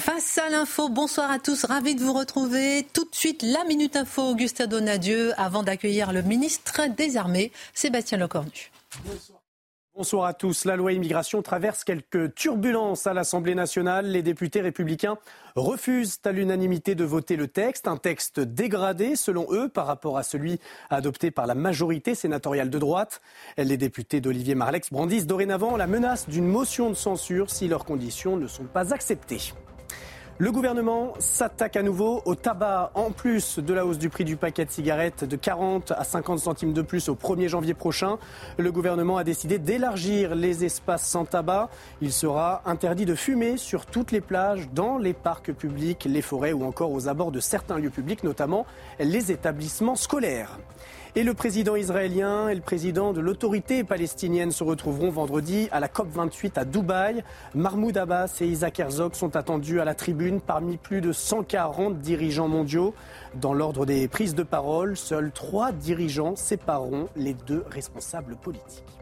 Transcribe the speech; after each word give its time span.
Face 0.00 0.38
à 0.38 0.48
l'info, 0.48 0.88
bonsoir 0.88 1.30
à 1.30 1.38
tous, 1.38 1.66
ravi 1.66 1.94
de 1.94 2.00
vous 2.00 2.14
retrouver. 2.14 2.86
Tout 2.94 3.04
de 3.04 3.14
suite, 3.14 3.42
la 3.42 3.64
Minute 3.64 3.96
Info, 3.96 4.30
Augustin 4.30 4.66
Donadieu, 4.66 5.34
avant 5.36 5.62
d'accueillir 5.62 6.14
le 6.14 6.22
ministre 6.22 6.88
des 6.96 7.18
Armées, 7.18 7.52
Sébastien 7.74 8.16
Lecornu. 8.16 8.70
Bonsoir 9.94 10.24
à 10.24 10.32
tous. 10.32 10.64
La 10.64 10.76
loi 10.76 10.94
immigration 10.94 11.42
traverse 11.42 11.84
quelques 11.84 12.34
turbulences 12.34 13.06
à 13.06 13.12
l'Assemblée 13.12 13.54
nationale. 13.54 14.06
Les 14.06 14.22
députés 14.22 14.62
républicains 14.62 15.18
refusent 15.54 16.18
à 16.24 16.32
l'unanimité 16.32 16.94
de 16.94 17.04
voter 17.04 17.36
le 17.36 17.48
texte, 17.48 17.86
un 17.86 17.98
texte 17.98 18.40
dégradé 18.40 19.16
selon 19.16 19.48
eux 19.50 19.68
par 19.68 19.86
rapport 19.86 20.16
à 20.16 20.22
celui 20.22 20.60
adopté 20.88 21.30
par 21.30 21.46
la 21.46 21.54
majorité 21.54 22.14
sénatoriale 22.14 22.70
de 22.70 22.78
droite. 22.78 23.20
Les 23.58 23.76
députés 23.76 24.22
d'Olivier 24.22 24.54
Marlex 24.54 24.90
brandissent 24.90 25.26
dorénavant 25.26 25.76
la 25.76 25.86
menace 25.86 26.26
d'une 26.26 26.46
motion 26.46 26.88
de 26.88 26.94
censure 26.94 27.50
si 27.50 27.68
leurs 27.68 27.84
conditions 27.84 28.38
ne 28.38 28.46
sont 28.46 28.64
pas 28.64 28.94
acceptées. 28.94 29.52
Le 30.40 30.50
gouvernement 30.50 31.12
s'attaque 31.18 31.76
à 31.76 31.82
nouveau 31.82 32.22
au 32.24 32.34
tabac 32.34 32.92
en 32.94 33.10
plus 33.10 33.58
de 33.58 33.74
la 33.74 33.84
hausse 33.84 33.98
du 33.98 34.08
prix 34.08 34.24
du 34.24 34.36
paquet 34.36 34.64
de 34.64 34.70
cigarettes 34.70 35.22
de 35.22 35.36
40 35.36 35.92
à 35.92 36.02
50 36.02 36.38
centimes 36.38 36.72
de 36.72 36.80
plus 36.80 37.10
au 37.10 37.14
1er 37.14 37.48
janvier 37.48 37.74
prochain. 37.74 38.16
Le 38.56 38.72
gouvernement 38.72 39.18
a 39.18 39.22
décidé 39.22 39.58
d'élargir 39.58 40.34
les 40.34 40.64
espaces 40.64 41.06
sans 41.06 41.26
tabac. 41.26 41.68
Il 42.00 42.10
sera 42.10 42.62
interdit 42.64 43.04
de 43.04 43.14
fumer 43.14 43.58
sur 43.58 43.84
toutes 43.84 44.12
les 44.12 44.22
plages, 44.22 44.70
dans 44.72 44.96
les 44.96 45.12
parcs 45.12 45.52
publics, 45.52 46.06
les 46.06 46.22
forêts 46.22 46.54
ou 46.54 46.64
encore 46.64 46.90
aux 46.90 47.06
abords 47.06 47.32
de 47.32 47.40
certains 47.40 47.76
lieux 47.76 47.90
publics, 47.90 48.24
notamment 48.24 48.64
les 48.98 49.32
établissements 49.32 49.94
scolaires. 49.94 50.58
Et 51.16 51.24
le 51.24 51.34
président 51.34 51.74
israélien 51.74 52.48
et 52.48 52.54
le 52.54 52.60
président 52.60 53.12
de 53.12 53.20
l'autorité 53.20 53.82
palestinienne 53.82 54.52
se 54.52 54.62
retrouveront 54.62 55.10
vendredi 55.10 55.68
à 55.72 55.80
la 55.80 55.88
COP28 55.88 56.52
à 56.54 56.64
Dubaï. 56.64 57.24
Mahmoud 57.56 57.96
Abbas 57.98 58.36
et 58.40 58.46
Isaac 58.46 58.78
Herzog 58.78 59.14
sont 59.14 59.34
attendus 59.34 59.80
à 59.80 59.84
la 59.84 59.96
tribune 59.96 60.40
parmi 60.40 60.76
plus 60.76 61.00
de 61.00 61.10
140 61.10 61.98
dirigeants 61.98 62.46
mondiaux. 62.46 62.94
Dans 63.34 63.54
l'ordre 63.54 63.86
des 63.86 64.06
prises 64.06 64.36
de 64.36 64.44
parole, 64.44 64.96
seuls 64.96 65.32
trois 65.32 65.72
dirigeants 65.72 66.36
sépareront 66.36 67.08
les 67.16 67.34
deux 67.34 67.64
responsables 67.68 68.36
politiques. 68.36 68.99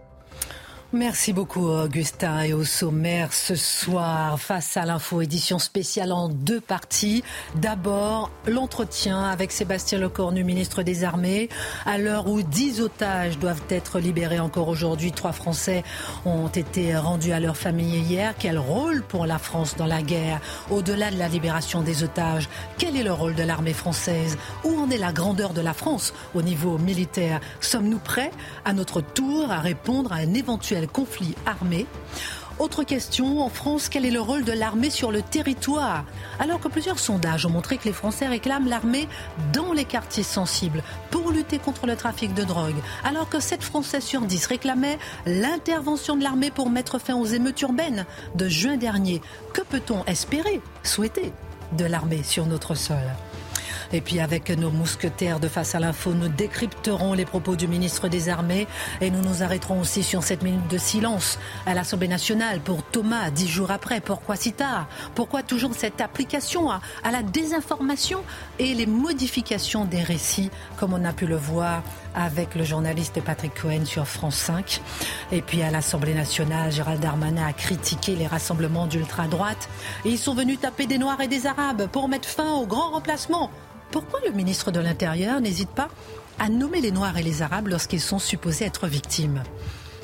Merci 0.95 1.35
beaucoup 1.35 1.67
Augustin 1.67 2.41
et 2.41 2.55
au 2.55 2.65
sommaire 2.65 3.35
ce 3.35 3.55
soir 3.57 4.41
face 4.41 4.75
à 4.79 4.87
l'info 4.87 5.21
édition 5.21 5.59
spéciale 5.59 6.13
en 6.13 6.31
deux 6.31 6.63
parties. 6.63 7.23
D'abord 7.57 8.31
l'entretien 8.47 9.23
avec 9.23 9.53
Sébastien 9.53 9.99
Lecornu, 9.99 10.45
ministre 10.45 10.83
des 10.83 11.05
Armées. 11.05 11.51
À 11.85 11.99
l'heure 11.99 12.27
où 12.27 12.41
dix 12.41 12.81
otages 12.81 13.39
doivent 13.39 13.65
être 13.69 13.99
libérés 13.99 14.41
encore 14.41 14.69
aujourd'hui, 14.69 15.13
trois 15.13 15.33
Français 15.33 15.85
ont 16.25 16.49
été 16.49 16.97
rendus 16.97 17.33
à 17.33 17.41
leur 17.41 17.59
famille 17.59 17.99
hier. 17.99 18.33
Quel 18.39 18.59
rôle 18.59 19.03
pour 19.03 19.27
la 19.27 19.39
France 19.39 19.77
dans 19.77 19.85
la 19.85 20.01
guerre? 20.01 20.41
Au-delà 20.71 21.11
de 21.11 21.19
la 21.19 21.29
libération 21.29 21.83
des 21.83 22.03
otages, 22.03 22.49
quel 22.79 22.97
est 22.97 23.05
le 23.05 23.13
rôle 23.13 23.35
de 23.35 23.43
l'armée 23.43 23.75
française? 23.75 24.39
Où 24.65 24.81
en 24.81 24.89
est 24.89 24.97
la 24.97 25.13
grandeur 25.13 25.53
de 25.53 25.61
la 25.61 25.75
France 25.75 26.15
au 26.35 26.41
niveau 26.41 26.79
militaire? 26.79 27.41
Sommes-nous 27.61 27.99
prêts 27.99 28.31
à 28.65 28.73
notre 28.73 29.03
tour 29.03 29.51
à 29.51 29.61
répondre 29.61 30.13
à 30.15 30.17
un 30.17 30.33
éventuel 30.33 30.78
conflit 30.87 31.35
armé. 31.47 31.87
Autre 32.59 32.83
question, 32.83 33.41
en 33.41 33.51
France, 33.51 33.89
quel 33.89 34.05
est 34.05 34.11
le 34.11 34.21
rôle 34.21 34.43
de 34.43 34.51
l'armée 34.51 34.91
sur 34.91 35.13
le 35.13 35.23
territoire? 35.23 36.05
Alors 36.41 36.59
que 36.59 36.67
plusieurs 36.67 36.99
sondages 36.99 37.47
ont 37.47 37.51
montré 37.51 37.79
que 37.79 37.85
les 37.85 37.93
Français 37.93 38.27
réclament 38.27 38.69
l'armée 38.69 39.07
dans 39.53 39.73
les 39.73 39.85
quartiers 39.85 40.25
sensibles 40.25 40.83
pour 41.13 41.31
lutter 41.31 41.61
contre 41.61 41.87
le 41.87 41.95
trafic 41.95 42.35
de 42.35 42.43
drogue, 42.43 42.75
alors 43.05 43.29
que 43.29 43.39
7 43.39 43.63
Français 43.63 44.01
sur 44.01 44.23
10 44.23 44.47
réclamaient 44.47 44.99
l'intervention 45.25 46.17
de 46.17 46.25
l'armée 46.25 46.51
pour 46.51 46.69
mettre 46.69 46.99
fin 46.99 47.15
aux 47.15 47.27
émeutes 47.27 47.61
urbaines 47.63 48.07
de 48.35 48.49
juin 48.49 48.77
dernier, 48.77 49.23
que 49.55 49.63
peut-on 49.63 50.05
espérer, 50.07 50.61
souhaiter 50.83 51.33
de 51.73 51.85
l'armée 51.85 52.25
sur 52.25 52.47
notre 52.47 52.75
sol? 52.75 52.97
Et 53.93 54.01
puis 54.01 54.21
avec 54.21 54.51
nos 54.51 54.71
mousquetaires 54.71 55.41
de 55.41 55.49
face 55.49 55.75
à 55.75 55.81
l'info, 55.81 56.13
nous 56.13 56.29
décrypterons 56.29 57.15
les 57.15 57.25
propos 57.25 57.57
du 57.57 57.69
ministre 57.69 58.09
des 58.09 58.29
Armées 58.29 58.67
et 59.01 59.11
nous 59.11 59.23
nous 59.23 59.43
arrêterons 59.43 59.81
aussi 59.81 60.03
sur 60.03 60.23
cette 60.23 60.43
minute 60.43 60.69
de 60.69 60.79
silence 60.79 61.39
à 61.67 61.75
l'Assemblée 61.75 62.09
nationale 62.09 62.61
pour 62.61 62.83
Thomas, 62.83 63.31
dix 63.31 63.49
jours 63.49 63.71
après. 63.71 64.01
Pourquoi 64.01 64.37
si 64.37 64.53
tard? 64.53 64.89
Pourquoi 65.15 65.43
toujours 65.43 65.75
cette 65.75 66.01
application 66.01 66.71
à, 66.71 66.81
à 67.05 67.11
la 67.11 67.23
désinformation 67.23 68.23
et 68.59 68.75
les 68.75 68.87
modifications 68.87 69.85
des 69.85 70.03
récits, 70.03 70.51
comme 70.77 70.93
on 70.93 71.05
a 71.05 71.13
pu 71.13 71.27
le 71.27 71.37
voir 71.37 71.83
avec 72.15 72.55
le 72.55 72.65
journaliste 72.65 73.23
Patrick 73.23 73.55
Cohen 73.55 73.85
sur 73.85 74.07
France 74.07 74.37
5. 74.37 74.81
Et 75.33 75.43
puis 75.43 75.63
à 75.63 75.71
l'Assemblée 75.71 76.15
nationale, 76.15 76.73
Gérald 76.73 77.01
Darmanin 77.01 77.47
a 77.47 77.53
critiqué 77.53 78.17
les 78.17 78.27
rassemblements 78.27 78.87
d'ultra-droite. 78.87 79.69
Ils 80.05 80.19
sont 80.19 80.35
venus 80.35 80.61
taper 80.61 80.87
des 80.87 80.99
Noirs 80.99 81.21
et 81.21 81.29
des 81.29 81.47
Arabes 81.47 81.87
pour 81.87 82.09
mettre 82.09 82.29
fin 82.29 82.53
au 82.53 82.67
grand 82.67 82.91
remplacement. 82.91 83.51
Pourquoi 83.91 84.21
le 84.27 84.33
ministre 84.33 84.71
de 84.71 84.81
l'Intérieur 84.81 85.41
n'hésite 85.41 85.71
pas 85.71 85.89
à 86.39 86.49
nommer 86.49 86.81
les 86.81 86.93
Noirs 86.93 87.17
et 87.17 87.23
les 87.23 87.43
Arabes 87.43 87.69
lorsqu'ils 87.69 88.01
sont 88.01 88.19
supposés 88.19 88.67
être 88.67 88.87
victimes? 88.87 89.43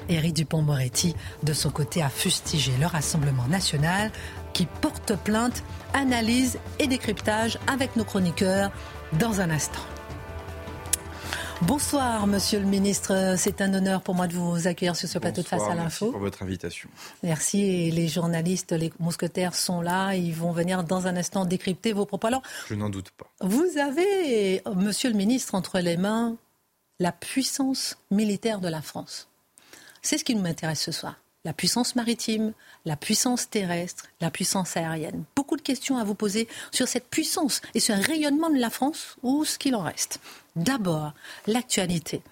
Éric 0.08 0.34
Dupont-Moretti, 0.34 1.14
de 1.42 1.52
son 1.52 1.70
côté, 1.70 2.02
a 2.02 2.08
fustigé 2.08 2.72
le 2.80 2.86
Rassemblement 2.86 3.46
national 3.48 4.10
qui 4.52 4.66
porte 4.66 5.16
plainte, 5.16 5.62
analyse 5.92 6.58
et 6.78 6.86
décryptage 6.86 7.58
avec 7.66 7.96
nos 7.96 8.04
chroniqueurs 8.04 8.70
dans 9.18 9.40
un 9.40 9.50
instant. 9.50 9.80
Bonsoir, 11.62 12.26
monsieur 12.26 12.58
le 12.58 12.66
ministre. 12.66 13.34
C'est 13.38 13.60
un 13.60 13.72
honneur 13.74 14.02
pour 14.02 14.14
moi 14.14 14.26
de 14.26 14.34
vous 14.34 14.66
accueillir 14.66 14.96
sur 14.96 15.08
ce 15.08 15.18
plateau 15.18 15.42
de 15.42 15.46
Face 15.46 15.62
à 15.62 15.74
l'info. 15.74 16.06
Merci 16.06 16.12
pour 16.12 16.20
votre 16.20 16.42
invitation. 16.42 16.88
Merci. 17.22 17.62
Et 17.62 17.90
les 17.90 18.08
journalistes, 18.08 18.72
les 18.72 18.92
mousquetaires 18.98 19.54
sont 19.54 19.80
là. 19.80 20.14
Ils 20.14 20.34
vont 20.34 20.52
venir 20.52 20.84
dans 20.84 21.06
un 21.06 21.16
instant 21.16 21.44
décrypter 21.44 21.92
vos 21.92 22.06
propos. 22.06 22.26
Alors, 22.26 22.42
je 22.68 22.74
n'en 22.74 22.90
doute 22.90 23.10
pas. 23.10 23.26
Vous 23.40 23.78
avez, 23.78 24.62
monsieur 24.74 25.10
le 25.10 25.16
ministre, 25.16 25.54
entre 25.54 25.78
les 25.80 25.96
mains 25.96 26.36
la 27.00 27.12
puissance 27.12 27.96
militaire 28.10 28.60
de 28.60 28.68
la 28.68 28.82
France. 28.82 29.28
C'est 30.02 30.18
ce 30.18 30.24
qui 30.24 30.34
nous 30.34 30.46
intéresse 30.46 30.82
ce 30.82 30.92
soir. 30.92 31.16
La 31.44 31.52
puissance 31.52 31.94
maritime, 31.94 32.54
la 32.86 32.96
puissance 32.96 33.50
terrestre, 33.50 34.06
la 34.20 34.30
puissance 34.30 34.76
aérienne. 34.76 35.24
Beaucoup 35.36 35.56
de 35.56 35.62
questions 35.62 35.98
à 35.98 36.04
vous 36.04 36.14
poser 36.14 36.48
sur 36.70 36.88
cette 36.88 37.08
puissance 37.08 37.60
et 37.74 37.80
ce 37.80 37.92
rayonnement 37.92 38.48
de 38.48 38.58
la 38.58 38.70
France 38.70 39.16
ou 39.22 39.44
ce 39.44 39.58
qu'il 39.58 39.74
en 39.74 39.82
reste. 39.82 40.20
D'abord, 40.56 41.14
l'actualité. 41.48 42.22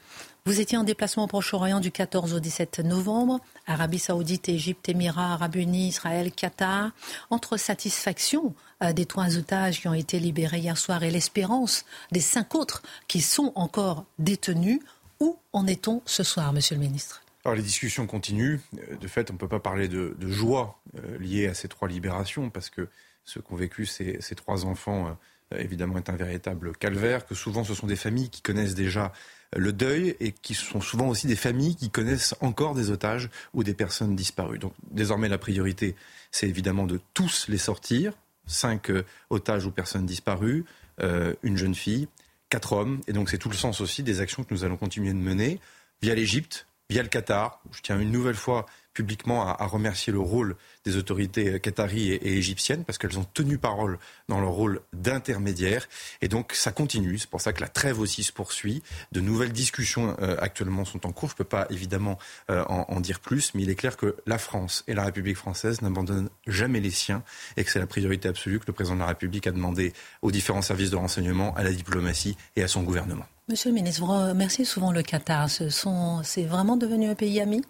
Vous 0.44 0.60
étiez 0.60 0.78
en 0.78 0.84
déplacement 0.84 1.25
au 1.25 1.27
Proche-Orient 1.27 1.81
du 1.81 1.91
14 1.91 2.34
au 2.34 2.41
17 2.41 2.81
novembre. 2.81 3.41
Arabie 3.66 3.99
Saoudite, 3.99 4.49
Égypte, 4.49 4.88
Émirats, 4.88 5.34
Arabes 5.34 5.56
Unis, 5.56 5.88
Israël, 5.88 6.31
Qatar. 6.31 6.91
Entre 7.31 7.56
satisfaction 7.56 8.55
euh, 8.82 8.93
des 8.93 9.06
trois 9.06 9.37
otages 9.37 9.81
qui 9.81 9.88
ont 9.88 9.94
été 9.94 10.21
libérés 10.21 10.59
hier 10.59 10.78
soir 10.78 11.03
et 11.03 11.11
l'espérance 11.11 11.84
des 12.12 12.21
cinq 12.21 12.55
autres 12.55 12.82
qui 13.09 13.21
sont 13.21 13.53
encore 13.56 14.05
détenus, 14.21 14.81
où 15.19 15.37
en 15.53 15.66
est-on 15.66 16.00
ce 16.06 16.22
soir, 16.22 16.53
Monsieur 16.53 16.77
le 16.77 16.81
Ministre? 16.81 17.22
Alors 17.44 17.56
les 17.56 17.62
discussions 17.62 18.06
continuent. 18.06 18.61
Euh, 18.78 18.97
de 18.97 19.09
fait, 19.09 19.31
on 19.31 19.34
ne 19.34 19.38
peut 19.38 19.49
pas 19.49 19.61
parler 19.61 19.88
de, 19.88 20.16
joie 20.28 20.81
euh, 20.96 21.19
liée 21.19 21.49
à 21.49 21.55
ces 21.55 21.67
trois 21.67 21.88
libérations 21.88 22.50
parce 22.50 22.70
que 22.70 22.88
ce 23.25 23.41
qu'ont 23.41 23.56
vécu 23.56 23.87
ces, 23.87 24.19
trois 24.37 24.64
enfants, 24.64 25.17
évidemment, 25.58 25.96
est 25.96 26.08
un 26.08 26.16
véritable 26.16 26.76
calvaire. 26.76 27.26
Que 27.26 27.34
souvent, 27.34 27.64
ce 27.64 27.75
sont 27.75 27.87
des 27.87 27.96
familles 27.96 28.31
qui 28.31 28.43
connaissent 28.43 28.75
déjà 28.75 29.12
le 29.56 29.72
deuil 29.72 30.16
et 30.20 30.32
qui 30.32 30.54
sont 30.54 30.81
souvent 30.81 31.08
aussi 31.08 31.26
des 31.26 31.37
familles 31.37 31.76
qui 31.76 31.90
connaissent 31.90 32.34
encore 32.40 32.75
des 32.75 32.90
otages 32.90 33.28
ou 33.54 33.64
des 33.64 33.75
personnes 33.75 34.16
disparues. 34.16 34.58
Donc 34.58 34.72
désormais, 34.90 35.28
la 35.28 35.38
priorité, 35.38 35.94
c'est 36.31 36.49
évidemment 36.49 36.87
de 36.87 37.00
tous 37.14 37.46
les 37.49 37.58
sortir. 37.58 38.12
Cinq 38.46 38.90
euh, 38.90 39.04
otages 39.31 39.66
ou 39.66 39.70
personnes 39.70 40.04
disparues, 40.04 40.64
euh, 41.00 41.34
une 41.43 41.56
jeune 41.56 41.75
fille, 41.75 42.08
quatre 42.48 42.72
hommes. 42.72 43.00
Et 43.06 43.12
donc 43.12 43.31
c'est 43.31 43.38
tout 43.38 43.50
le 43.50 43.55
sens 43.55 43.81
aussi 43.81 44.02
des 44.02 44.20
actions 44.20 44.43
que 44.43 44.52
nous 44.52 44.64
allons 44.64 44.76
continuer 44.76 45.10
de 45.10 45.19
mener 45.19 45.60
via 46.00 46.14
l'Égypte, 46.14 46.66
via 46.90 47.02
le 47.02 47.08
Qatar. 47.08 47.60
Je 47.72 47.82
tiens 47.82 48.00
une 48.00 48.10
nouvelle 48.10 48.34
fois, 48.34 48.66
publiquement 48.94 49.47
à, 49.47 49.67
remercier 49.67 50.12
le 50.12 50.21
rôle 50.21 50.56
des 50.85 50.97
autorités 50.97 51.61
qataries 51.61 52.12
et, 52.12 52.37
égyptiennes 52.37 52.85
parce 52.85 52.99
qu'elles 52.99 53.19
ont 53.19 53.27
tenu 53.35 53.59
parole 53.59 53.99
dans 54.29 54.41
leur 54.41 54.50
rôle 54.50 54.81
d'intermédiaire. 54.93 55.89
Et 56.21 56.29
donc 56.29 56.53
ça 56.53 56.73
continue. 56.73 57.19
C'est 57.19 57.31
pour 57.31 57.41
ça 57.41 57.53
que 57.53 57.61
la 57.61 57.69
trêve 57.69 58.00
aussi 58.00 58.23
se 58.23 58.33
poursuit. 58.33 58.83
De 59.12 59.21
nouvelles 59.21 59.53
discussions 59.53 60.17
euh, 60.21 60.37
actuellement 60.41 60.85
sont 60.85 61.06
en 61.06 61.12
cours. 61.12 61.31
Je 61.31 61.35
ne 61.35 61.39
peux 61.39 61.44
pas 61.44 61.67
évidemment 61.71 62.19
euh, 62.50 62.65
en, 62.69 62.87
en, 62.89 63.00
dire 63.00 63.21
plus, 63.21 63.55
mais 63.55 63.62
il 63.62 63.71
est 63.71 63.75
clair 63.75 63.97
que 63.97 64.17
la 64.27 64.39
France 64.39 64.85
et 64.87 64.94
la 64.94 65.05
République 65.05 65.37
française 65.37 65.83
n'abandonnent 65.83 66.31
jamais 66.47 66.81
les 66.81 66.91
siens 66.91 67.23
et 67.56 67.65
que 67.65 67.71
c'est 67.71 67.79
la 67.79 67.87
priorité 67.87 68.29
absolue 68.29 68.59
que 68.59 68.67
le 68.67 68.73
président 68.73 68.97
de 68.97 69.00
la 69.00 69.06
République 69.06 69.47
a 69.47 69.53
demandé 69.53 69.93
aux 70.21 70.31
différents 70.31 70.62
services 70.62 70.91
de 70.91 70.97
renseignement, 70.97 71.55
à 71.55 71.62
la 71.62 71.73
diplomatie 71.73 72.37
et 72.56 72.62
à 72.62 72.69
son 72.69 72.83
gouvernement. 72.83 73.25
Monsieur 73.49 73.71
le 73.71 73.75
ministre, 73.75 74.05
vous 74.05 74.12
remerciez 74.12 74.65
souvent 74.65 74.93
le 74.93 75.03
Qatar. 75.03 75.49
C'est 75.50 76.44
vraiment 76.44 76.77
devenu 76.77 77.09
un 77.09 77.15
pays 77.15 77.41
ami? 77.41 77.62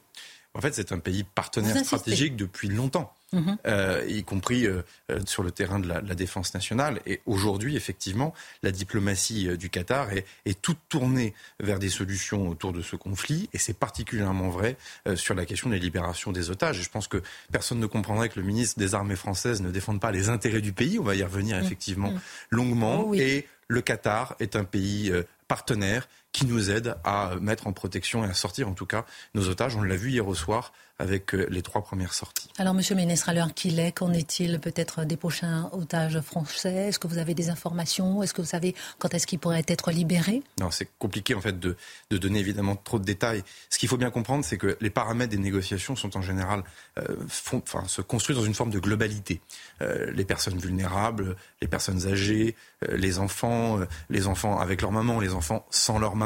En 0.54 0.60
fait, 0.60 0.75
c'est 0.75 0.93
un 0.93 0.99
pays 0.99 1.25
partenaire 1.25 1.84
stratégique 1.84 2.37
depuis 2.37 2.69
longtemps. 2.69 3.14
Mhm. 3.32 3.56
Euh, 3.66 4.04
y 4.08 4.25
compris 4.25 4.66
euh, 4.66 4.82
euh, 5.10 5.19
sur 5.25 5.43
le 5.43 5.50
terrain 5.50 5.78
de 5.78 5.88
la, 5.88 6.00
défense 6.14 6.52
nationale. 6.52 7.00
Et 7.06 7.20
aujourd'hui, 7.25 7.76
effectivement, 7.76 8.34
la 8.62 8.70
diplomatie 8.70 9.56
du 9.56 9.70
Qatar 9.70 10.12
est, 10.12 10.26
est, 10.44 10.60
toute 10.60 10.78
tournée 10.90 11.32
vers 11.58 11.78
des 11.78 11.88
solutions 11.88 12.49
autour 12.49 12.75
de 12.75 12.82
ce 12.82 12.96
conflit, 12.96 13.49
et 13.54 13.58
c'est 13.58 13.72
particulièrement 13.72 14.50
vrai 14.50 14.76
sur 15.16 15.34
la 15.34 15.46
question 15.46 15.70
des 15.70 15.78
libérations 15.78 16.32
des 16.32 16.50
otages. 16.50 16.81
Et 16.81 16.82
je 16.82 16.90
pense 16.90 17.08
que 17.08 17.22
personne 17.50 17.81
ne 17.81 17.87
comprendrait 17.87 18.28
que 18.28 18.38
le 18.38 18.44
ministre 18.44 18.78
des 18.78 18.94
Armées 18.94 19.16
françaises 19.16 19.62
ne 19.62 19.70
défende 19.70 20.00
pas 20.00 20.12
les 20.12 20.28
intérêts 20.28 20.60
du 20.60 20.75
pays. 20.75 20.99
On 20.99 21.04
va 21.04 21.14
y 21.14 21.22
revenir 21.22 21.56
mhm. 21.56 21.64
effectivement 21.64 22.10
mhm. 22.10 22.20
longuement. 22.50 23.04
Oh 23.08 23.14
et 23.14 23.49
le 23.69 23.81
Qatar 23.81 24.37
est 24.38 24.54
un 24.54 24.64
pays 24.64 25.10
partenaire 25.49 26.06
qui 26.32 26.46
nous 26.46 26.70
aide 26.70 26.96
à 27.05 27.32
mettre 27.40 27.67
en 27.67 27.73
protection 27.73 28.25
et 28.25 28.29
à 28.29 28.34
sortir 28.34 28.69
en 28.69 28.73
tout 28.73 28.87
cas 28.87 29.05
nos 29.34 29.49
otages. 29.49 29.76
On 29.76 29.82
l'a 29.82 29.96
vu 29.96 30.11
hier 30.11 30.26
au 30.26 30.34
soir 30.34 30.73
avec 30.99 31.34
euh, 31.34 31.46
les 31.50 31.62
trois 31.62 31.82
premières 31.82 32.14
sorties. 32.14 32.49
Alors, 32.58 32.75
Monsieur 32.75 32.94
le 32.94 33.00
ministre, 33.00 33.29
à 33.29 33.34
l'heure 33.34 33.52
qu'il 33.55 33.81
est, 33.81 33.93
qu'en 33.93 34.12
est-il 34.12 34.61
peut-être 34.61 35.05
des 35.05 35.17
prochains 35.17 35.69
otages 35.73 36.20
français? 36.20 36.88
Est-ce 36.88 36.99
que 36.99 37.08
vous 37.08 37.19
avez 37.19 37.34
des 37.34 37.50
informations? 37.50 38.23
Est-ce 38.23 38.32
que 38.32 38.40
vous 38.40 38.49
savez 38.49 38.75
quand 38.99 39.12
est-ce 39.12 39.26
qu'ils 39.26 39.40
pourraient 39.40 39.64
être 39.67 39.90
libérés? 39.90 40.43
Non, 40.61 40.70
c'est 40.70 40.88
compliqué 40.99 41.34
en 41.34 41.40
fait 41.40 41.58
de, 41.58 41.76
de, 42.11 42.19
donner 42.19 42.38
évidemment 42.38 42.76
trop 42.76 42.99
de 42.99 43.05
détails. 43.05 43.43
Ce 43.69 43.78
qu'il 43.78 43.88
faut 43.88 43.96
bien 43.96 44.11
comprendre, 44.11 44.44
c'est 44.44 44.58
que 44.58 44.76
les 44.81 44.90
paramètres 44.90 45.31
des 45.31 45.38
négociations 45.38 45.96
sont 45.96 46.17
en 46.17 46.23
général 46.23 46.62
euh, 46.99 47.17
font, 47.26 47.62
enfin, 47.67 47.85
se 47.88 48.00
construisent 48.00 48.38
dans 48.38 48.44
une 48.44 48.55
forme 48.55 48.70
de 48.70 48.78
globalité. 48.78 49.40
Euh, 49.81 50.11
les 50.12 50.25
personnes 50.25 50.58
vulnérables, 50.58 51.37
les 51.61 51.69
personnes 51.69 52.06
âgées, 52.06 52.55
euh, 52.85 52.96
les 52.96 53.19
enfants, 53.19 53.81
les 54.08 54.28
enfants 54.28 54.61
avec 54.61 54.82
leur 54.82 54.93
maman, 54.93 55.19
les 55.19 55.35
enfants 55.35 55.67
sans 55.70 55.99
leur 55.99 56.14
maman, 56.14 56.22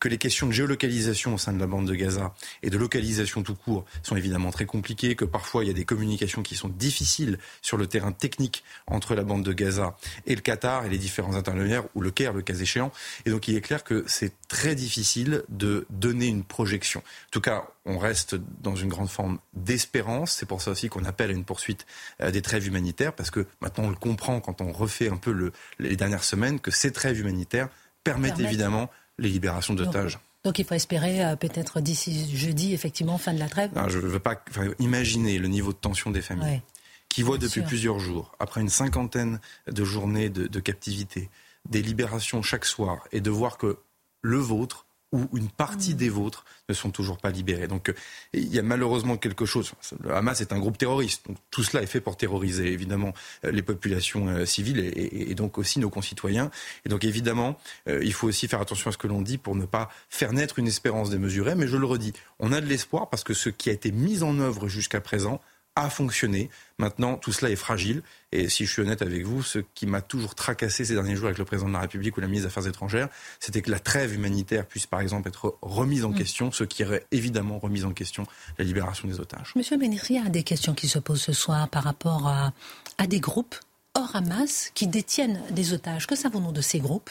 que 0.00 0.08
les 0.08 0.18
questions 0.18 0.46
de 0.46 0.52
géolocalisation 0.52 1.34
au 1.34 1.38
sein 1.38 1.52
de 1.52 1.58
la 1.58 1.66
bande 1.66 1.86
de 1.86 1.94
Gaza 1.94 2.34
et 2.62 2.70
de 2.70 2.78
localisation 2.78 3.42
tout 3.42 3.54
court 3.54 3.84
sont 4.02 4.16
évidemment 4.16 4.50
très 4.50 4.66
compliquées, 4.66 5.16
que 5.16 5.24
parfois 5.24 5.64
il 5.64 5.68
y 5.68 5.70
a 5.70 5.74
des 5.74 5.84
communications 5.84 6.42
qui 6.42 6.56
sont 6.56 6.68
difficiles 6.68 7.38
sur 7.62 7.76
le 7.76 7.86
terrain 7.86 8.12
technique 8.12 8.64
entre 8.86 9.14
la 9.14 9.22
bande 9.22 9.44
de 9.44 9.52
Gaza 9.52 9.96
et 10.26 10.34
le 10.34 10.40
Qatar 10.40 10.86
et 10.86 10.88
les 10.88 10.98
différents 10.98 11.34
intermédiaires, 11.34 11.84
ou 11.94 12.00
le 12.00 12.10
Caire, 12.10 12.32
le 12.32 12.42
cas 12.42 12.54
échéant. 12.54 12.92
Et 13.26 13.30
donc 13.30 13.48
il 13.48 13.56
est 13.56 13.60
clair 13.60 13.84
que 13.84 14.04
c'est 14.06 14.32
très 14.48 14.74
difficile 14.74 15.42
de 15.48 15.86
donner 15.90 16.26
une 16.26 16.44
projection. 16.44 17.00
En 17.00 17.30
tout 17.30 17.40
cas, 17.40 17.64
on 17.86 17.98
reste 17.98 18.36
dans 18.62 18.76
une 18.76 18.88
grande 18.88 19.10
forme 19.10 19.38
d'espérance. 19.52 20.32
C'est 20.32 20.46
pour 20.46 20.62
ça 20.62 20.70
aussi 20.70 20.88
qu'on 20.88 21.04
appelle 21.04 21.30
à 21.30 21.34
une 21.34 21.44
poursuite 21.44 21.86
euh, 22.20 22.30
des 22.30 22.42
trêves 22.42 22.66
humanitaires, 22.66 23.12
parce 23.12 23.30
que 23.30 23.46
maintenant 23.60 23.84
on 23.84 23.90
le 23.90 23.96
comprend 23.96 24.40
quand 24.40 24.60
on 24.60 24.72
refait 24.72 25.08
un 25.08 25.16
peu 25.16 25.32
le, 25.32 25.52
les 25.78 25.96
dernières 25.96 26.24
semaines, 26.24 26.60
que 26.60 26.70
ces 26.70 26.92
trêves 26.92 27.20
humanitaires 27.20 27.68
permettent 28.02 28.40
évidemment 28.40 28.90
les 29.18 29.28
libérations 29.28 29.74
d'otages. 29.74 30.18
Donc 30.44 30.58
il 30.58 30.64
faut 30.64 30.74
espérer 30.74 31.24
euh, 31.24 31.36
peut-être 31.36 31.80
d'ici 31.80 32.36
jeudi, 32.36 32.74
effectivement, 32.74 33.16
fin 33.18 33.32
de 33.32 33.38
la 33.38 33.48
trêve. 33.48 33.70
je 33.88 33.98
ne 33.98 34.06
veux 34.06 34.18
pas 34.18 34.42
imaginer 34.78 35.38
le 35.38 35.48
niveau 35.48 35.72
de 35.72 35.78
tension 35.78 36.10
des 36.10 36.22
familles 36.22 36.62
qui 37.08 37.22
voient 37.22 37.38
depuis 37.38 37.62
plusieurs 37.62 38.00
jours, 38.00 38.32
après 38.40 38.60
une 38.60 38.68
cinquantaine 38.68 39.40
de 39.68 39.84
journées 39.84 40.30
de 40.30 40.60
captivité, 40.60 41.30
des 41.68 41.80
libérations 41.80 42.42
chaque 42.42 42.64
soir, 42.64 43.06
et 43.12 43.20
de 43.20 43.30
voir 43.30 43.56
que 43.56 43.78
le 44.20 44.38
vôtre 44.38 44.86
ou 45.14 45.28
une 45.36 45.48
partie 45.48 45.94
mm. 45.94 45.96
des 45.96 46.08
vôtres 46.08 46.44
ne 46.68 46.74
sont 46.74 46.90
toujours 46.90 47.18
pas 47.18 47.30
libérés. 47.30 47.68
Donc 47.68 47.88
euh, 47.88 47.94
il 48.32 48.52
y 48.52 48.58
a 48.58 48.62
malheureusement 48.62 49.16
quelque 49.16 49.46
chose. 49.46 49.72
Le 50.02 50.14
Hamas 50.14 50.40
est 50.40 50.52
un 50.52 50.58
groupe 50.58 50.76
terroriste. 50.76 51.26
Donc, 51.26 51.36
tout 51.50 51.62
cela 51.62 51.82
est 51.82 51.86
fait 51.86 52.00
pour 52.00 52.16
terroriser 52.16 52.72
évidemment 52.72 53.14
euh, 53.44 53.52
les 53.52 53.62
populations 53.62 54.28
euh, 54.28 54.44
civiles 54.44 54.80
et, 54.80 55.34
donc 55.34 55.58
aussi 55.58 55.78
nos 55.78 55.90
concitoyens. 55.90 56.50
Et 56.84 56.88
donc 56.88 57.04
évidemment, 57.04 57.58
il 57.86 58.12
faut 58.12 58.28
aussi 58.28 58.46
faire 58.46 58.60
attention 58.60 58.90
à 58.90 58.92
ce 58.92 58.98
que 58.98 59.08
l'on 59.08 59.20
dit 59.20 59.38
pour 59.38 59.56
ne 59.56 59.66
pas 59.66 59.90
faire 60.08 60.32
naître 60.32 60.58
une 60.58 60.66
espérance 60.66 61.10
démesurée. 61.10 61.54
Mais 61.54 61.66
je 61.66 61.76
le 61.76 61.86
redis, 61.86 62.12
on 62.38 62.52
a 62.52 62.60
de 62.60 62.66
l'espoir 62.66 63.10
parce 63.10 63.24
que 63.24 63.34
ce 63.34 63.48
qui 63.48 63.70
a 63.70 63.72
été 63.72 63.90
mis 63.90 64.22
en 64.22 64.38
œuvre 64.38 64.68
jusqu'à 64.68 65.00
présent 65.00 65.40
a 65.76 65.90
fonctionné. 65.90 66.50
Maintenant, 66.78 67.16
tout 67.16 67.32
cela 67.32 67.50
est 67.50 67.56
fragile. 67.56 68.02
Et 68.32 68.48
si 68.48 68.66
je 68.66 68.72
suis 68.72 68.82
honnête 68.82 69.02
avec 69.02 69.24
vous, 69.24 69.42
ce 69.42 69.58
qui 69.74 69.86
m'a 69.86 70.00
toujours 70.00 70.34
tracassé 70.34 70.84
ces 70.84 70.94
derniers 70.94 71.16
jours 71.16 71.26
avec 71.26 71.38
le 71.38 71.44
président 71.44 71.68
de 71.68 71.74
la 71.74 71.80
République 71.80 72.16
ou 72.16 72.20
la 72.20 72.26
ministre 72.26 72.48
des 72.48 72.52
Affaires 72.52 72.68
étrangères, 72.68 73.08
c'était 73.40 73.62
que 73.62 73.70
la 73.70 73.80
trêve 73.80 74.14
humanitaire 74.14 74.66
puisse, 74.66 74.86
par 74.86 75.00
exemple, 75.00 75.28
être 75.28 75.56
remise 75.62 76.04
en 76.04 76.10
mm. 76.10 76.16
question, 76.16 76.52
ce 76.52 76.64
qui 76.64 76.84
aurait 76.84 77.06
évidemment 77.10 77.58
remis 77.58 77.84
en 77.84 77.92
question 77.92 78.26
la 78.58 78.64
libération 78.64 79.08
des 79.08 79.20
otages. 79.20 79.52
Monsieur 79.56 79.76
il 79.80 80.16
y 80.16 80.18
a 80.18 80.28
des 80.28 80.42
questions 80.42 80.74
qui 80.74 80.88
se 80.88 80.98
posent 80.98 81.22
ce 81.22 81.32
soir 81.32 81.68
par 81.68 81.84
rapport 81.84 82.28
à, 82.28 82.52
à 82.98 83.06
des 83.06 83.20
groupes 83.20 83.56
hors 83.94 84.14
Hamas 84.14 84.70
qui 84.74 84.86
détiennent 84.86 85.40
des 85.50 85.72
otages. 85.72 86.06
Que 86.06 86.16
savons-nous 86.16 86.52
de 86.52 86.60
ces 86.60 86.78
groupes? 86.78 87.10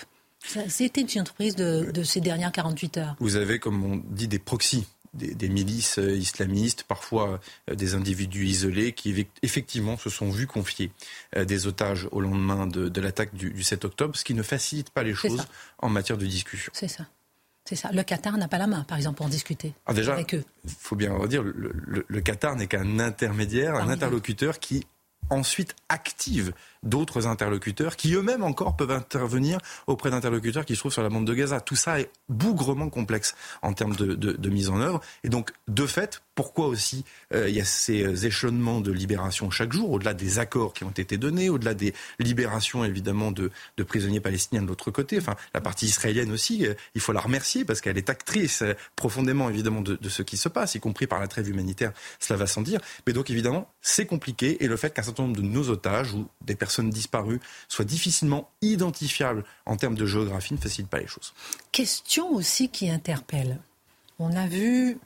C'était 0.67 1.01
une 1.01 1.21
entreprise 1.21 1.55
de, 1.55 1.91
de, 1.91 2.03
ces 2.03 2.19
dernières 2.19 2.51
48 2.51 2.97
heures. 2.97 3.15
Vous 3.19 3.37
avez, 3.37 3.59
comme 3.59 3.83
on 3.83 4.01
dit, 4.09 4.27
des 4.27 4.39
proxys 4.39 4.85
des, 5.13 5.49
milices 5.49 5.99
euh, 5.99 6.15
islamistes, 6.15 6.83
parfois 6.83 7.39
euh, 7.69 7.75
des 7.75 7.95
individus 7.95 8.45
isolés 8.45 8.93
qui 8.93 9.27
effectivement 9.41 9.97
se 9.97 10.09
sont 10.09 10.29
vus 10.29 10.47
confier 10.47 10.91
euh, 11.35 11.45
des 11.45 11.67
otages 11.67 12.07
au 12.11 12.21
lendemain 12.21 12.67
de, 12.67 13.01
l'attaque 13.01 13.33
du, 13.33 13.63
7 13.63 13.85
octobre, 13.85 14.15
ce 14.15 14.23
qui 14.23 14.33
ne 14.33 14.43
facilite 14.43 14.89
pas 14.89 15.03
les 15.03 15.13
choses 15.13 15.45
en 15.79 15.89
matière 15.89 16.17
de 16.17 16.25
discussion. 16.25 16.71
C'est 16.75 16.87
ça. 16.87 17.05
C'est 17.65 17.75
ça. 17.77 17.91
Le 17.93 18.03
Qatar 18.03 18.37
n'a 18.37 18.49
pas 18.49 18.57
la 18.57 18.67
main, 18.67 18.83
par 18.83 18.97
exemple, 18.97 19.17
pour 19.17 19.25
en 19.25 19.29
discuter 19.29 19.73
ah, 19.85 19.93
déjà, 19.93 20.13
avec 20.13 20.33
eux. 20.33 20.43
Il 20.65 20.71
faut 20.71 20.97
bien 20.97 21.13
redire, 21.13 21.43
le, 21.43 22.05
le 22.05 22.21
Qatar 22.21 22.57
n'est 22.57 22.67
qu'un 22.67 22.99
intermédiaire, 22.99 23.75
un 23.75 23.89
interlocuteur 23.89 24.59
qui 24.59 24.85
ensuite 25.29 25.75
active 25.89 26.53
d'autres 26.83 27.27
interlocuteurs 27.27 27.95
qui 27.95 28.13
eux-mêmes 28.13 28.43
encore 28.43 28.75
peuvent 28.75 28.91
intervenir 28.91 29.57
auprès 29.87 30.11
d'interlocuteurs 30.11 30.65
qui 30.65 30.75
se 30.75 30.79
trouvent 30.79 30.93
sur 30.93 31.03
la 31.03 31.09
bande 31.09 31.25
de 31.25 31.33
Gaza. 31.33 31.61
Tout 31.61 31.75
ça 31.75 31.99
est 31.99 32.09
bougrement 32.29 32.89
complexe 32.89 33.35
en 33.61 33.73
termes 33.73 33.95
de, 33.95 34.49
mise 34.49 34.69
en 34.69 34.79
œuvre. 34.79 35.01
Et 35.23 35.29
donc, 35.29 35.51
de 35.67 35.85
fait, 35.87 36.21
pourquoi 36.35 36.67
aussi 36.67 37.05
euh, 37.33 37.49
il 37.49 37.55
y 37.55 37.61
a 37.61 37.65
ces 37.65 38.03
euh, 38.03 38.15
échelonnements 38.15 38.81
de 38.81 38.91
libération 38.91 39.49
chaque 39.49 39.71
jour, 39.71 39.91
au-delà 39.91 40.13
des 40.13 40.39
accords 40.39 40.73
qui 40.73 40.83
ont 40.83 40.91
été 40.91 41.17
donnés, 41.17 41.49
au-delà 41.49 41.73
des 41.73 41.93
libérations 42.19 42.83
évidemment 42.83 43.31
de, 43.31 43.51
prisonniers 43.87 44.19
palestiniens 44.19 44.61
de 44.61 44.67
l'autre 44.67 44.91
côté. 44.91 45.17
Enfin, 45.17 45.35
la 45.53 45.61
partie 45.61 45.85
israélienne 45.85 46.31
aussi, 46.31 46.65
euh, 46.65 46.73
il 46.95 47.01
faut 47.01 47.13
la 47.13 47.19
remercier 47.19 47.65
parce 47.65 47.81
qu'elle 47.81 47.97
est 47.97 48.09
actrice 48.09 48.63
profondément 48.95 49.49
évidemment 49.49 49.81
de, 49.81 49.95
de, 49.95 50.09
ce 50.09 50.21
qui 50.21 50.37
se 50.37 50.49
passe, 50.49 50.75
y 50.75 50.79
compris 50.79 51.07
par 51.07 51.19
la 51.19 51.27
trêve 51.27 51.49
humanitaire, 51.49 51.91
cela 52.19 52.37
va 52.37 52.47
sans 52.47 52.61
dire. 52.61 52.79
Mais 53.07 53.13
donc 53.13 53.29
évidemment, 53.29 53.69
c'est 53.81 54.05
compliqué 54.05 54.63
et 54.63 54.67
le 54.67 54.77
fait 54.77 54.93
qu'un 54.93 55.03
certain 55.03 55.23
nombre 55.23 55.37
de 55.37 55.41
nos 55.41 55.69
otages 55.69 56.13
ou 56.13 56.27
des 56.41 56.55
personnes 56.73 56.89
disparues 56.89 57.39
soient 57.67 57.85
difficilement 57.85 58.49
identifiables 58.63 59.43
en 59.67 59.77
termes 59.77 59.93
de 59.93 60.07
géographie 60.07 60.55
ne 60.55 60.59
facilite 60.59 60.89
pas 60.89 60.99
les 60.99 61.07
choses. 61.07 61.33
Question 61.71 62.31
aussi 62.31 62.69
qui 62.69 62.89
interpelle. 62.89 63.59
On 64.17 64.35
a 64.35 64.47
vu 64.47 64.97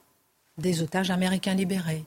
des 0.57 0.81
otages 0.81 1.11
américains 1.11 1.55
libérés, 1.55 2.05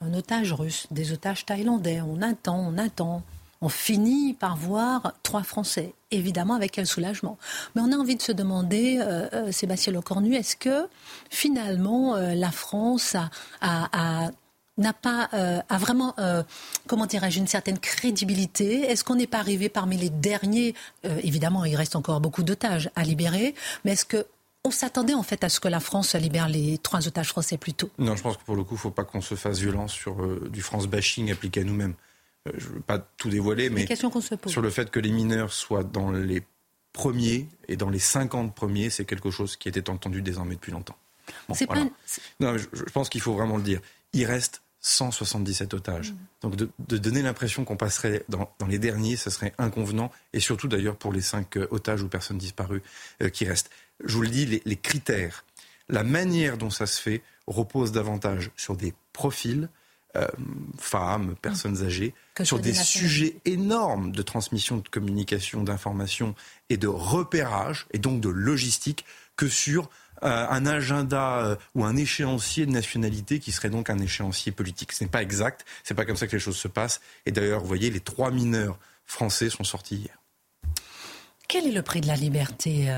un 0.00 0.14
otage 0.14 0.52
russe, 0.52 0.86
des 0.92 1.10
otages 1.10 1.44
thaïlandais. 1.44 2.02
On 2.02 2.22
attend, 2.22 2.58
on 2.58 2.78
attend. 2.78 3.24
On 3.60 3.68
finit 3.68 4.34
par 4.34 4.56
voir 4.56 5.14
trois 5.24 5.42
Français, 5.42 5.92
évidemment 6.12 6.54
avec 6.54 6.70
quel 6.70 6.86
soulagement. 6.86 7.36
Mais 7.74 7.82
on 7.82 7.90
a 7.90 7.96
envie 7.96 8.14
de 8.14 8.22
se 8.22 8.30
demander, 8.30 8.98
euh, 9.00 9.28
euh, 9.32 9.52
Sébastien 9.52 9.92
Lecornu, 9.92 10.34
est-ce 10.36 10.54
que 10.54 10.86
finalement 11.30 12.14
euh, 12.14 12.34
la 12.34 12.52
France 12.52 13.16
a 13.60 14.30
n'a 14.76 14.92
pas 14.92 15.28
euh, 15.34 15.60
a 15.68 15.78
vraiment 15.78 16.14
euh, 16.18 16.42
comment 16.86 17.06
dirais-je 17.06 17.38
une 17.38 17.46
certaine 17.46 17.78
crédibilité 17.78 18.82
Est-ce 18.82 19.04
qu'on 19.04 19.14
n'est 19.14 19.26
pas 19.26 19.38
arrivé 19.38 19.68
parmi 19.68 19.96
les 19.96 20.10
derniers? 20.10 20.74
Euh, 21.04 21.20
Évidemment, 21.22 21.64
il 21.64 21.76
reste 21.76 21.96
encore 21.96 22.20
beaucoup 22.20 22.42
d'otages 22.42 22.90
à 22.96 23.04
libérer, 23.04 23.54
mais 23.84 23.92
est-ce 23.92 24.04
que 24.04 24.26
on 24.64 24.70
s'attendait 24.70 25.14
en 25.14 25.22
fait 25.22 25.44
à 25.44 25.48
ce 25.48 25.60
que 25.60 25.68
la 25.68 25.80
France 25.80 26.14
libère 26.14 26.48
les 26.48 26.78
trois 26.78 27.06
otages 27.06 27.28
français 27.28 27.58
plus 27.58 27.74
tôt? 27.74 27.90
Non, 27.98 28.16
je 28.16 28.22
pense 28.22 28.36
que 28.38 28.44
pour 28.44 28.56
le 28.56 28.64
coup, 28.64 28.74
il 28.74 28.78
ne 28.78 28.80
faut 28.80 28.90
pas 28.90 29.04
qu'on 29.04 29.20
se 29.20 29.34
fasse 29.34 29.58
violence 29.58 29.92
sur 29.92 30.16
du 30.48 30.62
France 30.62 30.86
bashing 30.86 31.30
appliqué 31.30 31.60
à 31.60 31.64
nous-mêmes. 31.64 31.94
je 32.46 32.68
ne 32.68 32.74
veux 32.74 32.80
pas 32.80 32.98
tout 32.98 33.28
dévoiler, 33.28 33.68
mais 33.68 33.86
sur 34.46 34.62
le 34.62 34.70
fait 34.70 34.90
que 34.90 35.00
les 35.00 35.10
mineurs 35.10 35.52
soient 35.52 35.84
dans 35.84 36.10
les 36.10 36.42
premiers 36.94 37.46
et 37.68 37.76
dans 37.76 37.90
les 37.90 37.98
50 37.98 38.54
premiers, 38.54 38.88
c'est 38.88 39.04
quelque 39.04 39.30
chose 39.30 39.56
qui 39.56 39.68
était 39.68 39.90
entendu 39.90 40.22
désormais 40.22 40.54
depuis 40.54 40.72
longtemps. 40.72 40.96
Non, 42.40 42.56
je, 42.56 42.66
je 42.72 42.82
pense 42.84 43.10
qu'il 43.10 43.20
faut 43.20 43.34
vraiment 43.34 43.58
le 43.58 43.62
dire. 43.62 43.80
Il 44.14 44.24
reste 44.24 44.62
177 44.84 45.72
otages. 45.72 46.12
Mm. 46.12 46.16
Donc 46.42 46.56
de, 46.56 46.98
donner 46.98 47.22
l'impression 47.22 47.64
qu'on 47.64 47.76
passerait 47.76 48.24
dans, 48.28 48.48
les 48.68 48.78
derniers, 48.78 49.16
ce 49.16 49.30
serait 49.30 49.54
inconvenant, 49.58 50.12
et 50.32 50.40
surtout 50.40 50.68
d'ailleurs 50.68 50.96
pour 50.96 51.12
les 51.12 51.22
cinq 51.22 51.56
euh, 51.56 51.66
otages 51.70 52.02
ou 52.02 52.08
personnes 52.08 52.38
disparues 52.38 52.82
euh, 53.22 53.30
qui 53.30 53.46
restent. 53.46 53.70
Je 54.04 54.14
vous 54.14 54.22
le 54.22 54.28
dis, 54.28 54.60
les, 54.64 54.76
critères, 54.76 55.44
la 55.88 56.04
manière 56.04 56.58
dont 56.58 56.70
ça 56.70 56.86
se 56.86 57.00
fait 57.00 57.22
repose 57.46 57.92
davantage 57.92 58.50
sur 58.56 58.76
des 58.76 58.92
profil 59.12 59.68
euh, 60.16 60.26
femmes, 60.78 61.34
personnes 61.40 61.82
âgées, 61.82 62.12
sur 62.42 62.58
des 62.58 62.74
sujets 62.74 63.36
énormes 63.44 64.12
de 64.12 64.22
transmission 64.22 64.76
de 64.76 64.88
communication, 64.88 65.62
d'information 65.62 66.34
et 66.68 66.76
de 66.76 66.88
repérage, 66.88 67.86
et 67.92 67.98
donc 67.98 68.20
de 68.20 68.28
logistique, 68.28 69.06
que 69.36 69.48
sur 69.48 69.88
un 70.28 70.66
agenda 70.66 71.38
euh, 71.38 71.56
ou 71.74 71.84
un 71.84 71.96
échéancier 71.96 72.66
de 72.66 72.70
nationalité 72.70 73.38
qui 73.38 73.52
serait 73.52 73.70
donc 73.70 73.90
un 73.90 73.98
échéancier 73.98 74.52
politique. 74.52 74.92
Ce 74.92 75.04
n'est 75.04 75.10
pas 75.10 75.22
exact, 75.22 75.64
c'est 75.82 75.94
pas 75.94 76.04
comme 76.04 76.16
ça 76.16 76.26
que 76.26 76.32
les 76.32 76.40
choses 76.40 76.56
se 76.56 76.68
passent. 76.68 77.00
Et 77.26 77.32
d'ailleurs, 77.32 77.60
vous 77.60 77.66
voyez, 77.66 77.90
les 77.90 78.00
trois 78.00 78.30
mineurs 78.30 78.78
français 79.04 79.50
sont 79.50 79.64
sortis 79.64 79.96
hier. 79.96 80.18
Quel 81.46 81.66
est 81.66 81.72
le 81.72 81.82
prix 81.82 82.00
de 82.00 82.06
la 82.06 82.16
liberté 82.16 82.90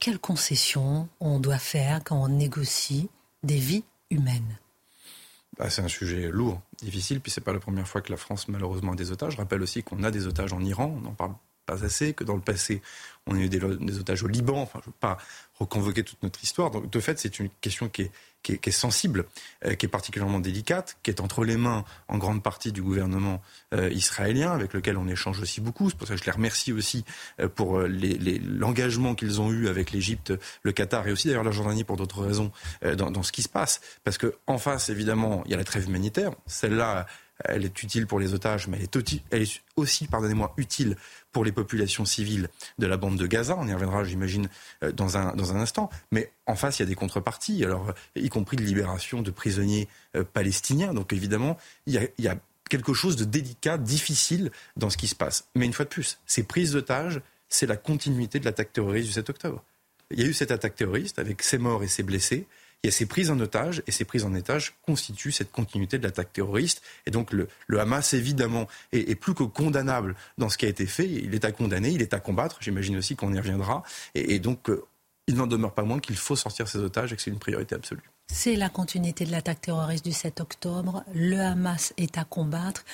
Quelles 0.00 0.18
concessions 0.18 1.08
on 1.20 1.38
doit 1.38 1.58
faire 1.58 2.00
quand 2.04 2.20
on 2.20 2.28
négocie 2.28 3.08
des 3.44 3.58
vies 3.58 3.84
humaines? 4.10 4.58
Bah, 5.58 5.70
c'est 5.70 5.82
un 5.82 5.88
sujet 5.88 6.28
lourd, 6.28 6.60
difficile, 6.82 7.20
puis 7.20 7.30
c'est 7.30 7.40
pas 7.40 7.52
la 7.52 7.60
première 7.60 7.86
fois 7.86 8.00
que 8.00 8.10
la 8.10 8.16
France 8.16 8.48
malheureusement 8.48 8.92
a 8.92 8.96
des 8.96 9.12
otages. 9.12 9.34
Je 9.34 9.38
rappelle 9.38 9.62
aussi 9.62 9.82
qu'on 9.82 10.02
a 10.02 10.10
des 10.10 10.26
otages 10.26 10.52
en 10.52 10.64
Iran, 10.64 10.92
on 10.96 11.00
n'en 11.00 11.12
parle 11.12 11.34
pas 11.66 11.84
assez, 11.84 12.12
que 12.12 12.24
dans 12.24 12.34
le 12.34 12.40
passé, 12.40 12.82
on 13.26 13.36
a 13.36 13.38
eu 13.38 13.48
des, 13.48 13.62
otages 13.98 14.22
au 14.22 14.28
Liban. 14.28 14.60
Enfin, 14.60 14.80
je 14.82 14.88
ne 14.88 14.92
veux 14.92 14.98
pas 14.98 15.18
reconvoquer 15.58 16.02
toute 16.02 16.22
notre 16.22 16.42
histoire. 16.42 16.70
Donc, 16.70 16.90
de 16.90 17.00
fait, 17.00 17.18
c'est 17.18 17.38
une 17.38 17.48
question 17.60 17.88
qui 17.88 18.02
est, 18.02 18.10
qui 18.42 18.58
est, 18.64 18.70
sensible, 18.72 19.26
euh, 19.64 19.74
qui 19.74 19.86
est 19.86 19.88
particulièrement 19.88 20.40
délicate, 20.40 20.96
qui 21.04 21.10
est 21.10 21.20
entre 21.20 21.44
les 21.44 21.56
mains 21.56 21.84
en 22.08 22.18
grande 22.18 22.42
partie 22.42 22.72
du 22.72 22.82
gouvernement 22.82 23.40
euh, 23.72 23.88
israélien, 23.90 24.50
avec 24.50 24.72
lequel 24.72 24.96
on 24.96 25.06
échange 25.06 25.40
aussi 25.40 25.60
beaucoup. 25.60 25.88
C'est 25.90 25.96
pour 25.96 26.08
ça 26.08 26.14
que 26.14 26.20
je 26.20 26.26
les 26.26 26.32
remercie 26.32 26.72
aussi 26.72 27.04
euh, 27.38 27.48
pour 27.48 27.78
l'engagement 27.78 29.14
qu'ils 29.14 29.40
ont 29.40 29.52
eu 29.52 29.68
avec 29.68 29.92
l'Égypte, 29.92 30.32
le 30.62 30.72
Qatar 30.72 31.06
et 31.06 31.12
aussi 31.12 31.28
d'ailleurs 31.28 31.44
la 31.44 31.52
Jordanie 31.52 31.84
pour 31.84 31.96
d'autres 31.96 32.22
raisons 32.22 32.50
dans, 32.82 33.22
ce 33.22 33.30
qui 33.30 33.42
se 33.42 33.48
passe. 33.48 33.80
Parce 34.02 34.18
qu'en 34.18 34.58
face, 34.58 34.88
évidemment, 34.88 35.42
il 35.44 35.52
y 35.52 35.54
a 35.54 35.56
la 35.56 35.64
trêve 35.64 35.88
humanitaire. 35.88 36.32
Celle-là, 36.46 37.06
elle 37.44 37.64
est 37.64 37.82
utile 37.82 38.06
pour 38.06 38.20
les 38.20 38.34
otages, 38.34 38.68
mais 38.68 38.78
elle 39.30 39.42
est, 39.42 39.62
aussi, 39.76 40.06
pardonnez-moi, 40.06 40.54
utile 40.56 40.96
pour 41.32 41.44
les 41.44 41.52
populations 41.52 42.04
civiles 42.04 42.48
de 42.78 42.86
la 42.86 42.96
bande 42.96 43.16
de 43.16 43.26
Gaza. 43.26 43.56
On 43.58 43.66
y 43.66 43.72
reviendra, 43.72 44.04
j'imagine, 44.04 44.48
euh, 44.84 44.92
dans 44.92 45.16
un, 45.16 45.36
instant. 45.38 45.90
Mais 46.10 46.30
en 46.46 46.54
face, 46.54 46.78
il 46.78 46.82
y 46.82 46.84
a 46.84 46.88
des 46.88 46.94
contreparties, 46.94 47.64
alors, 47.64 47.92
y 48.14 48.28
compris 48.28 48.56
de 48.56 48.62
libération 48.62 49.22
de 49.22 49.30
prisonniers 49.30 49.88
euh, 50.16 50.24
palestiniens. 50.24 50.94
Donc 50.94 51.12
évidemment, 51.12 51.56
il 51.86 51.94
y, 51.94 51.98
a, 51.98 52.02
il 52.18 52.24
y 52.24 52.28
a 52.28 52.36
quelque 52.68 52.94
chose 52.94 53.16
de 53.16 53.24
délicat, 53.24 53.78
difficile 53.78 54.50
dans 54.76 54.90
ce 54.90 54.96
qui 54.96 55.08
se 55.08 55.14
passe. 55.14 55.48
Mais 55.54 55.66
une 55.66 55.72
fois 55.72 55.84
de 55.84 55.90
plus, 55.90 56.18
ces 56.26 56.42
prises 56.42 56.72
d'otages, 56.72 57.20
c'est 57.48 57.66
la 57.66 57.76
continuité 57.76 58.40
de 58.40 58.44
l'attaque 58.44 58.72
terroriste 58.72 59.08
du 59.08 59.12
7 59.12 59.30
octobre. 59.30 59.62
Il 60.10 60.20
y 60.20 60.24
a 60.24 60.26
eu 60.26 60.32
cette 60.32 60.50
attaque 60.50 60.74
terroriste 60.74 61.18
avec 61.18 61.42
ses 61.42 61.58
morts 61.58 61.82
et 61.82 61.88
ses 61.88 62.02
blessés. 62.02 62.46
A 62.84 62.90
ces 62.90 63.06
prises 63.06 63.30
en 63.30 63.38
otage, 63.38 63.82
et 63.86 63.92
ces 63.92 64.04
prises 64.04 64.24
en 64.24 64.34
otage 64.34 64.74
constituent 64.82 65.30
cette 65.30 65.52
continuité 65.52 65.98
de 65.98 66.02
l'attaque 66.02 66.32
terroriste. 66.32 66.82
Et 67.06 67.12
donc 67.12 67.32
le, 67.32 67.48
Hamas, 67.78 68.12
évidemment, 68.12 68.66
est, 68.92 69.14
plus 69.14 69.34
que 69.34 69.44
condamnable 69.44 70.16
dans 70.36 70.48
ce 70.48 70.58
qui 70.58 70.66
a 70.66 70.68
été 70.68 70.86
fait. 70.86 71.08
Il 71.08 71.34
est 71.34 71.44
à 71.44 71.52
condamner, 71.52 71.90
il 71.90 72.02
est 72.02 72.12
à 72.12 72.18
combattre. 72.18 72.58
J'imagine 72.60 72.96
aussi 72.96 73.14
qu'on 73.14 73.32
y 73.32 73.38
reviendra. 73.38 73.84
Et, 74.14 74.40
donc, 74.40 74.68
euh, 74.68 74.84
il 75.28 75.36
n'en 75.36 75.46
demeure 75.46 75.74
pas 75.74 75.84
moins 75.84 76.00
qu'il 76.00 76.16
faut 76.16 76.34
sortir 76.34 76.66
ces 76.66 76.78
otages 76.78 77.12
et 77.12 77.16
que 77.16 77.22
c'est 77.22 77.30
une 77.30 77.38
priorité 77.38 77.76
absolue. 77.76 78.02
C'est 78.32 78.56
la 78.56 78.68
continuité 78.68 79.24
de 79.26 79.30
l'attaque 79.30 79.60
terroriste 79.60 80.04
du 80.04 80.12
7 80.12 80.40
octobre. 80.40 81.04
Le 81.14 81.38
Hamas 81.38 81.92
est 81.98 82.18
à 82.18 82.24
combattre. 82.24 82.84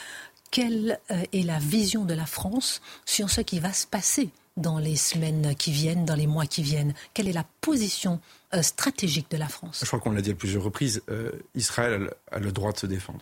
Quelle 0.50 0.99
euh, 1.11 1.23
est 1.33 1.45
la 1.45 1.59
vision 1.59 2.04
de 2.04 2.14
la 2.14 2.26
France 2.26 2.83
sur 3.07 3.30
ce 3.30 3.40
qui 3.40 3.59
va 3.59 3.73
se 3.73 3.87
passer 3.87 4.28
dans 4.59 4.79
les 4.79 4.97
semaines 4.97 5.55
qui 5.55 5.73
viennent, 5.73 6.05
dans 6.05 6.15
les 6.15 6.27
mois 6.27 6.47
qui 6.47 6.62
viennent 6.62 6.95
Quelle 7.15 7.29
est 7.29 7.33
la 7.33 7.47
position 7.61 8.21
euh, 8.55 8.62
stratégique 8.62 9.31
de 9.31 9.37
la 9.37 9.49
France? 9.49 9.81
Je 9.81 9.87
crois 9.87 10.00
qu'on 10.00 10.12
l'a 10.12 10.21
dit 10.21 10.33
à 10.33 10.35
plusieurs 10.35 10.62
reprises. 10.62 11.03
Euh, 11.09 11.33
Israël 11.55 12.11
a 12.31 12.38
le 12.38 12.53
droit 12.53 12.73
de 12.73 12.79
se 12.79 12.87
défendre. 12.87 13.21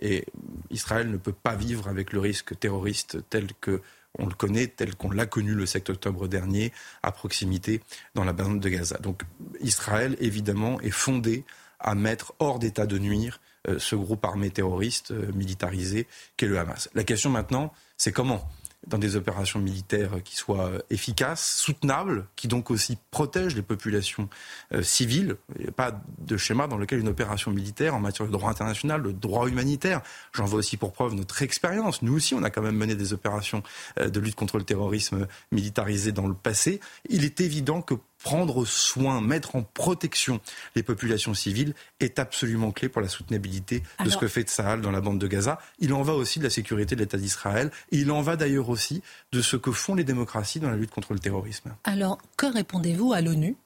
Et 0.00 0.26
Israël 0.70 1.10
ne 1.10 1.16
peut 1.16 1.32
pas 1.32 1.56
vivre 1.56 1.88
avec 1.88 2.12
le 2.12 2.20
risque 2.20 2.58
terroriste 2.58 3.18
tel 3.28 3.48
que 3.60 3.82
on 4.18 4.26
le 4.26 4.34
connaît, 4.34 4.66
tel 4.68 4.94
qu'on 4.94 5.10
l'a 5.10 5.26
connu 5.26 5.54
le 5.54 5.66
7 5.66 5.90
octobre 5.90 6.28
dernier, 6.28 6.72
à 7.02 7.12
proximité, 7.12 7.82
dans 8.14 8.24
la 8.24 8.32
bande 8.32 8.58
de 8.58 8.68
Gaza. 8.68 8.96
Donc 8.98 9.22
Israël, 9.60 10.16
évidemment, 10.18 10.80
est 10.80 10.90
fondé 10.90 11.44
à 11.78 11.94
mettre 11.94 12.32
hors 12.38 12.58
d'état 12.58 12.86
de 12.86 12.98
nuire 12.98 13.40
euh, 13.68 13.78
ce 13.78 13.96
groupe 13.96 14.24
armé 14.24 14.50
terroriste 14.50 15.10
militarisé 15.34 16.06
qu'est 16.36 16.46
le 16.46 16.58
Hamas. 16.58 16.88
La 16.94 17.04
question 17.04 17.30
maintenant, 17.30 17.72
c'est 17.96 18.12
comment? 18.12 18.48
Dans 18.86 18.98
des 18.98 19.16
opérations 19.16 19.58
militaires 19.58 20.22
qui 20.24 20.36
soient 20.36 20.72
efficaces, 20.90 21.56
soutenables, 21.56 22.26
qui 22.36 22.48
donc 22.48 22.70
aussi 22.70 22.96
protègent 23.10 23.56
les 23.56 23.62
populations 23.62 24.28
euh, 24.72 24.82
civiles. 24.82 25.36
Il 25.56 25.62
n'y 25.62 25.68
a 25.68 25.72
pas 25.72 26.00
de 26.18 26.36
schéma 26.36 26.68
dans 26.68 26.76
lequel 26.76 27.00
une 27.00 27.08
opération 27.08 27.50
militaire 27.50 27.94
en 27.94 28.00
matière 28.00 28.26
de 28.26 28.32
droit 28.32 28.50
international, 28.50 29.02
de 29.02 29.10
droit 29.10 29.48
humanitaire, 29.48 30.02
j'en 30.32 30.44
vois 30.44 30.60
aussi 30.60 30.76
pour 30.76 30.92
preuve 30.92 31.14
notre 31.14 31.42
expérience. 31.42 32.02
Nous 32.02 32.14
aussi, 32.14 32.34
on 32.34 32.42
a 32.42 32.50
quand 32.50 32.62
même 32.62 32.76
mené 32.76 32.94
des 32.94 33.12
opérations 33.12 33.62
euh, 33.98 34.08
de 34.08 34.20
lutte 34.20 34.36
contre 34.36 34.58
le 34.58 34.64
terrorisme 34.64 35.26
militarisé 35.52 36.12
dans 36.12 36.26
le 36.26 36.34
passé. 36.34 36.80
Il 37.08 37.24
est 37.24 37.40
évident 37.40 37.82
que 37.82 37.94
prendre 38.22 38.64
soin, 38.64 39.20
mettre 39.20 39.56
en 39.56 39.62
protection 39.62 40.40
les 40.74 40.82
populations 40.82 41.34
civiles 41.34 41.74
est 42.00 42.18
absolument 42.18 42.72
clé 42.72 42.88
pour 42.88 43.00
la 43.00 43.08
soutenabilité 43.08 43.82
de 44.04 44.10
ce 44.10 44.16
que 44.16 44.28
fait 44.28 44.42
Tsahal 44.42 44.80
dans 44.80 44.90
la 44.90 45.00
bande 45.00 45.18
de 45.18 45.26
Gaza. 45.26 45.58
Il 45.78 45.92
en 45.92 46.02
va 46.02 46.14
aussi 46.14 46.38
de 46.38 46.44
la 46.44 46.50
sécurité 46.50 46.94
de 46.94 47.00
l'État 47.00 47.18
d'Israël 47.18 47.70
et 47.92 47.98
il 47.98 48.10
en 48.10 48.22
va 48.22 48.36
d'ailleurs 48.36 48.68
aussi 48.68 49.02
de 49.32 49.40
ce 49.40 49.56
que 49.56 49.72
font 49.72 49.94
les 49.94 50.04
démocraties 50.04 50.60
dans 50.60 50.70
la 50.70 50.76
lutte 50.76 50.90
contre 50.90 51.12
le 51.12 51.18
terrorisme. 51.18 51.74
Alors, 51.84 52.18
que 52.36 52.46
répondez-vous 52.46 53.12
à 53.12 53.20
l'ONU 53.20 53.56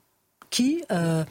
qui... 0.51 0.85
Euh, 0.91 1.25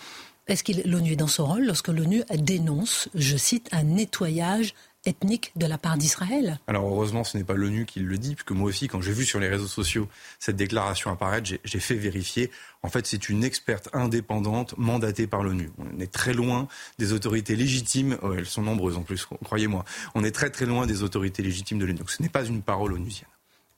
est-ce 0.47 0.63
que 0.63 0.73
l'ONU 0.85 1.13
est 1.13 1.15
dans 1.15 1.27
son 1.27 1.45
rôle 1.45 1.65
lorsque 1.65 1.87
l'ONU 1.87 2.23
dénonce, 2.35 3.07
je 3.15 3.37
cite, 3.37 3.69
un 3.71 3.83
nettoyage 3.83 4.73
ethnique 5.05 5.51
de 5.55 5.65
la 5.65 5.77
part 5.77 5.97
d'Israël. 5.97 6.59
Alors 6.67 6.85
heureusement, 6.85 7.23
ce 7.23 7.37
n'est 7.37 7.43
pas 7.43 7.55
l'ONU 7.55 7.85
qui 7.85 7.99
le 7.99 8.17
dit, 8.17 8.35
puisque 8.35 8.51
moi 8.51 8.69
aussi, 8.69 8.87
quand 8.87 9.01
j'ai 9.01 9.13
vu 9.13 9.25
sur 9.25 9.39
les 9.39 9.47
réseaux 9.47 9.67
sociaux 9.67 10.07
cette 10.39 10.55
déclaration 10.55 11.11
apparaître, 11.11 11.51
j'ai 11.63 11.79
fait 11.79 11.95
vérifier. 11.95 12.51
En 12.83 12.89
fait, 12.89 13.07
c'est 13.07 13.29
une 13.29 13.43
experte 13.43 13.89
indépendante 13.93 14.77
mandatée 14.77 15.27
par 15.27 15.43
l'ONU. 15.43 15.71
On 15.77 15.99
est 15.99 16.11
très 16.11 16.33
loin 16.33 16.67
des 16.99 17.13
autorités 17.13 17.55
légitimes, 17.55 18.17
oh, 18.21 18.33
elles 18.33 18.45
sont 18.45 18.61
nombreuses 18.61 18.97
en 18.97 19.03
plus, 19.03 19.25
croyez-moi. 19.43 19.85
On 20.15 20.23
est 20.23 20.31
très 20.31 20.49
très 20.49 20.65
loin 20.65 20.85
des 20.85 21.03
autorités 21.03 21.41
légitimes 21.41 21.79
de 21.79 21.85
l'ONU. 21.85 21.99
Donc 21.99 22.11
ce 22.11 22.21
n'est 22.21 22.29
pas 22.29 22.45
une 22.45 22.61
parole 22.61 22.93
onusienne. 22.93 23.29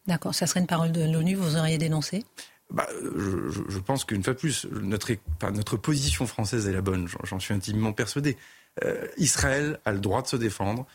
D'accord, 0.07 0.35
ça 0.35 0.47
serait 0.47 0.59
une 0.59 0.67
parole 0.67 0.91
de 0.91 1.09
l'ONU, 1.09 1.35
vous 1.35 1.55
auriez 1.55 1.77
dénoncé? 1.77 2.25
Bah, 2.71 2.87
je, 3.15 3.79
pense 3.79 4.03
qu'une 4.03 4.23
fois 4.23 4.33
de 4.33 4.39
plus, 4.39 4.65
notre, 4.65 5.11
notre 5.53 5.77
position 5.77 6.25
française 6.25 6.67
est 6.67 6.73
la 6.73 6.81
bonne, 6.81 7.07
j'en 7.23 7.39
suis 7.39 7.53
intimement 7.53 7.93
persuadé. 7.93 8.35
Euh, 8.83 9.07
Israël 9.17 9.79
a 9.85 9.91
le 9.91 9.99
droit 9.99 10.23
de 10.23 10.27
se 10.27 10.35
défendre, 10.35 10.87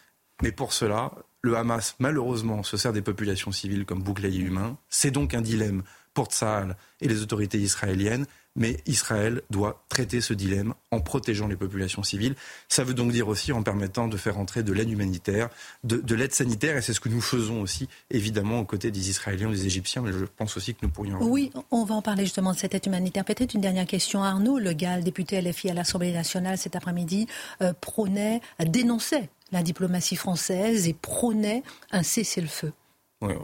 mais 0.43 0.53
pour 0.53 0.73
cela, 0.73 1.13
le 1.43 1.57
Hamas, 1.57 1.95
malheureusement, 1.99 2.63
se 2.63 2.77
sert 2.77 2.93
des 2.93 3.03
populations 3.03 3.53
civiles 3.53 3.85
comme 3.85 4.03
bouclier 4.03 4.41
humain. 4.41 4.77
C'est 4.89 5.11
donc 5.11 5.35
un 5.35 5.41
dilemme 5.41 5.83
pour 6.15 6.27
Tsahal 6.27 6.77
et 7.01 7.09
les 7.09 7.23
autorités 7.23 7.59
israéliennes. 7.59 8.27
Mais 8.57 8.79
Israël 8.87 9.43
doit 9.51 9.85
traiter 9.89 10.21
ce 10.21 10.35
dilemme 10.35 10.75
en 10.91 11.01
protégeant 11.01 11.47
les 11.47 11.55
populations 11.55 12.03
civiles. 12.03 12.35
Ça 12.69 12.83
veut 12.83 12.95
donc 12.95 13.13
dire 13.13 13.29
aussi 13.29 13.53
en 13.53 13.63
permettant 13.63 14.09
de 14.09 14.17
faire 14.17 14.37
entrer 14.37 14.65
de 14.65 14.73
l'aide 14.73 14.91
humanitaire, 14.91 15.49
de, 15.85 16.15
l'aide 16.17 16.35
sanitaire, 16.35 16.77
et 16.77 16.83
c'est 16.83 16.93
ce 16.93 16.99
que 16.99 17.09
nous 17.09 17.21
faisons 17.21 17.61
aussi, 17.63 17.89
évidemment, 18.11 18.59
aux 18.59 18.65
côtés 18.65 18.91
des 18.91 19.11
Israéliens, 19.11 19.49
des 19.49 19.67
Égyptiens, 19.67 20.03
mais 20.03 20.13
je 20.13 20.25
pense 20.25 20.57
aussi 20.57 20.75
que 20.75 20.81
nous 20.83 20.89
pourrions... 20.89 21.19
Oui, 21.23 21.53
on 21.71 21.85
va 21.85 21.95
en 21.95 22.03
parler 22.03 22.25
justement 22.25 22.53
de 22.53 22.59
cette 22.59 22.75
aide 22.75 22.85
humanitaire. 22.85 23.25
Peut-être 23.25 23.55
une 23.55 23.61
dernière 23.61 23.87
question. 23.87 24.25
Arnaud 24.25 24.59
Le 24.59 24.73
Gall, 24.73 25.05
député 25.05 25.41
LFI 25.41 25.71
à 25.71 25.75
l'Assemblée 25.75 26.13
nationale 26.13 26.59
cet 26.59 26.75
après-midi, 26.75 27.29
euh, 27.63 27.73
prônait, 27.81 28.41
dénonçait 28.59 29.31
la 29.53 29.63
diplomatie 29.63 30.17
française 30.17 30.89
et 30.89 30.95
prônait 30.95 31.63
un 31.91 32.03
cessez-le-feu. 32.03 32.73
on 33.21 33.29
ne 33.29 33.35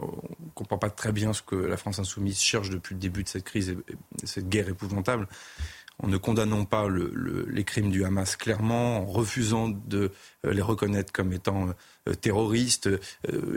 comprend 0.53 0.77
pas 0.77 0.89
très 0.89 1.11
bien 1.11 1.33
ce 1.33 1.41
que 1.41 1.55
la 1.55 1.77
France 1.77 1.99
insoumise 1.99 2.39
cherche 2.39 2.69
depuis 2.69 2.95
le 2.95 2.99
début 2.99 3.23
de 3.23 3.29
cette 3.29 3.43
crise 3.43 3.69
et, 3.69 3.77
cette 4.25 4.49
guerre 4.49 4.69
épouvantable. 4.69 5.27
En 6.03 6.07
ne 6.07 6.17
condamnant 6.17 6.65
pas 6.65 6.87
les 6.89 7.63
crimes 7.63 7.89
du 7.89 8.03
Hamas 8.03 8.35
clairement, 8.35 8.97
en 8.97 9.05
refusant 9.05 9.69
de 9.69 10.11
euh, 10.45 10.51
les 10.51 10.61
reconnaître 10.61 11.13
comme 11.13 11.31
étant 11.31 11.69
euh, 12.07 12.13
terroristes, 12.13 12.87
euh, 12.87 12.99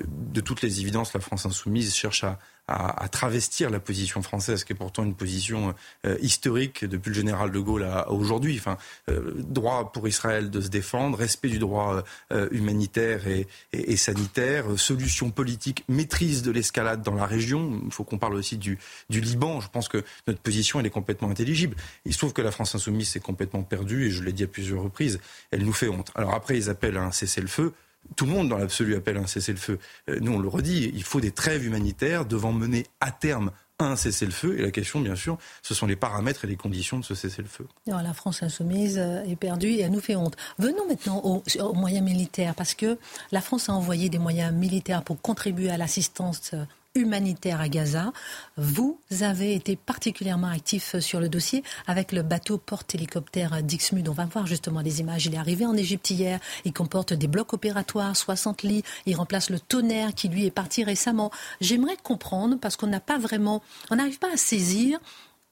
de 0.06 0.40
toutes 0.40 0.62
les 0.62 0.80
évidences, 0.80 1.12
la 1.12 1.20
France 1.20 1.44
insoumise 1.44 1.94
cherche 1.94 2.24
à, 2.24 2.38
à, 2.66 3.08
travestir 3.08 3.68
la 3.68 3.80
position 3.80 4.22
française, 4.22 4.64
qui 4.64 4.72
est 4.72 4.76
pourtant 4.76 5.04
une 5.04 5.14
position 5.14 5.74
euh, 6.06 6.16
historique 6.20 6.84
depuis 6.84 7.10
le 7.10 7.14
général 7.14 7.50
de 7.50 7.58
Gaulle 7.58 7.84
à, 7.84 8.10
aujourd'hui. 8.10 8.56
Enfin, 8.58 8.76
droit 9.08 9.92
pour 9.92 10.08
Israël 10.08 10.50
de 10.50 10.60
se 10.60 10.68
défendre, 10.68 11.18
respect 11.18 11.48
du 11.48 11.58
droit 11.58 12.02
humanitaire 12.50 13.26
et, 13.26 13.46
et, 13.72 13.96
sanitaire, 13.96 14.78
solution 14.78 15.30
politique, 15.30 15.84
maîtrise 15.88 16.42
de 16.42 16.50
l'escalade 16.50 17.02
dans 17.02 17.14
la 17.14 17.26
région. 17.26 17.80
Il 17.86 17.92
faut 17.92 18.04
qu'on 18.04 18.18
parle 18.18 18.34
aussi 18.34 18.58
du, 18.58 18.78
du, 19.08 19.20
Liban. 19.20 19.60
Je 19.60 19.68
pense 19.68 19.88
que 19.88 20.04
notre 20.26 20.40
position 20.40 20.80
elle 20.80 20.86
est 20.86 20.90
complètement 20.90 21.30
intelligible. 21.30 21.76
Il 22.04 22.12
se 22.12 22.18
trouve 22.18 22.34
que 22.34 22.42
la 22.42 22.50
France 22.50 22.74
insoumise 22.74 23.08
s'est 23.08 23.20
complètement 23.20 23.62
perdue 23.62 24.06
et 24.06 24.10
je 24.10 24.22
l'ai 24.22 24.32
dit 24.32 24.44
à 24.44 24.48
plusieurs 24.48 24.82
reprises. 24.82 25.20
Elle 25.50 25.64
nous 25.64 25.72
fait 25.72 25.88
honte. 25.88 26.12
Alors 26.14 26.34
après, 26.34 26.56
ils 26.56 26.68
appellent 26.68 26.98
à 26.98 27.02
un 27.02 27.12
cessez-le-feu 27.12 27.72
tout 28.16 28.26
le 28.26 28.32
monde 28.32 28.48
dans 28.48 28.58
l'absolu 28.58 28.96
appelle 28.96 29.16
un 29.16 29.26
cessez-le-feu. 29.26 29.78
Euh, 30.08 30.18
nous, 30.20 30.32
on 30.32 30.38
le 30.38 30.48
redit, 30.48 30.90
il 30.94 31.02
faut 31.02 31.20
des 31.20 31.30
trêves 31.30 31.64
humanitaires 31.64 32.24
devant 32.24 32.52
mener 32.52 32.86
à 33.00 33.10
terme 33.10 33.52
un 33.78 33.96
cessez-le-feu. 33.96 34.58
Et 34.58 34.62
la 34.62 34.70
question, 34.70 35.00
bien 35.00 35.14
sûr, 35.14 35.38
ce 35.62 35.72
sont 35.72 35.86
les 35.86 35.96
paramètres 35.96 36.44
et 36.44 36.48
les 36.48 36.56
conditions 36.56 36.98
de 36.98 37.04
ce 37.04 37.14
cessez-le-feu. 37.14 37.66
la 37.86 38.12
France 38.12 38.42
insoumise 38.42 38.98
euh, 38.98 39.22
est 39.24 39.36
perdue 39.36 39.68
et 39.68 39.82
elle 39.82 39.92
nous 39.92 40.00
fait 40.00 40.16
honte. 40.16 40.36
Venons 40.58 40.86
maintenant 40.88 41.20
aux, 41.24 41.42
aux, 41.60 41.74
moyens 41.74 42.04
militaires, 42.04 42.54
parce 42.54 42.74
que 42.74 42.98
la 43.30 43.40
France 43.40 43.68
a 43.68 43.72
envoyé 43.72 44.08
des 44.08 44.18
moyens 44.18 44.52
militaires 44.52 45.04
pour 45.04 45.20
contribuer 45.20 45.70
à 45.70 45.76
l'assistance 45.76 46.50
euh, 46.54 46.64
humanitaire 46.98 47.60
à 47.60 47.68
Gaza. 47.68 48.12
Vous 48.56 48.98
avez 49.20 49.54
été 49.54 49.76
particulièrement 49.76 50.48
actif 50.48 50.98
sur 50.98 51.20
le 51.20 51.28
dossier 51.28 51.62
avec 51.86 52.12
le 52.12 52.22
bateau 52.22 52.58
porte-hélicoptère 52.58 53.62
Dixmude. 53.62 54.08
On 54.08 54.12
va 54.12 54.26
voir 54.26 54.46
justement 54.46 54.80
les 54.80 55.00
images. 55.00 55.26
Il 55.26 55.34
est 55.34 55.38
arrivé 55.38 55.66
en 55.66 55.76
Égypte 55.76 56.10
hier. 56.10 56.40
Il 56.64 56.72
comporte 56.72 57.12
des 57.12 57.28
blocs 57.28 57.52
opératoires, 57.52 58.16
60 58.16 58.62
lits. 58.62 58.82
Il 59.06 59.16
remplace 59.16 59.50
le 59.50 59.60
tonnerre 59.60 60.14
qui 60.14 60.28
lui 60.28 60.46
est 60.46 60.50
parti 60.50 60.84
récemment. 60.84 61.30
J'aimerais 61.60 61.96
comprendre 62.02 62.58
parce 62.60 62.76
qu'on 62.76 62.86
n'a 62.86 63.00
pas 63.00 63.18
vraiment, 63.18 63.62
on 63.90 63.96
n'arrive 63.96 64.18
pas 64.18 64.32
à 64.32 64.36
saisir. 64.36 64.98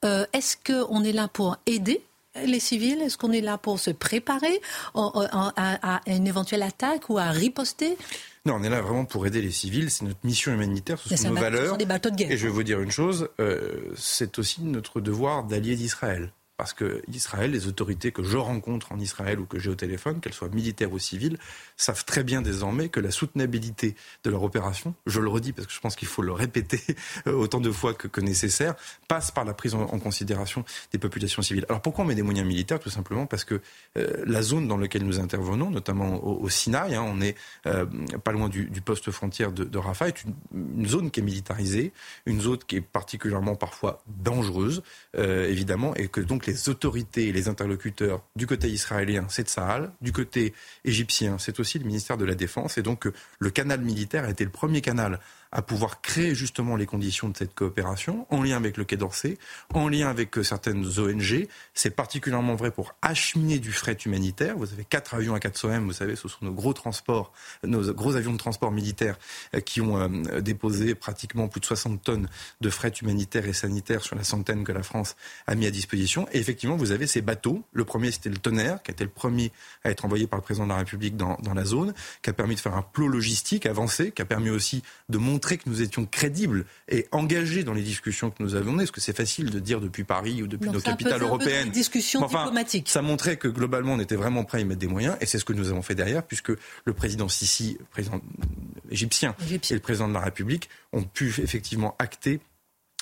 Euh, 0.05 0.25
est-ce 0.33 0.57
qu'on 0.57 1.03
est 1.03 1.11
là 1.11 1.27
pour 1.27 1.57
aider 1.65 2.03
les 2.45 2.59
civils 2.59 3.01
Est-ce 3.01 3.17
qu'on 3.17 3.31
est 3.31 3.41
là 3.41 3.57
pour 3.57 3.79
se 3.79 3.91
préparer 3.91 4.61
à, 4.95 6.01
une 6.07 6.27
éventuelle 6.27 6.63
attaque 6.63 7.09
ou 7.09 7.17
à 7.17 7.29
riposter? 7.29 7.97
Non, 8.45 8.55
on 8.55 8.63
est 8.63 8.69
là 8.69 8.81
vraiment 8.81 9.05
pour 9.05 9.27
aider 9.27 9.41
les 9.41 9.51
civils. 9.51 9.91
C'est 9.91 10.05
notre 10.05 10.19
mission 10.23 10.53
humanitaire, 10.53 10.99
ce 10.99 11.15
sont 11.15 11.29
nos 11.29 11.35
valeurs. 11.35 11.77
Des 11.77 11.85
bateaux 11.85 12.09
de 12.09 12.15
guerre. 12.15 12.31
Et 12.31 12.37
je 12.37 12.47
vais 12.47 12.53
vous 12.53 12.63
dire 12.63 12.79
une 12.79 12.91
chose, 12.91 13.29
euh, 13.39 13.91
c'est 13.97 14.39
aussi 14.39 14.61
notre 14.61 15.01
devoir 15.01 15.43
d'allier 15.43 15.75
d'Israël. 15.75 16.31
Parce 16.57 16.73
que 16.73 17.03
Israël, 17.13 17.51
les 17.51 17.67
autorités 17.67 18.11
que 18.11 18.23
je 18.23 18.35
rencontre 18.35 18.91
en 18.91 18.99
Israël 18.99 19.39
ou 19.39 19.45
que 19.45 19.59
j'ai 19.59 19.69
au 19.69 19.75
téléphone, 19.75 20.19
qu'elles 20.19 20.33
soient 20.33 20.49
militaires 20.49 20.91
ou 20.91 20.97
civiles, 20.97 21.37
savent 21.75 22.03
très 22.03 22.23
bien 22.23 22.41
désormais 22.41 22.89
que 22.89 22.99
la 22.99 23.11
soutenabilité 23.11 23.95
de 24.23 24.31
leur 24.31 24.41
opération, 24.41 24.95
je 25.05 25.21
le 25.21 25.29
redis 25.29 25.53
parce 25.53 25.67
que 25.67 25.73
je 25.73 25.79
pense 25.79 25.95
qu'il 25.95 26.07
faut 26.07 26.23
le 26.23 26.31
répéter 26.31 26.81
autant 27.27 27.61
de 27.61 27.69
fois 27.71 27.93
que, 27.93 28.21
nécessaire, 28.21 28.73
passe 29.07 29.29
par 29.29 29.45
la 29.45 29.53
prise 29.53 29.75
en, 29.75 29.85
considération 29.99 30.65
des 30.91 30.97
populations 30.97 31.43
civiles. 31.43 31.65
Alors 31.69 31.81
pourquoi 31.81 32.05
on 32.05 32.07
met 32.07 32.15
des 32.15 32.23
moyens 32.23 32.47
militaires? 32.47 32.79
Tout 32.79 32.89
simplement 32.89 33.27
parce 33.27 33.43
que 33.43 33.61
euh, 33.97 34.23
la 34.25 34.41
zone 34.41 34.67
dans 34.67 34.77
laquelle 34.77 35.03
nous 35.03 35.19
intervenons, 35.19 35.69
notamment 35.69 36.25
au, 36.25 36.49
Sinaï, 36.49 36.95
hein, 36.95 37.03
on 37.05 37.21
est 37.21 37.35
euh, 37.67 37.85
pas 38.23 38.31
loin 38.31 38.49
du, 38.49 38.81
poste 38.81 39.11
frontière 39.11 39.51
de, 39.51 39.77
Rafah, 39.77 40.07
est 40.07 40.23
une, 40.23 40.87
zone 40.87 41.11
qui 41.11 41.19
est 41.19 41.23
militarisée, 41.23 41.93
une 42.25 42.41
zone 42.41 42.59
qui 42.65 42.77
est 42.77 42.81
particulièrement 42.81 43.55
parfois 43.55 44.01
dangereuse, 44.07 44.81
euh, 45.17 45.47
évidemment, 45.47 45.93
et 45.95 46.07
que 46.07 46.21
donc 46.21 46.46
les 46.47 46.69
autorités 46.69 47.27
et 47.27 47.31
les 47.31 47.49
interlocuteurs 47.49 48.23
du 48.35 48.47
côté 48.47 48.69
israélien, 48.69 49.25
c'est 49.29 49.43
de 49.43 49.49
Sahel, 49.49 49.91
du 50.01 50.11
côté 50.11 50.53
égyptien, 50.85 51.37
c'est 51.37 51.59
aussi 51.59 51.77
le 51.77 51.85
ministère 51.85 52.17
de 52.17 52.25
la 52.25 52.35
Défense. 52.35 52.77
Et 52.77 52.81
donc, 52.81 53.07
le 53.39 53.49
canal 53.49 53.81
militaire 53.81 54.23
a 54.23 54.29
été 54.29 54.45
le 54.45 54.49
premier 54.49 54.81
canal 54.81 55.19
à 55.51 55.61
pouvoir 55.61 56.01
créer 56.01 56.35
justement 56.35 56.75
les 56.75 56.85
conditions 56.85 57.29
de 57.29 57.37
cette 57.37 57.53
coopération 57.53 58.27
en 58.29 58.43
lien 58.43 58.57
avec 58.57 58.77
le 58.77 58.83
Quai 58.83 58.97
d'Orsay, 58.97 59.37
en 59.73 59.87
lien 59.87 60.09
avec 60.09 60.37
euh, 60.37 60.43
certaines 60.43 60.85
ONG. 60.97 61.47
C'est 61.73 61.89
particulièrement 61.91 62.55
vrai 62.55 62.71
pour 62.71 62.95
acheminer 63.01 63.59
du 63.59 63.71
fret 63.71 63.97
humanitaire. 64.05 64.57
Vous 64.57 64.71
avez 64.73 64.85
quatre 64.85 65.15
avions 65.15 65.33
à 65.33 65.39
4 65.39 65.67
OM, 65.67 65.85
vous 65.85 65.93
savez, 65.93 66.15
ce 66.15 66.27
sont 66.27 66.39
nos 66.41 66.51
gros 66.51 66.73
transports, 66.73 67.31
nos 67.63 67.93
gros 67.93 68.15
avions 68.15 68.33
de 68.33 68.37
transport 68.37 68.71
militaire 68.71 69.17
euh, 69.55 69.59
qui 69.59 69.81
ont 69.81 69.97
euh, 69.97 70.41
déposé 70.41 70.95
pratiquement 70.95 71.47
plus 71.47 71.61
de 71.61 71.65
60 71.65 72.03
tonnes 72.03 72.27
de 72.61 72.69
fret 72.69 72.93
humanitaire 73.01 73.47
et 73.47 73.53
sanitaire 73.53 74.03
sur 74.03 74.15
la 74.15 74.23
centaine 74.23 74.63
que 74.63 74.71
la 74.71 74.83
France 74.83 75.15
a 75.47 75.55
mis 75.55 75.65
à 75.65 75.71
disposition. 75.71 76.27
Et 76.31 76.39
effectivement, 76.39 76.75
vous 76.75 76.91
avez 76.91 77.07
ces 77.07 77.21
bateaux. 77.21 77.63
Le 77.73 77.85
premier, 77.85 78.11
c'était 78.11 78.29
le 78.29 78.37
Tonnerre, 78.37 78.81
qui 78.83 78.91
a 78.91 78.93
été 78.93 79.03
le 79.03 79.09
premier 79.09 79.51
à 79.83 79.89
être 79.89 80.05
envoyé 80.05 80.27
par 80.27 80.37
le 80.37 80.43
président 80.43 80.65
de 80.65 80.71
la 80.71 80.77
République 80.77 81.15
dans, 81.15 81.37
dans 81.41 81.53
la 81.53 81.65
zone, 81.65 81.93
qui 82.21 82.29
a 82.29 82.33
permis 82.33 82.55
de 82.55 82.59
faire 82.59 82.75
un 82.75 82.81
plot 82.81 83.07
logistique 83.07 83.65
avancé, 83.65 84.11
qui 84.11 84.21
a 84.21 84.25
permis 84.25 84.49
aussi 84.49 84.83
de 85.09 85.17
monter 85.17 85.36
montrer 85.37 85.59
que 85.59 85.69
nous 85.69 85.83
étions 85.83 86.07
crédibles 86.07 86.65
et 86.89 87.05
engagés 87.11 87.63
dans 87.63 87.75
les 87.75 87.83
discussions 87.83 88.31
que 88.31 88.41
nous 88.41 88.55
avons 88.55 88.71
menées, 88.71 88.85
parce 88.85 88.91
que 88.91 89.01
c'est 89.01 89.15
facile 89.15 89.51
de 89.51 89.59
dire 89.59 89.79
depuis 89.79 90.03
Paris 90.03 90.41
ou 90.41 90.47
depuis 90.47 90.71
nos 90.71 90.81
capitales 90.81 91.21
européennes. 91.21 91.69
Discussion 91.69 92.23
enfin, 92.23 92.39
diplomatique. 92.39 92.89
Ça 92.89 93.03
montrait 93.03 93.37
que 93.37 93.47
globalement 93.47 93.93
on 93.93 93.99
était 93.99 94.15
vraiment 94.15 94.43
prêt 94.45 94.57
à 94.57 94.61
y 94.61 94.65
mettre 94.65 94.79
des 94.79 94.87
moyens, 94.87 95.15
et 95.21 95.27
c'est 95.27 95.37
ce 95.37 95.45
que 95.45 95.53
nous 95.53 95.69
avons 95.69 95.83
fait 95.83 95.93
derrière, 95.93 96.23
puisque 96.23 96.51
le 96.85 96.93
président 96.93 97.29
Sisi, 97.29 97.77
président 97.91 98.19
égyptien, 98.89 99.35
et 99.51 99.73
le 99.73 99.79
président 99.79 100.07
de 100.07 100.13
la 100.15 100.21
République 100.21 100.69
ont 100.91 101.03
pu 101.03 101.27
effectivement 101.37 101.95
acter 101.99 102.39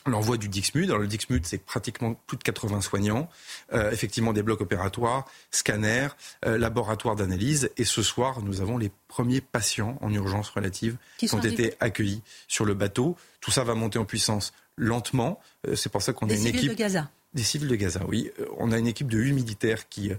l'envoi 0.06 0.38
du 0.38 0.50
Dixmude. 0.50 0.90
Alors 0.90 1.02
le 1.02 1.08
Dixmude, 1.08 1.46
c'est 1.46 1.58
pratiquement 1.58 2.16
plus 2.28 2.38
de 2.38 2.44
80 2.44 2.82
soignants, 2.82 3.30
euh, 3.74 3.92
effectivement 3.92 4.34
des 4.34 4.44
blocs 4.44 4.62
opératoires, 4.62 5.26
scanners, 5.52 6.10
euh, 6.46 6.58
laboratoires 6.58 7.16
d'analyse. 7.16 7.70
Et 7.78 7.86
ce 7.86 8.04
soir, 8.04 8.42
nous 8.42 8.62
avons 8.62 8.78
les 8.78 8.92
premiers 9.08 9.42
patients 9.42 9.98
en 10.02 10.14
urgence 10.14 10.50
relative 10.50 10.98
qui, 11.18 11.34
ont 11.34 11.40
été 11.40 11.74
accueillis 11.80 12.22
sur 12.48 12.66
le 12.66 12.74
bateau. 12.74 13.16
Tout 13.42 13.52
ça 13.52 13.64
va 13.64 13.76
monter 13.76 14.00
en 14.00 14.06
puissance 14.06 14.54
lentement. 14.78 15.40
Euh, 15.68 15.76
c'est 15.76 15.92
pour 15.92 16.02
ça 16.02 16.14
qu'on 16.14 16.30
a 16.30 16.34
une 16.34 16.48
équipe. 16.48 16.70
de 16.70 16.76
Gaza. 16.76 17.10
Des 17.34 17.44
civils 17.44 17.68
de 17.68 17.76
Gaza, 17.76 18.02
oui. 18.08 18.32
On 18.58 18.72
a 18.72 18.78
une 18.78 18.88
équipe 18.88 19.10
de 19.10 19.18
huit 19.18 19.34
militaires 19.34 19.90
qui 19.90 20.10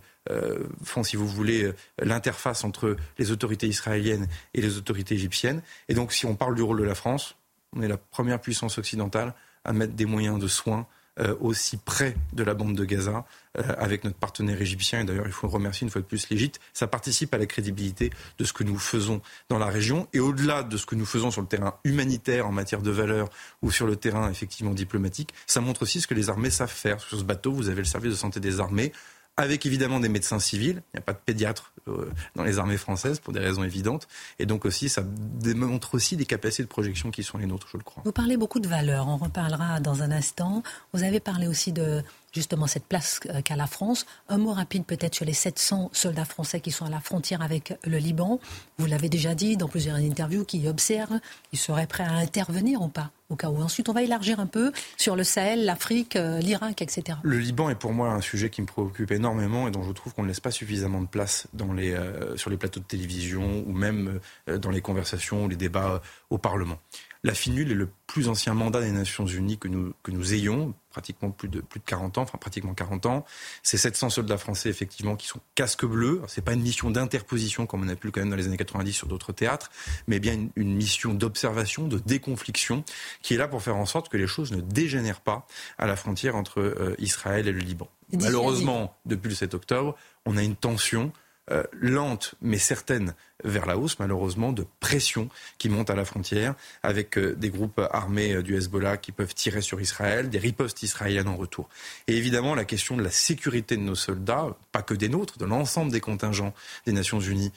font, 0.85 1.03
si 1.03 1.17
vous 1.17 1.27
voulez, 1.27 1.73
l'interface 1.99 2.63
entre 2.63 2.95
les 3.17 3.31
autorités 3.31 3.67
israéliennes 3.67 4.29
et 4.53 4.61
les 4.61 4.77
autorités 4.77 5.15
égyptiennes. 5.15 5.63
Et 5.89 5.95
donc, 5.95 6.13
si 6.13 6.27
on 6.27 6.35
parle 6.35 6.55
du 6.55 6.61
rôle 6.61 6.79
de 6.79 6.85
la 6.85 6.95
France, 6.95 7.37
on 7.75 7.81
est 7.81 7.89
la 7.89 7.97
première 7.97 8.39
puissance 8.39 8.77
occidentale 8.77 9.33
à 9.67 9.73
mettre 9.73 9.93
des 9.93 10.07
moyens 10.07 10.39
de 10.39 10.49
soins 10.49 10.87
euh, 11.19 11.35
aussi 11.41 11.79
près 11.79 12.15
de 12.35 12.45
la 12.45 12.53
bande 12.53 12.75
de 12.75 12.85
Gaza 12.85 13.25
euh, 13.57 13.63
avec 13.79 14.05
notre 14.05 14.19
partenaire 14.19 14.61
égyptien. 14.61 15.01
Et 15.01 15.05
d'ailleurs, 15.05 15.25
il 15.27 15.33
faut 15.33 15.49
remercier 15.49 15.87
une 15.87 15.91
fois 15.91 16.03
de 16.03 16.07
plus 16.07 16.29
l'Égypte. 16.29 16.61
Ça 16.75 16.87
participe 16.87 17.33
à 17.33 17.39
la 17.39 17.47
crédibilité 17.47 18.11
de 18.37 18.45
ce 18.45 18.53
que 18.53 18.65
nous 18.65 18.79
faisons 18.79 19.23
dans 19.49 19.59
la 19.59 19.65
région. 19.65 20.09
Et 20.13 20.21
au-delà 20.21 20.63
de 20.63 20.77
ce 20.77 20.85
que 20.85 20.95
nous 20.95 21.07
faisons 21.07 21.31
sur 21.31 21.41
le 21.41 21.47
terrain 21.47 21.79
humanitaire 21.85 22.47
en 22.47 22.53
matière 22.53 22.83
de 22.83 22.91
valeurs 22.91 23.31
ou 23.63 23.71
sur 23.71 23.87
le 23.87 23.97
terrain 23.97 24.31
effectivement 24.31 24.75
diplomatique, 24.75 25.33
ça 25.47 25.63
montre 25.63 25.85
aussi 25.85 26.03
ce 26.03 26.07
que 26.07 26.13
les 26.13 26.29
armées 26.29 26.51
savent 26.51 26.69
faire. 26.69 27.01
Sur 27.01 27.19
ce 27.19 27.25
bateau, 27.25 27.51
vous 27.51 27.71
avez 27.71 27.79
le 27.79 27.85
service 27.85 28.11
de 28.11 28.17
santé 28.17 28.39
des 28.39 28.61
armées 28.61 28.93
avec 29.37 29.67
évidemment 29.67 30.01
des 30.01 30.09
médecins 30.09 30.39
civils. 30.39 30.83
Il 30.93 30.97
n'y 30.97 30.99
a 30.99 31.03
pas 31.03 31.13
de 31.13 31.19
pédiatre 31.25 31.73
euh, 31.89 32.11
dans 32.35 32.45
les 32.45 32.59
armées 32.59 32.79
françaises 32.79 33.21
pour 33.21 33.33
des 33.33 33.41
raisons 33.41 33.63
évidentes. 33.63 34.09
Et 34.39 34.47
donc 34.47 34.65
aussi, 34.65 34.89
ça 34.89 35.03
démontre 35.05 35.95
aussi 35.95 36.17
des 36.17 36.25
capacités 36.25 36.63
de 36.63 36.69
projection 36.69 37.11
qui 37.11 37.23
sont 37.23 37.39
les 37.39 37.47
nôtres, 37.47 37.69
je 37.71 37.77
le 37.77 37.83
crois. 37.83 38.03
Vous 38.05 38.13
parlez 38.13 38.37
beaucoup 38.37 38.61
de 38.61 38.69
valeurs, 38.69 39.09
on 39.09 39.17
reparlera 39.17 39.81
dans 39.81 40.03
un 40.03 40.11
instant. 40.11 40.63
Vous 40.93 41.03
avez 41.03 41.21
parlé 41.21 41.47
aussi 41.49 41.73
de 41.73 42.03
justement 42.33 42.67
cette 42.67 42.85
place 42.85 43.21
qu'a 43.45 43.57
la 43.57 43.67
France. 43.67 44.07
Un 44.29 44.39
mot 44.39 44.53
rapide 44.53 44.85
peut-être 44.85 45.15
sur 45.15 45.25
les 45.25 45.33
700 45.33 45.91
soldats 45.93 46.25
français 46.25 46.61
qui 46.61 46.71
sont 46.71 46.85
à 46.85 46.91
la 46.91 47.01
frontière 47.01 47.43
avec 47.43 47.75
le 47.85 47.99
Liban. 47.99 48.41
Vous 48.79 48.87
l'avez 48.87 49.09
déjà 49.09 49.35
dit 49.35 49.57
dans 49.57 49.69
plusieurs 49.69 49.97
interviews, 49.97 50.45
qui 50.45 50.69
observent, 50.69 51.21
ils 51.53 51.59
seraient 51.59 51.87
prêts 51.87 52.05
à 52.05 52.13
intervenir 52.13 52.83
ou 52.83 52.89
pas 52.89 53.11
au 53.29 53.37
cas 53.37 53.49
où. 53.49 53.61
Ensuite, 53.61 53.89
on 53.89 53.93
va 53.93 54.03
élargir 54.03 54.41
un 54.41 54.47
peu 54.47 54.73
sur 54.97 55.17
le 55.17 55.25
Sahel, 55.25 55.65
l'Afrique, 55.65 56.17
euh, 56.17 56.39
l'Irak, 56.39 56.83
etc. 56.83 57.19
Le 57.23 57.39
Liban 57.39 57.71
est 57.71 57.75
pour 57.75 57.93
moi 57.93 58.11
un 58.11 58.21
sujet 58.21 58.51
qui 58.51 58.63
me 58.63 58.67
préoccupe 58.67 59.11
énormément 59.11 59.69
et 59.69 59.71
dont 59.71 59.83
je 59.83 59.93
trouve 59.93 60.15
qu'on 60.15 60.23
ne 60.23 60.29
laisse 60.29 60.41
pas 60.41 60.51
suffisamment 60.51 61.01
de 61.01 61.07
place 61.07 61.49
euh, 61.61 62.37
sur 62.37 62.51
les 62.51 62.57
plateaux 62.57 62.81
de 62.81 62.85
télévision 62.85 63.65
ou 63.67 63.73
même 63.73 64.21
euh, 64.49 64.59
dans 64.59 64.71
les 64.71 64.81
conversations 64.81 65.45
ou 65.45 65.49
les 65.49 65.57
débats 65.57 66.03
au 66.31 66.39
Parlement. 66.39 66.79
La 67.25 67.35
FINUL 67.35 67.71
est 67.71 67.75
le 67.75 67.89
plus 68.07 68.29
ancien 68.29 68.55
mandat 68.55 68.81
des 68.81 68.91
Nations 68.91 69.27
Unies 69.27 69.59
que 69.59 69.69
nous, 69.69 69.93
que 70.03 70.11
nous 70.11 70.35
ayons, 70.35 70.75
pratiquement 70.91 71.31
plus 71.31 71.49
de, 71.49 71.61
plus 71.61 71.81
de 71.81 71.85
40 71.85 72.19
ans, 72.19 72.23
enfin 72.23 72.39
pratiquement 72.39 72.73
40 72.73 73.07
ans. 73.07 73.25
C'est 73.63 73.77
700 73.77 74.11
soldats 74.11 74.39
français, 74.39 74.71
effectivement, 74.71 75.17
qui 75.17 75.27
sont 75.27 75.41
casques 75.55 75.85
bleus. 75.85 76.23
C'est 76.27 76.43
pas 76.43 76.55
une 76.55 76.63
mission 76.63 76.91
d'interposition, 76.91 77.67
comme 77.67 77.85
on 77.85 77.89
a 77.89 77.97
pu 77.97 78.11
quand 78.11 78.21
même 78.21 78.31
dans 78.31 78.37
les 78.37 78.47
années 78.47 78.57
90 78.57 78.93
sur 78.93 79.07
d'autres 79.07 79.33
théâtres, 79.33 79.71
mais 80.07 80.21
bien 80.21 80.49
une, 80.57 80.75
mission 80.77 81.13
d'observation, 81.15 81.87
de 81.87 81.99
déconfliction, 81.99 82.85
qui 83.23 83.35
est 83.35 83.37
là 83.37 83.49
pour 83.49 83.63
faire 83.63 83.77
en 83.77 83.87
sorte 83.87 84.09
que 84.09 84.17
les 84.17 84.27
choses 84.27 84.53
ne 84.53 84.61
dégénèrent 84.61 85.21
pas 85.21 85.47
à 85.79 85.87
la 85.87 85.97
frontière 85.97 86.37
entre 86.37 86.61
euh, 86.61 86.95
Israël 86.99 87.47
et 87.49 87.53
le 87.53 87.59
Liban. 87.59 87.89
Malheureusement, 88.13 88.97
depuis 89.05 89.29
le 89.29 89.35
7 89.35 89.55
octobre, 89.55 89.97
on 90.25 90.37
a 90.37 90.43
une 90.43 90.57
tension 90.57 91.13
euh, 91.51 91.63
lente 91.73 92.35
mais 92.43 92.59
certaine 92.59 93.15
vers 93.45 93.67
la 93.67 93.79
hausse, 93.79 94.01
malheureusement, 94.01 94.53
de 94.53 94.67
pression 94.81 95.29
qui 95.59 95.69
monte 95.69 95.91
à 95.91 95.95
la 95.95 96.05
frontière, 96.05 96.55
avec 96.83 97.17
euh, 97.19 97.37
des 97.37 97.51
groupes 97.51 97.81
armés 97.93 98.35
euh, 98.35 98.43
du 98.43 98.57
Hezbollah 98.57 98.97
qui 98.97 99.13
peuvent 99.13 99.35
tirer 99.35 99.61
sur 99.61 99.81
Israël, 99.81 100.29
des 100.29 100.39
ripostes 100.39 100.83
israéliennes 100.83 101.29
en 101.29 101.37
retour. 101.37 101.69
Et 102.09 102.17
évidemment, 102.17 102.57
la 102.57 102.65
question 102.65 102.97
de 102.97 103.03
la 103.03 103.11
sécurité 103.11 103.77
de 103.77 103.83
nos 103.83 103.95
soldats, 103.95 104.57
pas 104.73 104.83
que 104.83 104.95
des 104.95 105.09
nôtres, 105.09 105.39
de 105.39 105.45
l'ensemble 105.45 105.93
des 105.93 106.01
contingents 106.01 106.53
des 106.85 106.93
Nations 106.93 107.21
Unies 107.21 107.53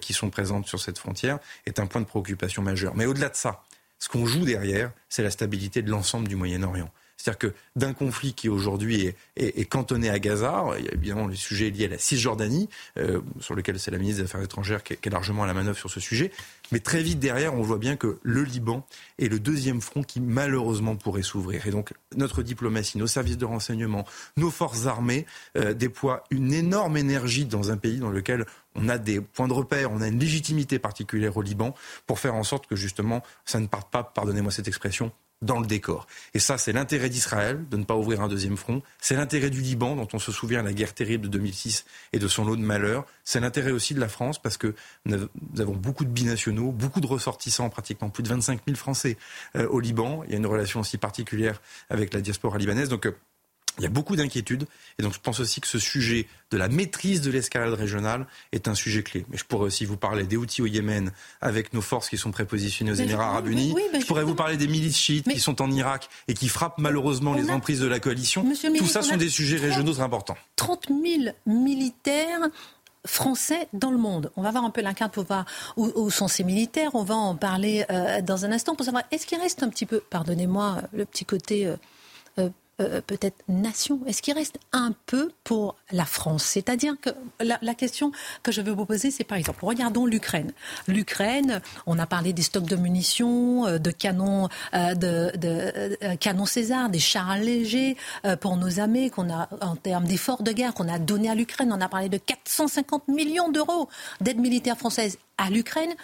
qui 0.00 0.12
sont 0.12 0.30
présents 0.30 0.62
sur 0.64 0.80
cette 0.80 0.98
frontière, 0.98 1.38
est 1.66 1.78
un 1.78 1.86
point 1.86 2.00
de 2.00 2.06
préoccupation 2.06 2.62
majeur. 2.62 2.96
Mais 2.96 3.06
au-delà 3.06 3.28
de 3.28 3.36
ça, 3.36 3.62
ce 3.98 4.08
qu'on 4.08 4.26
joue 4.26 4.44
derrière, 4.44 4.92
c'est 5.08 5.22
la 5.22 5.30
stabilité 5.30 5.82
de 5.82 5.90
l'ensemble 5.90 6.28
du 6.28 6.36
Moyen-Orient. 6.36 6.90
C'est-à-dire 7.18 7.38
que 7.38 7.54
d'un 7.74 7.94
conflit 7.94 8.32
qui 8.32 8.48
aujourd'hui 8.48 9.12
est, 9.36 9.64
cantonné 9.64 10.08
à 10.08 10.20
Gaza, 10.20 10.64
il 10.78 10.84
y 10.84 10.88
a 10.88 10.94
évidemment 10.94 11.26
le 11.26 11.34
sujet 11.34 11.68
lié 11.70 11.86
à 11.86 11.88
la 11.88 11.98
Cisjordanie, 11.98 12.68
euh, 12.96 13.20
sur 13.40 13.56
lequel 13.56 13.80
c'est 13.80 13.90
la 13.90 13.98
ministre 13.98 14.22
des 14.22 14.28
Affaires 14.28 14.42
étrangères 14.42 14.84
qui 14.84 14.92
est, 14.92 15.10
largement 15.10 15.42
à 15.42 15.46
la 15.46 15.54
manœuvre 15.54 15.76
sur 15.76 15.90
ce 15.90 15.98
sujet. 15.98 16.30
Mais 16.70 16.78
très 16.78 17.02
vite 17.02 17.18
derrière, 17.18 17.54
on 17.54 17.62
voit 17.62 17.78
bien 17.78 17.96
que 17.96 18.18
le 18.22 18.44
Liban 18.44 18.86
est 19.18 19.28
le 19.28 19.40
deuxième 19.40 19.80
front 19.80 20.04
qui 20.04 20.20
malheureusement 20.20 20.94
pourrait 20.94 21.22
s'ouvrir. 21.22 21.66
Et 21.66 21.72
donc 21.72 21.92
notre 22.14 22.44
diplomatie, 22.44 22.98
nos 22.98 23.08
services 23.08 23.38
de 23.38 23.44
renseignement, 23.44 24.06
nos 24.36 24.50
forces 24.50 24.86
armées 24.86 25.26
euh, 25.56 25.74
déploient 25.74 26.22
une 26.30 26.52
énorme 26.52 26.96
énergie 26.96 27.46
dans 27.46 27.72
un 27.72 27.76
pays 27.76 27.98
dans 27.98 28.10
lequel 28.10 28.46
on 28.76 28.88
a 28.88 28.96
des 28.96 29.20
points 29.20 29.48
de 29.48 29.54
repère, 29.54 29.90
on 29.90 30.00
a 30.00 30.06
une 30.06 30.20
légitimité 30.20 30.78
particulière 30.78 31.36
au 31.36 31.42
Liban 31.42 31.74
pour 32.06 32.20
faire 32.20 32.36
en 32.36 32.44
sorte 32.44 32.68
que 32.68 32.76
justement 32.76 33.24
ça 33.44 33.58
ne 33.58 33.66
parte 33.66 33.90
pas, 33.90 34.04
pardonnez-moi 34.04 34.52
cette 34.52 34.68
expression, 34.68 35.10
dans 35.42 35.60
le 35.60 35.66
décor. 35.66 36.06
Et 36.34 36.38
ça, 36.38 36.58
c'est 36.58 36.72
l'intérêt 36.72 37.08
d'Israël 37.08 37.64
de 37.70 37.76
ne 37.76 37.84
pas 37.84 37.94
ouvrir 37.94 38.20
un 38.20 38.28
deuxième 38.28 38.56
front. 38.56 38.82
C'est 39.00 39.14
l'intérêt 39.14 39.50
du 39.50 39.60
Liban, 39.60 39.94
dont 39.94 40.08
on 40.12 40.18
se 40.18 40.32
souvient 40.32 40.62
la 40.62 40.72
guerre 40.72 40.94
terrible 40.94 41.24
de 41.24 41.28
2006 41.28 41.84
et 42.12 42.18
de 42.18 42.28
son 42.28 42.44
lot 42.44 42.56
de 42.56 42.62
malheurs. 42.62 43.06
C'est 43.24 43.40
l'intérêt 43.40 43.70
aussi 43.70 43.94
de 43.94 44.00
la 44.00 44.08
France, 44.08 44.40
parce 44.40 44.56
que 44.56 44.74
nous 45.04 45.28
avons 45.58 45.74
beaucoup 45.74 46.04
de 46.04 46.10
binationaux, 46.10 46.72
beaucoup 46.72 47.00
de 47.00 47.06
ressortissants, 47.06 47.68
pratiquement 47.70 48.10
plus 48.10 48.22
de 48.22 48.28
25 48.28 48.60
000 48.66 48.76
Français 48.76 49.16
euh, 49.56 49.68
au 49.68 49.80
Liban. 49.80 50.22
Il 50.24 50.32
y 50.32 50.34
a 50.34 50.38
une 50.38 50.46
relation 50.46 50.80
aussi 50.80 50.98
particulière 50.98 51.60
avec 51.90 52.14
la 52.14 52.20
diaspora 52.20 52.58
libanaise. 52.58 52.88
Donc, 52.88 53.06
euh, 53.06 53.12
il 53.78 53.84
y 53.84 53.86
a 53.86 53.90
beaucoup 53.90 54.16
d'inquiétudes 54.16 54.66
et 54.98 55.02
donc 55.02 55.14
je 55.14 55.20
pense 55.20 55.40
aussi 55.40 55.60
que 55.60 55.66
ce 55.66 55.78
sujet 55.78 56.26
de 56.50 56.56
la 56.56 56.68
maîtrise 56.68 57.20
de 57.20 57.30
l'escalade 57.30 57.74
régionale 57.74 58.26
est 58.52 58.68
un 58.68 58.74
sujet 58.74 59.02
clé. 59.02 59.24
Mais 59.30 59.36
je 59.36 59.44
pourrais 59.44 59.66
aussi 59.66 59.84
vous 59.84 59.96
parler 59.96 60.24
des 60.24 60.36
outils 60.36 60.62
au 60.62 60.66
Yémen 60.66 61.12
avec 61.40 61.72
nos 61.74 61.82
forces 61.82 62.08
qui 62.08 62.16
sont 62.16 62.30
prépositionnées 62.30 62.92
aux 62.92 62.94
Émirats 62.94 63.28
arabes 63.28 63.48
unis. 63.48 63.74
je 63.98 64.06
pourrais 64.06 64.24
vous 64.24 64.34
parler 64.34 64.56
des 64.56 64.68
milices 64.68 64.98
chiites 64.98 65.28
qui 65.28 65.40
sont 65.40 65.60
en 65.62 65.70
Irak 65.70 66.08
et 66.26 66.34
qui 66.34 66.48
frappent 66.48 66.78
malheureusement 66.78 67.34
les 67.34 67.50
emprises 67.50 67.80
de 67.80 67.86
la 67.86 68.00
coalition. 68.00 68.44
Tout 68.78 68.86
ça 68.86 69.02
sont 69.02 69.16
des 69.16 69.28
sujets 69.28 69.58
régionaux 69.58 70.00
importants. 70.00 70.36
30 70.56 70.88
000 70.88 71.34
militaires 71.46 72.48
français 73.06 73.68
dans 73.72 73.90
le 73.90 73.98
monde. 73.98 74.30
On 74.36 74.42
va 74.42 74.50
voir 74.50 74.64
un 74.64 74.70
peu 74.70 74.80
la 74.80 74.94
carte 74.94 75.14
pour 75.14 75.24
voir 75.24 75.44
où, 75.76 76.10
sont 76.10 76.28
ces 76.28 76.44
militaires. 76.44 76.90
On 76.94 77.04
va 77.04 77.14
en 77.14 77.36
parler 77.36 77.84
euh, 77.90 78.20
dans 78.22 78.44
un 78.44 78.52
instant 78.52 78.74
pour 78.74 78.84
savoir 78.84 79.04
est-ce 79.10 79.26
qu'il 79.26 79.38
reste 79.38 79.62
un 79.62 79.68
petit 79.68 79.86
peu, 79.86 80.00
pardonnez-moi, 80.10 80.82
le 80.92 81.04
petit 81.04 81.24
côté 81.24 81.66
euh, 81.66 81.76
euh, 82.80 83.00
peut-être 83.06 83.36
nation 83.48 84.00
Est-ce 84.06 84.22
qu'il 84.22 84.34
reste 84.34 84.58
un 84.72 84.94
peu 85.06 85.32
pour 85.44 85.76
la 85.90 86.04
France? 86.04 86.44
C'est-à-dire 86.44 86.94
que 87.00 87.10
la, 87.40 87.74
question 87.74 88.12
que 88.42 88.52
je 88.52 88.60
veux 88.60 88.72
vous 88.72 88.86
poser, 88.86 89.10
c'est 89.10 89.24
par 89.24 89.36
exemple, 89.38 89.64
regardons 89.64 90.06
l'Ukraine. 90.06 90.52
L'Ukraine, 90.86 91.60
on 91.86 91.98
a 91.98 92.06
parlé 92.06 92.32
des 92.32 92.42
stocks 92.42 92.66
de 92.66 92.76
munitions, 92.76 93.66
euh, 93.66 93.78
de 93.78 93.90
canons, 93.90 94.48
euh, 94.74 94.94
de, 94.94 96.14
canons 96.16 96.46
César, 96.46 96.88
des 96.88 96.98
chars 96.98 97.38
légers 97.38 97.96
pour 98.40 98.56
nos 98.56 98.80
armées 98.80 99.10
qu'on 99.10 99.30
a 99.32 99.48
en 99.60 99.76
termes 99.76 100.06
d'efforts 100.06 100.42
de 100.42 100.52
guerre 100.52 100.74
qu'on 100.74 100.88
a 100.88 100.98
donné 100.98 101.30
à 101.30 101.34
l'Ukraine. 101.34 101.72
On 101.72 101.80
a 101.80 101.88
parlé 101.88 102.08
de 102.08 102.18
450 102.18 103.08
millions 103.08 103.50
d'euros 103.50 103.88
d'aide 104.20 104.38
militaire 104.38 104.78
française 104.78 105.18
à 105.38 105.50
l'Ukraine. 105.50 105.94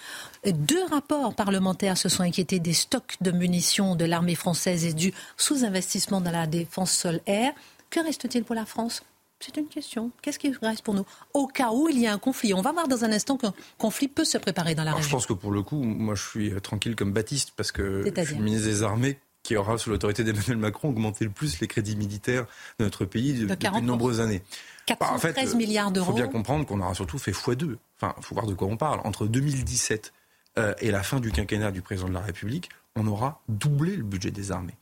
Deux 0.47 0.85
rapports 0.85 1.35
parlementaires 1.35 1.99
se 1.99 2.09
sont 2.09 2.23
inquiétés 2.23 2.61
des 2.61 2.73
stocks 2.73 3.17
de 3.21 3.31
munitions 3.31 3.97
de 3.97 4.05
l'armée 4.05 4.35
française 4.35 4.85
et 4.85 4.95
du 4.95 5.13
sous-investissement 5.37 6.21
dans 6.21 6.31
la 6.31 6.47
défense 6.47 6.93
sol-air. 6.93 7.53
Que 7.91 8.01
reste-t-il 8.01 8.45
pour 8.45 8.55
la 8.55 8.65
France? 8.65 9.03
C'est 9.41 9.57
une 9.59 9.67
question. 9.67 10.11
Qu'est-ce 10.23 10.39
qui 10.39 10.55
reste 10.63 10.83
pour 10.83 10.95
nous? 10.95 11.05
Au 11.35 11.47
cas 11.47 11.71
où 11.71 11.89
il 11.91 11.99
y 11.99 12.07
a 12.07 12.13
un 12.13 12.19
conflit. 12.19 12.55
On 12.55 12.63
va 12.63 12.73
voir 12.73 12.89
dans 12.89 13.05
un 13.05 13.13
instant 13.13 13.37
qu'un 13.37 13.53
conflit 13.77 14.09
peut 14.09 14.25
se 14.25 14.39
préparer 14.39 14.75
dans 14.75 14.85
la 14.85 14.93
région. 14.93 15.09
Je 15.09 15.15
pense 15.15 15.27
que 15.27 15.35
pour 15.35 15.53
le 15.53 15.63
coup, 15.63 15.83
moi 15.83 16.15
je 16.15 16.23
suis 16.27 16.53
euh, 16.53 16.61
tranquille 16.61 16.97
comme 16.97 17.13
Baptiste 17.13 17.53
parce 17.55 17.71
que 17.71 18.11
je 18.17 18.23
suis 18.23 18.39
ministre 18.39 18.69
des 18.69 18.83
Armées 18.83 19.19
qui 19.45 19.57
aura, 19.57 19.79
sous 19.79 19.91
l'autorité 19.91 20.25
d'Emmanuel 20.25 20.57
Macron, 20.57 20.89
augmenté 20.89 21.25
le 21.25 21.31
plus 21.31 21.61
les 21.61 21.69
crédits 21.69 21.95
militaires 21.95 22.47
de 22.81 22.85
notre 22.85 23.05
pays 23.05 23.35
depuis 23.35 23.69
de 23.69 23.81
nombreuses 23.81 24.21
années. 24.21 24.43
413 24.87 25.53
bah, 25.53 25.57
milliards 25.57 25.93
d'euros. 25.93 26.07
Il 26.09 26.13
faut 26.13 26.17
bien 26.17 26.29
comprendre 26.29 26.67
qu'on 26.67 26.81
aura 26.81 26.95
surtout 26.95 27.19
fait 27.19 27.31
x2. 27.31 27.77
Enfin, 27.97 28.15
il 28.19 28.25
faut 28.25 28.35
voir 28.35 28.47
de 28.47 28.55
quoi 28.55 28.67
on 28.67 28.77
parle. 28.77 29.01
Entre 29.05 29.27
2017 29.27 30.13
euh, 30.59 30.75
et 30.81 30.91
la 30.91 31.03
fin 31.03 31.21
du 31.21 31.31
quinquennat 31.31 31.71
du 31.71 31.83
président 31.83 32.09
de 32.09 32.15
la 32.15 32.21
République, 32.21 32.71
on 32.97 33.07
aura 33.07 33.43
doublé 33.49 33.97
le 33.97 34.03
budget 34.03 34.31
des 34.31 34.51
armées. 34.51 34.77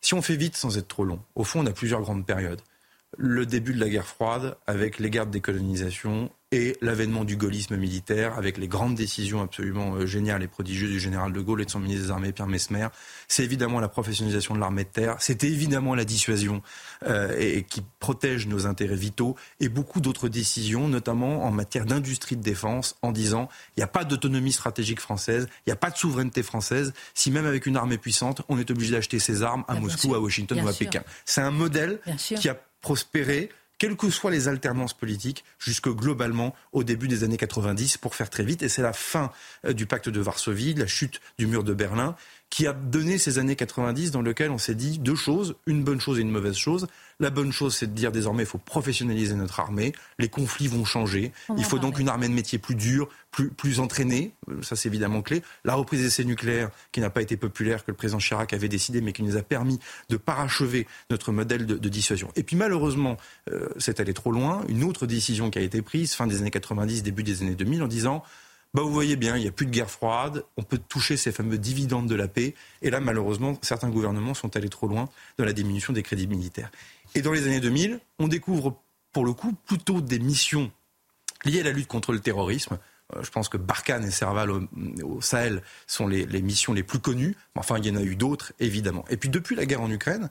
Si 0.00 0.14
on 0.14 0.22
fait 0.22 0.36
vite 0.36 0.56
sans 0.56 0.78
être 0.78 0.88
trop 0.88 1.04
long, 1.04 1.20
au 1.34 1.44
fond, 1.44 1.60
on 1.60 1.66
a 1.66 1.72
plusieurs 1.72 2.00
grandes 2.00 2.24
périodes. 2.24 2.62
Le 3.18 3.44
début 3.44 3.74
de 3.74 3.80
la 3.80 3.88
guerre 3.88 4.06
froide, 4.06 4.56
avec 4.66 4.98
les 4.98 5.10
guerres 5.10 5.26
de 5.26 5.32
décolonisation, 5.32 6.30
et 6.52 6.76
l'avènement 6.80 7.24
du 7.24 7.36
gaullisme 7.36 7.76
militaire 7.76 8.38
avec 8.38 8.56
les 8.56 8.68
grandes 8.68 8.94
décisions 8.94 9.42
absolument 9.42 9.96
euh, 9.96 10.06
géniales 10.06 10.44
et 10.44 10.48
prodigieuses 10.48 10.90
du 10.90 11.00
général 11.00 11.32
de 11.32 11.40
Gaulle 11.40 11.62
et 11.62 11.64
de 11.64 11.70
son 11.70 11.80
ministre 11.80 12.04
des 12.04 12.10
Armées 12.12 12.32
Pierre 12.32 12.46
Mesmer. 12.46 12.86
C'est 13.26 13.42
évidemment 13.42 13.80
la 13.80 13.88
professionnalisation 13.88 14.54
de 14.54 14.60
l'armée 14.60 14.84
de 14.84 14.88
terre, 14.88 15.16
c'est 15.18 15.42
évidemment 15.42 15.96
la 15.96 16.04
dissuasion 16.04 16.62
euh, 17.04 17.34
et, 17.36 17.64
qui 17.64 17.82
protège 17.98 18.46
nos 18.46 18.66
intérêts 18.66 18.94
vitaux 18.94 19.34
et 19.58 19.68
beaucoup 19.68 20.00
d'autres 20.00 20.28
décisions, 20.28 20.86
notamment 20.86 21.44
en 21.44 21.50
matière 21.50 21.84
d'industrie 21.84 22.36
de 22.36 22.42
défense, 22.42 22.96
en 23.02 23.10
disant 23.10 23.48
il 23.76 23.80
n'y 23.80 23.84
a 23.84 23.88
pas 23.88 24.04
d'autonomie 24.04 24.52
stratégique 24.52 25.00
française, 25.00 25.48
il 25.66 25.70
n'y 25.70 25.72
a 25.72 25.76
pas 25.76 25.90
de 25.90 25.96
souveraineté 25.96 26.44
française. 26.44 26.92
Si 27.14 27.32
même 27.32 27.46
avec 27.46 27.66
une 27.66 27.76
armée 27.76 27.98
puissante, 27.98 28.42
on 28.48 28.58
est 28.58 28.70
obligé 28.70 28.92
d'acheter 28.92 29.18
ses 29.18 29.42
armes 29.42 29.64
à 29.66 29.74
Moscou, 29.74 30.14
à 30.14 30.20
Washington 30.20 30.60
ou 30.60 30.68
à 30.68 30.72
Pékin. 30.72 31.02
C'est 31.24 31.40
un 31.40 31.50
modèle 31.50 31.98
qui 32.16 32.48
a 32.48 32.56
prospéré 32.80 33.50
quelles 33.78 33.96
que 33.96 34.10
soient 34.10 34.30
les 34.30 34.48
alternances 34.48 34.94
politiques, 34.94 35.44
jusque 35.58 35.88
globalement 35.88 36.54
au 36.72 36.84
début 36.84 37.08
des 37.08 37.24
années 37.24 37.36
90, 37.36 37.98
pour 37.98 38.14
faire 38.14 38.30
très 38.30 38.44
vite. 38.44 38.62
Et 38.62 38.68
c'est 38.68 38.82
la 38.82 38.92
fin 38.92 39.30
euh, 39.64 39.72
du 39.72 39.86
pacte 39.86 40.08
de 40.08 40.20
Varsovie, 40.20 40.74
la 40.74 40.86
chute 40.86 41.20
du 41.38 41.46
mur 41.46 41.64
de 41.64 41.74
Berlin, 41.74 42.16
qui 42.50 42.66
a 42.66 42.72
donné 42.72 43.18
ces 43.18 43.38
années 43.38 43.56
90 43.56 44.12
dans 44.12 44.22
lesquelles 44.22 44.50
on 44.50 44.58
s'est 44.58 44.74
dit 44.74 44.98
deux 44.98 45.16
choses, 45.16 45.56
une 45.66 45.82
bonne 45.82 46.00
chose 46.00 46.18
et 46.18 46.22
une 46.22 46.30
mauvaise 46.30 46.56
chose. 46.56 46.86
La 47.18 47.30
bonne 47.30 47.50
chose, 47.50 47.74
c'est 47.74 47.86
de 47.86 47.92
dire 47.92 48.12
désormais 48.12 48.44
il 48.44 48.46
faut 48.46 48.58
professionnaliser 48.58 49.34
notre 49.34 49.58
armée. 49.58 49.92
Les 50.18 50.28
conflits 50.28 50.68
vont 50.68 50.84
changer. 50.84 51.32
Il 51.56 51.64
faut 51.64 51.78
donc 51.78 51.98
une 51.98 52.08
armée 52.08 52.28
de 52.28 52.34
métier 52.34 52.58
plus 52.58 52.74
dure, 52.74 53.08
plus, 53.30 53.50
plus 53.50 53.80
entraînée. 53.80 54.34
Ça, 54.62 54.76
c'est 54.76 54.88
évidemment 54.88 55.22
clé. 55.22 55.42
La 55.64 55.74
reprise 55.74 56.00
des 56.00 56.06
essais 56.06 56.24
nucléaires, 56.24 56.70
qui 56.92 57.00
n'a 57.00 57.10
pas 57.10 57.22
été 57.22 57.36
populaire, 57.36 57.84
que 57.84 57.90
le 57.90 57.96
président 57.96 58.18
Chirac 58.18 58.52
avait 58.52 58.68
décidé, 58.68 59.00
mais 59.00 59.12
qui 59.12 59.22
nous 59.22 59.36
a 59.36 59.42
permis 59.42 59.78
de 60.08 60.16
parachever 60.16 60.86
notre 61.10 61.32
modèle 61.32 61.66
de, 61.66 61.88
dissuasion. 61.88 62.30
Et 62.36 62.42
puis 62.42 62.56
malheureusement, 62.56 63.16
euh, 63.50 63.68
c'est 63.78 64.00
allé 64.00 64.12
trop 64.12 64.30
loin. 64.30 64.62
Une 64.68 64.84
autre 64.84 65.06
décision 65.06 65.50
qui 65.50 65.58
a 65.58 65.62
été 65.62 65.82
prise 65.82 66.14
fin 66.14 66.26
des 66.26 66.40
années 66.40 66.50
90, 66.50 67.02
début 67.02 67.22
des 67.22 67.42
années 67.42 67.54
2000, 67.54 67.82
en 67.82 67.88
disant 67.88 68.22
bah, 68.76 68.82
vous 68.82 68.92
voyez 68.92 69.16
bien, 69.16 69.38
il 69.38 69.40
n'y 69.40 69.48
a 69.48 69.52
plus 69.52 69.64
de 69.64 69.70
guerre 69.70 69.90
froide, 69.90 70.44
on 70.58 70.62
peut 70.62 70.76
toucher 70.76 71.16
ces 71.16 71.32
fameux 71.32 71.56
dividendes 71.56 72.06
de 72.06 72.14
la 72.14 72.28
paix. 72.28 72.54
Et 72.82 72.90
là, 72.90 73.00
malheureusement, 73.00 73.58
certains 73.62 73.88
gouvernements 73.88 74.34
sont 74.34 74.54
allés 74.54 74.68
trop 74.68 74.86
loin 74.86 75.08
dans 75.38 75.46
la 75.46 75.54
diminution 75.54 75.94
des 75.94 76.02
crédits 76.02 76.26
militaires. 76.26 76.70
Et 77.14 77.22
dans 77.22 77.32
les 77.32 77.46
années 77.46 77.60
2000, 77.60 78.00
on 78.18 78.28
découvre 78.28 78.78
pour 79.14 79.24
le 79.24 79.32
coup 79.32 79.54
plutôt 79.64 80.02
des 80.02 80.18
missions 80.18 80.70
liées 81.46 81.60
à 81.60 81.62
la 81.62 81.72
lutte 81.72 81.86
contre 81.86 82.12
le 82.12 82.20
terrorisme. 82.20 82.78
Euh, 83.16 83.22
je 83.22 83.30
pense 83.30 83.48
que 83.48 83.56
Barkhane 83.56 84.04
et 84.04 84.10
Serval 84.10 84.50
au, 84.50 85.22
Sahel 85.22 85.62
sont 85.86 86.06
les, 86.06 86.26
missions 86.42 86.74
les 86.74 86.82
plus 86.82 86.98
connues. 86.98 87.34
Enfin, 87.54 87.78
il 87.78 87.86
y 87.86 87.90
en 87.90 87.96
a 87.96 88.02
eu 88.02 88.14
d'autres, 88.14 88.52
évidemment. 88.60 89.06
Et 89.08 89.16
puis 89.16 89.30
depuis 89.30 89.56
la 89.56 89.64
guerre 89.64 89.80
en 89.80 89.90
Ukraine, 89.90 90.28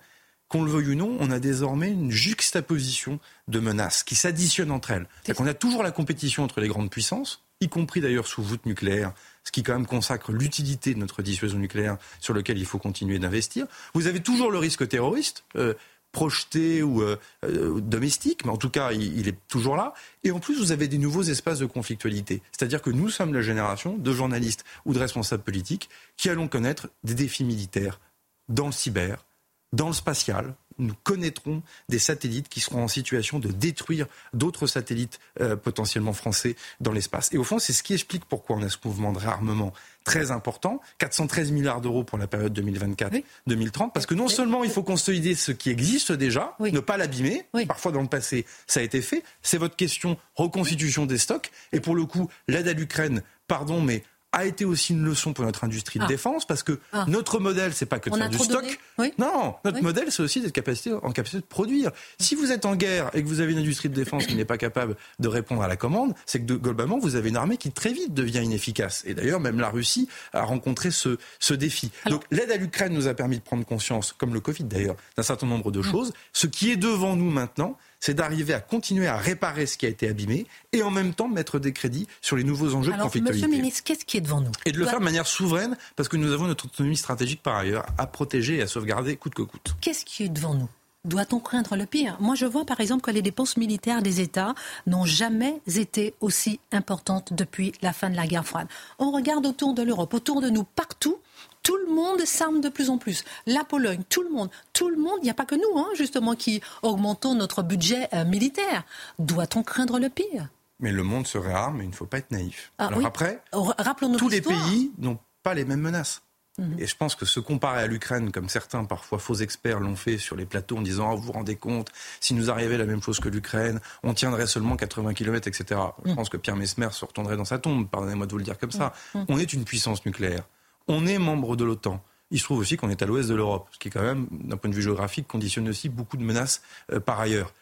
qu'on 0.50 0.64
le 0.64 0.70
veuille 0.70 0.90
ou 0.90 0.96
non, 0.96 1.18
on 1.20 1.32
a 1.32 1.40
désormais 1.40 1.90
une 1.90 2.12
juxtaposition 2.12 3.20
de 3.48 3.60
menaces 3.60 4.04
qui 4.04 4.14
s'additionnent 4.14 4.70
entre 4.70 4.92
elles. 4.92 5.08
qu'on 5.36 5.48
a 5.48 5.56
toujours 5.56 5.82
la 5.82 5.90
compétition 5.90 6.44
entre 6.44 6.62
les 6.62 6.68
grandes 6.68 6.92
puissances, 6.92 7.42
y 7.62 7.70
compris 7.70 8.02
d'ailleurs 8.02 8.28
sous 8.28 8.44
voûte 8.44 8.66
nucléaire, 8.66 9.14
ce 9.44 9.52
qui 9.52 9.64
quand 9.64 9.74
même 9.74 9.86
consacre 9.86 10.32
l'utilité 10.32 10.94
de 10.94 11.00
notre 11.00 11.22
dissuasion 11.22 11.58
nucléaire 11.58 11.98
sur 12.20 12.34
lequel 12.34 12.58
il 12.58 12.66
faut 12.66 12.80
continuer 12.80 13.20
d'investir. 13.20 13.68
Vous 13.94 14.08
avez 14.08 14.22
toujours 14.22 14.52
le 14.52 14.58
risque 14.58 14.88
terroriste. 14.88 15.44
Euh, 15.56 15.74
projeté 16.16 16.82
ou 16.82 17.02
euh, 17.02 17.18
euh, 17.44 17.82
domestique, 17.82 18.46
mais 18.46 18.52
en 18.52 18.56
tout 18.56 18.70
cas, 18.70 18.94
il, 18.94 19.28
est 19.28 19.38
toujours 19.50 19.76
là. 19.76 19.94
Et 20.24 20.32
en 20.32 20.40
plus, 20.40 20.58
vous 20.58 20.72
avez 20.72 20.88
des 20.88 20.98
nouveaux 20.98 21.24
espaces 21.24 21.60
de 21.60 21.66
conflictualité. 21.66 22.42
C'est-à-dire 22.54 22.82
que 22.82 22.90
nous 22.90 23.10
sommes 23.10 23.34
la 23.34 23.42
génération 23.42 23.98
de 23.98 24.14
journalistes 24.14 24.64
ou 24.86 24.94
de 24.94 25.00
responsables 25.00 25.44
politiques 25.44 25.90
qui 26.16 26.30
allons 26.30 26.48
connaître 26.48 26.88
des 27.04 27.16
défis 27.16 27.44
militaires 27.44 28.00
dans 28.48 28.68
le 28.68 28.72
cyber, 28.72 29.26
dans 29.74 29.88
le 29.88 29.94
spatial, 29.94 30.56
nous 30.78 30.94
connaîtrons 31.04 31.62
des 31.90 32.00
satellites 32.00 32.50
qui 32.50 32.60
seront 32.60 32.84
en 32.84 32.88
situation 32.88 33.40
de 33.40 33.50
détruire 33.50 34.08
d'autres 34.34 34.68
satellites 34.68 35.20
euh, 35.42 35.56
potentiellement 35.56 36.14
français 36.14 36.56
dans 36.82 36.92
l'espace. 36.92 37.30
Et 37.34 37.38
au 37.38 37.44
fond, 37.44 37.60
c'est 37.60 37.74
ce 37.74 37.84
qui 37.84 37.94
explique 37.94 38.26
pourquoi 38.26 38.56
on 38.58 38.62
a 38.62 38.70
ce 38.70 38.78
mouvement 38.84 39.12
de 39.12 39.20
réarmement 39.20 39.74
très 40.06 40.32
important, 40.32 40.80
413 41.00 41.52
milliards 41.52 41.82
d'euros 41.82 42.04
pour 42.04 42.18
la 42.18 42.28
période 42.28 42.58
2024-2030, 42.58 43.92
parce 43.92 44.06
que 44.06 44.14
non 44.14 44.28
seulement 44.28 44.64
il 44.64 44.70
faut 44.70 44.84
consolider 44.84 45.34
ce 45.34 45.52
qui 45.52 45.72
existe 45.72 46.12
déjà, 46.12 46.56
ne 46.60 46.80
pas 46.80 46.96
l'abîmer, 46.96 47.46
parfois 47.68 47.92
dans 47.92 48.02
le 48.02 48.08
passé 48.08 48.46
ça 48.68 48.80
a 48.80 48.84
été 48.84 49.02
fait, 49.02 49.24
c'est 49.42 49.58
votre 49.58 49.76
question 49.76 50.18
reconstitution 50.36 51.06
des 51.08 51.18
stocks, 51.18 51.52
et 51.74 51.80
pour 51.80 51.96
le 51.96 52.06
coup, 52.06 52.30
l'aide 52.48 52.68
à 52.68 52.74
l'Ukraine, 52.74 53.24
pardon, 53.48 53.82
mais 53.82 54.04
a 54.36 54.46
été 54.46 54.66
aussi 54.66 54.94
une 54.94 55.04
leçon 55.04 55.34
pour 55.34 55.46
notre 55.46 55.64
industrie 55.64 55.98
de 55.98 56.04
ah. 56.04 56.08
défense 56.08 56.46
parce 56.46 56.62
que 56.62 56.80
ah. 56.92 57.06
notre 57.08 57.40
modèle, 57.40 57.74
c'est 57.74 57.86
pas 57.86 58.00
que 58.00 58.10
de 58.10 58.16
faire 58.16 58.30
du 58.30 58.38
stock. 58.38 58.80
Non, 59.18 59.56
notre 59.64 59.82
modèle, 59.82 60.12
c'est 60.12 60.22
aussi 60.22 60.42
d'être 60.42 60.52
capacité, 60.52 60.94
en 60.94 61.12
capacité 61.12 61.40
de 61.40 61.46
produire. 61.46 61.92
Si 62.20 62.36
vous 62.36 62.52
êtes 62.52 62.66
en 62.66 62.76
guerre 62.76 63.10
et 63.14 63.24
que 63.24 63.28
vous 63.28 63.40
avez 63.40 63.54
une 63.54 63.60
industrie 63.60 63.90
de 63.90 63.96
défense 63.96 64.26
qui 64.28 64.36
n'est 64.36 64.46
pas 64.46 64.58
capable 64.58 64.96
de 65.20 65.28
répondre 65.28 65.62
à 65.62 65.68
la 65.68 65.78
commande, 65.78 66.14
c'est 66.26 66.46
que 66.46 66.54
globalement, 66.54 67.00
vous 67.00 67.16
avez 67.16 67.30
une 67.30 67.38
armée 67.38 67.58
qui 67.58 67.72
très 67.72 67.94
vite 67.94 68.14
devient 68.14 68.44
inefficace. 68.44 69.04
Et 69.06 69.14
d'ailleurs, 69.14 69.40
même 69.40 69.60
la 69.60 69.70
Russie 69.70 70.10
a 70.34 70.44
rencontré 70.44 70.92
ce, 70.92 71.18
ce 71.40 71.54
défi. 71.54 71.92
Donc 72.10 72.24
l'aide 72.30 72.52
à 72.52 72.58
l'Ukraine 72.58 72.94
nous 72.94 73.08
a 73.08 73.14
permis 73.14 73.38
de 73.38 73.44
prendre 73.44 73.66
conscience, 73.66 74.14
comme 74.14 74.34
le 74.34 74.42
Covid 74.42 74.66
d'ailleurs, 74.66 74.96
d'un 75.16 75.24
certain 75.24 75.48
nombre 75.48 75.72
de 75.72 75.80
mm. 75.80 75.84
choses. 75.84 76.14
Ce 76.34 76.48
qui 76.48 76.72
est 76.72 76.78
devant 76.78 77.16
nous 77.16 77.32
maintenant, 77.32 77.78
c'est 78.06 78.14
d'arriver 78.14 78.54
à 78.54 78.60
continuer 78.60 79.08
à 79.08 79.18
réparer 79.18 79.66
ce 79.66 79.80
qui 79.80 79.88
a 79.88 79.90
été 79.90 80.08
abîmé 80.08 80.46
et 80.74 80.84
en 80.84 80.92
même 80.92 81.16
temps 81.16 81.28
mettre 81.28 81.58
des 81.58 81.74
crédits 81.74 82.08
sur 82.22 82.36
les 82.36 82.44
nouveaux 82.44 82.76
enjeux 82.76 82.92
de 82.92 83.02
conflictualité. 83.02 83.42
Monsieur 83.42 83.48
le 83.48 83.64
ministre, 83.64 83.84
qu'est-ce 83.84 84.06
qui 84.06 84.18
est 84.18 84.22
devant 84.22 84.42
nous? 84.42 84.52
Et 84.68 84.72
de 84.72 84.78
le 84.78 84.86
faire 84.86 85.00
de 85.00 85.04
manière 85.04 85.26
souveraine, 85.26 85.76
parce 85.96 86.08
que 86.08 86.16
nous 86.16 86.32
avons 86.32 86.46
notre 86.46 86.66
autonomie 86.66 86.98
stratégique 86.98 87.42
par 87.42 87.56
ailleurs 87.56 87.84
à 87.98 88.06
protéger 88.06 88.58
et 88.58 88.62
à 88.62 88.68
sauvegarder 88.68 89.16
coûte 89.16 89.34
que 89.34 89.42
coûte. 89.42 89.76
Qu'est-ce 89.82 90.06
qui 90.06 90.22
est 90.22 90.30
devant 90.30 90.54
nous? 90.54 90.70
Doit-on 91.04 91.40
craindre 91.40 91.76
le 91.76 91.88
pire? 91.88 92.16
Moi, 92.20 92.36
je 92.36 92.46
vois 92.46 92.64
par 92.64 92.80
exemple 92.80 93.02
que 93.02 93.10
les 93.10 93.24
dépenses 93.24 93.58
militaires 93.58 94.04
des 94.04 94.22
États 94.22 94.54
n'ont 94.86 95.06
jamais 95.06 95.60
été 95.76 96.14
aussi 96.22 96.60
importantes 96.72 97.34
depuis 97.34 97.74
la 97.82 97.92
fin 97.92 98.12
de 98.12 98.16
la 98.16 98.28
guerre 98.28 98.46
froide. 98.46 98.68
On 99.00 99.10
regarde 99.10 99.48
autour 99.48 99.74
de 99.74 99.82
l'Europe, 99.82 100.14
autour 100.14 100.42
de 100.42 100.50
nous, 100.50 100.64
partout, 100.64 101.18
Tout 101.66 101.78
le 101.78 101.92
monde 101.92 102.22
s'arme 102.26 102.62
de 102.62 102.70
plus 102.70 102.92
en 102.92 103.00
plus. 103.00 103.24
La 103.48 103.64
Pologne, 103.64 104.04
tout 104.08 104.22
le 104.22 104.30
monde, 104.30 104.52
tout 104.72 104.88
le 104.88 104.98
monde, 104.98 105.18
il 105.22 105.24
n'y 105.24 105.32
a 105.32 105.34
pas 105.34 105.46
que 105.46 105.56
nous, 105.56 105.80
hein, 105.80 105.88
justement, 105.98 106.36
qui 106.36 106.62
augmentons 106.84 107.34
notre 107.34 107.64
budget 107.64 108.08
euh, 108.14 108.24
militaire. 108.24 108.84
Doit-on 109.18 109.64
craindre 109.64 109.98
le 109.98 110.10
pire? 110.10 110.50
Mais 110.80 110.92
le 110.92 111.02
monde 111.02 111.26
se 111.26 111.40
réarme, 111.40 111.78
mais 111.78 111.86
il 111.86 111.90
ne 111.90 111.96
faut 111.96 112.06
pas 112.06 112.20
être 112.20 112.30
naïf. 112.30 112.72
Ah 112.78 112.88
Alors 112.88 113.04
après, 113.04 113.42
tous 113.52 114.30
les 114.30 114.42
pays 114.42 114.92
n'ont 115.00 115.18
pas 115.42 115.56
les 115.56 115.66
mêmes 115.66 115.82
menaces. 115.82 116.22
Mhm. 116.60 116.76
Et 116.78 116.86
je 116.86 116.96
pense 116.96 117.16
que 117.16 117.26
se 117.26 117.40
comparer 117.40 117.82
à 117.82 117.88
l'Ukraine, 117.88 118.32
comme 118.32 118.48
certains 118.48 118.86
parfois 118.86 119.18
faux 119.18 119.34
experts 119.36 119.80
l'ont 119.80 119.96
fait 119.96 120.20
sur 120.20 120.36
les 120.36 120.46
plateaux 120.46 120.78
en 120.78 120.84
disant 120.84 121.12
oh, 121.12 121.18
vous 121.18 121.24
vous 121.24 121.32
rendez 121.32 121.56
compte, 121.56 121.92
si 122.20 122.36
nous 122.36 122.52
arrivait 122.52 122.78
la 122.78 122.86
même 122.86 123.02
chose 123.02 123.20
que 123.20 123.28
l'Ukraine, 123.28 123.80
on 124.04 124.14
tiendrait 124.14 124.46
seulement 124.46 124.76
80 124.76 125.16
km, 125.16 125.48
etc. 125.48 125.82
Je 126.06 126.12
mhm. 126.12 126.16
pense 126.16 126.30
que 126.30 126.38
Pierre 126.38 126.56
Mesmer 126.56 126.90
se 126.92 127.04
retournerait 127.06 127.38
dans 127.38 127.46
sa 127.46 127.58
tombe, 127.58 127.90
pardonnez-moi 127.90 128.28
de 128.28 128.32
vous 128.32 128.38
le 128.38 128.44
dire 128.44 128.60
comme 128.60 128.72
ça. 128.72 128.94
Mhm. 129.16 129.26
On 129.30 129.40
est 129.40 129.52
une 129.52 129.66
puissance 129.66 130.06
nucléaire. 130.06 130.44
On 130.88 131.06
est 131.08 131.18
membre 131.18 131.56
de 131.56 131.64
l'OTAN. 131.64 132.04
Il 132.32 132.40
se 132.40 132.44
trouve 132.44 132.60
aussi 132.60 132.78
qu'on 132.78 132.90
est 132.90 133.02
à 133.02 133.06
l'ouest 133.06 133.30
de 133.30 133.36
l'Europe, 133.36 133.68
ce 133.72 133.80
qui, 133.80 133.90
quand 133.90 134.02
même, 134.02 134.28
d'un 134.32 134.58
point 134.58 134.70
de 134.70 134.76
vue 134.76 134.82
géographique, 134.82 135.28
conditionne 135.28 135.70
aussi 135.70 135.90
beaucoup 135.90 136.18
de 136.18 136.24
menaces 136.24 136.62
euh, 136.92 137.00
par 137.00 137.20
ailleurs 137.20 137.54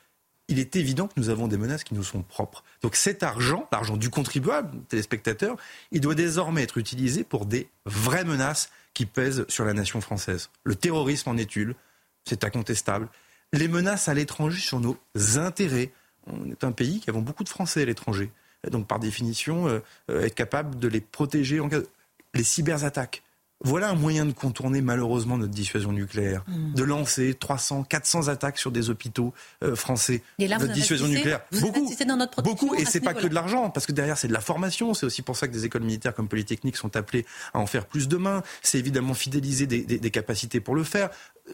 il 0.47 0.59
est 0.59 0.75
évident 0.75 1.07
que 1.07 1.13
nous 1.17 1.29
avons 1.29 1.47
des 1.47 1.57
menaces 1.57 1.83
qui 1.83 1.93
nous 1.93 2.03
sont 2.03 2.21
propres. 2.21 2.63
Donc 2.81 2.95
cet 2.95 3.23
argent, 3.23 3.67
l'argent 3.71 3.97
du 3.97 4.09
contribuable, 4.09 4.77
téléspectateur, 4.89 5.57
il 5.91 6.01
doit 6.01 6.15
désormais 6.15 6.63
être 6.63 6.77
utilisé 6.77 7.23
pour 7.23 7.45
des 7.45 7.69
vraies 7.85 8.25
menaces 8.25 8.69
qui 8.93 9.05
pèsent 9.05 9.45
sur 9.47 9.65
la 9.65 9.73
nation 9.73 10.01
française. 10.01 10.49
Le 10.63 10.75
terrorisme 10.75 11.29
en 11.29 11.37
est 11.37 11.55
une, 11.55 11.73
c'est 12.25 12.43
incontestable. 12.43 13.09
Les 13.53 13.67
menaces 13.67 14.07
à 14.07 14.13
l'étranger 14.13 14.59
sur 14.59 14.79
nos 14.79 14.97
intérêts. 15.37 15.91
On 16.27 16.49
est 16.49 16.63
un 16.63 16.71
pays 16.71 16.99
qui 16.99 17.09
avons 17.09 17.21
beaucoup 17.21 17.43
de 17.43 17.49
Français 17.49 17.81
à 17.83 17.85
l'étranger. 17.85 18.31
Donc 18.69 18.87
par 18.87 18.99
définition, 18.99 19.67
euh, 19.67 19.79
euh, 20.09 20.21
être 20.21 20.35
capable 20.35 20.77
de 20.77 20.87
les 20.87 21.01
protéger 21.01 21.59
en 21.59 21.69
cas 21.69 21.79
de... 21.79 21.87
Les 22.33 22.43
cyberattaques. 22.43 23.23
Voilà 23.65 23.89
un 23.89 23.95
moyen 23.95 24.25
de 24.25 24.33
contourner 24.33 24.81
malheureusement 24.81 25.37
notre 25.37 25.53
dissuasion 25.53 25.93
nucléaire, 25.93 26.43
mm. 26.47 26.73
de 26.73 26.83
lancer 26.83 27.33
300, 27.33 27.83
400 27.83 28.27
attaques 28.27 28.57
sur 28.57 28.71
des 28.71 28.89
hôpitaux 28.89 29.33
euh, 29.63 29.75
français. 29.75 30.21
Et 30.37 30.49
là, 30.49 30.57
notre 30.57 30.73
dissuasion 30.73 31.07
nucléaire, 31.07 31.39
beaucoup, 31.61 31.89
dans 32.05 32.17
notre 32.17 32.41
beaucoup, 32.41 32.75
et 32.75 32.83
c'est 32.83 32.99
pas 32.99 33.13
que 33.13 33.25
de 33.25 33.33
l'argent, 33.33 33.69
parce 33.69 33.85
que 33.85 33.93
derrière 33.93 34.17
c'est 34.17 34.27
de 34.27 34.33
la 34.33 34.41
formation. 34.41 34.93
C'est 34.93 35.05
aussi 35.05 35.21
pour 35.21 35.37
ça 35.37 35.47
que 35.47 35.53
des 35.53 35.63
écoles 35.63 35.83
militaires 35.83 36.13
comme 36.13 36.27
Polytechnique 36.27 36.75
sont 36.75 36.97
appelées 36.97 37.25
à 37.53 37.59
en 37.59 37.65
faire 37.65 37.85
plus 37.85 38.09
demain. 38.09 38.43
C'est 38.61 38.79
évidemment 38.79 39.13
fidéliser 39.13 39.65
des, 39.65 39.83
des, 39.83 40.11
capacités 40.11 40.59
pour 40.59 40.75
le 40.75 40.83
faire 40.83 41.09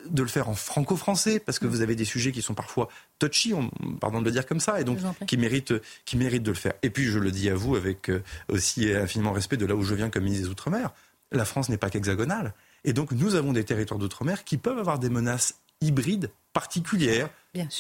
de 0.10 0.22
le 0.22 0.28
faire 0.28 0.50
en 0.50 0.56
franco-français, 0.56 1.40
parce 1.40 1.60
que 1.60 1.66
mm. 1.66 1.70
vous 1.70 1.82
avez 1.82 1.96
des 1.96 2.06
sujets 2.06 2.32
qui 2.32 2.42
sont 2.42 2.54
parfois 2.54 2.90
touchy, 3.18 3.54
pardon 4.00 4.20
de 4.20 4.26
le 4.26 4.32
dire 4.32 4.46
comme 4.46 4.60
ça, 4.60 4.80
et 4.80 4.84
donc 4.84 5.00
qui 5.28 5.38
méritent, 5.38 5.74
qui 6.06 6.18
méritent 6.18 6.44
de 6.44 6.52
le 6.52 6.58
faire. 6.58 6.74
Et 6.84 6.90
puis 6.90 7.06
je 7.06 7.20
le 7.20 7.32
dis 7.32 7.50
à 7.50 7.56
vous 7.56 7.76
avec 7.76 8.10
euh, 8.10 8.24
aussi 8.50 8.92
infiniment 8.94 9.32
respect 9.32 9.58
de 9.58 9.66
là 9.66 9.76
où 9.76 9.84
je 9.84 9.96
viens 9.96 10.10
comme 10.10 10.24
ministre 10.24 10.46
des 10.46 10.52
Outre-mer 10.52 10.92
la 11.32 11.46
France 11.46 11.70
n'est 11.70 11.78
pas 11.78 11.90
qu'hexagonale. 11.90 12.54
Et 12.84 12.94
donc, 12.94 13.12
nous 13.12 13.36
avons 13.36 13.54
des 13.54 13.64
territoires 13.64 14.00
d'outre-mer 14.00 14.44
qui 14.44 14.58
peuvent 14.58 14.80
avoir 14.80 15.00
des 15.00 15.10
menaces 15.10 15.56
hybrides 15.82 16.32
particulières. 16.54 17.30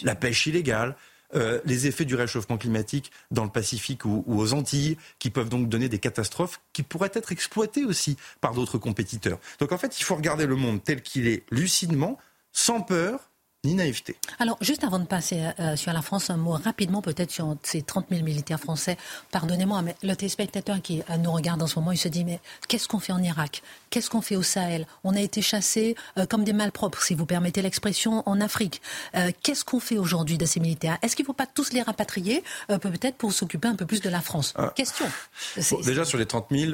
La 0.04 0.16
pêche 0.16 0.48
illégale, 0.48 0.96
euh, 1.36 1.60
les 1.66 1.88
effets 1.88 2.06
du 2.06 2.16
réchauffement 2.16 2.58
climatique 2.58 3.12
dans 3.32 3.44
le 3.44 3.50
Pacifique 3.50 4.06
ou, 4.06 4.24
aux 4.28 4.54
Antilles, 4.54 4.98
qui 5.20 5.30
peuvent 5.30 5.50
donc 5.50 5.70
donner 5.70 5.90
des 5.90 6.00
catastrophes 6.00 6.60
qui 6.74 6.84
pourraient 6.84 7.12
être 7.14 7.32
exploitées 7.32 7.86
aussi 7.86 8.18
par 8.42 8.54
d'autres 8.54 8.78
compétiteurs. 8.78 9.40
Donc 9.60 9.72
en 9.72 9.78
fait, 9.78 10.00
il 10.00 10.04
faut 10.04 10.16
regarder 10.16 10.46
le 10.46 10.56
monde 10.56 10.84
tel 10.84 11.02
qu'il 11.02 11.28
est 11.28 11.44
lucidement, 11.52 12.18
sans 12.52 12.82
peur, 12.82 13.30
ni 13.66 13.76
naïveté. 13.76 14.16
Alors, 14.40 14.58
juste 14.62 14.86
avant 14.86 15.00
de 15.00 15.06
passer 15.06 15.44
euh, 15.60 15.76
sur 15.76 15.92
la 15.92 16.02
France, 16.02 16.30
un 16.30 16.38
mot 16.38 16.52
rapidement 16.52 17.02
peut-être 17.02 17.30
sur 17.30 17.58
ces 17.62 17.82
30 17.82 18.06
000 18.10 18.24
militaires 18.24 18.60
français. 18.60 18.98
Pardonnez-moi, 19.32 19.82
mais 19.82 19.96
le 20.02 20.16
téléspectateur 20.16 20.82
qui 20.82 21.02
euh, 21.10 21.18
nous 21.18 21.32
regarde 21.34 21.62
en 21.62 21.68
ce 21.68 21.78
moment, 21.78 21.92
il 21.92 21.98
se 21.98 22.08
dit, 22.08 22.24
mais 22.24 22.40
qu'est-ce 22.70 22.88
qu'on 22.88 23.00
fait 23.00 23.12
en 23.12 23.22
Irak? 23.22 23.62
Qu'est-ce 23.90 24.10
qu'on 24.10 24.22
fait 24.22 24.38
au 24.38 24.44
Sahel? 24.44 24.88
On 25.04 25.14
a 25.14 25.20
été 25.20 25.42
chassés 25.42 25.96
euh, 26.18 26.26
comme 26.26 26.46
des 26.46 26.54
malpropres, 26.54 27.02
si 27.02 27.16
vous 27.16 27.26
permettez 27.26 27.62
l'expression, 27.62 28.24
en 28.26 28.40
Afrique. 28.40 28.82
qu'est-ce 29.44 29.66
qu'on 29.66 29.82
fait 29.82 29.98
aujourd'hui 29.98 30.38
de 30.38 30.46
ces 30.46 30.62
militaires? 30.62 30.98
Est-ce 31.02 31.18
qu'il 31.18 31.24
ne 31.24 31.28
faut 31.28 31.34
pas 31.34 31.48
tous 31.48 31.74
les 31.74 31.82
rapatrier, 31.82 32.44
peut-être 32.68 33.16
pour 33.16 33.34
s'occuper 33.34 33.68
un 33.68 33.76
peu 33.76 33.86
plus 33.86 34.02
de 34.02 34.10
la 34.10 34.22
France? 34.22 34.54
Ah. 34.56 34.72
Question. 34.76 35.06
déjà, 35.84 36.06
sur 36.06 36.18
les 36.18 36.26
30 36.26 36.48
000, 36.52 36.74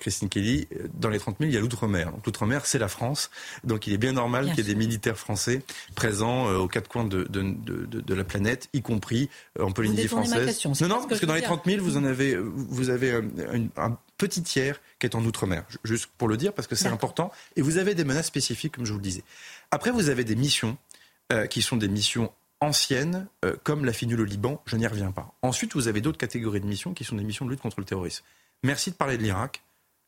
Christine 0.00 0.28
Kelly, 0.28 0.68
dans 0.94 1.10
les 1.10 1.18
30 1.18 1.36
000, 1.38 1.50
il 1.50 1.54
y 1.54 1.56
a 1.56 1.60
l'outre-mer. 1.60 2.12
l'outre-mer, 2.24 2.64
c'est 2.64 2.78
la 2.78 2.88
France. 2.88 3.30
Donc 3.64 3.86
il 3.86 3.92
est 3.92 3.98
bien 3.98 4.12
normal 4.12 4.46
qu'il 4.46 4.58
y 4.58 4.60
ait 4.60 4.74
des 4.74 4.74
militaires 4.74 5.18
français 5.18 5.62
présent 5.98 6.48
euh, 6.48 6.58
aux 6.58 6.68
quatre 6.68 6.88
coins 6.88 7.04
de, 7.04 7.24
de, 7.24 8.14
la 8.14 8.22
planète, 8.22 8.68
y 8.72 8.82
compris 8.82 9.28
euh, 9.58 9.64
en 9.64 9.72
Polynésie 9.72 10.06
française. 10.06 10.64
non, 10.80 10.86
non, 10.86 11.04
parce 11.08 11.20
que, 11.20 11.26
dans 11.26 11.34
les 11.34 11.42
30 11.42 11.62
000, 11.66 11.82
vous 11.82 11.96
en 11.96 12.04
avez, 12.04 12.36
vous 12.36 12.88
avez 12.88 13.10
euh, 13.10 13.22
un, 13.76 13.98
petit 14.16 14.44
tiers 14.44 14.80
qui 15.00 15.06
est 15.06 15.16
en 15.16 15.24
outre-mer. 15.24 15.64
Juste 15.82 16.08
pour 16.16 16.28
le 16.28 16.36
dire, 16.36 16.52
parce 16.52 16.68
que 16.68 16.76
c'est 16.76 16.86
important. 16.86 17.32
Et 17.56 17.62
vous 17.62 17.78
avez 17.78 17.96
des 17.96 18.04
menaces 18.04 18.26
spécifiques, 18.26 18.76
comme 18.76 18.84
je 18.84 18.92
vous 18.92 18.98
le 18.98 19.02
disais. 19.02 19.24
Après, 19.72 19.90
vous 19.90 20.08
avez 20.08 20.24
des 20.24 20.36
missions 20.36 20.76
qui 21.50 21.62
sont 21.62 21.76
des 21.76 21.88
missions 21.88 22.32
anciennes, 22.60 23.28
comme 23.62 23.84
la 23.84 23.92
finule 23.92 24.20
au 24.22 24.24
Liban, 24.24 24.60
je 24.66 24.76
n'y 24.76 24.86
reviens 24.88 25.12
pas. 25.12 25.34
Ensuite, 25.42 25.74
vous 25.74 25.86
avez 25.86 26.00
d'autres 26.00 26.18
catégories 26.18 26.60
de 26.60 26.66
missions 26.66 26.94
qui 26.94 27.04
sont 27.04 27.14
des 27.14 27.22
missions 27.22 27.44
de 27.44 27.50
lutte 27.50 27.60
contre 27.60 27.78
le 27.78 27.84
terrorisme. 27.84 28.24
Merci 28.64 28.90
de 28.90 28.96
parler 28.96 29.18
de 29.18 29.22
l'Irak. 29.22 29.62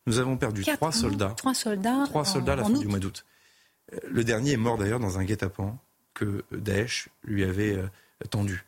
Nous 0.06 0.18
avons 0.18 0.36
perdu 0.36 0.64
trois 0.64 0.90
soldats. 0.90 1.34
Trois 1.36 1.54
soldats. 1.54 2.04
Trois 2.06 2.24
soldats 2.24 2.54
à 2.54 2.56
la 2.56 2.64
fin 2.64 2.70
du 2.70 2.88
mois 2.88 2.98
d'août. 2.98 3.24
Le 4.08 4.24
dernier 4.24 4.52
est 4.52 4.56
mort 4.56 4.78
d'ailleurs 4.78 5.00
dans 5.00 5.18
un 5.18 5.24
guet-apens 5.24 5.78
que 6.14 6.44
Daesh 6.52 7.08
lui 7.24 7.44
avait 7.44 7.74
euh, 7.76 7.86
tendu. 8.30 8.64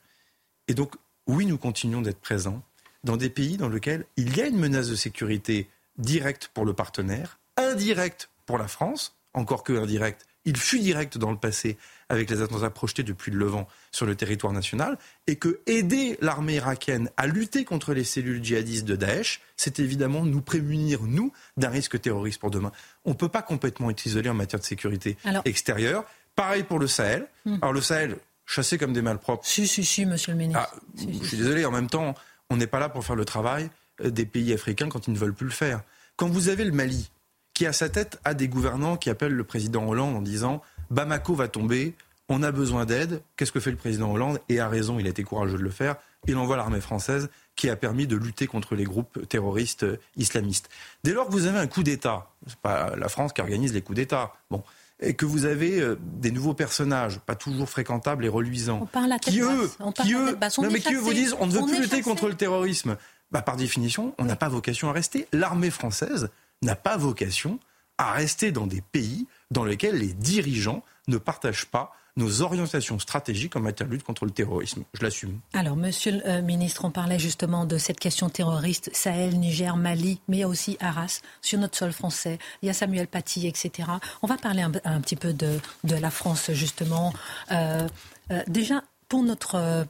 Et 0.69 0.75
donc, 0.75 0.95
oui, 1.27 1.47
nous 1.47 1.59
continuons 1.59 2.03
d'être 2.03 2.21
présents 2.21 2.63
dans 3.05 3.17
des 3.17 3.31
pays 3.31 3.57
dans 3.57 3.69
lesquels 3.69 4.05
il 4.17 4.37
y 4.37 4.43
a 4.43 4.47
une 4.47 4.59
menace 4.59 4.89
de 4.89 4.95
sécurité 4.95 5.69
directe 5.99 6.51
pour 6.55 6.65
le 6.65 6.73
partenaire, 6.73 7.39
indirecte 7.57 8.31
pour 8.47 8.59
la 8.59 8.69
France, 8.69 9.17
encore 9.35 9.65
que 9.65 9.73
indirecte. 9.73 10.27
Il 10.44 10.57
fut 10.57 10.81
direct 10.81 11.18
dans 11.18 11.31
le 11.31 11.37
passé 11.37 11.76
avec 12.09 12.28
les 12.31 12.42
attentats 12.42 12.70
projetés 12.70 13.02
depuis 13.02 13.31
le 13.31 13.38
Levant 13.38 13.66
sur 13.90 14.07
le 14.07 14.14
territoire 14.14 14.52
national, 14.52 14.98
et 15.26 15.37
que 15.37 15.61
aider 15.66 16.18
l'armée 16.20 16.57
irakienne 16.57 17.09
à 17.16 17.26
lutter 17.26 17.64
contre 17.64 17.94
les 17.94 18.05
cellules 18.05 18.44
djihadistes 18.44 18.85
de 18.85 18.96
Daesh, 18.96 19.40
c'est 19.57 19.78
évidemment 19.78 20.24
nous 20.24 20.42
prémunir, 20.42 21.02
nous, 21.05 21.33
d'un 21.57 21.70
risque 21.70 22.00
terroriste 22.00 22.38
pour 22.38 22.50
demain. 22.50 22.72
On 23.05 23.11
ne 23.11 23.14
peut 23.14 23.28
pas 23.28 23.42
complètement 23.42 23.88
être 23.88 24.05
isolé 24.05 24.28
en 24.28 24.35
matière 24.35 24.61
de 24.61 24.64
sécurité 24.64 25.16
extérieure. 25.44 26.05
Pareil 26.37 26.64
pour 26.64 26.78
le 26.78 26.87
Sahel. 26.87 27.26
Hmm. 27.46 27.57
Alors 27.62 27.72
le 27.72 27.81
Sahel, 27.81 28.18
chassé 28.46 28.78
comme 28.78 28.92
des 28.92 29.02
malpropres. 29.02 29.46
Si, 29.46 29.66
si, 29.66 29.85
si, 29.85 30.05
monsieur 30.05 30.33
le 30.33 30.38
ministre. 30.38 30.61
Ah, 30.62 30.76
je 30.96 31.26
suis 31.26 31.37
désolé, 31.37 31.64
en 31.64 31.70
même 31.70 31.88
temps, 31.88 32.14
on 32.50 32.57
n'est 32.57 32.66
pas 32.66 32.78
là 32.78 32.88
pour 32.88 33.05
faire 33.05 33.16
le 33.16 33.24
travail 33.24 33.70
euh, 34.02 34.11
des 34.11 34.26
pays 34.26 34.52
africains 34.52 34.88
quand 34.88 35.07
ils 35.07 35.12
ne 35.12 35.18
veulent 35.18 35.35
plus 35.35 35.46
le 35.46 35.52
faire. 35.52 35.83
Quand 36.16 36.28
vous 36.28 36.48
avez 36.48 36.64
le 36.64 36.72
Mali, 36.72 37.11
qui 37.55 37.67
à 37.67 37.73
sa 37.73 37.88
tête 37.88 38.19
a 38.25 38.35
des 38.35 38.49
gouvernants 38.49 38.97
qui 38.97 39.11
appellent 39.11 39.35
le 39.35 39.45
président 39.45 39.87
Hollande 39.87 40.17
en 40.17 40.23
disant 40.23 40.62
Bamako 40.91 41.35
va 41.35 41.49
tomber, 41.49 41.95
on 42.29 42.43
a 42.43 42.53
besoin 42.53 42.87
d'aide. 42.87 43.23
Qu'est-ce 43.37 43.53
que 43.53 43.61
fait 43.61 43.71
le 43.71 43.77
président 43.77 44.11
Hollande? 44.12 44.41
Et 44.49 44.61
a 44.61 44.69
raison, 44.69 44.99
il 44.99 45.07
a 45.07 45.11
été 45.11 45.23
courageux 45.23 45.59
de 45.59 45.62
le 45.62 45.71
faire. 45.71 45.97
Il 46.27 46.37
envoie 46.37 46.57
l'armée 46.57 46.81
française 46.81 47.29
qui 47.57 47.69
a 47.69 47.77
permis 47.77 48.07
de 48.07 48.17
lutter 48.17 48.47
contre 48.47 48.75
les 48.75 48.85
groupes 48.85 49.29
terroristes 49.29 49.85
islamistes. 50.17 50.71
Dès 51.05 51.12
lors 51.12 51.27
que 51.27 51.33
vous 51.33 51.47
avez 51.47 51.59
un 51.59 51.67
coup 51.67 51.83
d'État, 51.83 52.31
c'est 52.47 52.57
pas 52.57 52.95
la 52.97 53.09
France 53.09 53.33
qui 53.33 53.41
organise 53.41 53.75
les 53.75 53.83
coups 53.83 53.97
d'État. 53.97 54.33
Bon, 54.51 54.62
et 55.01 55.15
que 55.15 55.27
vous 55.27 55.45
avez 55.47 55.81
euh, 55.81 55.99
des 56.01 56.31
nouveaux 56.31 56.55
personnages, 56.55 57.19
pas 57.19 57.35
toujours 57.35 57.69
fréquentables 57.69 58.25
et 58.25 58.29
reluisants, 58.29 58.88
qui 59.21 59.41
eux, 59.41 59.71
qui 59.97 60.15
eux, 60.15 60.38
mais 60.71 60.81
qui 60.81 60.95
eux 60.95 60.99
vous 60.99 61.12
disent 61.12 61.35
on 61.41 61.47
ne 61.47 61.53
veut 61.53 61.67
plus 61.67 61.83
lutter 61.83 62.03
contre 62.03 62.29
le 62.29 62.35
terrorisme. 62.35 62.97
Bah, 63.33 63.43
par 63.43 63.57
définition, 63.57 64.15
on 64.19 64.25
n'a 64.25 64.37
pas 64.37 64.49
vocation 64.49 64.91
à 64.91 64.93
rester. 64.93 65.27
L'armée 65.33 65.71
française 65.71 66.31
n'a 66.62 66.77
pas 66.77 66.96
vocation 66.96 67.59
à 67.98 68.12
rester 68.12 68.53
dans 68.53 68.66
des 68.66 68.81
pays 68.81 69.27
dans 69.51 69.64
lesquels 69.64 69.96
les 69.96 70.14
dirigeants 70.14 70.83
ne 71.09 71.18
partagent 71.18 71.66
pas 71.66 71.92
nos 72.16 72.42
orientations 72.42 72.98
stratégiques 72.98 73.57
en 73.57 73.61
matière 73.61 73.88
de 73.88 73.94
lutte 73.94 74.03
contre 74.03 74.27
le 74.27 74.31
terrorisme. 74.31 74.85
Je 74.92 75.03
l'assume. 75.03 75.40
Alors, 75.55 75.77
monsieur 75.77 76.12
le 76.12 76.27
euh, 76.27 76.42
ministre, 76.42 76.85
on 76.85 76.90
parlait 76.90 77.18
justement 77.18 77.64
de 77.64 77.79
cette 77.79 77.98
question 77.98 78.29
terroriste, 78.29 78.90
Sahel, 78.92 79.38
Niger, 79.38 79.77
Mali, 79.77 80.20
mais 80.29 80.38
il 80.38 80.40
y 80.40 80.42
a 80.42 80.48
aussi 80.48 80.77
Arras, 80.81 81.22
sur 81.40 81.59
notre 81.59 81.77
sol 81.77 81.92
français. 81.92 82.38
Il 82.61 82.66
y 82.66 82.70
a 82.70 82.75
Samuel 82.75 83.07
Paty, 83.07 83.46
etc. 83.46 83.88
On 84.20 84.27
va 84.27 84.37
parler 84.37 84.62
un, 84.62 85.01
petit 85.01 85.16
peu 85.16 85.33
de, 85.33 85.59
la 85.85 86.11
France, 86.11 86.51
justement. 86.53 87.14
Euh, 87.51 87.88
euh, 88.31 88.42
déjà, 88.46 88.85
pour 89.09 89.22
notre... 89.22 89.87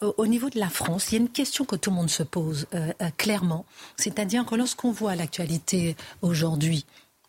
au 0.00 0.26
niveau 0.26 0.50
de 0.50 0.58
la 0.58 0.68
France, 0.68 1.10
il 1.10 1.14
y 1.14 1.18
a 1.18 1.20
une 1.20 1.28
question 1.28 1.64
que 1.64 1.76
tout 1.76 1.90
le 1.90 1.96
monde 1.96 2.10
se 2.10 2.22
pose 2.22 2.66
clairement, 3.16 3.66
c'est-à-dire 3.96 4.44
que 4.46 4.54
lorsqu'on 4.54 4.90
voit 4.90 5.14
l'actualité 5.14 5.96
aujourd'hui, 6.22 6.86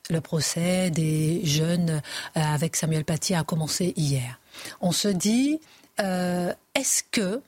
le 0.09 0.21
procès 0.21 0.89
des 0.89 1.41
jeunes 1.45 1.89
euh, 1.89 1.99
avec 2.41 2.75
Samuel 2.75 3.05
Paty 3.05 3.35
a 3.35 3.43
commencé 3.43 3.93
hier. 3.95 4.39
On 4.81 4.91
se 4.91 5.07
dit, 5.07 5.59
euh, 5.99 6.53
est-ce 6.75 7.03
que 7.11 7.41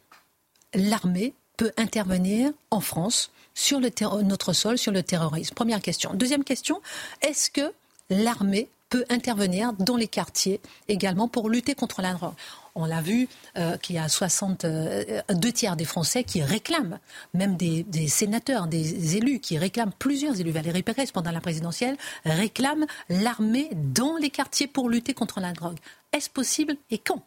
l'armée 0.73 1.33
peut 1.57 1.71
intervenir 1.77 2.51
en 2.71 2.81
France 2.81 3.31
sur 3.53 3.79
notre 3.79 4.53
sol 4.53 4.77
sur 4.77 4.91
le 4.91 5.03
terrorisme? 5.03 5.53
Première 5.55 5.81
question. 5.81 6.13
Deuxième 6.13 6.43
question, 6.43 6.81
est-ce 7.21 7.49
que 7.49 7.73
l'armée 8.09 8.69
peut 8.89 9.05
intervenir 9.09 9.73
dans 9.73 9.95
les 9.95 10.07
quartiers 10.07 10.59
également 10.87 11.27
pour 11.27 11.49
lutter 11.49 11.75
contre 11.75 12.01
la 12.01 12.13
drogue 12.13 12.33
on 12.79 12.85
l'a 12.85 13.01
vu, 13.01 13.27
euh, 13.57 13.77
qu'il 13.77 13.95
y 13.95 13.99
a 13.99 14.07
60, 14.07 14.65
euh, 14.65 15.21
deux 15.33 15.51
tiers 15.51 15.75
des 15.75 15.85
Français 15.85 16.23
qui 16.23 16.41
réclament, 16.41 16.99
même 17.33 17.57
des, 17.57 18.07
sénateurs, 18.07 18.67
des 18.67 19.17
élus 19.17 19.39
qui 19.39 19.57
réclament, 19.57 19.91
plusieurs 19.97 20.39
élus, 20.39 20.51
Valérie 20.51 20.83
Pérez 20.83 21.07
pendant 21.13 21.31
la 21.31 21.41
présidentielle, 21.41 21.97
réclament 22.25 22.85
l'armée 23.09 23.69
dans 23.75 24.17
les 24.17 24.29
quartiers 24.29 24.67
pour 24.67 24.89
lutter 24.89 25.13
contre 25.13 25.39
la 25.39 25.51
drogue. 25.51 25.77
Est-ce 26.13 26.29
possible 26.29 26.75
et 26.89 26.97
quand? 26.97 27.23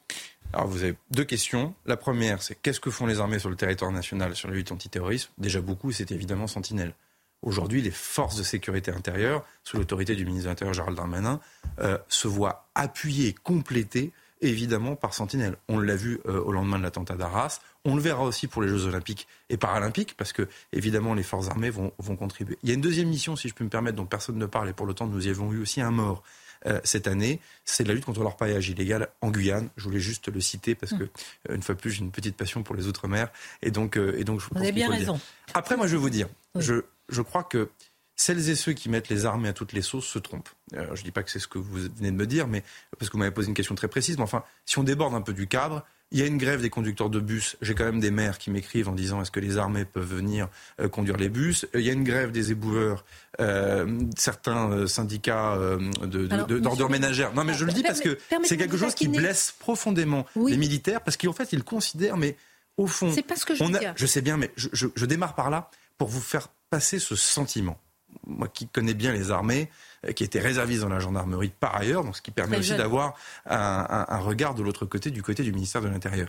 Alors 0.52 0.66
vous 0.66 0.82
avez 0.82 0.96
deux 1.10 1.24
questions. 1.24 1.74
La 1.86 1.96
première, 1.96 2.42
c'est 2.42 2.54
qu'est-ce 2.54 2.80
que 2.80 2.90
font 2.90 3.06
les 3.06 3.20
armées 3.20 3.38
sur 3.38 3.48
le 3.48 3.56
territoire 3.56 3.92
national 3.92 4.34
sur 4.34 4.48
la 4.48 4.54
lutte 4.54 4.72
antiterroriste 4.72 5.30
Déjà 5.38 5.60
beaucoup, 5.60 5.92
c'est 5.92 6.12
évidemment 6.12 6.46
Sentinelle. 6.46 6.94
Aujourd'hui, 7.42 7.82
les 7.82 7.90
forces 7.90 8.36
de 8.36 8.42
sécurité 8.42 8.92
intérieure, 8.92 9.44
sous 9.64 9.76
l'autorité 9.76 10.14
du 10.14 10.24
ministre 10.24 10.44
de 10.44 10.50
l'Intérieur 10.50 10.74
Gérald 10.74 10.96
Darmanin, 10.96 11.40
euh, 11.80 11.98
se 12.08 12.28
voient 12.28 12.68
appuyées, 12.74 13.34
complétées 13.42 14.12
évidemment 14.42 14.96
par 14.96 15.14
Sentinelle. 15.14 15.56
On 15.68 15.78
l'a 15.78 15.96
vu 15.96 16.20
euh, 16.26 16.40
au 16.40 16.52
lendemain 16.52 16.78
de 16.78 16.82
l'attentat 16.82 17.14
d'Arras. 17.14 17.60
On 17.84 17.94
le 17.94 18.02
verra 18.02 18.24
aussi 18.24 18.48
pour 18.48 18.62
les 18.62 18.68
Jeux 18.68 18.86
Olympiques 18.86 19.26
et 19.48 19.56
Paralympiques, 19.56 20.16
parce 20.16 20.32
que 20.32 20.48
évidemment 20.72 21.14
les 21.14 21.22
forces 21.22 21.48
armées 21.48 21.70
vont, 21.70 21.92
vont 21.98 22.16
contribuer. 22.16 22.58
Il 22.62 22.68
y 22.68 22.72
a 22.72 22.74
une 22.74 22.80
deuxième 22.80 23.08
mission, 23.08 23.36
si 23.36 23.48
je 23.48 23.54
peux 23.54 23.64
me 23.64 23.70
permettre, 23.70 23.96
dont 23.96 24.06
personne 24.06 24.36
ne 24.36 24.46
parle, 24.46 24.68
et 24.68 24.72
pour 24.72 24.86
le 24.86 24.94
temps 24.94 25.06
nous 25.06 25.26
y 25.26 25.30
avons 25.30 25.52
eu 25.52 25.62
aussi 25.62 25.80
un 25.80 25.90
mort. 25.90 26.22
Euh, 26.66 26.80
cette 26.84 27.06
année, 27.06 27.40
c'est 27.64 27.86
la 27.86 27.94
lutte 27.94 28.04
contre 28.04 28.22
l'orpaillage 28.22 28.68
illégal 28.68 29.08
en 29.20 29.30
Guyane. 29.30 29.68
Je 29.76 29.84
voulais 29.84 30.00
juste 30.00 30.28
le 30.28 30.40
citer 30.40 30.74
parce 30.74 30.92
que, 30.92 31.04
euh, 31.04 31.54
une 31.54 31.62
fois 31.62 31.74
de 31.74 31.80
plus, 31.80 31.90
j'ai 31.90 32.00
une 32.00 32.12
petite 32.12 32.36
passion 32.36 32.62
pour 32.62 32.74
les 32.74 32.86
Outre-mer. 32.86 33.30
Et 33.62 33.70
donc, 33.70 33.96
et 33.96 34.24
donc 34.24 34.40
je 34.40 34.46
Vous 34.50 34.58
avez 34.58 34.72
bien 34.72 34.90
raison. 34.90 35.20
Après, 35.54 35.76
moi, 35.76 35.86
je 35.86 35.92
vais 35.92 36.00
vous 36.00 36.10
dire, 36.10 36.28
je, 36.54 36.82
je 37.08 37.22
crois 37.22 37.44
que 37.44 37.68
celles 38.16 38.50
et 38.50 38.54
ceux 38.54 38.72
qui 38.72 38.88
mettent 38.88 39.08
les 39.08 39.26
armées 39.26 39.48
à 39.48 39.52
toutes 39.52 39.72
les 39.72 39.82
sauces 39.82 40.06
se 40.06 40.18
trompent. 40.18 40.50
Euh, 40.74 40.86
je 40.94 41.00
ne 41.00 41.04
dis 41.04 41.10
pas 41.10 41.22
que 41.22 41.30
c'est 41.30 41.38
ce 41.38 41.48
que 41.48 41.58
vous 41.58 41.88
venez 41.96 42.10
de 42.10 42.16
me 42.16 42.26
dire, 42.26 42.46
mais 42.46 42.62
parce 42.98 43.08
que 43.08 43.14
vous 43.14 43.18
m'avez 43.18 43.32
posé 43.32 43.48
une 43.48 43.54
question 43.54 43.74
très 43.74 43.88
précise. 43.88 44.16
Mais 44.16 44.22
enfin, 44.22 44.44
si 44.64 44.78
on 44.78 44.84
déborde 44.84 45.14
un 45.14 45.22
peu 45.22 45.32
du 45.32 45.46
cadre, 45.46 45.84
il 46.12 46.20
y 46.20 46.22
a 46.22 46.26
une 46.26 46.38
grève 46.38 46.60
des 46.62 46.70
conducteurs 46.70 47.10
de 47.10 47.18
bus. 47.18 47.56
J'ai 47.60 47.74
quand 47.74 47.84
même 47.84 48.00
des 48.00 48.10
maires 48.10 48.38
qui 48.38 48.50
m'écrivent 48.50 48.88
en 48.88 48.94
disant 48.94 49.20
est-ce 49.20 49.30
que 49.30 49.40
les 49.40 49.56
armées 49.58 49.84
peuvent 49.84 50.04
venir 50.04 50.48
euh, 50.80 50.88
conduire 50.88 51.16
les 51.16 51.28
bus? 51.28 51.66
Il 51.74 51.80
y 51.80 51.90
a 51.90 51.92
une 51.92 52.04
grève 52.04 52.30
des 52.30 52.52
éboueurs, 52.52 53.04
euh, 53.40 54.00
certains 54.16 54.86
syndicats 54.86 55.58
d'ordre 56.04 56.88
ménagère. 56.88 57.34
Non, 57.34 57.44
mais 57.44 57.54
je 57.54 57.64
le 57.64 57.72
dis 57.72 57.82
parce 57.82 58.00
que 58.00 58.18
c'est 58.44 58.56
quelque 58.56 58.76
chose 58.76 58.94
qui 58.94 59.08
blesse 59.08 59.54
profondément 59.58 60.26
les 60.36 60.56
militaires 60.56 61.00
parce 61.00 61.16
qu'en 61.16 61.32
fait, 61.32 61.52
ils 61.52 61.64
considèrent, 61.64 62.16
mais 62.16 62.36
au 62.76 62.86
fond, 62.86 63.10
c'est 63.12 63.22
pas 63.22 63.36
ce 63.36 63.44
que 63.44 63.54
je, 63.54 63.62
on 63.62 63.70
je 63.96 64.06
sais 64.06 64.22
bien, 64.22 64.36
mais 64.36 64.50
je 64.56 65.06
démarre 65.06 65.34
par 65.34 65.50
là 65.50 65.70
pour 65.98 66.08
vous 66.08 66.20
faire 66.20 66.48
passer 66.70 66.98
ce 66.98 67.14
sentiment. 67.16 67.78
Moi 68.26 68.48
qui 68.48 68.66
connais 68.66 68.94
bien 68.94 69.12
les 69.12 69.30
armées, 69.30 69.70
euh, 69.70 69.91
qui 70.16 70.24
était 70.24 70.40
réserviste 70.40 70.82
dans 70.82 70.88
la 70.88 70.98
gendarmerie 70.98 71.52
par 71.60 71.76
ailleurs, 71.76 72.04
donc 72.04 72.16
ce 72.16 72.22
qui 72.22 72.32
permet 72.32 72.58
aussi 72.58 72.76
d'avoir 72.76 73.14
un, 73.46 74.18
regard 74.18 74.54
de 74.54 74.62
l'autre 74.62 74.84
côté, 74.84 75.10
du 75.10 75.22
côté 75.22 75.42
du 75.42 75.52
ministère 75.52 75.80
de 75.80 75.88
l'Intérieur. 75.88 76.28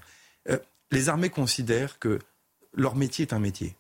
Euh, 0.50 0.58
les 0.92 1.10
armées 1.10 1.30
considèrent 1.30 1.98
que 1.98 2.20
leur 2.76 2.96
métier 2.96 3.24
est 3.24 3.34
un 3.34 3.40
métier, 3.40 3.76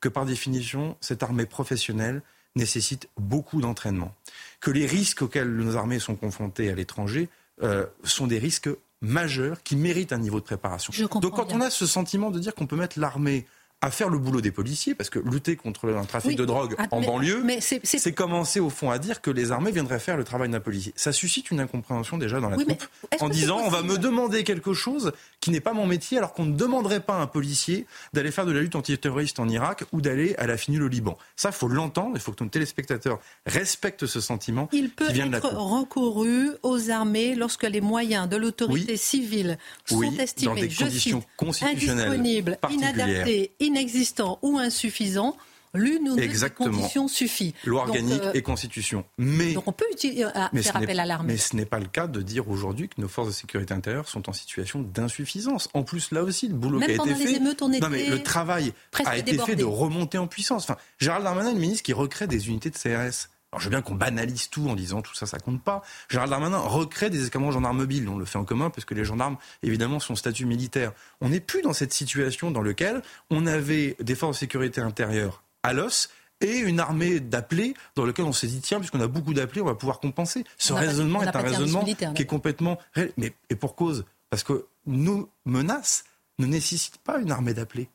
que 0.00 0.08
par 0.08 0.26
définition, 0.26 0.96
cette 1.00 1.22
armée 1.22 1.46
professionnelle 1.46 2.22
nécessite 2.56 3.08
beaucoup 3.16 3.60
d'entraînement, 3.60 4.14
que 4.60 4.70
les 4.70 4.86
risques 4.86 5.22
auxquels 5.22 5.54
nos 5.54 5.76
armées 5.76 6.00
sont 6.00 6.16
confrontées 6.16 6.70
à 6.70 6.74
l'étranger 6.74 7.28
euh, 7.62 7.86
sont 8.02 8.26
des 8.26 8.38
risques 8.38 8.70
majeurs 9.00 9.62
qui 9.62 9.76
méritent 9.76 10.12
un 10.12 10.18
niveau 10.18 10.40
de 10.40 10.44
préparation. 10.44 10.92
Donc 11.20 11.36
quand 11.36 11.52
on 11.52 11.60
a 11.60 11.70
ce 11.70 11.86
sentiment 11.86 12.30
de 12.30 12.40
dire 12.40 12.54
qu'on 12.54 12.66
peut 12.66 12.76
mettre 12.76 12.98
l'armée 12.98 13.46
à 13.80 13.90
faire 13.90 14.08
le 14.08 14.18
boulot 14.18 14.40
des 14.40 14.50
policiers, 14.50 14.94
parce 14.94 15.08
que 15.08 15.20
lutter 15.20 15.54
contre 15.54 15.88
un 15.90 16.04
trafic 16.04 16.36
de 16.36 16.44
drogue 16.44 16.74
ah, 16.78 16.86
en 16.90 17.00
banlieue, 17.00 17.44
c'est 17.60 18.12
commencer 18.12 18.58
au 18.58 18.70
fond 18.70 18.90
à 18.90 18.98
dire 18.98 19.20
que 19.20 19.30
les 19.30 19.52
armées 19.52 19.70
viendraient 19.70 20.00
faire 20.00 20.16
le 20.16 20.24
travail 20.24 20.48
d'un 20.48 20.60
policier. 20.60 20.92
Ça 20.96 21.12
suscite 21.12 21.50
une 21.50 21.60
incompréhension 21.60 22.18
déjà 22.18 22.40
dans 22.40 22.50
la 22.50 22.56
troupe, 22.56 22.84
en 23.20 23.28
disant 23.28 23.58
on 23.64 23.68
va 23.68 23.82
me 23.82 23.96
demander 23.96 24.42
quelque 24.42 24.74
chose 24.74 25.12
qui 25.40 25.50
n'est 25.50 25.60
pas 25.60 25.72
mon 25.72 25.86
métier, 25.86 26.18
alors 26.18 26.32
qu'on 26.32 26.44
ne 26.44 26.56
demanderait 26.56 27.00
pas 27.00 27.14
à 27.14 27.20
un 27.20 27.26
policier 27.26 27.86
d'aller 28.12 28.32
faire 28.32 28.46
de 28.46 28.52
la 28.52 28.60
lutte 28.60 28.74
antiterroriste 28.74 29.38
en 29.38 29.48
Irak 29.48 29.84
ou 29.92 30.00
d'aller 30.00 30.34
à 30.38 30.46
la 30.46 30.56
FINUL 30.56 30.82
au 30.82 30.88
Liban. 30.88 31.16
Ça, 31.36 31.52
faut 31.52 31.68
l'entendre, 31.68 32.12
il 32.14 32.20
faut 32.20 32.32
que 32.32 32.42
nos 32.42 32.50
téléspectateurs 32.50 33.20
respectent 33.46 34.06
ce 34.06 34.20
sentiment. 34.20 34.68
Il 34.72 34.90
peut 34.90 35.10
être 35.10 35.54
recouru 35.54 36.50
aux 36.64 36.90
armées 36.90 37.36
lorsque 37.36 37.64
les 37.64 37.80
moyens 37.80 38.28
de 38.28 38.36
l'autorité 38.36 38.96
civile 38.96 39.58
sont 39.84 40.02
estimés, 40.02 40.46
dans 40.46 40.60
des 40.60 40.68
conditions 40.68 41.22
constitutionnelles 41.36 42.08
indisponibles, 42.08 42.58
inadaptés, 42.70 43.52
inexistant 43.68 44.38
ou 44.42 44.58
insuffisant, 44.58 45.36
l'une 45.74 46.08
ou 46.08 46.16
deux 46.16 46.48
conditions 46.50 47.08
suffit. 47.08 47.54
Loi 47.64 47.82
organique 47.82 48.22
euh, 48.22 48.32
et 48.32 48.42
constitution. 48.42 49.04
Mais, 49.18 49.52
donc 49.52 49.68
on 49.68 49.72
peut 49.72 49.84
utiliser, 49.92 50.24
euh, 50.24 50.62
faire 50.62 50.76
appel 50.76 51.00
à 51.00 51.06
l'armée. 51.06 51.34
Mais 51.34 51.38
ce 51.38 51.56
n'est 51.56 51.66
pas 51.66 51.78
le 51.78 51.86
cas 51.86 52.06
de 52.06 52.22
dire 52.22 52.48
aujourd'hui 52.48 52.88
que 52.88 53.00
nos 53.00 53.08
forces 53.08 53.28
de 53.28 53.32
sécurité 53.32 53.74
intérieure 53.74 54.08
sont 54.08 54.28
en 54.28 54.32
situation 54.32 54.80
d'insuffisance. 54.80 55.68
En 55.74 55.82
plus, 55.82 56.10
là 56.10 56.22
aussi, 56.22 56.48
le 56.48 56.54
boulot 56.54 56.80
qui 56.80 56.90
a 56.90 56.94
été 56.94 57.14
fait. 57.14 57.34
Émeutes, 57.34 57.62
on 57.62 57.68
non, 57.68 57.88
mais 57.90 58.08
le 58.08 58.22
travail 58.22 58.72
a 59.04 59.16
été 59.16 59.38
fait 59.38 59.56
de 59.56 59.64
remonter 59.64 60.18
en 60.18 60.26
puissance. 60.26 60.64
Enfin, 60.64 60.76
Gérald 60.98 61.24
Darmanin, 61.24 61.52
le 61.52 61.60
ministre 61.60 61.82
qui 61.82 61.92
recrée 61.92 62.26
des 62.26 62.48
unités 62.48 62.70
de 62.70 62.76
CRS. 62.76 63.28
Alors 63.52 63.60
je 63.60 63.64
veux 63.64 63.70
bien 63.70 63.80
qu'on 63.80 63.94
banalise 63.94 64.50
tout 64.50 64.68
en 64.68 64.74
disant 64.74 65.00
tout 65.00 65.14
ça, 65.14 65.24
ça 65.24 65.38
compte 65.38 65.62
pas. 65.62 65.82
Gérald 66.10 66.30
Darmanin 66.30 66.58
recrée 66.58 67.08
des 67.08 67.22
escadrons 67.24 67.50
gendarmes 67.50 67.78
mobiles. 67.78 68.06
On 68.08 68.18
le 68.18 68.26
fait 68.26 68.36
en 68.36 68.44
commun 68.44 68.68
parce 68.68 68.84
que 68.84 68.94
les 68.94 69.04
gendarmes, 69.04 69.38
évidemment, 69.62 70.00
sont 70.00 70.14
statut 70.14 70.44
militaire. 70.44 70.92
On 71.22 71.30
n'est 71.30 71.40
plus 71.40 71.62
dans 71.62 71.72
cette 71.72 71.94
situation 71.94 72.50
dans 72.50 72.62
laquelle 72.62 73.02
on 73.30 73.46
avait 73.46 73.96
des 74.00 74.14
forces 74.14 74.36
de 74.36 74.40
sécurité 74.40 74.82
intérieure 74.82 75.42
à 75.62 75.72
l'os 75.72 76.10
et 76.40 76.58
une 76.58 76.78
armée 76.78 77.20
d'appelés 77.20 77.74
dans 77.96 78.04
lequel 78.04 78.26
on 78.26 78.32
s'est 78.32 78.46
dit 78.46 78.60
tiens 78.60 78.78
puisqu'on 78.78 79.00
a 79.00 79.08
beaucoup 79.08 79.34
d'appelés 79.34 79.62
on 79.62 79.66
va 79.66 79.74
pouvoir 79.74 79.98
compenser. 79.98 80.44
Ce 80.58 80.72
raisonnement 80.72 81.22
est 81.22 81.34
un 81.34 81.40
raisonnement 81.40 81.84
qui 81.84 82.22
est 82.22 82.26
complètement 82.26 82.78
mais 83.16 83.32
et 83.48 83.56
pour 83.56 83.74
cause 83.74 84.04
parce 84.30 84.42
que 84.42 84.66
nos 84.86 85.30
menaces 85.46 86.04
ne 86.38 86.46
nécessitent 86.46 86.98
pas 86.98 87.18
une 87.18 87.32
armée 87.32 87.54
d'appelés. 87.54 87.88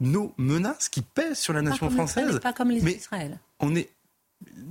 Nos 0.00 0.34
menaces 0.36 0.88
qui 0.88 1.02
pèsent 1.02 1.38
sur 1.38 1.52
la 1.52 1.62
nation 1.62 1.90
française, 1.90 2.40
pas 2.40 2.52
comme 2.52 2.70
les 2.70 2.82
Israël. 2.96 3.38
On 3.60 3.74
est 3.76 3.90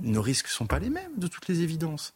nos 0.02 0.22
risques 0.22 0.46
ne 0.46 0.52
sont 0.52 0.66
pas 0.66 0.78
les 0.78 0.90
mêmes, 0.90 1.18
de 1.18 1.26
toutes 1.26 1.48
les 1.48 1.62
évidences. 1.62 2.14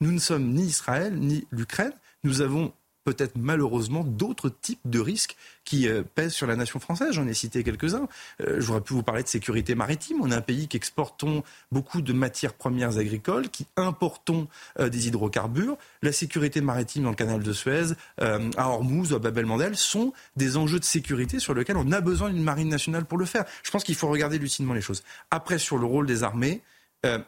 Nous 0.00 0.12
ne 0.12 0.18
sommes 0.18 0.52
ni 0.52 0.64
Israël, 0.64 1.18
ni 1.18 1.46
l'Ukraine. 1.50 1.92
Nous 2.24 2.40
avons 2.40 2.72
peut-être 3.04 3.34
malheureusement 3.36 4.02
d'autres 4.02 4.48
types 4.48 4.80
de 4.86 4.98
risques 4.98 5.36
qui 5.64 5.88
euh, 5.88 6.02
pèsent 6.02 6.32
sur 6.32 6.46
la 6.46 6.56
nation 6.56 6.80
française. 6.80 7.12
J'en 7.12 7.28
ai 7.28 7.34
cité 7.34 7.62
quelques-uns. 7.62 8.08
Euh, 8.40 8.60
J'aurais 8.60 8.80
pu 8.80 8.94
vous 8.94 9.02
parler 9.02 9.22
de 9.22 9.28
sécurité 9.28 9.74
maritime. 9.74 10.18
On 10.22 10.30
est 10.30 10.34
un 10.34 10.40
pays 10.40 10.68
qui 10.68 10.76
exportons 10.76 11.44
beaucoup 11.70 12.00
de 12.00 12.12
matières 12.12 12.54
premières 12.54 12.98
agricoles, 12.98 13.50
qui 13.50 13.66
importons 13.76 14.48
euh, 14.80 14.88
des 14.88 15.08
hydrocarbures. 15.08 15.76
La 16.02 16.12
sécurité 16.12 16.60
maritime 16.60 17.04
dans 17.04 17.10
le 17.10 17.16
canal 17.16 17.42
de 17.42 17.52
Suez, 17.52 17.92
à 18.18 18.68
Hormuz 18.68 19.12
ou 19.12 19.16
à 19.16 19.18
Babel-Mandel 19.18 19.76
sont 19.76 20.12
des 20.36 20.56
enjeux 20.56 20.80
de 20.80 20.84
sécurité 20.84 21.38
sur 21.38 21.54
lesquels 21.54 21.76
on 21.76 21.92
a 21.92 22.00
besoin 22.00 22.30
d'une 22.30 22.42
marine 22.42 22.68
nationale 22.68 23.04
pour 23.04 23.18
le 23.18 23.26
faire. 23.26 23.44
Je 23.62 23.70
pense 23.70 23.84
qu'il 23.84 23.94
faut 23.94 24.08
regarder 24.08 24.38
lucidement 24.38 24.74
les 24.74 24.80
choses. 24.80 25.02
Après, 25.30 25.58
sur 25.58 25.78
le 25.78 25.86
rôle 25.86 26.06
des 26.06 26.22
armées, 26.22 26.62
euh, 27.04 27.18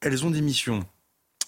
elles 0.00 0.24
ont 0.24 0.30
des 0.30 0.40
missions 0.40 0.84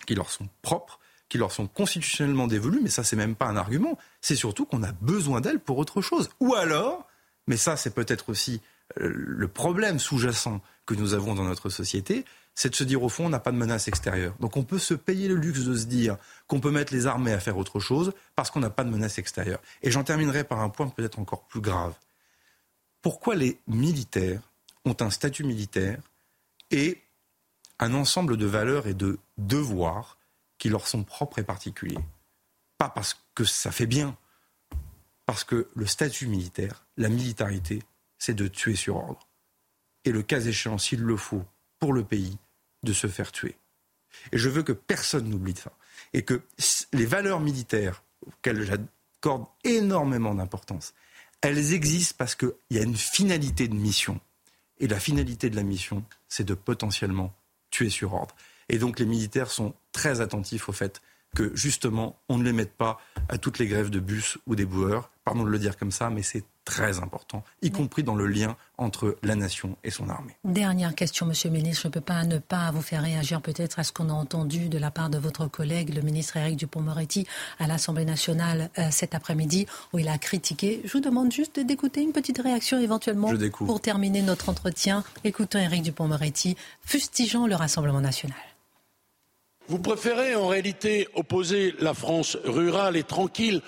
qui 0.06 0.14
leur 0.14 0.30
sont 0.30 0.48
propres, 0.62 0.98
qui 1.28 1.38
leur 1.38 1.52
sont 1.52 1.66
constitutionnellement 1.66 2.46
dévolues, 2.46 2.80
mais 2.82 2.90
ça, 2.90 3.04
c'est 3.04 3.16
même 3.16 3.34
pas 3.34 3.46
un 3.46 3.56
argument. 3.56 3.98
C'est 4.20 4.36
surtout 4.36 4.64
qu'on 4.64 4.82
a 4.82 4.92
besoin 4.92 5.40
d'elles 5.40 5.60
pour 5.60 5.78
autre 5.78 6.00
chose. 6.00 6.30
Ou 6.40 6.54
alors, 6.54 7.06
mais 7.46 7.56
ça, 7.56 7.76
c'est 7.76 7.94
peut-être 7.94 8.30
aussi 8.30 8.60
euh, 9.00 9.12
le 9.14 9.48
problème 9.48 9.98
sous-jacent 9.98 10.60
que 10.86 10.94
nous 10.94 11.12
avons 11.14 11.34
dans 11.34 11.44
notre 11.44 11.68
société, 11.68 12.24
c'est 12.54 12.70
de 12.70 12.74
se 12.74 12.84
dire 12.84 13.02
au 13.02 13.08
fond, 13.08 13.26
on 13.26 13.28
n'a 13.28 13.38
pas 13.38 13.52
de 13.52 13.56
menace 13.56 13.86
extérieure. 13.88 14.34
Donc 14.40 14.56
on 14.56 14.64
peut 14.64 14.78
se 14.78 14.94
payer 14.94 15.28
le 15.28 15.36
luxe 15.36 15.64
de 15.64 15.76
se 15.76 15.84
dire 15.84 16.16
qu'on 16.46 16.60
peut 16.60 16.70
mettre 16.70 16.92
les 16.92 17.06
armées 17.06 17.32
à 17.32 17.38
faire 17.38 17.56
autre 17.56 17.78
chose 17.78 18.12
parce 18.34 18.50
qu'on 18.50 18.60
n'a 18.60 18.70
pas 18.70 18.84
de 18.84 18.90
menace 18.90 19.18
extérieure. 19.18 19.60
Et 19.82 19.90
j'en 19.90 20.02
terminerai 20.02 20.44
par 20.44 20.60
un 20.60 20.68
point 20.68 20.88
peut-être 20.88 21.18
encore 21.18 21.44
plus 21.44 21.60
grave. 21.60 21.94
Pourquoi 23.02 23.36
les 23.36 23.60
militaires 23.68 24.40
ont 24.84 24.96
un 25.00 25.10
statut 25.10 25.44
militaire 25.44 25.98
et 26.70 27.00
un 27.78 27.94
ensemble 27.94 28.36
de 28.36 28.46
valeurs 28.46 28.86
et 28.86 28.94
de 28.94 29.18
devoirs 29.36 30.18
qui 30.58 30.68
leur 30.68 30.86
sont 30.88 31.04
propres 31.04 31.38
et 31.38 31.44
particuliers. 31.44 31.98
Pas 32.76 32.88
parce 32.88 33.24
que 33.34 33.44
ça 33.44 33.70
fait 33.70 33.86
bien, 33.86 34.16
parce 35.26 35.44
que 35.44 35.68
le 35.74 35.86
statut 35.86 36.26
militaire, 36.26 36.86
la 36.96 37.08
militarité, 37.08 37.82
c'est 38.18 38.34
de 38.34 38.48
tuer 38.48 38.74
sur 38.74 38.96
ordre. 38.96 39.28
Et 40.04 40.10
le 40.10 40.22
cas 40.22 40.40
échéant, 40.40 40.78
s'il 40.78 41.00
le 41.00 41.16
faut, 41.16 41.44
pour 41.78 41.92
le 41.92 42.04
pays, 42.04 42.38
de 42.82 42.92
se 42.92 43.06
faire 43.06 43.32
tuer. 43.32 43.56
Et 44.32 44.38
je 44.38 44.48
veux 44.48 44.62
que 44.62 44.72
personne 44.72 45.28
n'oublie 45.28 45.54
ça. 45.54 45.72
Et 46.12 46.22
que 46.24 46.42
les 46.92 47.06
valeurs 47.06 47.40
militaires, 47.40 48.02
auxquelles 48.26 48.62
j'accorde 48.62 49.46
énormément 49.64 50.34
d'importance, 50.34 50.94
elles 51.40 51.72
existent 51.72 52.14
parce 52.18 52.34
qu'il 52.34 52.52
y 52.70 52.78
a 52.78 52.82
une 52.82 52.96
finalité 52.96 53.68
de 53.68 53.74
mission. 53.74 54.20
Et 54.78 54.88
la 54.88 55.00
finalité 55.00 55.50
de 55.50 55.56
la 55.56 55.62
mission, 55.62 56.04
c'est 56.28 56.44
de 56.44 56.54
potentiellement 56.54 57.34
tuer 57.70 57.90
sur 57.90 58.14
ordre. 58.14 58.34
Et 58.68 58.78
donc 58.78 58.98
les 58.98 59.06
militaires 59.06 59.50
sont 59.50 59.74
très 59.92 60.20
attentifs 60.20 60.68
au 60.68 60.72
fait 60.72 61.00
que 61.34 61.54
justement, 61.54 62.16
on 62.28 62.38
ne 62.38 62.44
les 62.44 62.52
mette 62.52 62.72
pas 62.72 62.98
à 63.28 63.38
toutes 63.38 63.58
les 63.58 63.66
grèves 63.66 63.90
de 63.90 64.00
bus 64.00 64.38
ou 64.46 64.56
des 64.56 64.64
boueurs. 64.64 65.10
Pardon 65.24 65.44
de 65.44 65.50
le 65.50 65.58
dire 65.58 65.76
comme 65.76 65.92
ça, 65.92 66.10
mais 66.10 66.22
c'est 66.22 66.44
très 66.68 66.98
important, 67.00 67.44
y 67.62 67.70
compris 67.70 68.02
dans 68.02 68.14
le 68.14 68.26
lien 68.26 68.54
entre 68.76 69.16
la 69.22 69.34
nation 69.34 69.78
et 69.84 69.90
son 69.90 70.10
armée. 70.10 70.36
Dernière 70.44 70.94
question, 70.94 71.24
Monsieur 71.24 71.48
le 71.48 71.56
ministre. 71.56 71.82
Je 71.82 71.88
ne 71.88 71.92
peux 71.92 72.02
pas 72.02 72.24
ne 72.24 72.36
pas 72.36 72.70
vous 72.72 72.82
faire 72.82 73.02
réagir 73.02 73.40
peut-être 73.40 73.78
à 73.78 73.84
ce 73.84 73.92
qu'on 73.92 74.10
a 74.10 74.12
entendu 74.12 74.68
de 74.68 74.76
la 74.76 74.90
part 74.90 75.08
de 75.08 75.16
votre 75.16 75.46
collègue, 75.46 75.94
le 75.94 76.02
ministre 76.02 76.36
Éric 76.36 76.56
Dupont-Moretti, 76.56 77.26
à 77.58 77.66
l'Assemblée 77.66 78.04
nationale 78.04 78.68
euh, 78.78 78.88
cet 78.90 79.14
après-midi, 79.14 79.66
où 79.94 79.98
il 79.98 80.08
a 80.08 80.18
critiqué. 80.18 80.82
Je 80.84 80.92
vous 80.92 81.00
demande 81.00 81.32
juste 81.32 81.58
d'écouter 81.58 82.02
une 82.02 82.12
petite 82.12 82.38
réaction 82.38 82.78
éventuellement 82.78 83.32
pour 83.52 83.80
terminer 83.80 84.20
notre 84.20 84.50
entretien. 84.50 85.04
Écoutons 85.24 85.58
Éric 85.58 85.82
Dupont-Moretti, 85.82 86.54
fustigeant 86.82 87.46
le 87.46 87.54
Rassemblement 87.54 88.02
national. 88.02 88.36
Vous 89.68 89.78
préférez 89.78 90.34
en 90.34 90.48
réalité 90.48 91.08
opposer 91.14 91.74
la 91.80 91.92
France 91.92 92.38
rurale 92.44 92.96
et 92.96 93.02
tranquille, 93.02 93.60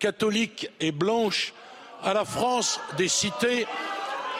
catholique 0.00 0.68
et 0.80 0.90
blanche 0.90 1.54
à 2.02 2.12
la 2.12 2.24
France 2.24 2.80
des 2.96 3.06
cités, 3.06 3.64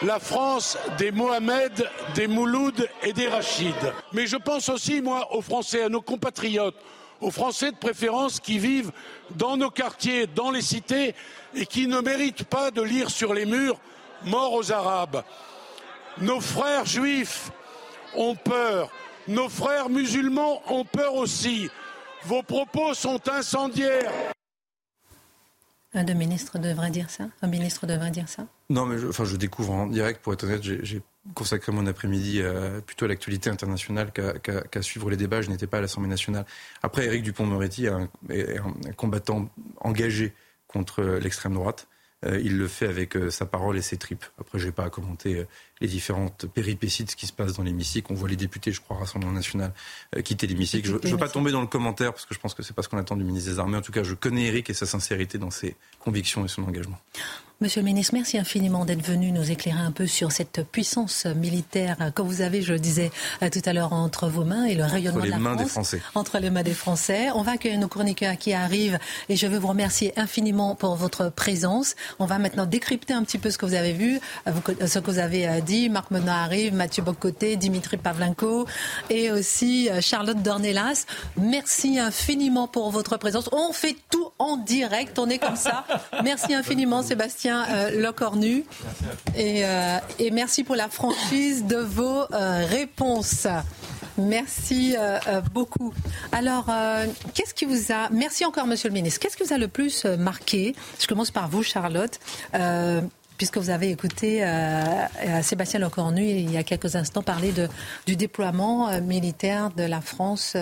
la 0.01 0.19
France 0.19 0.77
des 0.97 1.11
Mohamed, 1.11 1.89
des 2.13 2.27
Mouloud 2.27 2.89
et 3.03 3.13
des 3.13 3.29
Rachid. 3.29 3.73
Mais 4.11 4.27
je 4.27 4.35
pense 4.35 4.67
aussi, 4.67 5.01
moi, 5.01 5.33
aux 5.33 5.41
Français, 5.41 5.83
à 5.83 5.89
nos 5.89 6.01
compatriotes, 6.01 6.75
aux 7.21 7.31
Français 7.31 7.71
de 7.71 7.77
préférence 7.77 8.41
qui 8.41 8.59
vivent 8.59 8.91
dans 9.31 9.55
nos 9.55 9.69
quartiers, 9.69 10.27
dans 10.27 10.51
les 10.51 10.61
cités, 10.61 11.15
et 11.55 11.65
qui 11.65 11.87
ne 11.87 12.01
méritent 12.01 12.43
pas 12.43 12.69
de 12.69 12.81
lire 12.81 13.09
sur 13.09 13.33
les 13.33 13.45
murs 13.45 13.79
Mort 14.25 14.53
aux 14.53 14.73
Arabes. 14.73 15.23
Nos 16.17 16.41
frères 16.41 16.85
juifs 16.85 17.51
ont 18.13 18.35
peur 18.35 18.91
nos 19.27 19.49
frères 19.49 19.89
musulmans 19.89 20.61
ont 20.71 20.85
peur 20.85 21.15
aussi. 21.15 21.69
Vos 22.23 22.43
propos 22.43 22.93
sont 22.93 23.21
incendiaires. 23.29 24.11
Un 25.93 26.03
de 26.03 26.13
ministre 26.13 26.59
devrait 26.59 26.91
dire 26.91 27.09
ça? 27.09 27.27
Un 27.41 27.47
ministre 27.47 27.87
devrait 27.87 28.11
dire 28.11 28.27
ça? 28.27 28.45
Non, 28.69 28.85
mais 28.85 28.99
je, 28.99 29.07
enfin, 29.07 29.25
je 29.25 29.35
découvre 29.35 29.73
en 29.73 29.87
direct, 29.87 30.21
pour 30.21 30.33
être 30.33 30.43
honnête, 30.43 30.61
j'ai 30.61 31.01
consacré 31.33 31.71
mon 31.71 31.87
après-midi 31.87 32.41
euh, 32.41 32.81
plutôt 32.81 33.05
à 33.05 33.07
l'actualité 33.07 33.49
internationale 33.49 34.11
qu'à 34.11 34.81
suivre 34.81 35.09
les 35.09 35.17
débats. 35.17 35.41
Je 35.41 35.49
n'étais 35.49 35.67
pas 35.67 35.77
à 35.77 35.81
l'Assemblée 35.81 36.09
nationale. 36.09 36.45
Après, 36.83 37.05
Éric 37.05 37.23
Dupont-Moretti 37.23 37.85
est, 37.85 38.57
un, 38.59 38.91
combattant 38.95 39.49
engagé 39.79 40.33
contre 40.67 41.01
l'extrême 41.03 41.53
droite. 41.53 41.87
Euh, 42.25 42.41
il 42.43 42.57
le 42.57 42.67
fait 42.67 42.87
avec 42.87 43.15
euh, 43.15 43.29
sa 43.29 43.45
parole 43.45 43.77
et 43.77 43.81
ses 43.81 43.97
tripes. 43.97 44.25
Après, 44.39 44.57
je 44.57 44.65
n'ai 44.65 44.71
pas 44.71 44.85
à 44.85 44.89
commenter 44.89 45.45
les 45.81 45.87
différentes 45.87 46.47
péripéties 46.47 47.03
de 47.03 47.11
ce 47.11 47.15
qui 47.15 47.27
se 47.27 47.33
passe 47.33 47.53
dans 47.53 47.63
l'hémicycle. 47.63 48.11
On 48.11 48.15
voit 48.15 48.29
les 48.29 48.35
députés, 48.35 48.71
je 48.71 48.81
crois, 48.81 48.97
Rassemblement 48.97 49.33
national, 49.33 49.73
euh, 50.15 50.21
quitter 50.21 50.47
l'hémicycle. 50.47 50.87
Je 50.87 50.93
ne 50.93 51.11
veux 51.11 51.17
pas 51.17 51.29
tomber 51.29 51.51
dans 51.51 51.61
le 51.61 51.67
commentaire 51.67 52.13
parce 52.13 52.25
que 52.25 52.33
je 52.33 52.39
pense 52.39 52.53
que 52.53 52.63
c'est 52.63 52.73
pas 52.73 52.81
ce 52.81 52.89
qu'on 52.89 52.97
attend 52.97 53.15
du 53.15 53.23
ministre 53.23 53.51
des 53.51 53.59
Armées. 53.59 53.77
En 53.77 53.81
tout 53.81 53.91
cas, 53.91 54.03
je 54.03 54.13
connais 54.13 54.45
Eric 54.45 54.69
et 54.69 54.73
sa 54.73 54.85
sincérité 54.85 55.37
dans 55.37 55.51
ses 55.51 55.75
convictions 55.99 56.45
et 56.45 56.47
son 56.47 56.63
engagement. 56.63 56.99
Monsieur 57.59 57.81
le 57.81 57.85
ministre, 57.85 58.13
merci 58.13 58.37
infiniment 58.37 58.85
d'être 58.85 59.01
venu 59.01 59.31
nous 59.31 59.49
éclairer 59.49 59.79
un 59.79 59.91
peu 59.91 60.05
sur 60.05 60.31
cette 60.31 60.63
puissance 60.71 61.25
militaire 61.25 61.97
que 62.13 62.21
vous 62.21 62.41
avez, 62.41 62.61
je 62.61 62.73
le 62.73 62.77
disais 62.77 63.09
euh, 63.41 63.49
tout 63.49 63.63
à 63.65 63.73
l'heure, 63.73 63.93
entre 63.93 64.27
vos 64.27 64.43
mains 64.43 64.65
et 64.65 64.75
le 64.75 64.83
rayonnement 64.83 65.25
de 65.25 65.31
la 65.31 65.39
mains 65.39 65.57
France, 65.57 65.63
des 65.63 65.69
Français. 65.71 66.01
entre 66.13 66.37
les 66.37 66.51
mains 66.51 66.61
des 66.61 66.75
Français. 66.75 67.29
On 67.33 67.41
va 67.41 67.53
accueillir 67.53 67.79
nos 67.79 67.87
chroniqueurs 67.87 68.37
qui 68.37 68.53
arrivent 68.53 68.99
et 69.27 69.35
je 69.35 69.47
veux 69.47 69.57
vous 69.57 69.69
remercier 69.69 70.13
infiniment 70.19 70.75
pour 70.75 70.97
votre 70.97 71.29
présence. 71.29 71.95
On 72.19 72.27
va 72.27 72.37
maintenant 72.37 72.67
décrypter 72.67 73.15
un 73.15 73.23
petit 73.23 73.39
peu 73.39 73.49
ce 73.49 73.57
que 73.57 73.65
vous 73.65 73.73
avez 73.73 73.93
vu, 73.93 74.19
euh, 74.47 74.85
ce 74.85 74.99
que 74.99 75.09
vous 75.09 75.17
avez 75.17 75.59
dit. 75.61 75.89
Marc 75.89 76.11
Menard 76.11 76.43
arrive, 76.43 76.75
Mathieu 76.75 77.01
Bocoté, 77.01 77.55
Dimitri 77.55 77.97
Pavlenko 77.97 78.67
et 79.09 79.31
aussi 79.31 79.89
euh, 79.89 79.99
Charlotte 79.99 80.43
Dornelas. 80.43 81.05
Merci 81.37 81.97
infiniment 81.97 82.67
pour 82.67 82.91
votre 82.91 83.17
présence. 83.17 83.49
On 83.51 83.73
fait 83.73 83.95
tout 84.11 84.29
en 84.37 84.57
direct, 84.57 85.17
on 85.17 85.27
est 85.27 85.39
comme 85.39 85.55
ça. 85.55 85.85
Merci 86.23 86.53
infiniment 86.53 87.01
Sébastien 87.01 87.46
euh, 87.49 88.01
Locornu. 88.01 88.63
Et, 89.35 89.65
euh, 89.65 89.97
et, 90.19 90.31
merci 90.31 90.63
pour 90.63 90.75
la 90.75 90.89
franchise 90.89 91.65
de 91.65 91.77
vos 91.77 92.21
euh, 92.31 92.65
réponses. 92.65 93.47
Merci 94.17 94.95
beaucoup. 95.53 95.93
Alors, 96.31 96.71
qu'est-ce 97.35 97.53
qui 97.53 97.65
vous 97.65 97.91
a... 97.91 98.09
Merci 98.09 98.45
encore, 98.45 98.65
Monsieur 98.65 98.89
le 98.89 98.93
Ministre. 98.93 99.19
Qu'est-ce 99.19 99.37
qui 99.37 99.43
vous 99.43 99.53
a 99.53 99.59
le 99.59 99.67
plus 99.67 100.05
marqué? 100.05 100.75
Je 100.99 101.05
commence 101.05 101.29
par 101.29 101.47
vous, 101.47 101.61
Charlotte 101.61 102.19
puisque 103.37 103.57
vous 103.57 103.69
avez 103.69 103.91
écouté 103.91 104.43
Sébastien 105.43 105.79
Locornu 105.79 106.27
il 106.27 106.51
y 106.51 106.57
a 106.57 106.63
quelques 106.63 106.95
instants 106.95 107.21
parler 107.21 107.53
du 108.07 108.15
déploiement 108.15 108.99
militaire 109.01 109.69
de 109.69 109.83
la 109.83 110.01
France 110.01 110.57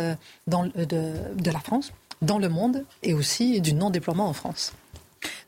de 0.48 1.52
la 1.52 1.60
France 1.62 1.94
dans 2.22 2.38
le 2.38 2.50
monde 2.50 2.84
et 3.04 3.14
aussi 3.14 3.62
du 3.62 3.74
non-déploiement 3.74 4.28
en 4.28 4.34
France. 4.34 4.74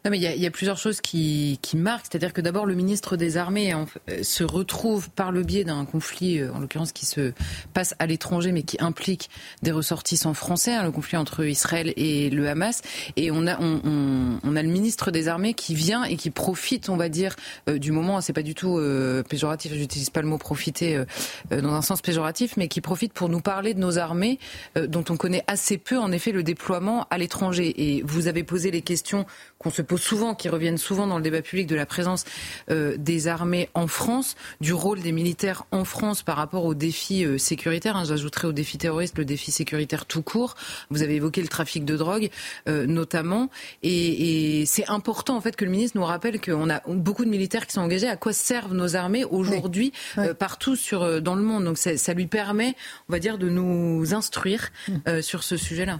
Non, 0.07 0.11
mais 0.11 0.19
il 0.19 0.41
y, 0.41 0.45
a 0.45 0.51
plusieurs 0.51 0.77
choses 0.77 1.01
qui, 1.01 1.59
marquent. 1.75 2.05
C'est-à-dire 2.09 2.31
que 2.31 2.39
d'abord, 2.39 2.65
le 2.65 2.75
ministre 2.75 3.17
des 3.17 3.35
Armées 3.35 3.73
euh, 3.73 4.23
se 4.23 4.45
retrouve 4.45 5.09
par 5.09 5.33
le 5.33 5.43
biais 5.43 5.65
d'un 5.65 5.83
conflit, 5.83 6.39
euh, 6.39 6.53
en 6.53 6.59
l'occurrence 6.59 6.93
qui 6.93 7.05
se 7.05 7.33
passe 7.73 7.93
à 7.99 8.05
l'étranger, 8.05 8.53
mais 8.53 8.63
qui 8.63 8.77
implique 8.79 9.29
des 9.63 9.71
ressortissants 9.71 10.33
français, 10.33 10.73
hein, 10.73 10.83
le 10.83 10.91
conflit 10.91 11.17
entre 11.17 11.43
Israël 11.43 11.91
et 11.97 12.29
le 12.29 12.47
Hamas. 12.47 12.83
Et 13.17 13.31
on 13.31 13.47
a, 13.47 13.59
on, 13.59 14.39
on, 14.41 14.55
a 14.55 14.63
le 14.63 14.69
ministre 14.69 15.11
des 15.11 15.27
Armées 15.27 15.53
qui 15.53 15.75
vient 15.75 16.05
et 16.05 16.15
qui 16.15 16.29
profite, 16.29 16.87
on 16.87 16.95
va 16.95 17.09
dire, 17.09 17.35
euh, 17.67 17.77
du 17.77 17.91
moment. 17.91 18.21
C'est 18.21 18.31
pas 18.31 18.43
du 18.43 18.55
tout 18.55 18.77
euh, 18.77 19.23
péjoratif. 19.23 19.73
J'utilise 19.73 20.09
pas 20.09 20.21
le 20.21 20.29
mot 20.29 20.37
profiter 20.37 21.03
dans 21.51 21.73
un 21.73 21.81
sens 21.81 22.01
péjoratif, 22.01 22.55
mais 22.55 22.69
qui 22.69 22.79
profite 22.79 23.11
pour 23.11 23.27
nous 23.27 23.41
parler 23.41 23.73
de 23.73 23.79
nos 23.81 23.97
armées, 23.97 24.39
dont 24.77 25.03
on 25.09 25.17
connaît 25.17 25.43
assez 25.47 25.77
peu, 25.77 25.97
en 25.97 26.13
effet, 26.13 26.31
le 26.31 26.43
déploiement 26.43 27.07
à 27.09 27.17
l'étranger. 27.17 27.73
Et 27.75 28.03
vous 28.03 28.27
avez 28.27 28.43
posé 28.43 28.71
les 28.71 28.81
questions 28.81 29.25
qu'on 29.59 29.69
se 29.69 29.81
pose 29.81 29.96
souvent, 29.97 30.35
qui 30.35 30.49
reviennent 30.49 30.77
souvent 30.77 31.07
dans 31.07 31.17
le 31.17 31.23
débat 31.23 31.41
public 31.41 31.67
de 31.67 31.75
la 31.75 31.85
présence 31.85 32.25
euh, 32.69 32.95
des 32.97 33.27
armées 33.27 33.69
en 33.73 33.87
France, 33.87 34.35
du 34.61 34.73
rôle 34.73 35.01
des 35.01 35.11
militaires 35.11 35.65
en 35.71 35.83
France 35.85 36.23
par 36.23 36.37
rapport 36.37 36.65
aux 36.65 36.73
défis 36.73 37.25
euh, 37.25 37.37
sécuritaires. 37.37 37.97
Hein, 37.97 38.05
J'ajouterais 38.05 38.47
aux 38.47 38.53
défis 38.53 38.77
terroristes 38.77 39.17
le 39.17 39.25
défi 39.25 39.51
sécuritaire 39.51 40.05
tout 40.05 40.21
court. 40.21 40.55
Vous 40.89 41.03
avez 41.03 41.15
évoqué 41.15 41.41
le 41.41 41.47
trafic 41.47 41.85
de 41.85 41.97
drogue 41.97 42.29
euh, 42.67 42.85
notamment. 42.85 43.49
Et, 43.83 44.61
et 44.61 44.65
c'est 44.65 44.87
important 44.89 45.35
en 45.35 45.41
fait 45.41 45.55
que 45.55 45.65
le 45.65 45.71
ministre 45.71 45.97
nous 45.97 46.05
rappelle 46.05 46.39
qu'on 46.39 46.69
a 46.69 46.81
beaucoup 46.87 47.25
de 47.25 47.29
militaires 47.29 47.67
qui 47.67 47.73
sont 47.73 47.81
engagés. 47.81 48.07
À 48.07 48.17
quoi 48.17 48.33
servent 48.33 48.73
nos 48.73 48.95
armées 48.95 49.25
aujourd'hui 49.25 49.91
euh, 50.17 50.33
partout 50.33 50.75
sur, 50.75 51.21
dans 51.21 51.35
le 51.35 51.41
monde? 51.41 51.65
Donc 51.65 51.77
ça 51.77 52.13
lui 52.13 52.27
permet, 52.27 52.75
on 53.09 53.13
va 53.13 53.19
dire, 53.19 53.37
de 53.37 53.49
nous 53.49 54.13
instruire 54.13 54.69
mm. 54.87 55.21
sur 55.21 55.43
ce 55.43 55.57
sujet-là. 55.57 55.99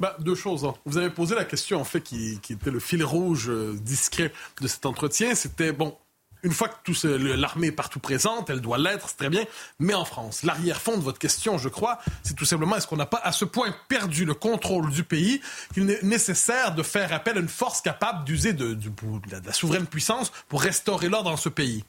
Bah, 0.00 0.16
deux 0.20 0.34
choses. 0.34 0.64
Hein. 0.64 0.74
Vous 0.84 0.96
avez 0.96 1.10
posé 1.10 1.34
la 1.34 1.44
question, 1.44 1.80
en 1.80 1.84
fait, 1.84 2.00
qui, 2.00 2.38
était 2.50 2.70
le 2.70 2.80
fil 2.80 3.04
rouge 3.04 3.48
euh, 3.48 3.76
discret 3.80 4.32
de 4.60 4.68
cet 4.68 4.86
entretien. 4.86 5.34
C'était, 5.34 5.72
bon, 5.72 5.96
une 6.42 6.52
fois 6.52 6.68
que 6.68 7.08
l'armée 7.08 7.68
est 7.68 7.72
partout 7.72 7.98
présente, 7.98 8.48
elle 8.50 8.60
doit 8.60 8.78
l'être, 8.78 9.08
c'est 9.08 9.16
très 9.16 9.28
bien, 9.28 9.44
mais 9.78 9.94
en 9.94 10.04
France. 10.04 10.44
L'arrière-fond 10.44 10.96
de 10.96 11.02
votre 11.02 11.18
question, 11.18 11.58
je 11.58 11.68
crois, 11.68 11.98
c'est 12.22 12.36
tout 12.36 12.44
simplement 12.44 12.76
est-ce 12.76 12.86
qu'on 12.86 12.96
n'a 12.96 13.06
pas 13.06 13.20
à 13.22 13.32
ce 13.32 13.44
point 13.44 13.74
perdu 13.88 14.24
le 14.24 14.34
contrôle 14.34 14.90
du 14.90 15.02
pays 15.02 15.40
qu'il 15.74 15.90
est 15.90 16.02
nécessaire 16.02 16.74
de 16.74 16.82
faire 16.82 17.12
appel 17.12 17.38
à 17.38 17.40
une 17.40 17.48
force 17.48 17.80
capable 17.80 18.24
d'user 18.24 18.52
de, 18.52 18.78
la 19.44 19.52
souveraine 19.52 19.86
puissance 19.86 20.30
pour 20.48 20.62
restaurer 20.62 21.08
l'ordre 21.08 21.30
dans 21.30 21.36
ce 21.36 21.48
pays? 21.48 21.84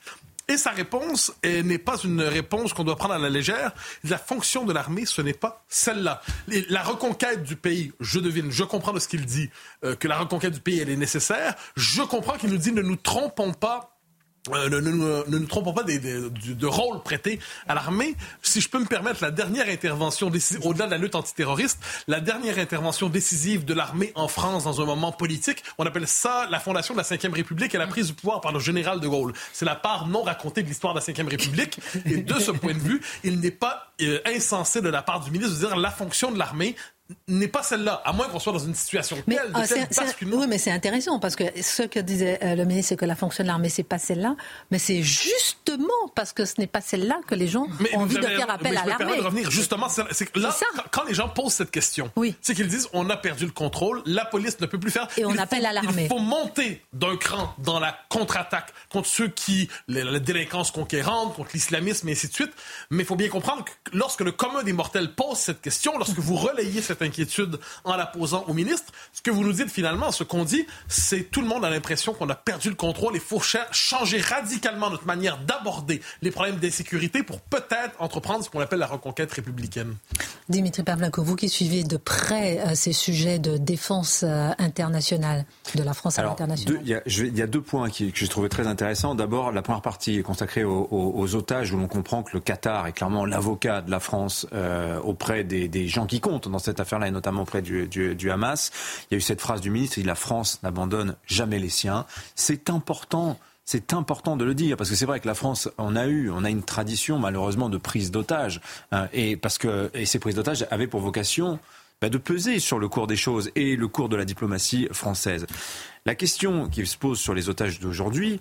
Et 0.50 0.58
sa 0.58 0.72
réponse 0.72 1.32
n'est 1.43 1.78
pas 1.78 1.97
une 2.04 2.22
réponse 2.22 2.74
qu'on 2.74 2.84
doit 2.84 2.95
prendre 2.95 3.14
à 3.14 3.20
la 3.20 3.30
légère. 3.30 3.72
La 4.04 4.18
fonction 4.18 4.66
de 4.66 4.74
l'armée, 4.74 5.06
ce 5.06 5.22
n'est 5.22 5.34
pas 5.34 5.64
celle-là. 5.70 6.22
La 6.70 6.82
reconquête 6.82 7.43
du 7.43 7.56
pays, 7.56 7.93
je 8.00 8.20
devine, 8.20 8.52
je 8.52 8.64
comprends 8.64 8.91
de 8.91 9.00
ce 9.00 9.08
qu'il 9.08 9.26
dit, 9.26 9.50
euh, 9.84 9.95
que 9.95 10.08
la 10.08 10.18
reconquête 10.18 10.54
du 10.54 10.60
pays, 10.60 10.80
elle 10.80 10.89
est 10.89 10.97
nécessaire. 10.97 11.54
Je 11.76 12.02
comprends 12.02 12.38
qu'il 12.38 12.50
nous 12.50 12.58
dit 12.58 12.72
ne 12.72 12.82
nous 12.82 12.95
trompons 12.95 13.54
pas 13.54 13.99
euh, 14.52 14.70
ne, 14.70 14.80
nous 15.30 15.46
trompons 15.46 15.74
pas 15.74 15.84
de 15.84 16.66
rôle 16.66 17.02
prêté 17.04 17.40
à 17.68 17.76
l'armée. 17.76 18.16
Si 18.42 18.62
je 18.62 18.70
peux 18.70 18.80
me 18.80 18.86
permettre, 18.86 19.22
la 19.22 19.32
dernière 19.32 19.68
intervention 19.68 20.30
décisive, 20.30 20.66
au-delà 20.66 20.86
de 20.86 20.92
la 20.92 20.98
lutte 20.98 21.16
antiterroriste, 21.16 21.80
la 22.08 22.20
dernière 22.20 22.58
intervention 22.58 23.10
décisive 23.10 23.66
de 23.66 23.74
l'armée 23.74 24.12
en 24.16 24.28
France 24.28 24.64
dans 24.64 24.82
un 24.82 24.86
moment 24.86 25.12
politique, 25.12 25.64
on 25.78 25.86
appelle 25.86 26.08
ça 26.08 26.48
la 26.50 26.60
fondation 26.60 26.94
de 26.94 27.00
la 27.00 27.04
Ve 27.04 27.34
République 27.34 27.76
et 27.76 27.78
la 27.78 27.88
prise 27.88 28.08
du 28.08 28.14
pouvoir 28.14 28.42
par 28.42 28.52
le 28.52 28.60
général 28.60 29.00
de 29.00 29.08
Gaulle. 29.08 29.34
C'est 29.54 29.66
la 29.66 29.76
part 29.76 30.08
non 30.08 30.24
racontée 30.24 30.64
de 30.64 30.68
l'histoire 30.68 30.94
de 30.94 31.00
la 31.00 31.24
Ve 31.24 31.30
République. 31.30 31.80
Et 32.06 32.18
de 32.18 32.40
ce 32.40 32.52
point 32.52 32.74
de 32.74 32.80
vue, 32.80 33.02
il 33.24 33.40
n'est 33.40 33.52
pas 33.52 33.94
euh, 34.02 34.20
insensé 34.26 34.82
de 34.82 34.90
la 34.90 35.02
part 35.02 35.20
du 35.20 35.32
ministre 35.32 35.56
de 35.56 35.68
dire 35.68 35.76
la 35.76 35.92
fonction 35.92 36.32
de 36.32 36.40
l'armée 36.40 36.76
n'est 37.28 37.47
pas 37.47 37.64
celle-là, 37.64 38.01
à 38.05 38.14
moins 38.14 38.28
qu'on 38.28 38.39
soit 38.39 38.53
dans 38.53 38.60
une 38.60 38.76
situation 38.76 39.18
mais, 39.26 39.36
telle, 39.36 39.51
de 39.51 39.93
telle 39.93 40.34
Oui, 40.34 40.45
mais 40.47 40.57
c'est 40.57 40.72
intéressant 40.72 41.20
parce 41.20 41.36
que 41.36 41.43
ce 41.62 41.84
que 41.84 41.99
disait 41.99 42.39
euh, 42.43 42.55
le 42.55 42.66
ministre, 42.66 42.89
c'est 42.89 42.97
que 42.97 43.05
la 43.05 43.16
fonction 43.16 43.43
de 43.43 43.47
l'armée, 43.47 43.70
c'est 43.70 43.84
pas 43.84 43.97
celle-là, 43.97 44.36
mais 44.70 44.80
c'est 44.80 45.01
justement 45.01 45.88
parce 46.16 46.34
que 46.34 46.45
ce 46.45 46.55
n'est 46.60 46.68
pas 46.68 46.82
celle-là 46.82 47.20
que 47.28 47.36
les 47.36 47.47
gens 47.47 47.68
ont 47.93 47.99
envie 47.99 48.16
de 48.16 48.22
faire 48.22 48.49
appel 48.49 48.78
à 48.78 48.86
l'armée. 48.86 49.18
de 49.18 49.22
revenir 49.22 49.49
justement, 49.49 49.89
c'est 49.89 50.36
là, 50.36 50.55
quand 50.91 51.03
les 51.05 51.14
gens 51.14 51.30
posent 51.30 51.53
cette 51.53 51.72
question, 51.72 52.12
oui. 52.16 52.36
c'est 52.41 52.53
qu'ils 52.53 52.68
disent 52.68 52.88
on 52.93 53.10
a 53.10 53.18
perdu 53.18 53.45
le 53.45 53.51
contrôle, 53.51 54.01
la 54.05 54.26
police 54.26 54.60
ne 54.60 54.66
peut 54.68 54.80
plus 54.80 54.91
faire. 54.91 55.07
Et 55.18 55.26
on 55.26 55.38
appelle 55.38 55.66
à 55.66 55.74
l'armée. 55.74 56.03
Il 56.03 56.10
faut 56.10 56.20
monter 56.20 56.84
d'un 56.93 57.18
cran 57.18 57.53
dans 57.57 57.80
la 57.80 57.97
contre-attaque 58.10 58.74
contre 58.89 59.07
ceux 59.07 59.28
qui, 59.28 59.70
la 59.88 60.20
délinquance 60.20 60.72
conquérante, 60.72 61.36
contre 61.36 61.51
l'islamisme 61.53 62.07
et 62.10 62.12
ainsi 62.12 62.28
de 62.28 62.34
suite. 62.34 62.51
Mais 62.91 63.03
il 63.03 63.05
faut 63.05 63.16
bien 63.16 63.30
comprendre 63.30 63.66
que 63.66 63.72
lorsque 63.93 64.22
le 64.22 64.32
commun 64.32 64.64
des 64.64 64.74
mortels 64.74 65.14
pose 65.16 65.38
cette 65.38 65.62
question, 65.62 65.97
lorsque 65.97 66.20
vous 66.20 66.36
relayez 66.36 66.82
cette 66.82 66.99
cette 67.00 67.08
inquiétude 67.08 67.60
en 67.84 67.95
la 67.95 68.06
posant 68.06 68.45
au 68.47 68.54
ministre. 68.54 68.91
Ce 69.14 69.22
que 69.22 69.32
vous 69.32 69.43
nous 69.43 69.54
dites 69.54 69.70
finalement, 69.70 70.12
ce 70.12 70.24
qu'on 70.24 70.43
dit, 70.43 70.66
c'est 70.88 71.24
tout 71.32 71.41
le 71.41 71.47
monde 71.47 71.66
a 71.66 71.70
l'impression 71.70 72.14
qu'on 72.14 72.30
a 72.30 72.36
perdu 72.36 72.70
le 72.70 72.76
contrôle. 72.76 73.14
Il 73.16 73.22
faut 73.22 73.41
changer 73.72 74.20
radicalement 74.20 74.89
notre 74.89 75.06
manière 75.06 75.38
d'aborder 75.39 76.02
les 76.22 76.32
problèmes 76.32 76.58
d'insécurité 76.58 77.24
pour 77.24 77.41
peut-être 77.41 77.95
entreprendre 78.00 78.43
ce 78.43 78.50
qu'on 78.50 78.60
appelle 78.60 78.80
la 78.80 78.88
reconquête 78.88 79.32
républicaine. 79.32 79.95
Dimitri 80.50 80.84
Pavlenko, 80.84 81.24
vous 81.24 81.36
qui 81.36 81.50
suivez 81.50 81.84
de 81.84 81.97
près 81.97 82.60
euh, 82.60 82.76
ces 82.76 82.93
sujets 82.93 83.39
de 83.39 83.58
défense 83.58 84.24
euh, 84.24 84.50
internationale, 84.58 85.45
de 85.76 85.84
la 85.84 85.93
France 85.93 86.18
à 86.18 86.24
l'international. 86.24 86.82
Il 86.84 87.38
y, 87.38 87.41
a 87.41 87.47
deux 87.47 87.62
points 87.62 87.89
qui, 87.89 88.12
que 88.12 88.18
j'ai 88.18 88.28
trouvé 88.28 88.50
très 88.50 88.68
intéressants. 88.68 89.16
D'abord, 89.16 89.52
la 89.52 89.62
première 89.62 89.82
partie 89.82 90.18
est 90.18 90.24
consacrée 90.24 90.64
aux, 90.64 91.36
otages, 91.36 91.72
où 91.72 91.78
l'on 91.78 91.88
comprend 91.88 92.24
que 92.24 92.32
le 92.34 92.39
Qatar 92.39 92.88
est 92.88 92.93
clairement 92.93 93.26
l'avocat 93.26 93.82
de 93.82 93.91
la 93.91 94.00
France 94.00 94.47
euh, 94.54 95.00
auprès 95.02 95.43
des, 95.43 95.88
gens 95.88 96.06
qui 96.06 96.20
comptent 96.20 96.50
dans 96.50 96.60
cette 96.60 96.80
affaire-là, 96.90 97.08
et 97.08 97.12
notamment 97.12 97.44
auprès 97.44 97.62
du, 97.62 97.88
du, 97.88 98.32
Hamas. 98.32 98.72
Il 99.10 99.14
y 99.14 99.16
a 99.16 99.18
eu 99.18 99.22
cette 99.22 99.42
phrase 99.42 99.62
du 99.62 99.70
ministre, 99.70 99.98
il 99.98 100.02
dit 100.02 100.08
la 100.08 100.16
France 100.16 100.60
n'abandonne 100.64 101.16
jamais 101.26 101.60
les 101.60 101.70
siens. 101.70 102.06
C'est 102.36 102.70
important 102.70 103.40
c'est 103.66 103.94
important 103.94 104.36
de 104.36 104.44
le 104.46 104.56
dire 104.56 104.78
parce 104.78 104.90
que 104.90 104.96
c'est 104.96 105.06
vrai 105.06 105.20
que 105.20 105.28
la 105.28 105.36
France, 105.36 105.70
on 105.78 105.96
a 105.96 106.08
eu, 106.08 106.32
on 106.32 106.44
a 106.44 106.50
une 106.50 106.64
tradition 106.64 107.20
malheureusement 107.20 107.70
de 107.70 107.78
prise 107.78 108.10
d'otages 108.10 108.62
hein, 108.92 109.08
et 109.14 109.38
parce 109.38 109.60
que 109.60 109.92
et 109.94 110.08
ces 110.08 110.18
prises 110.18 110.34
d'otages 110.34 110.66
avaient 110.72 110.88
pour 110.88 111.02
vocation 111.02 111.60
bah, 112.02 112.10
de 112.10 112.18
peser 112.18 112.58
sur 112.58 112.80
le 112.80 112.88
cours 112.88 113.06
des 113.06 113.16
choses 113.16 113.52
et 113.56 113.76
le 113.76 113.88
cours 113.88 114.10
de 114.10 114.16
la 114.16 114.26
diplomatie 114.26 114.88
française. 114.92 115.46
La 116.08 116.16
question 116.16 116.68
qui 116.68 116.84
se 116.88 116.98
pose 116.98 117.20
sur 117.20 117.36
les 117.36 117.48
otages 117.48 117.80
d'aujourd'hui, 117.80 118.40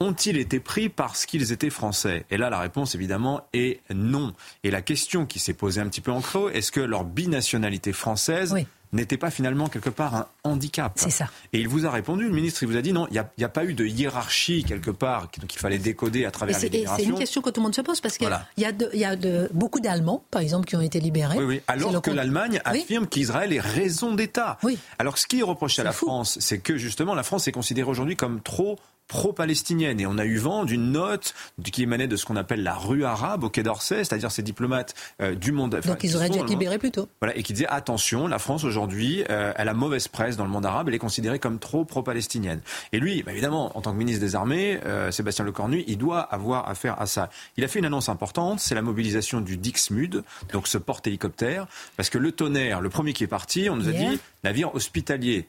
ont-ils 0.00 0.38
été 0.38 0.60
pris 0.60 0.88
parce 0.88 1.26
qu'ils 1.26 1.52
étaient 1.52 1.70
français? 1.70 2.24
Et 2.30 2.38
là, 2.38 2.50
la 2.50 2.58
réponse, 2.58 2.94
évidemment, 2.94 3.42
est 3.52 3.80
non. 3.94 4.34
Et 4.64 4.70
la 4.70 4.82
question 4.82 5.26
qui 5.26 5.38
s'est 5.38 5.52
posée 5.52 5.80
un 5.80 5.86
petit 5.86 6.00
peu 6.00 6.10
en 6.10 6.22
creux, 6.22 6.50
est-ce 6.54 6.72
que 6.72 6.80
leur 6.80 7.04
binationalité 7.04 7.92
française 7.92 8.56
n'était 8.92 9.18
pas 9.18 9.30
finalement 9.30 9.68
quelque 9.68 9.90
part 9.90 10.14
un 10.14 10.26
handicap? 10.42 10.92
C'est 10.96 11.10
ça. 11.10 11.26
Et 11.52 11.60
il 11.60 11.68
vous 11.68 11.86
a 11.86 11.90
répondu, 11.90 12.24
le 12.24 12.32
ministre, 12.32 12.62
il 12.62 12.66
vous 12.66 12.76
a 12.76 12.82
dit 12.82 12.92
non, 12.92 13.06
il 13.10 13.22
n'y 13.38 13.44
a, 13.44 13.48
pas 13.48 13.64
eu 13.64 13.74
de 13.74 13.84
hiérarchie 13.84 14.64
quelque 14.64 14.90
part 14.90 15.30
qu'il 15.30 15.60
fallait 15.60 15.78
décoder 15.78 16.24
à 16.24 16.30
travers 16.30 16.58
les 16.58 16.86
C'est 16.96 17.04
une 17.04 17.14
question 17.14 17.42
que 17.42 17.50
tout 17.50 17.60
le 17.60 17.64
monde 17.64 17.74
se 17.74 17.82
pose 17.82 18.00
parce 18.00 18.16
qu'il 18.16 18.28
y 18.56 18.64
a, 18.64 18.72
y 18.94 19.04
a 19.04 19.16
de, 19.16 19.50
beaucoup 19.52 19.80
d'Allemands, 19.80 20.24
par 20.30 20.40
exemple, 20.40 20.66
qui 20.66 20.76
ont 20.76 20.80
été 20.80 20.98
libérés. 20.98 21.36
Oui, 21.38 21.44
oui. 21.44 21.60
Alors 21.68 22.00
que 22.00 22.10
l'Allemagne 22.10 22.60
affirme 22.64 23.06
qu'Israël 23.06 23.52
est 23.52 23.60
raison 23.60 24.14
d'État. 24.14 24.58
Oui. 24.62 24.78
Alors 24.98 25.18
ce 25.18 25.26
qui 25.26 25.40
est 25.40 25.44
reproché 25.44 25.82
à 25.82 25.84
la 25.84 25.92
France, 25.92 26.38
c'est 26.40 26.58
que 26.58 26.78
justement 26.78 27.14
la 27.14 27.22
France 27.22 27.46
est 27.48 27.52
considérée 27.52 27.88
aujourd'hui 27.88 28.16
comme 28.16 28.40
trop 28.40 28.78
pro-palestinienne. 29.10 30.00
Et 30.00 30.06
on 30.06 30.18
a 30.18 30.24
eu 30.24 30.36
vent 30.36 30.64
d'une 30.64 30.92
note 30.92 31.34
qui 31.72 31.82
émanait 31.82 32.06
de 32.06 32.14
ce 32.14 32.24
qu'on 32.24 32.36
appelle 32.36 32.62
la 32.62 32.74
rue 32.74 33.04
arabe 33.04 33.42
au 33.42 33.50
Quai 33.50 33.64
d'Orsay, 33.64 34.04
c'est-à-dire 34.04 34.30
ces 34.30 34.42
diplomates 34.42 34.94
euh, 35.20 35.34
du 35.34 35.50
monde. 35.50 35.74
Enfin, 35.74 35.90
Donc 35.90 36.04
ils 36.04 36.16
auraient 36.16 36.30
dû 36.30 36.38
être 36.38 36.48
libérés 36.48 36.78
plus 36.78 36.92
tôt. 36.92 37.08
Voilà, 37.20 37.36
et 37.36 37.42
qui 37.42 37.52
disaient 37.52 37.66
attention, 37.68 38.28
la 38.28 38.38
France 38.38 38.62
aujourd'hui, 38.62 39.24
euh, 39.28 39.52
elle 39.56 39.68
a 39.68 39.74
mauvaise 39.74 40.06
presse 40.06 40.36
dans 40.36 40.44
le 40.44 40.50
monde 40.50 40.64
arabe, 40.64 40.88
elle 40.88 40.94
est 40.94 40.98
considérée 40.98 41.40
comme 41.40 41.58
trop 41.58 41.84
pro-palestinienne. 41.84 42.60
Et 42.92 43.00
lui, 43.00 43.24
bah, 43.24 43.32
évidemment, 43.32 43.76
en 43.76 43.80
tant 43.80 43.90
que 43.90 43.96
ministre 43.96 44.20
des 44.20 44.36
Armées, 44.36 44.78
euh, 44.86 45.10
Sébastien 45.10 45.44
Lecornu, 45.44 45.82
il 45.88 45.98
doit 45.98 46.20
avoir 46.20 46.68
affaire 46.68 47.00
à 47.00 47.06
ça. 47.06 47.30
Il 47.56 47.64
a 47.64 47.68
fait 47.68 47.80
une 47.80 47.86
annonce 47.86 48.08
importante, 48.08 48.60
c'est 48.60 48.76
la 48.76 48.82
mobilisation 48.82 49.40
du 49.40 49.56
Dixmude, 49.56 50.22
donc 50.52 50.68
ce 50.68 50.78
porte-hélicoptère, 50.78 51.66
parce 51.96 52.10
que 52.10 52.18
le 52.18 52.30
tonnerre, 52.30 52.80
le 52.80 52.90
premier 52.90 53.12
qui 53.12 53.24
est 53.24 53.26
parti, 53.28 53.68
on 53.68 53.76
nous 53.76 53.88
a 53.88 53.92
dit 53.92 54.20
navire 54.44 54.72
hospitalier, 54.72 55.48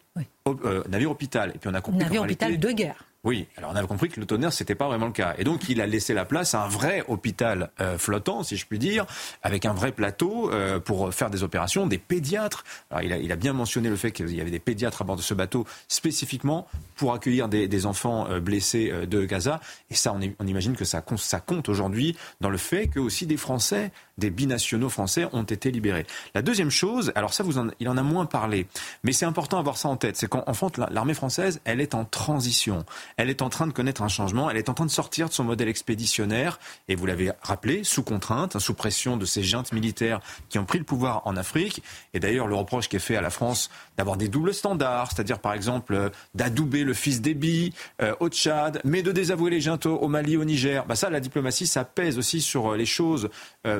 navire 0.90 1.12
hôpital, 1.12 1.52
et 1.54 1.60
puis 1.60 1.70
on 1.70 1.76
a 1.76 1.82
compris 1.82 2.04
navire 2.04 2.24
hôpital 2.24 2.58
de 2.58 2.72
guerre. 2.72 3.06
Oui, 3.24 3.48
alors 3.56 3.70
on 3.72 3.76
avait 3.76 3.86
compris 3.86 4.10
que 4.10 4.20
le 4.20 4.26
tonnerre, 4.26 4.52
c'était 4.52 4.74
pas 4.74 4.88
vraiment 4.88 5.06
le 5.06 5.12
cas. 5.12 5.36
Et 5.38 5.44
donc, 5.44 5.70
il 5.70 5.80
a 5.80 5.86
laissé 5.86 6.16
la 6.16 6.26
place 6.26 6.56
à 6.56 6.64
un 6.64 6.68
vrai 6.68 7.04
hôpital 7.08 7.70
euh, 7.80 8.00
flottant, 8.00 8.42
si 8.42 8.58
je 8.58 8.66
puis 8.66 8.80
dire, 8.80 9.06
avec 9.44 9.66
un 9.68 9.74
vrai 9.74 9.92
plateau 9.92 10.52
euh, 10.52 10.80
pour 10.80 11.14
faire 11.14 11.30
des 11.30 11.44
opérations, 11.44 11.86
des 11.86 12.00
pédiatres. 12.00 12.64
Alors, 12.90 13.04
il 13.04 13.14
a, 13.14 13.18
il 13.18 13.32
a 13.32 13.36
bien 13.36 13.54
mentionné 13.54 13.90
le 13.90 13.96
fait 13.96 14.12
qu'il 14.12 14.34
y 14.36 14.42
avait 14.42 14.50
des 14.50 14.60
pédiatres 14.60 15.04
à 15.04 15.06
bord 15.06 15.18
de 15.18 15.22
ce 15.22 15.36
bateau, 15.36 15.68
spécifiquement 15.88 16.68
pour 16.96 17.14
accueillir 17.14 17.48
des, 17.48 17.68
des 17.68 17.86
enfants 17.86 18.28
euh, 18.28 18.40
blessés 18.40 18.92
de 19.06 19.24
Gaza. 19.24 19.60
Et 19.92 19.96
ça, 19.96 20.14
on, 20.14 20.20
on 20.40 20.48
imagine 20.48 20.76
que 20.76 20.86
ça, 20.86 21.04
ça 21.18 21.40
compte 21.40 21.70
aujourd'hui 21.70 22.18
dans 22.40 22.50
le 22.50 22.58
fait 22.58 22.88
que 22.88 23.00
aussi 23.00 23.28
des 23.28 23.38
Français, 23.38 23.92
des 24.18 24.32
binationaux 24.32 24.90
français, 24.90 25.28
ont 25.32 25.44
été 25.44 25.70
libérés. 25.70 26.08
La 26.34 26.42
deuxième 26.42 26.72
chose, 26.72 27.12
alors 27.14 27.36
ça, 27.36 27.44
vous 27.44 27.60
en, 27.60 27.68
il 27.80 27.88
en 27.88 27.98
a 27.98 28.04
moins 28.04 28.26
parlé, 28.26 28.66
mais 29.04 29.14
c'est 29.14 29.26
important 29.26 29.58
d'avoir 29.58 29.78
ça 29.78 29.90
en 29.90 29.96
tête, 29.98 30.18
c'est 30.18 30.28
qu'en 30.28 30.54
fait, 30.54 30.80
l'armée 30.90 31.14
française, 31.14 31.62
elle 31.66 31.82
est 31.82 31.94
en 31.94 32.06
transition 32.06 32.84
elle 33.18 33.30
est 33.30 33.42
en 33.42 33.50
train 33.50 33.68
de 33.68 33.72
connaître 33.72 34.02
un 34.02 34.08
changement, 34.08 34.50
elle 34.50 34.58
est 34.58 34.70
en 34.70 34.74
train 34.74 34.86
de 34.86 34.92
sortir 34.92 35.30
de 35.30 35.34
son 35.34 35.44
modèle 35.44 35.68
expéditionnaire, 35.68 36.60
et 36.88 36.96
vous 36.96 37.06
l'avez 37.06 37.32
rappelé, 37.42 37.84
sous 37.84 38.04
contrainte, 38.04 38.60
sous 38.60 38.74
pression 38.74 39.18
de 39.18 39.26
ces 39.26 39.44
juntes 39.44 39.72
militaires 39.72 40.20
qui 40.50 40.60
ont 40.60 40.66
pris 40.66 40.78
le 40.78 40.84
pouvoir 40.84 41.22
en 41.26 41.36
Afrique. 41.38 41.84
Et 42.14 42.20
d'ailleurs, 42.20 42.48
le 42.48 42.56
reproche 42.56 42.90
qui 42.90 42.96
est 42.96 43.00
fait 43.00 43.16
à 43.16 43.22
la 43.22 43.30
France 43.30 43.70
d'avoir 43.98 44.18
des 44.18 44.28
doubles 44.28 44.54
standards, 44.54 45.12
c'est-à-dire 45.12 45.40
par 45.40 45.54
exemple 45.54 45.94
euh, 45.94 46.10
d'adouber 46.36 46.84
le 46.84 46.94
fils 46.94 47.22
d'Ebi 47.22 47.74
euh, 48.02 48.14
au 48.20 48.30
Tchad, 48.30 48.82
mais 48.84 49.02
de 49.02 49.12
désavouer 49.12 49.52
les 49.52 49.62
juntos 49.62 49.98
au 49.98 50.08
Mali, 50.08 50.38
au 50.38 50.46
Niger. 50.46 50.86
Bah 50.86 50.96
ça, 50.96 51.10
la 51.10 51.20
diplomatie, 51.20 51.68
ça 51.68 51.84
pèse 51.86 52.18
aussi 52.18 52.42
sur 52.42 52.74
euh, 52.74 52.78
les 52.78 52.86
choses 52.86 53.30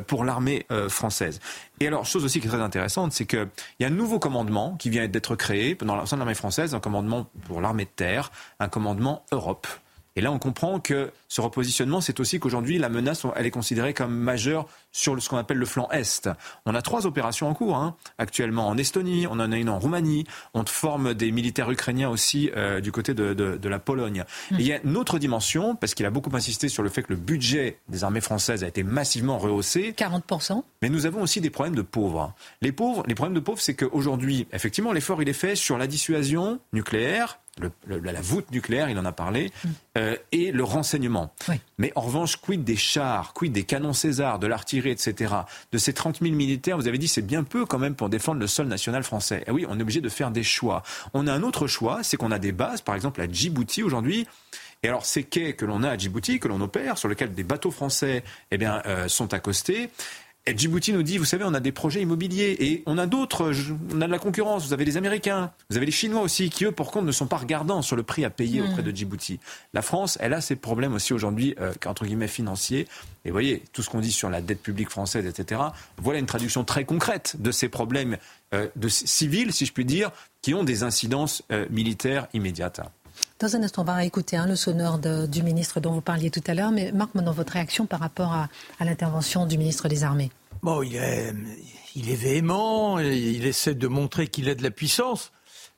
pour 0.08 0.24
l'armée 0.24 0.66
française. 0.90 1.40
Et 1.82 1.88
alors, 1.88 2.06
chose 2.06 2.24
aussi 2.24 2.40
qui 2.40 2.46
est 2.46 2.50
très 2.50 2.62
intéressante, 2.62 3.12
c'est 3.12 3.26
qu'il 3.26 3.50
y 3.80 3.86
a 3.86 3.88
un 3.88 3.90
nouveau 3.90 4.20
commandement 4.20 4.76
qui 4.78 4.92
vient 4.92 5.08
d'être 5.08 5.36
créé 5.36 5.74
dans 5.74 5.96
l'armée 5.96 6.36
française, 6.36 6.76
un 6.76 6.80
commandement 6.80 7.26
pour 7.48 7.60
l'armée 7.60 7.86
de 7.86 7.90
terre, 7.90 8.32
un 8.60 8.70
commandement 8.70 9.26
Europe. 9.32 9.66
Et 10.16 10.22
là, 10.22 10.32
on 10.32 10.40
comprend 10.40 10.80
que 10.80 11.12
ce 11.30 11.40
repositionnement, 11.40 12.02
c'est 12.02 12.20
aussi 12.20 12.40
qu'aujourd'hui, 12.40 12.78
la 12.78 12.90
menace, 12.90 13.26
elle 13.36 13.46
est 13.46 13.52
considérée 13.52 13.94
comme 13.94 14.14
majeure 14.14 14.68
sur 14.92 15.22
ce 15.22 15.30
qu'on 15.30 15.38
appelle 15.38 15.58
le 15.58 15.66
flanc 15.66 15.90
Est. 15.92 16.30
On 16.66 16.76
a 16.76 16.82
trois 16.82 17.06
opérations 17.06 17.48
en 17.48 17.54
cours 17.54 17.78
hein, 17.78 17.96
actuellement 18.18 18.68
en 18.68 18.78
Estonie, 18.78 19.26
on 19.28 19.34
en 19.34 19.52
a 19.52 19.58
une 19.58 19.70
en 19.70 19.80
Roumanie, 19.80 20.26
on 20.54 20.66
forme 20.66 21.14
des 21.14 21.32
militaires 21.32 21.72
ukrainiens 21.72 22.10
aussi 22.10 22.52
euh, 22.56 22.82
du 22.82 22.92
côté 22.92 23.14
de, 23.14 23.68
la 23.70 23.80
Pologne. 23.80 24.26
Mmh. 24.52 24.56
il 24.60 24.68
y 24.68 24.74
a 24.74 24.82
une 24.84 24.98
autre 24.98 25.18
dimension, 25.18 25.76
parce 25.76 25.94
qu'il 25.94 26.06
a 26.06 26.10
beaucoup 26.10 26.36
insisté 26.36 26.68
sur 26.68 26.84
le 26.84 26.90
fait 26.90 27.04
que 27.04 27.14
le 27.14 27.16
budget 27.16 27.78
des 27.88 28.04
armées 28.04 28.22
françaises 28.22 28.64
a 28.64 28.68
été 28.68 28.84
massivement 28.84 29.38
rehaussé. 29.38 29.94
40%. 29.98 30.64
Mais 30.82 30.90
nous 30.90 31.06
avons 31.06 31.22
aussi 31.22 31.40
des 31.40 31.50
problèmes 31.50 31.76
de 31.76 31.82
pauvres. 31.82 32.34
Les 32.62 32.72
pauvres, 32.72 33.04
les 33.08 33.16
problèmes 33.16 33.36
de 33.36 33.40
pauvres, 33.40 33.62
c'est 33.62 33.76
qu'aujourd'hui, 33.76 34.48
effectivement, 34.52 34.92
l'effort, 34.92 35.22
il 35.22 35.30
est 35.30 35.34
fait 35.34 35.56
sur 35.56 35.78
la 35.78 35.88
dissuasion 35.88 36.60
nucléaire, 36.74 37.40
la 37.86 38.22
voûte 38.22 38.50
nucléaire, 38.52 38.90
il 38.90 38.98
en 38.98 39.06
a 39.06 39.12
parlé, 39.12 39.52
mm. 39.64 39.70
euh, 39.98 40.16
et 40.32 40.52
le 40.52 40.64
renseignement. 40.64 41.34
Mais 41.78 41.92
en 41.96 42.02
revanche, 42.02 42.38
quid 42.38 42.64
des 42.64 42.76
chars, 42.76 43.34
quid 43.34 43.52
des 43.52 43.64
canons 43.64 43.94
César, 43.94 44.40
de 44.40 44.48
l'artillerie, 44.48 44.92
etc., 44.92 45.34
de 45.72 45.78
ces 45.78 45.94
30 45.94 46.20
000 46.22 46.34
militaires, 46.34 46.78
vous 46.78 46.88
avez 46.88 46.98
dit 46.98 47.08
c'est 47.08 47.22
bien 47.22 47.44
peu 47.44 47.66
quand 47.66 47.80
même 47.80 47.96
pour 47.96 48.10
défendre 48.10 48.40
le 48.40 48.48
sol 48.48 48.68
national 48.68 49.04
français. 49.04 49.40
Et 49.40 49.44
eh 49.48 49.52
oui, 49.52 49.66
on 49.68 49.78
est 49.78 49.82
obligé 49.82 50.02
de 50.02 50.10
faire 50.10 50.32
des 50.32 50.44
choix. 50.44 50.84
On 51.14 51.28
a 51.28 51.34
un 51.34 51.44
autre 51.44 51.68
choix, 51.68 52.04
c'est 52.04 52.18
qu'on 52.18 52.32
a 52.32 52.40
des 52.40 52.52
bases, 52.52 52.82
par 52.82 52.96
exemple 52.96 53.22
à 53.22 53.28
Djibouti 53.28 53.84
aujourd'hui, 53.84 54.28
et 54.84 54.88
alors, 54.88 55.06
ces 55.06 55.24
quais 55.24 55.54
que 55.54 55.66
l'on 55.66 55.84
a 55.84 55.90
à 55.90 55.98
Djibouti, 55.98 56.40
que 56.40 56.48
l'on 56.48 56.60
opère, 56.60 56.98
sur 56.98 57.08
lesquels 57.08 57.34
des 57.34 57.44
bateaux 57.44 57.70
français 57.70 58.24
eh 58.50 58.58
bien, 58.58 58.82
euh, 58.88 59.08
sont 59.08 59.34
accostés, 59.34 59.92
et 60.48 60.58
Djibouti 60.58 60.92
nous 60.92 61.04
dit, 61.04 61.20
vous 61.20 61.26
savez, 61.26 61.44
on 61.44 61.54
a 61.54 61.60
des 61.60 61.72
projets 61.72 62.02
immobiliers 62.02 62.56
et 62.60 62.84
on 62.88 62.98
a 62.98 63.06
d'autres, 63.06 63.54
on 63.94 64.02
a 64.02 64.08
de 64.08 64.12
la 64.12 64.18
concurrence. 64.18 64.66
Vous 64.66 64.74
avez 64.74 64.86
les 64.86 64.98
Américains, 64.98 65.52
vous 65.70 65.78
avez 65.78 65.86
les 65.86 65.92
Chinois 65.92 66.22
aussi, 66.22 66.50
qui 66.50 66.66
eux, 66.66 66.72
pour 66.72 66.90
contre, 66.90 67.06
ne 67.06 67.12
sont 67.12 67.28
pas 67.28 67.38
regardants 67.38 67.84
sur 67.84 67.96
le 67.96 68.02
prix 68.02 68.26
à 68.26 68.32
payer 68.32 68.62
auprès 68.62 68.82
hmm. 68.82 68.86
de 68.86 68.92
Djibouti. 68.92 69.40
La 69.74 69.84
France, 69.84 70.18
elle 70.20 70.34
a 70.34 70.42
ses 70.42 70.56
problèmes 70.56 70.94
aussi 70.94 71.14
aujourd'hui, 71.14 71.54
euh, 71.60 71.74
entre 71.86 72.06
guillemets, 72.06 72.28
financiers. 72.28 72.88
Et 73.24 73.30
vous 73.30 73.34
voyez, 73.34 73.62
tout 73.72 73.84
ce 73.84 73.90
qu'on 73.92 74.00
dit 74.00 74.12
sur 74.12 74.32
la 74.32 74.42
dette 74.42 74.64
publique 74.64 74.90
française, 74.90 75.28
etc., 75.28 75.62
voilà 75.98 76.20
une 76.20 76.26
traduction 76.26 76.64
très 76.64 76.86
concrète 76.86 77.36
de 77.40 77.52
ces 77.52 77.70
problèmes 77.70 78.18
euh, 78.56 78.68
de 78.76 78.90
civils, 78.90 79.54
si 79.54 79.68
je 79.68 79.74
puis 79.74 79.86
dire, 79.86 80.10
qui 80.42 80.56
ont 80.56 80.64
des 80.64 80.82
incidences 80.82 81.44
euh, 81.52 81.68
militaires 81.70 82.28
immédiates. 82.34 82.82
Dans 83.42 83.56
un 83.56 83.64
instant, 83.64 83.82
on 83.82 83.86
va 83.86 84.06
écouter 84.06 84.38
hein, 84.38 84.46
le 84.46 84.56
sonore 84.56 85.00
du 85.00 85.42
ministre 85.42 85.80
dont 85.80 85.94
vous 85.94 86.02
parliez 86.02 86.30
tout 86.30 86.44
à 86.46 86.54
l'heure. 86.54 86.70
Mais 86.70 86.92
Marc, 86.92 87.16
maintenant, 87.16 87.32
votre 87.32 87.54
réaction 87.54 87.88
par 87.88 88.00
rapport 88.00 88.34
à, 88.34 88.50
l'intervention 88.86 89.48
du 89.48 89.58
ministre 89.58 89.88
des 89.88 90.04
Armées? 90.04 90.30
Bon, 90.62 90.84
il 90.84 90.96
est, 90.96 91.34
il 91.96 92.16
véhément, 92.16 93.00
il 93.00 93.44
essaie 93.48 93.74
de 93.74 93.88
montrer 93.88 94.28
qu'il 94.28 94.48
a 94.48 94.54
de 94.54 94.62
la 94.62 94.70
puissance. 94.70 95.32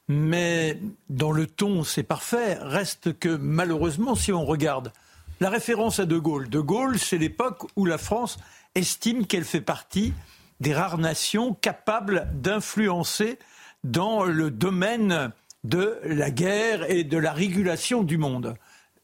Mais 0.09 0.77
dans 1.09 1.31
le 1.31 1.47
ton, 1.47 1.85
c'est 1.85 2.03
parfait. 2.03 2.57
Reste 2.59 3.17
que 3.17 3.29
malheureusement, 3.29 4.15
si 4.15 4.33
on 4.33 4.43
regarde 4.43 4.91
la 5.39 5.49
référence 5.49 6.01
à 6.01 6.05
De 6.05 6.17
Gaulle, 6.17 6.49
De 6.49 6.59
Gaulle, 6.59 6.99
c'est 6.99 7.17
l'époque 7.17 7.63
où 7.77 7.85
la 7.85 7.97
France 7.97 8.39
estime 8.75 9.25
qu'elle 9.25 9.45
fait 9.45 9.61
partie 9.61 10.13
des 10.59 10.73
rares 10.73 10.97
nations 10.97 11.53
capables 11.53 12.27
d'influencer 12.33 13.39
dans 13.85 14.25
le 14.25 14.51
domaine 14.51 15.31
de 15.63 15.99
la 16.03 16.31
guerre 16.31 16.89
et 16.89 17.03
de 17.03 17.17
la 17.17 17.31
régulation 17.31 18.03
du 18.03 18.17
monde. 18.17 18.55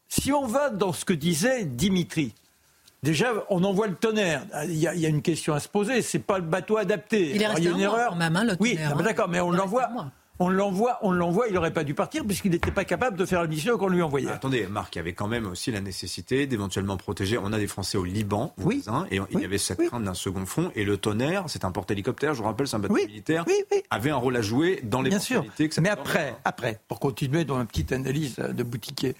Si 0.08 0.32
on 0.32 0.46
va 0.46 0.70
dans 0.70 0.92
ce 0.92 1.04
que 1.04 1.12
disait 1.12 1.64
Dimitri, 1.64 2.34
déjà 3.02 3.32
on 3.48 3.64
envoie 3.64 3.86
le 3.86 3.94
tonnerre. 3.94 4.42
Il 4.64 4.76
y, 4.76 4.86
a, 4.86 5.08
une 5.08 5.22
question 5.22 5.54
à 5.54 5.60
se 5.60 5.68
poser. 5.68 6.02
C'est 6.02 6.18
pas 6.18 6.38
le 6.38 6.44
bateau 6.44 6.76
adapté. 6.76 7.30
Il 7.34 7.42
est 7.42 7.46
resté 7.46 7.62
il 7.62 7.68
y 7.68 7.68
a 7.68 7.74
une 7.76 7.80
erreur. 7.80 8.16
Même, 8.16 8.36
hein, 8.36 8.44
le 8.44 8.56
oui, 8.60 8.78
d'accord, 9.04 9.28
mais 9.28 9.40
on 9.40 9.50
l'envoie. 9.50 9.88
On 10.40 10.48
l'envoie, 10.48 10.98
on 11.02 11.12
l'envoie, 11.12 11.48
il 11.48 11.54
n'aurait 11.54 11.72
pas 11.72 11.84
dû 11.84 11.94
partir 11.94 12.24
puisqu'il 12.24 12.50
n'était 12.50 12.70
pas 12.70 12.84
capable 12.84 13.16
de 13.16 13.26
faire 13.26 13.42
la 13.42 13.46
mission 13.46 13.76
qu'on 13.76 13.88
lui 13.88 14.02
envoyait. 14.02 14.30
attendez, 14.30 14.66
Marc, 14.66 14.96
il 14.96 14.98
y 14.98 15.00
avait 15.00 15.12
quand 15.12 15.28
même 15.28 15.46
aussi 15.46 15.70
la 15.70 15.82
nécessité 15.82 16.46
d'éventuellement 16.46 16.96
protéger. 16.96 17.38
On 17.38 17.52
a 17.52 17.58
des 17.58 17.66
Français 17.66 17.98
au 17.98 18.04
Liban, 18.04 18.54
oui, 18.58 18.82
et 19.10 19.20
il 19.32 19.40
y 19.40 19.44
avait 19.44 19.58
cette 19.58 19.86
crainte 19.86 20.02
d'un 20.02 20.14
second 20.14 20.46
front. 20.46 20.72
Et 20.74 20.84
le 20.84 20.96
tonnerre, 20.96 21.44
c'est 21.48 21.64
un 21.64 21.70
porte-hélicoptère, 21.70 22.32
je 22.32 22.38
vous 22.38 22.44
rappelle, 22.44 22.66
c'est 22.66 22.76
un 22.76 22.80
bateau 22.80 22.94
militaire, 22.94 23.44
avait 23.90 24.10
un 24.10 24.16
rôle 24.16 24.36
à 24.36 24.42
jouer 24.42 24.80
dans 24.82 25.02
les 25.02 25.10
Bien 25.10 25.18
sûr. 25.18 25.44
Mais 25.80 25.90
après, 25.90 26.34
après, 26.44 26.80
pour 26.88 27.00
continuer 27.00 27.44
dans 27.44 27.60
une 27.60 27.66
petite 27.66 27.92
analyse 27.92 28.36
de 28.36 28.62
boutiquier, 28.62 29.14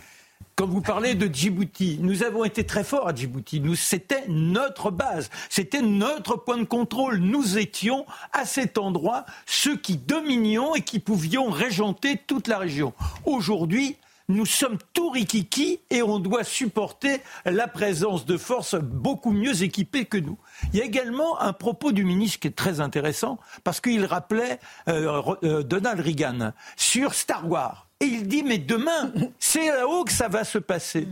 quand 0.61 0.67
vous 0.67 0.83
parlez 0.83 1.15
de 1.15 1.27
Djibouti, 1.27 1.97
nous 2.03 2.23
avons 2.23 2.45
été 2.45 2.65
très 2.65 2.85
forts 2.85 3.09
à 3.09 3.15
Djibouti. 3.15 3.61
Nous, 3.61 3.77
c'était 3.77 4.25
notre 4.29 4.91
base, 4.91 5.31
c'était 5.49 5.81
notre 5.81 6.37
point 6.37 6.59
de 6.59 6.65
contrôle. 6.65 7.17
Nous 7.17 7.57
étions 7.57 8.05
à 8.35 8.45
cet 8.45 8.77
endroit 8.77 9.25
ceux 9.47 9.79
qui 9.79 9.97
dominions 9.97 10.75
et 10.75 10.83
qui 10.83 10.99
pouvions 10.99 11.49
régenter 11.49 12.21
toute 12.27 12.47
la 12.47 12.59
région. 12.59 12.93
Aujourd'hui, 13.25 13.97
nous 14.29 14.45
sommes 14.45 14.77
tout 14.93 15.09
rikiki 15.09 15.81
et 15.89 16.03
on 16.03 16.19
doit 16.19 16.45
supporter 16.45 17.23
la 17.47 17.67
présence 17.67 18.27
de 18.27 18.37
forces 18.37 18.75
beaucoup 18.75 19.33
mieux 19.33 19.63
équipées 19.63 20.05
que 20.05 20.19
nous. 20.19 20.37
Il 20.75 20.79
y 20.79 20.83
a 20.83 20.85
également 20.85 21.41
un 21.41 21.55
propos 21.55 21.91
du 21.91 22.05
ministre 22.05 22.39
qui 22.39 22.49
est 22.49 22.51
très 22.51 22.81
intéressant 22.81 23.39
parce 23.65 23.81
qu'il 23.81 24.05
rappelait 24.05 24.61
euh, 24.89 25.23
euh, 25.43 25.63
Donald 25.63 26.01
Reagan 26.01 26.53
sur 26.77 27.15
Star 27.15 27.49
Wars. 27.49 27.90
Et 28.01 28.07
il 28.07 28.27
dit, 28.27 28.43
mais 28.43 28.59
demain, 28.59 29.13
c'est 29.39 29.69
là-haut 29.69 30.05
que 30.05 30.13
ça 30.13 30.29
va 30.29 30.45
se 30.45 30.59
passer. 30.59 31.07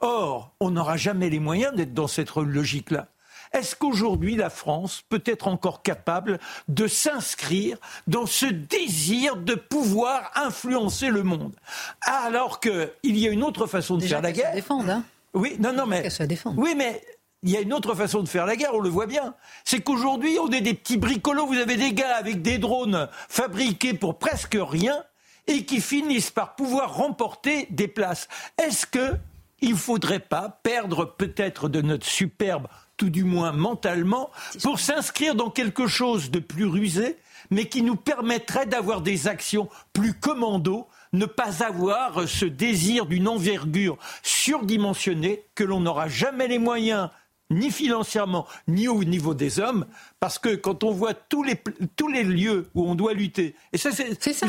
Or, 0.00 0.52
on 0.58 0.72
n'aura 0.72 0.96
jamais 0.96 1.30
les 1.30 1.38
moyens 1.38 1.74
d'être 1.74 1.94
dans 1.94 2.08
cette 2.08 2.34
logique-là. 2.34 3.06
Est-ce 3.52 3.76
qu'aujourd'hui 3.76 4.34
la 4.34 4.50
France 4.50 5.02
peut 5.08 5.22
être 5.26 5.46
encore 5.46 5.82
capable 5.82 6.40
de 6.68 6.86
s'inscrire 6.86 7.76
dans 8.06 8.26
ce 8.26 8.46
désir 8.46 9.36
de 9.36 9.54
pouvoir 9.54 10.32
influencer 10.34 11.08
le 11.08 11.22
monde? 11.22 11.54
Alors 12.00 12.60
qu'il 12.60 12.88
y 13.04 13.28
a 13.28 13.30
une 13.30 13.44
autre 13.44 13.66
façon 13.66 13.96
de 13.96 14.02
faire 14.02 14.22
la 14.22 14.32
guerre. 14.32 14.54
Se 14.54 14.90
hein 14.90 15.04
oui, 15.34 15.56
non, 15.60 15.72
non, 15.72 15.86
mais. 15.86 16.08
Se 16.10 16.22
défendre. 16.22 16.60
Oui, 16.60 16.74
mais 16.76 17.02
il 17.42 17.50
y 17.50 17.56
a 17.56 17.60
une 17.60 17.72
autre 17.72 17.94
façon 17.94 18.22
de 18.22 18.28
faire 18.28 18.46
la 18.46 18.56
guerre, 18.56 18.74
on 18.74 18.80
le 18.80 18.88
voit 18.88 19.06
bien. 19.06 19.34
C'est 19.64 19.80
qu'aujourd'hui, 19.80 20.38
on 20.38 20.50
est 20.50 20.60
des 20.60 20.74
petits 20.74 20.96
bricolos. 20.96 21.46
Vous 21.46 21.58
avez 21.58 21.76
des 21.76 21.92
gars 21.92 22.16
avec 22.16 22.42
des 22.42 22.58
drones 22.58 23.08
fabriqués 23.28 23.94
pour 23.94 24.18
presque 24.18 24.56
rien 24.58 25.04
et 25.46 25.64
qui 25.64 25.80
finissent 25.80 26.30
par 26.30 26.54
pouvoir 26.54 26.94
remporter 26.94 27.66
des 27.70 27.88
places. 27.88 28.28
Est-ce 28.58 28.86
que 28.86 29.16
il 29.62 29.76
faudrait 29.76 30.18
pas 30.18 30.60
perdre 30.62 31.04
peut-être 31.04 31.68
de 31.68 31.80
notre 31.80 32.06
superbe, 32.06 32.66
tout 32.96 33.10
du 33.10 33.24
moins 33.24 33.52
mentalement, 33.52 34.30
pour 34.62 34.80
s'inscrire 34.80 35.34
dans 35.34 35.50
quelque 35.50 35.86
chose 35.86 36.30
de 36.30 36.40
plus 36.40 36.66
rusé, 36.66 37.16
mais 37.50 37.66
qui 37.66 37.82
nous 37.82 37.96
permettrait 37.96 38.66
d'avoir 38.66 39.00
des 39.00 39.28
actions 39.28 39.68
plus 39.92 40.14
commando, 40.14 40.88
ne 41.12 41.26
pas 41.26 41.62
avoir 41.62 42.28
ce 42.28 42.44
désir 42.44 43.06
d'une 43.06 43.28
envergure 43.28 43.98
surdimensionnée 44.22 45.44
que 45.54 45.64
l'on 45.64 45.80
n'aura 45.80 46.08
jamais 46.08 46.48
les 46.48 46.58
moyens 46.58 47.10
ni 47.52 47.70
financièrement, 47.70 48.46
ni 48.68 48.88
au 48.88 49.04
niveau 49.04 49.34
des 49.34 49.60
hommes, 49.60 49.86
parce 50.20 50.38
que 50.38 50.54
quand 50.54 50.84
on 50.84 50.90
voit 50.90 51.14
tous 51.14 51.42
les, 51.42 51.56
tous 51.96 52.08
les 52.08 52.24
lieux 52.24 52.68
où 52.74 52.88
on 52.88 52.94
doit 52.94 53.12
lutter, 53.14 53.54
et 53.72 53.78
ça, 53.78 53.90
c'est 53.92 54.32
ça, 54.32 54.46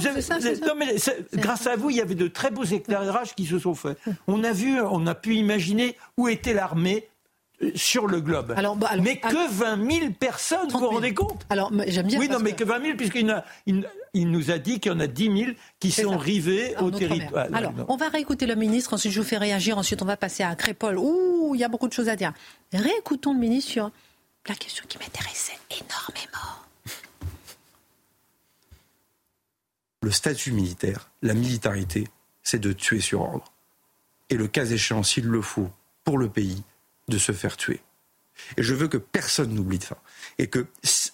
grâce 1.33 1.67
à 1.67 1.75
vous, 1.75 1.89
il 1.89 1.97
y 1.97 2.01
avait 2.01 2.15
de 2.15 2.27
très 2.27 2.51
beaux 2.51 2.63
éclairages 2.63 3.35
qui 3.35 3.45
se 3.45 3.59
sont 3.59 3.75
faits. 3.75 3.97
On 4.27 4.43
a 4.43 4.51
vu, 4.51 4.79
on 4.81 5.05
a 5.07 5.15
pu 5.15 5.35
imaginer 5.35 5.95
où 6.17 6.27
était 6.27 6.53
l'armée 6.53 7.07
euh, 7.61 7.71
sur 7.75 8.07
le 8.07 8.21
globe. 8.21 8.53
Alors, 8.57 8.75
bah, 8.75 8.91
mais 9.01 9.17
que 9.17 9.51
20 9.51 9.91
000 9.91 10.11
personnes, 10.19 10.69
vous 10.69 10.79
vous 10.79 10.89
rendez 10.89 11.13
compte? 11.13 11.45
Alors, 11.49 11.71
j'aime 11.87 12.07
bien. 12.07 12.19
Oui, 12.19 12.29
non, 12.29 12.39
mais 12.39 12.53
que 12.53 12.63
20 12.63 12.81
000, 12.81 12.97
puisqu'il 12.97 13.43
il, 14.13 14.31
nous 14.31 14.51
a 14.51 14.57
dit 14.57 14.79
qu'il 14.79 14.91
y 14.91 14.95
en 14.95 14.99
a 14.99 15.07
10 15.07 15.37
000 15.37 15.51
qui 15.79 15.91
sont 15.91 16.17
rivés 16.17 16.75
au 16.77 16.91
territoire. 16.91 17.47
Alors, 17.53 17.73
on 17.87 17.97
va 17.97 18.09
réécouter 18.09 18.45
le 18.45 18.55
ministre, 18.55 18.93
ensuite 18.93 19.11
je 19.11 19.21
vous 19.21 19.27
fais 19.27 19.37
réagir, 19.37 19.77
ensuite 19.77 20.01
on 20.01 20.05
va 20.05 20.17
passer 20.17 20.43
à 20.43 20.55
Crépol. 20.55 20.97
Ouh, 20.97 21.53
il 21.55 21.61
y 21.61 21.63
a 21.63 21.69
beaucoup 21.69 21.87
de 21.87 21.93
choses 21.93 22.09
à 22.09 22.15
dire. 22.15 22.33
Réécoutons 22.71 23.33
le 23.33 23.39
ministre 23.39 23.71
sur 23.71 23.91
la 24.47 24.55
question 24.55 24.85
qui 24.87 24.97
m'intéressait 24.97 25.57
énormément. 25.71 26.63
Le 30.01 30.11
statut 30.11 30.51
militaire, 30.51 31.09
la 31.21 31.33
militarité, 31.33 32.07
c'est 32.43 32.59
de 32.59 32.73
tuer 32.73 32.99
sur 32.99 33.21
ordre. 33.21 33.53
Et 34.29 34.35
le 34.35 34.47
cas 34.47 34.65
échéant, 34.65 35.01
s'il 35.01 35.27
le 35.27 35.41
faut, 35.41 35.69
pour 36.03 36.17
le 36.17 36.27
pays, 36.27 36.61
de 37.07 37.17
se 37.17 37.31
faire 37.31 37.55
tuer. 37.55 37.79
Et 38.57 38.63
je 38.63 38.73
veux 38.73 38.87
que 38.87 38.97
personne 38.97 39.53
n'oublie 39.53 39.79
de 39.79 39.83
ça. 39.83 39.97
Et 40.37 40.47
que 40.47 40.67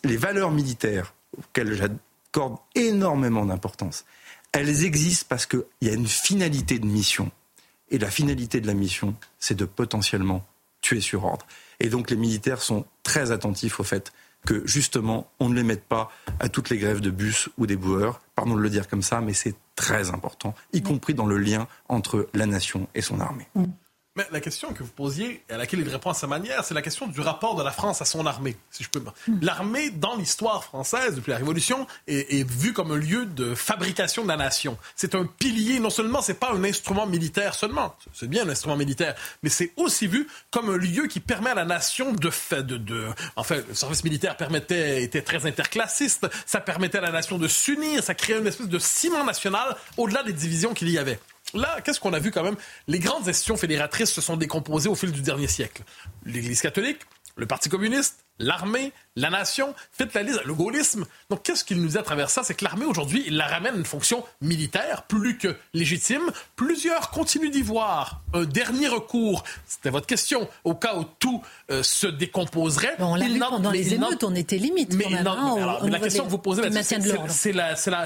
les 0.04 0.18
valeurs 0.18 0.52
militaires, 0.52 1.14
auxquelles 1.38 1.92
j'accorde 2.34 2.58
énormément 2.76 3.46
d'importance, 3.46 4.06
elles 4.52 4.84
existent 4.84 5.26
parce 5.30 5.46
qu'il 5.46 5.64
y 5.82 5.90
a 5.90 5.94
une 5.94 6.08
finalité 6.08 6.80
de 6.80 6.86
mission. 6.86 7.32
Et 7.90 7.98
la 7.98 8.12
finalité 8.12 8.62
de 8.62 8.68
la 8.68 8.74
mission, 8.74 9.16
c'est 9.40 9.56
de 9.56 9.66
potentiellement 9.66 10.46
tuer 10.82 11.02
sur 11.02 11.26
ordre. 11.26 11.46
Et 11.80 11.90
donc 11.90 12.10
les 12.10 12.18
militaires 12.18 12.62
sont 12.62 12.86
très 13.04 13.32
attentifs 13.32 13.80
au 13.80 13.84
fait 13.84 14.14
que 14.46 14.66
justement, 14.66 15.30
on 15.40 15.50
ne 15.50 15.56
les 15.56 15.64
mette 15.64 15.84
pas 15.84 16.12
à 16.40 16.50
toutes 16.50 16.70
les 16.70 16.78
grèves 16.78 17.02
de 17.02 17.10
bus 17.10 17.50
ou 17.58 17.66
des 17.66 17.76
boueurs. 17.76 18.22
Pardon 18.36 18.56
de 18.56 18.62
le 18.62 18.70
dire 18.70 18.88
comme 18.88 19.02
ça, 19.02 19.22
mais 19.22 19.34
c'est 19.34 19.56
très 19.76 20.12
important, 20.12 20.56
y 20.72 20.82
compris 20.82 21.14
dans 21.14 21.26
le 21.26 21.38
lien 21.38 21.68
entre 21.90 22.30
la 22.34 22.46
nation 22.46 22.88
et 22.96 23.02
son 23.02 23.20
armée. 23.20 23.48
Mm. 23.56 23.66
Mais 24.20 24.28
la 24.34 24.42
question 24.42 24.74
que 24.74 24.84
vous 24.84 24.92
posiez, 24.92 25.46
et 25.50 25.54
à 25.54 25.58
laquelle 25.58 25.80
il 25.80 25.88
répond 25.88 26.10
à 26.10 26.14
sa 26.14 26.28
manière, 26.28 26.66
c'est 26.66 26.74
la 26.74 26.82
question 26.82 27.08
du 27.08 27.22
rapport 27.22 27.56
de 27.56 27.64
la 27.64 27.72
France 27.72 28.02
à 28.02 28.06
son 28.06 28.26
armée, 28.26 28.58
si 28.70 28.84
je 28.84 28.90
peux. 28.90 29.00
Hmm. 29.00 29.40
L'armée, 29.42 29.92
dans 29.92 30.18
l'histoire 30.18 30.62
française, 30.66 31.16
depuis 31.16 31.32
la 31.32 31.38
Révolution, 31.38 31.88
est, 32.06 32.46
vue 32.46 32.74
comme 32.74 32.92
un 32.92 32.98
lieu 32.98 33.26
de 33.26 33.56
fabrication 33.56 34.24
de 34.24 34.28
la 34.28 34.36
nation. 34.36 34.78
C'est 34.98 35.16
un 35.16 35.26
pilier, 35.26 35.80
non 35.80 35.90
seulement, 35.90 36.22
c'est 36.22 36.34
pas 36.34 36.52
un 36.52 36.66
instrument 36.66 37.08
militaire 37.08 37.54
seulement, 37.56 37.96
c'est 38.12 38.28
bien 38.28 38.46
un 38.46 38.50
instrument 38.50 38.76
militaire, 38.76 39.16
mais 39.42 39.50
c'est 39.50 39.72
aussi 39.78 40.06
vu 40.06 40.28
comme 40.52 40.70
un 40.70 40.78
lieu 40.78 41.08
qui 41.08 41.22
permet 41.22 41.52
à 41.52 41.56
la 41.56 41.64
nation 41.64 42.12
de, 42.12 42.30
de, 42.62 42.76
de 42.76 43.08
enfin, 43.38 43.56
le 43.70 43.74
service 43.74 44.04
militaire 44.04 44.36
permettait, 44.36 45.02
était 45.02 45.22
très 45.22 45.46
interclassiste, 45.46 46.28
ça 46.46 46.60
permettait 46.60 46.98
à 46.98 47.02
la 47.02 47.12
nation 47.12 47.38
de 47.38 47.48
s'unir, 47.48 48.04
ça 48.04 48.16
créait 48.16 48.40
une 48.40 48.48
espèce 48.48 48.68
de 48.68 48.80
ciment 48.80 49.24
national 49.24 49.78
au-delà 49.96 50.24
des 50.24 50.34
divisions 50.34 50.74
qu'il 50.74 50.90
y 50.90 50.98
avait. 50.98 51.20
Là, 51.54 51.82
qu'est-ce 51.82 52.00
qu'on 52.00 52.14
a 52.14 52.20
vu 52.20 52.32
quand 52.32 52.44
même? 52.44 52.58
Les 52.88 53.00
grandes 53.00 53.28
institutions 53.28 53.58
fédératrices 53.58 54.12
se 54.12 54.22
sont 54.22 54.38
décomposées 54.38 54.90
au 54.90 54.96
fil 54.96 55.12
du 55.12 55.22
dernier 55.22 55.48
siècle. 55.48 55.84
L'Église 56.26 56.62
catholique, 56.62 57.00
le 57.36 57.48
Parti 57.48 57.70
communiste, 57.70 58.26
l'armée, 58.38 58.92
la 59.16 59.30
nation, 59.30 59.74
faites 59.92 60.14
la 60.14 60.24
liste, 60.24 60.44
le 60.46 60.54
gaullisme. 60.54 61.06
Donc, 61.30 61.44
qu'est-ce 61.44 61.64
qu'il 61.64 61.82
nous 61.82 61.90
dit 61.90 61.98
à 61.98 62.04
travers 62.04 62.30
ça? 62.30 62.44
C'est 62.44 62.54
que 62.54 62.64
l'armée, 62.64 62.86
aujourd'hui, 62.86 63.24
il 63.28 63.38
la 63.38 63.48
ramène 63.48 63.76
à 63.76 63.78
une 63.78 63.86
fonction 63.86 64.24
militaire 64.42 65.04
plus 65.04 65.38
que 65.38 65.56
légitime. 65.74 66.32
Plusieurs 66.56 67.10
continuent 67.10 67.52
d'y 67.52 67.62
voir 67.62 68.22
un 68.34 68.46
dernier 68.46 68.88
recours. 68.88 69.44
C'était 69.66 69.90
votre 69.90 70.08
question. 70.08 70.48
Au 70.64 70.76
cas 70.76 70.96
où 70.96 71.06
tout 71.20 71.42
euh, 71.72 71.84
se 71.84 72.08
décomposerait. 72.08 72.96
on 73.00 73.16
l'a 73.16 73.28
vu 73.28 73.40
pendant 73.40 73.72
les 73.72 73.94
émeutes, 73.94 74.24
on 74.24 74.36
était 74.36 74.58
limite. 74.58 74.94
Mais, 74.94 75.06
hein, 75.14 75.80
la 75.84 76.00
question 76.00 76.26
que 76.26 76.30
vous 76.30 76.38
posez 76.38 76.62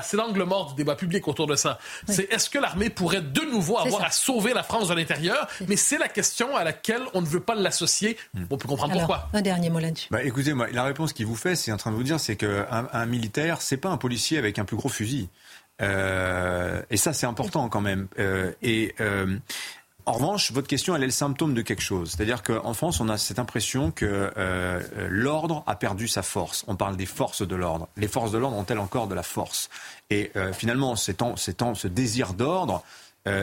c'est 0.03 0.17
l'angle 0.17 0.43
mort 0.43 0.69
du 0.69 0.75
débat 0.75 0.95
public 0.95 1.27
autour 1.27 1.47
de 1.47 1.55
ça. 1.55 1.79
C'est 2.07 2.31
est-ce 2.31 2.49
que 2.49 2.59
l'armée 2.59 2.89
pourrait 2.89 3.21
de 3.21 3.41
nouveau 3.41 3.77
avoir 3.77 4.03
à 4.03 4.11
sauver 4.11 4.53
la 4.53 4.63
France 4.63 4.87
de 4.89 4.93
l'intérieur? 4.93 5.47
Mais 5.67 5.75
c'est 5.75 5.97
la 5.97 6.07
question 6.07 6.55
à 6.55 6.63
laquelle 6.63 7.01
on 7.13 7.21
ne 7.21 7.27
veut 7.27 7.39
pas 7.39 7.55
l'associer. 7.55 8.17
On 8.49 8.57
peut 8.57 8.67
comprendre 8.67 8.93
pourquoi. 8.93 9.29
Un 9.33 9.41
dernier 9.41 9.69
mot 9.69 9.79
là-dessus. 9.79 10.07
Bah, 10.11 10.23
écoutez, 10.23 10.53
moi, 10.53 10.67
la 10.71 10.83
réponse 10.93 11.13
qu'il 11.13 11.25
vous 11.25 11.35
fait, 11.35 11.55
c'est 11.55 11.71
en 11.71 11.77
train 11.77 11.91
de 11.91 11.95
vous 11.95 12.03
dire, 12.03 12.19
c'est 12.19 12.35
qu'un 12.35 12.87
un 12.91 13.05
militaire, 13.05 13.61
c'est 13.61 13.77
pas 13.77 13.89
un 13.89 13.97
policier 13.97 14.37
avec 14.37 14.59
un 14.59 14.65
plus 14.65 14.77
gros 14.77 14.89
fusil. 14.89 15.29
Euh, 15.81 16.81
et 16.89 16.97
ça, 16.97 17.13
c'est 17.13 17.25
important 17.25 17.67
quand 17.69 17.81
même. 17.81 18.07
Euh, 18.19 18.51
et 18.61 18.93
euh, 18.99 19.37
en 20.05 20.13
revanche, 20.13 20.51
votre 20.51 20.67
question, 20.67 20.95
elle 20.95 21.03
est 21.03 21.07
le 21.07 21.11
symptôme 21.11 21.53
de 21.53 21.61
quelque 21.61 21.81
chose. 21.81 22.11
C'est-à-dire 22.11 22.43
qu'en 22.43 22.73
France, 22.73 22.99
on 22.99 23.09
a 23.09 23.17
cette 23.17 23.39
impression 23.39 23.91
que 23.91 24.31
l'ordre 25.09 25.63
a 25.65 25.75
perdu 25.75 26.07
sa 26.07 26.23
force. 26.23 26.65
On 26.67 26.75
parle 26.75 26.97
des 26.97 27.05
forces 27.05 27.47
de 27.47 27.55
l'ordre. 27.55 27.87
Les 27.95 28.09
forces 28.09 28.31
de 28.31 28.37
l'ordre 28.37 28.57
ont-elles 28.57 28.79
encore 28.79 29.07
de 29.07 29.15
la 29.15 29.23
force? 29.23 29.69
Et 30.09 30.31
finalement, 30.51 30.97
ce 30.97 31.87
désir 31.87 32.33
d'ordre, 32.33 32.83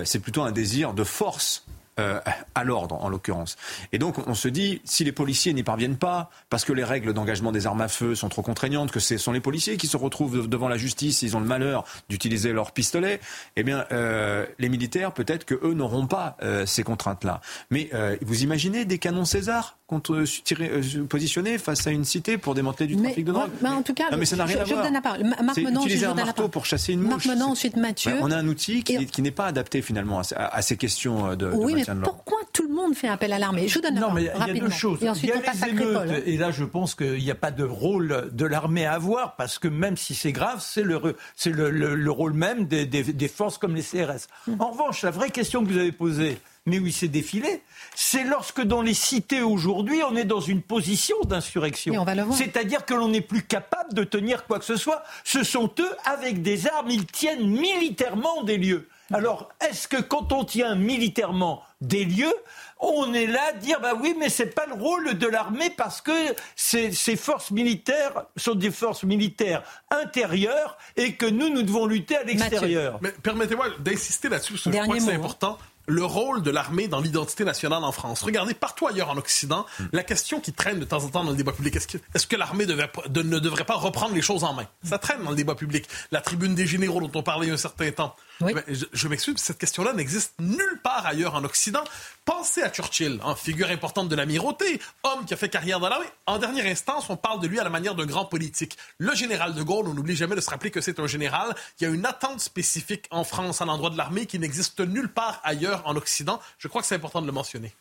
c'est 0.04 0.18
plutôt 0.18 0.42
un 0.42 0.52
désir 0.52 0.92
de 0.92 1.02
force 1.02 1.64
euh, 1.98 2.20
à 2.54 2.64
l'ordre, 2.64 2.94
en 3.02 3.08
l'occurrence. 3.08 3.56
Et 3.92 3.98
donc, 3.98 4.16
on 4.26 4.34
se 4.34 4.48
dit, 4.48 4.80
si 4.84 5.04
les 5.04 5.12
policiers 5.12 5.52
n'y 5.52 5.62
parviennent 5.62 5.98
pas, 5.98 6.30
parce 6.48 6.64
que 6.64 6.72
les 6.72 6.84
règles 6.84 7.12
d'engagement 7.12 7.52
des 7.52 7.66
armes 7.66 7.80
à 7.80 7.88
feu 7.88 8.14
sont 8.14 8.28
trop 8.28 8.42
contraignantes, 8.42 8.90
que 8.90 9.00
ce 9.00 9.18
sont 9.18 9.32
les 9.32 9.40
policiers 9.40 9.76
qui 9.76 9.86
se 9.86 9.96
retrouvent 9.96 10.48
devant 10.48 10.68
la 10.68 10.76
justice, 10.76 11.22
ils 11.22 11.36
ont 11.36 11.40
le 11.40 11.46
malheur 11.46 11.84
d'utiliser 12.08 12.52
leurs 12.52 12.72
pistolets, 12.72 13.20
eh 13.56 13.64
bien, 13.64 13.86
euh, 13.92 14.46
les 14.58 14.68
militaires, 14.68 15.12
peut-être 15.12 15.44
que 15.44 15.54
eux 15.62 15.74
n'auront 15.74 16.06
pas 16.06 16.36
euh, 16.42 16.64
ces 16.64 16.84
contraintes-là. 16.84 17.40
Mais 17.70 17.90
vous 18.22 18.42
imaginez 18.42 18.84
des 18.84 18.98
canons 18.98 19.24
César? 19.24 19.79
Contre, 19.90 20.24
tirer, 20.44 20.70
positionner 21.08 21.58
face 21.58 21.86
à 21.86 21.90
une 21.90 22.04
cité 22.04 22.38
pour 22.38 22.54
démanteler 22.54 22.86
du 22.86 22.96
trafic 22.96 23.24
de 23.24 23.32
drogue. 23.32 23.50
Mais, 23.60 23.68
en 23.68 23.82
tout 23.82 23.92
cas, 23.92 24.04
mais 24.16 24.24
ça 24.24 24.36
n'a 24.36 24.44
rien 24.44 24.58
je, 24.58 24.60
à 24.62 24.64
voir. 24.64 24.84
donne 24.84 24.94
la 24.94 25.00
parole. 25.00 25.24
Marc 25.42 25.58
Menon, 25.58 25.80
utiliser 25.82 26.06
un 26.06 26.14
marteau 26.14 26.48
pour 26.48 26.64
chasser 26.64 26.92
une 26.92 27.00
mouche. 27.00 27.26
Marc 27.26 27.38
Menon, 27.38 27.50
ensuite 27.50 27.76
Mathieu. 27.76 28.12
on 28.20 28.30
a 28.30 28.36
un 28.36 28.46
outil 28.46 28.84
qui, 28.84 29.04
qui 29.06 29.22
n'est 29.22 29.30
pas 29.32 29.46
adapté 29.46 29.82
finalement 29.82 30.20
à, 30.20 30.44
à 30.44 30.62
ces 30.62 30.76
questions 30.76 31.34
de, 31.34 31.50
oui, 31.52 31.72
de 31.72 31.78
mais 31.78 32.02
pourquoi 32.04 32.38
tout 32.52 32.62
le 32.62 32.72
monde 32.74 32.94
fait 32.94 33.08
appel 33.08 33.32
à 33.32 33.38
l'armée? 33.38 33.68
Je 33.68 33.74
vous 33.74 33.80
donne 33.80 33.94
la 33.94 34.00
Non, 34.00 34.06
parole, 34.08 34.22
mais 34.22 34.30
il 34.52 34.54
y 34.54 34.58
a 34.58 34.60
deux 34.60 34.70
choses. 34.70 35.02
Et 35.02 35.08
ensuite, 35.08 35.24
il 35.24 35.28
y 35.30 35.32
a 35.32 35.38
on 35.38 35.44
passe 35.44 35.64
les 35.66 35.70
émeutes, 35.70 36.22
et 36.26 36.36
là, 36.36 36.50
je 36.50 36.64
pense 36.64 36.94
qu'il 36.94 37.22
n'y 37.22 37.30
a 37.30 37.34
pas 37.34 37.50
de 37.50 37.64
rôle 37.64 38.30
de 38.32 38.44
l'armée 38.46 38.86
à 38.86 38.92
avoir, 38.92 39.34
parce 39.36 39.58
que 39.58 39.68
même 39.68 39.96
si 39.96 40.14
c'est 40.14 40.32
grave, 40.32 40.62
c'est 40.64 40.82
le, 40.82 41.16
c'est 41.36 41.50
le, 41.50 41.70
le, 41.70 41.94
le, 41.96 42.10
rôle 42.10 42.32
même 42.32 42.66
des, 42.66 42.86
des, 42.86 43.02
des, 43.02 43.28
forces 43.28 43.58
comme 43.58 43.74
les 43.74 43.82
CRS. 43.82 44.28
En 44.58 44.70
revanche, 44.70 45.02
la 45.02 45.10
vraie 45.10 45.30
question 45.30 45.64
que 45.64 45.70
vous 45.70 45.78
avez 45.78 45.92
posée, 45.92 46.38
mais 46.66 46.78
où 46.78 46.86
il 46.86 46.92
s'est 46.92 47.08
défilé, 47.08 47.62
c'est 47.94 48.24
lorsque 48.24 48.60
dans 48.60 48.82
les 48.82 48.94
cités 48.94 49.42
aujourd'hui, 49.42 50.02
on 50.02 50.14
est 50.16 50.24
dans 50.24 50.40
une 50.40 50.62
position 50.62 51.16
d'insurrection. 51.24 52.04
C'est-à-dire 52.32 52.84
que 52.84 52.94
l'on 52.94 53.08
n'est 53.08 53.20
plus 53.20 53.42
capable 53.42 53.94
de 53.94 54.04
tenir 54.04 54.46
quoi 54.46 54.58
que 54.58 54.64
ce 54.64 54.76
soit. 54.76 55.02
Ce 55.24 55.42
sont 55.42 55.70
eux, 55.78 55.96
avec 56.04 56.42
des 56.42 56.66
armes, 56.66 56.90
ils 56.90 57.06
tiennent 57.06 57.48
militairement 57.48 58.42
des 58.42 58.58
lieux. 58.58 58.88
Alors, 59.12 59.48
est-ce 59.68 59.88
que 59.88 60.00
quand 60.00 60.32
on 60.32 60.44
tient 60.44 60.76
militairement 60.76 61.64
des 61.80 62.04
lieux, 62.04 62.32
on 62.78 63.12
est 63.12 63.26
là 63.26 63.40
à 63.50 63.52
dire 63.52 63.80
bah 63.80 63.92
oui, 64.00 64.14
mais 64.18 64.28
c'est 64.28 64.54
pas 64.54 64.66
le 64.66 64.74
rôle 64.74 65.18
de 65.18 65.26
l'armée 65.26 65.70
parce 65.70 66.00
que 66.00 66.12
ces, 66.54 66.92
ces, 66.92 67.16
forces 67.16 67.50
militaires 67.50 68.26
sont 68.36 68.54
des 68.54 68.70
forces 68.70 69.02
militaires 69.02 69.62
intérieures 69.90 70.78
et 70.96 71.14
que 71.14 71.26
nous, 71.26 71.48
nous 71.48 71.62
devons 71.62 71.86
lutter 71.86 72.16
à 72.16 72.22
l'extérieur. 72.22 72.98
Mais 73.02 73.10
permettez-moi 73.10 73.66
d'insister 73.80 74.28
là-dessus 74.28 74.52
parce 74.52 74.64
que 74.64 74.72
je 74.72 74.78
crois 74.78 74.96
que 74.96 75.02
c'est 75.02 75.14
important 75.14 75.58
le 75.90 76.04
rôle 76.04 76.42
de 76.42 76.50
l'armée 76.50 76.88
dans 76.88 77.00
l'identité 77.00 77.44
nationale 77.44 77.84
en 77.84 77.92
France. 77.92 78.22
Regardez 78.22 78.54
partout 78.54 78.86
ailleurs 78.86 79.10
en 79.10 79.16
Occident, 79.16 79.66
mm. 79.78 79.84
la 79.92 80.02
question 80.02 80.40
qui 80.40 80.52
traîne 80.52 80.78
de 80.78 80.84
temps 80.84 81.04
en 81.04 81.08
temps 81.08 81.24
dans 81.24 81.32
le 81.32 81.36
débat 81.36 81.52
public, 81.52 81.76
est-ce 81.76 81.88
que, 81.88 81.98
est 81.98 82.26
que 82.26 82.36
l'armée 82.36 82.66
de, 82.66 82.74
ne 83.22 83.38
devrait 83.38 83.64
pas 83.64 83.74
reprendre 83.74 84.14
les 84.14 84.22
choses 84.22 84.44
en 84.44 84.54
main? 84.54 84.66
Ça 84.84 84.98
traîne 84.98 85.22
dans 85.24 85.30
le 85.30 85.36
débat 85.36 85.54
public. 85.54 85.86
La 86.12 86.20
tribune 86.20 86.54
des 86.54 86.66
généraux 86.66 87.00
dont 87.00 87.10
on 87.18 87.22
parlait 87.22 87.46
il 87.46 87.48
y 87.48 87.52
a 87.52 87.54
un 87.54 87.58
certain 87.58 87.90
temps. 87.90 88.14
Oui. 88.40 88.54
je, 88.68 88.86
je 88.92 89.08
m'excuse, 89.08 89.36
cette 89.38 89.58
question-là 89.58 89.92
n'existe 89.92 90.34
nulle 90.40 90.80
part 90.82 91.04
ailleurs 91.06 91.34
en 91.34 91.44
Occident. 91.44 91.84
Pensez 92.24 92.62
à 92.62 92.70
Churchill, 92.70 93.20
hein, 93.24 93.34
figure 93.34 93.70
importante 93.70 94.08
de 94.08 94.16
l'amirauté, 94.16 94.80
homme 95.02 95.24
qui 95.26 95.34
a 95.34 95.36
fait 95.36 95.48
carrière 95.48 95.80
dans 95.80 95.88
l'armée. 95.88 96.06
En 96.26 96.38
dernière 96.38 96.66
instance, 96.66 97.10
on 97.10 97.16
parle 97.16 97.40
de 97.40 97.46
lui 97.46 97.58
à 97.58 97.64
la 97.64 97.70
manière 97.70 97.94
d'un 97.94 98.06
grand 98.06 98.24
politique. 98.24 98.78
Le 98.98 99.14
général 99.14 99.54
de 99.54 99.62
Gaulle, 99.62 99.88
on 99.88 99.94
n'oublie 99.94 100.16
jamais 100.16 100.36
de 100.36 100.40
se 100.40 100.50
rappeler 100.50 100.70
que 100.70 100.80
c'est 100.80 101.00
un 101.00 101.06
général. 101.06 101.54
Il 101.80 101.84
y 101.84 101.86
a 101.86 101.90
une 101.90 102.06
attente 102.06 102.40
spécifique 102.40 103.06
en 103.10 103.24
France 103.24 103.60
à 103.60 103.64
l'endroit 103.64 103.90
de 103.90 103.96
l'armée 103.96 104.26
qui 104.26 104.38
n'existe 104.38 104.80
nulle 104.80 105.12
part 105.12 105.40
ailleurs 105.44 105.82
en 105.86 105.96
Occident. 105.96 106.40
Je 106.58 106.68
crois 106.68 106.82
que 106.82 106.86
c'est 106.86 106.94
important 106.94 107.20
de 107.20 107.26
le 107.26 107.32
mentionner. 107.32 107.74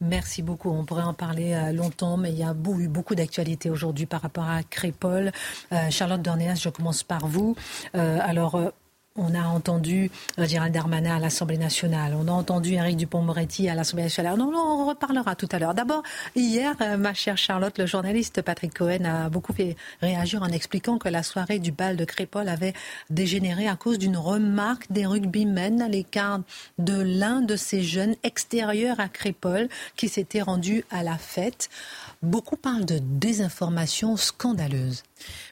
Merci 0.00 0.42
beaucoup. 0.42 0.70
On 0.70 0.84
pourrait 0.84 1.02
en 1.02 1.14
parler 1.14 1.54
euh, 1.54 1.72
longtemps, 1.72 2.16
mais 2.16 2.30
il 2.30 2.38
y 2.38 2.42
a 2.42 2.52
eu 2.52 2.88
beaucoup 2.88 3.14
d'actualités 3.14 3.70
aujourd'hui 3.70 4.06
par 4.06 4.20
rapport 4.20 4.48
à 4.48 4.62
Crépol. 4.62 5.32
Euh, 5.72 5.90
Charlotte 5.90 6.20
Dornéas, 6.20 6.60
je 6.62 6.68
commence 6.68 7.02
par 7.02 7.26
vous. 7.26 7.56
Euh, 7.94 8.18
alors, 8.20 8.72
on 9.16 9.34
a 9.34 9.44
entendu 9.44 10.10
euh, 10.38 10.46
Gérald 10.46 10.72
Darmanin 10.72 11.16
à 11.16 11.18
l'Assemblée 11.18 11.58
nationale. 11.58 12.16
On 12.18 12.28
a 12.28 12.32
entendu 12.32 12.74
Éric 12.74 12.96
Dupont-Moretti 12.96 13.68
à 13.68 13.74
l'Assemblée 13.74 14.04
nationale. 14.04 14.38
Non, 14.38 14.50
non, 14.50 14.82
on 14.82 14.86
reparlera 14.86 15.34
tout 15.34 15.48
à 15.52 15.58
l'heure. 15.58 15.74
D'abord, 15.74 16.02
hier, 16.34 16.74
euh, 16.80 16.96
ma 16.96 17.14
chère 17.14 17.36
Charlotte, 17.36 17.76
le 17.78 17.86
journaliste 17.86 18.42
Patrick 18.42 18.74
Cohen 18.74 19.04
a 19.04 19.28
beaucoup 19.28 19.52
fait 19.52 19.76
réagir 20.00 20.42
en 20.42 20.48
expliquant 20.48 20.98
que 20.98 21.08
la 21.08 21.22
soirée 21.22 21.58
du 21.58 21.72
bal 21.72 21.96
de 21.96 22.04
Crépol 22.04 22.48
avait 22.48 22.74
dégénéré 23.10 23.68
à 23.68 23.76
cause 23.76 23.98
d'une 23.98 24.16
remarque 24.16 24.90
des 24.90 25.06
rugbymen 25.06 25.82
à 25.82 25.88
l'écart 25.88 26.40
de 26.78 27.00
l'un 27.00 27.40
de 27.40 27.56
ces 27.56 27.82
jeunes 27.82 28.16
extérieurs 28.22 29.00
à 29.00 29.08
Crépol 29.08 29.68
qui 29.96 30.08
s'était 30.08 30.42
rendu 30.42 30.84
à 30.90 31.02
la 31.02 31.18
fête. 31.18 31.68
Beaucoup 32.22 32.56
parlent 32.56 32.84
de 32.84 32.98
désinformation 33.00 34.16
scandaleuse. 34.16 35.02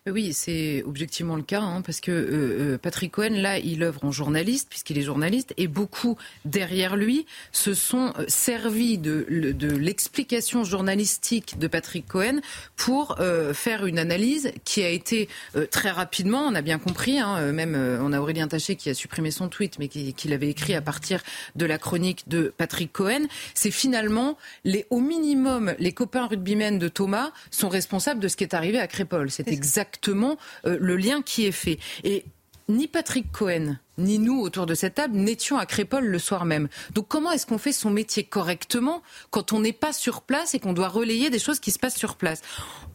Oui, 0.07 0.33
c'est 0.35 0.83
objectivement 0.87 1.37
le 1.37 1.43
cas, 1.43 1.62
hein, 1.62 1.81
parce 1.81 2.01
que 2.01 2.11
euh, 2.11 2.79
Patrick 2.79 3.12
Cohen, 3.12 3.31
là, 3.31 3.53
il 3.59 3.82
œuvre 3.82 4.05
en 4.05 4.12
journaliste, 4.12 4.68
puisqu'il 4.68 4.98
est 4.98 5.02
journaliste, 5.02 5.55
et 5.57 5.66
beaucoup 5.66 6.16
derrière 6.44 6.96
lui 6.96 7.26
se 7.52 7.74
sont 7.74 8.12
euh, 8.18 8.24
servis 8.28 8.98
de, 8.98 9.26
de 9.28 9.68
l'explication 9.68 10.64
journalistique 10.64 11.59
de 11.59 11.66
Patrick 11.66 12.07
Cohen 12.07 12.40
pour 12.76 13.16
euh, 13.20 13.55
faire 13.55 13.86
une 13.86 13.98
analyse 13.98 14.52
qui 14.64 14.82
a 14.82 14.88
été 14.88 15.28
euh, 15.57 15.66
très 15.66 15.90
rapidement, 15.90 16.46
on 16.46 16.55
a 16.55 16.62
bien 16.62 16.78
compris, 16.78 17.18
hein, 17.18 17.52
même 17.52 17.74
on 18.00 18.12
a 18.12 18.20
Aurélien 18.20 18.48
Taché 18.48 18.76
qui 18.76 18.90
a 18.90 18.94
supprimé 18.94 19.30
son 19.30 19.48
tweet, 19.48 19.78
mais 19.78 19.88
qui, 19.88 20.14
qui 20.14 20.28
l'avait 20.28 20.48
écrit 20.48 20.74
à 20.74 20.82
partir 20.82 21.22
de 21.57 21.66
la 21.66 21.78
chronique 21.78 22.28
de 22.28 22.52
Patrick 22.57 22.92
Cohen. 22.92 23.26
C'est 23.55 23.70
finalement, 23.70 24.36
les, 24.64 24.86
au 24.90 25.00
minimum, 25.00 25.74
les 25.78 25.92
copains 25.92 26.26
rugbymen 26.26 26.78
de 26.78 26.88
Thomas 26.88 27.32
sont 27.50 27.68
responsables 27.68 28.20
de 28.20 28.28
ce 28.28 28.36
qui 28.36 28.44
est 28.44 28.55
arrivé 28.55 28.78
à 28.78 28.86
Crépol. 28.86 29.30
C'est 29.30 29.48
exactement 29.48 30.36
le 30.64 30.96
lien 30.96 31.22
qui 31.22 31.46
est 31.46 31.52
fait. 31.52 31.78
Et 32.02 32.24
ni 32.69 32.89
Patrick 32.89 33.31
Cohen, 33.33 33.77
ni 33.99 34.19
nous 34.19 34.41
autour 34.41 34.67
de 34.67 34.75
cette 34.75 34.95
table 34.95 35.17
n'étions 35.17 35.59
à 35.59 35.67
Crépol 35.67 36.05
le 36.05 36.19
soir 36.19 36.45
même. 36.45 36.69
Donc 36.93 37.09
comment 37.09 37.31
est-ce 37.31 37.47
qu'on 37.47 37.59
fait 37.59 37.73
son 37.73 37.91
métier 37.91 38.25
correctement 38.25 39.03
quand 39.31 39.53
on 39.53 39.61
n'est 39.61 39.73
pas 39.73 39.93
sur 39.93 40.23
place 40.23 40.55
et 40.55 40.61
qu'on 40.61 40.73
doit 40.73 40.89
relayer 40.89 41.31
des 41.31 41.39
choses 41.39 41.61
qui 41.61 41.71
se 41.71 41.79
passent 41.79 41.97
sur 41.97 42.17
place? 42.17 42.43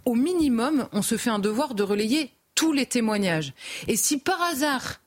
Au 0.06 0.16
minimum, 0.16 0.88
on 0.92 1.02
se 1.02 1.18
fait 1.18 1.30
un 1.30 1.40
devoir 1.40 1.76
de 1.76 1.84
relayer 1.84 2.32
tous 2.56 2.74
les 2.74 2.86
témoignages. 2.86 3.54
Et 3.88 3.96
si 3.96 4.18
par 4.18 4.42
hasard 4.42 5.00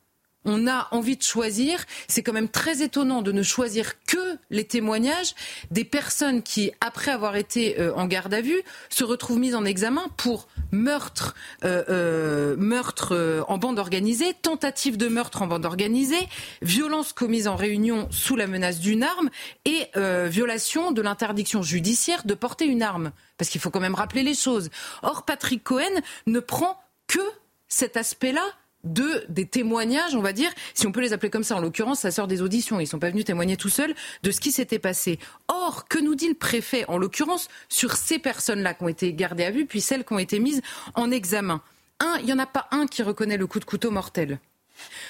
on 0.44 0.66
a 0.66 0.88
envie 0.90 1.16
de 1.16 1.22
choisir, 1.22 1.84
c'est 2.08 2.22
quand 2.22 2.32
même 2.32 2.48
très 2.48 2.82
étonnant 2.82 3.22
de 3.22 3.32
ne 3.32 3.42
choisir 3.42 4.02
que 4.04 4.38
les 4.50 4.64
témoignages 4.64 5.34
des 5.70 5.84
personnes 5.84 6.42
qui, 6.42 6.72
après 6.80 7.10
avoir 7.10 7.36
été 7.36 7.78
euh, 7.78 7.94
en 7.94 8.06
garde 8.06 8.34
à 8.34 8.40
vue, 8.40 8.60
se 8.88 9.04
retrouvent 9.04 9.38
mises 9.38 9.54
en 9.54 9.64
examen 9.64 10.06
pour 10.16 10.48
meurtre, 10.72 11.34
euh, 11.64 11.84
euh, 11.88 12.56
meurtre 12.56 13.44
en 13.48 13.58
bande 13.58 13.78
organisée, 13.78 14.34
tentative 14.34 14.96
de 14.96 15.08
meurtre 15.08 15.42
en 15.42 15.46
bande 15.46 15.64
organisée, 15.64 16.28
violence 16.60 17.12
commise 17.12 17.46
en 17.46 17.56
réunion 17.56 18.08
sous 18.10 18.36
la 18.36 18.46
menace 18.46 18.80
d'une 18.80 19.02
arme 19.02 19.30
et 19.64 19.88
violation 20.28 20.92
de 20.92 21.02
l'interdiction 21.02 21.62
judiciaire 21.62 22.24
de 22.24 22.34
porter 22.34 22.66
une 22.66 22.82
arme. 22.82 23.12
Parce 23.36 23.50
qu'il 23.50 23.60
faut 23.60 23.70
quand 23.70 23.80
même 23.80 23.94
rappeler 23.94 24.22
les 24.22 24.34
choses. 24.34 24.70
Or, 25.02 25.24
Patrick 25.24 25.62
Cohen 25.62 26.00
ne 26.26 26.40
prend 26.40 26.78
que 27.06 27.20
cet 27.68 27.96
aspect-là 27.96 28.44
de 28.84 29.24
des 29.28 29.46
témoignages, 29.46 30.14
on 30.14 30.22
va 30.22 30.32
dire, 30.32 30.50
si 30.74 30.86
on 30.86 30.92
peut 30.92 31.00
les 31.00 31.12
appeler 31.12 31.30
comme 31.30 31.44
ça. 31.44 31.56
En 31.56 31.60
l'occurrence, 31.60 32.00
ça 32.00 32.10
sort 32.10 32.26
des 32.26 32.42
auditions. 32.42 32.80
Ils 32.80 32.86
sont 32.86 32.98
pas 32.98 33.10
venus 33.10 33.24
témoigner 33.24 33.56
tout 33.56 33.68
seuls 33.68 33.94
de 34.22 34.30
ce 34.30 34.40
qui 34.40 34.52
s'était 34.52 34.78
passé. 34.78 35.18
Or, 35.48 35.86
que 35.88 35.98
nous 35.98 36.14
dit 36.14 36.28
le 36.28 36.34
préfet, 36.34 36.84
en 36.88 36.98
l'occurrence, 36.98 37.48
sur 37.68 37.96
ces 37.96 38.18
personnes-là 38.18 38.74
qui 38.74 38.84
ont 38.84 38.88
été 38.88 39.12
gardées 39.12 39.44
à 39.44 39.50
vue, 39.50 39.66
puis 39.66 39.80
celles 39.80 40.04
qui 40.04 40.12
ont 40.12 40.18
été 40.18 40.38
mises 40.38 40.62
en 40.94 41.10
examen? 41.10 41.62
Un, 42.00 42.16
il 42.20 42.26
n'y 42.26 42.32
en 42.32 42.38
a 42.38 42.46
pas 42.46 42.66
un 42.72 42.86
qui 42.86 43.02
reconnaît 43.02 43.36
le 43.36 43.46
coup 43.46 43.60
de 43.60 43.64
couteau 43.64 43.90
mortel. 43.90 44.40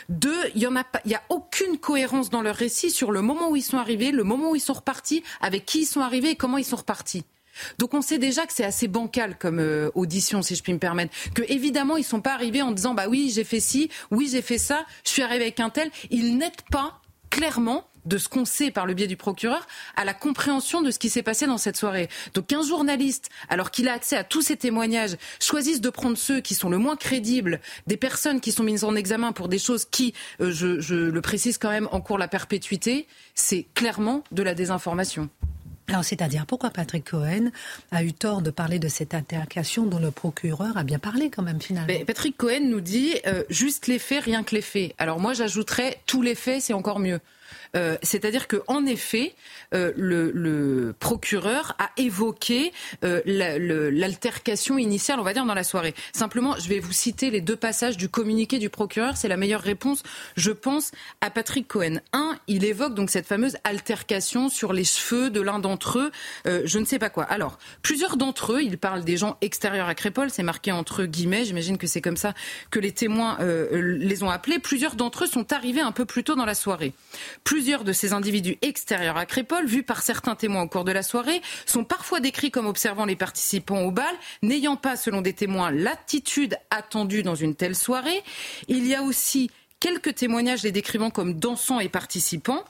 Deux, 0.09 0.51
il 0.55 0.61
y 0.61 0.67
en 0.67 0.77
a 0.77 0.85
y 1.07 1.15
a 1.15 1.23
aucune 1.31 1.79
cohérence 1.79 2.29
dans 2.29 2.43
leur 2.43 2.57
récit 2.57 2.91
sur 2.91 3.11
le 3.11 3.23
moment 3.23 3.51
où 3.51 3.57
ils 3.57 3.63
sont 3.63 3.79
arrivés, 3.79 4.11
le 4.11 4.25
moment 4.25 4.51
où 4.51 4.57
ils 4.57 4.61
sont 4.61 4.75
repartis, 4.75 5.23
avec 5.41 5.65
qui 5.65 5.83
ils 5.83 5.87
sont 5.87 6.01
arrivés 6.01 6.31
et 6.31 6.37
comment 6.37 6.59
ils 6.59 6.65
sont 6.65 6.77
repartis. 6.77 7.25
Donc 7.79 7.95
on 7.95 8.03
sait 8.03 8.19
déjà 8.19 8.47
que 8.47 8.53
c'est 8.53 8.65
assez 8.65 8.89
bancal 8.89 9.37
comme 9.39 9.59
euh, 9.59 9.91
audition, 9.95 10.43
si 10.43 10.55
je 10.55 10.63
puis 10.63 10.73
me 10.73 10.79
permettre. 10.79 11.15
Que 11.35 11.43
évidemment 11.49 11.97
ils 11.97 12.05
sont 12.05 12.21
pas 12.21 12.35
arrivés 12.35 12.63
en 12.63 12.73
disant 12.73 12.95
bah 12.95 13.07
oui 13.09 13.31
j'ai 13.35 13.45
fait 13.45 13.61
ci, 13.61 13.91
oui 14.11 14.29
j'ai 14.31 14.43
fait 14.43 14.59
ça, 14.59 14.85
je 15.05 15.11
suis 15.11 15.23
arrivé 15.23 15.45
avec 15.45 15.61
un 15.61 15.71
tel. 15.71 15.91
Ils 16.11 16.37
n'aident 16.37 16.63
pas 16.71 17.01
clairement 17.31 17.87
de 18.05 18.19
ce 18.19 18.29
qu'on 18.29 18.45
sait 18.45 18.71
par 18.71 18.87
le 18.87 18.95
biais 18.95 19.07
du 19.07 19.17
procureur 19.17 19.67
à 19.97 20.05
la 20.05 20.15
compréhension 20.15 20.83
de 20.83 20.91
ce 20.91 20.99
qui 20.99 21.09
s'est 21.09 21.23
passé 21.23 21.47
dans 21.47 21.59
cette 21.59 21.77
soirée. 21.77 22.09
Donc 22.35 22.49
qu'un 22.49 22.63
journaliste, 22.63 23.31
alors 23.49 23.71
qu'il 23.71 23.89
a 23.89 23.93
accès 23.93 24.17
à 24.17 24.25
tous 24.25 24.43
ces 24.43 24.57
témoignages, 24.57 25.17
choisisse 25.41 25.81
de 25.81 25.91
prendre 25.91 26.17
ceux 26.17 26.41
qui 26.41 26.55
sont 26.55 26.69
le 26.69 26.79
moins 26.79 26.97
crédibles, 26.97 27.61
des 27.87 27.97
personnes 27.97 28.41
qui 28.41 28.53
sont 28.53 28.65
mises 28.65 28.85
en 28.85 28.95
examen 28.95 29.33
pour 29.33 29.49
des 29.49 29.59
choses 29.59 29.85
qui, 29.85 30.15
euh, 30.41 30.51
je, 30.53 30.81
je 30.81 30.95
le 30.95 31.21
précise 31.21 31.59
quand 31.59 31.71
même, 31.71 31.89
encourent 31.93 32.19
la 32.19 32.29
perpétuité, 32.29 33.07
c'est 33.35 33.67
clairement 33.75 34.25
de 34.33 34.43
la 34.43 34.55
désinformation. 34.55 35.29
Alors, 35.93 36.05
c'est-à-dire, 36.05 36.47
pourquoi 36.47 36.71
Patrick 36.71 37.11
Cohen 37.11 37.51
a 37.91 38.03
eu 38.03 38.15
tort 38.15 38.41
de 38.41 38.51
parler 38.51 38.79
de 38.79 38.89
cette 38.89 39.13
altercation 39.13 39.85
dont 39.85 39.99
le 39.99 40.11
procureur 40.11 40.79
a 40.79 40.85
bien 40.85 40.99
parlé 40.99 41.29
quand 41.29 41.43
même 41.43 41.61
finalement? 41.61 41.87
Mais 41.87 42.07
Patrick 42.07 42.35
Cohen 42.39 42.71
nous 42.71 42.81
dit 42.81 43.17
euh, 43.27 43.43
juste 43.51 43.89
les 43.89 43.99
faits, 43.99 44.25
rien 44.25 44.43
que 44.43 44.55
les 44.55 44.63
faits. 44.63 44.95
Alors 44.97 45.21
moi, 45.21 45.35
j'ajouterais 45.35 45.99
tous 46.07 46.23
les 46.23 46.35
faits, 46.35 46.63
c'est 46.63 46.73
encore 46.73 46.99
mieux. 46.99 47.21
Euh, 47.75 47.97
C'est-à-dire 48.03 48.49
qu'en 48.49 48.85
effet, 48.85 49.35
euh, 49.75 49.93
le, 49.97 50.95
procureur 50.99 51.75
a 51.79 51.91
évoqué 51.97 52.73
euh, 53.05 53.23
l'altercation 53.25 54.79
initiale, 54.79 55.21
on 55.21 55.23
va 55.23 55.33
dire, 55.33 55.47
dans 55.47 55.55
la 55.55 55.65
soirée. 55.65 55.95
Simplement, 56.13 56.55
je 56.59 56.69
vais 56.69 56.81
vous 56.81 56.93
citer 56.93 57.31
les 57.31 57.41
deux 57.41 57.57
passages 57.57 57.97
du 57.97 58.09
communiqué 58.09 58.59
du 58.59 58.69
procureur. 58.69 59.17
C'est 59.17 59.29
la 59.29 59.37
meilleure 59.37 59.63
réponse, 59.63 60.03
je 60.37 60.51
pense, 60.51 60.91
à 61.21 61.31
Patrick 61.31 61.67
Cohen. 61.67 62.01
Un, 62.13 62.37
il 62.47 62.65
évoque 62.65 62.95
donc 62.95 63.11
cette 63.11 63.27
fameuse 63.27 63.57
altercation 63.65 64.49
sur 64.49 64.73
les 64.73 64.85
cheveux 64.85 65.31
de 65.31 65.41
l'un 65.41 65.59
d'entre 65.59 65.99
eux, 65.99 66.13
je 66.45 66.79
ne 66.79 66.85
sais 66.85 66.99
pas 66.99 67.11
quoi. 67.11 67.25
Alors, 67.25 67.59
plusieurs 67.83 68.17
d'entre 68.17 68.55
eux, 68.55 68.63
il 68.63 68.79
parle 68.79 69.05
des 69.05 69.17
gens 69.17 69.37
extérieurs 69.41 69.89
à 69.89 69.95
Crépol, 69.95 70.31
c'est 70.31 70.43
marqué 70.43 70.73
entre 70.73 71.05
guillemets, 71.05 71.45
j'imagine 71.45 71.79
que 71.79 71.87
c'est 71.87 72.01
comme 72.01 72.17
ça 72.17 72.35
que 72.71 72.79
les 72.79 72.93
témoins 72.93 73.39
les 73.73 74.23
ont 74.23 74.31
appelés. 74.31 74.59
Plusieurs 74.59 74.95
d'entre 74.95 75.25
eux 75.25 75.27
sont 75.27 75.53
arrivés 75.53 75.81
un 75.81 75.93
peu 75.93 76.05
plus 76.05 76.25
tôt 76.25 76.35
dans 76.35 76.45
la 76.45 76.55
soirée. 76.55 76.93
Plusieurs 77.63 77.85
de 77.85 77.93
ces 77.93 78.13
individus 78.13 78.59
extérieurs 78.61 79.17
à 79.17 79.25
Crépole, 79.25 79.67
vus 79.67 79.85
par 79.85 80.03
certains 80.03 80.35
témoins 80.35 80.63
au 80.63 80.67
cours 80.67 80.83
de 80.83 80.91
la 80.91 81.05
soirée, 81.05 81.41
sont 81.65 81.85
parfois 81.85 82.19
décrits 82.19 82.51
comme 82.51 82.67
observant 82.67 83.05
les 83.05 83.15
participants 83.15 83.83
au 83.83 83.93
bal, 83.93 84.17
n'ayant 84.43 84.75
pas, 84.75 84.97
selon 84.97 85.21
des 85.21 85.33
témoins, 85.33 85.71
l'attitude 85.71 86.57
attendue 86.71 87.23
dans 87.23 87.37
une 87.37 87.55
telle 87.55 87.77
soirée. 87.77 88.25
Il 88.67 88.85
y 88.85 88.97
a 88.97 89.05
aussi 89.05 89.49
quelques 89.79 90.17
témoignages 90.17 90.65
les 90.65 90.73
décrivant 90.73 91.11
comme 91.11 91.35
dansants 91.35 91.79
et 91.79 91.89
participants. 91.89 92.65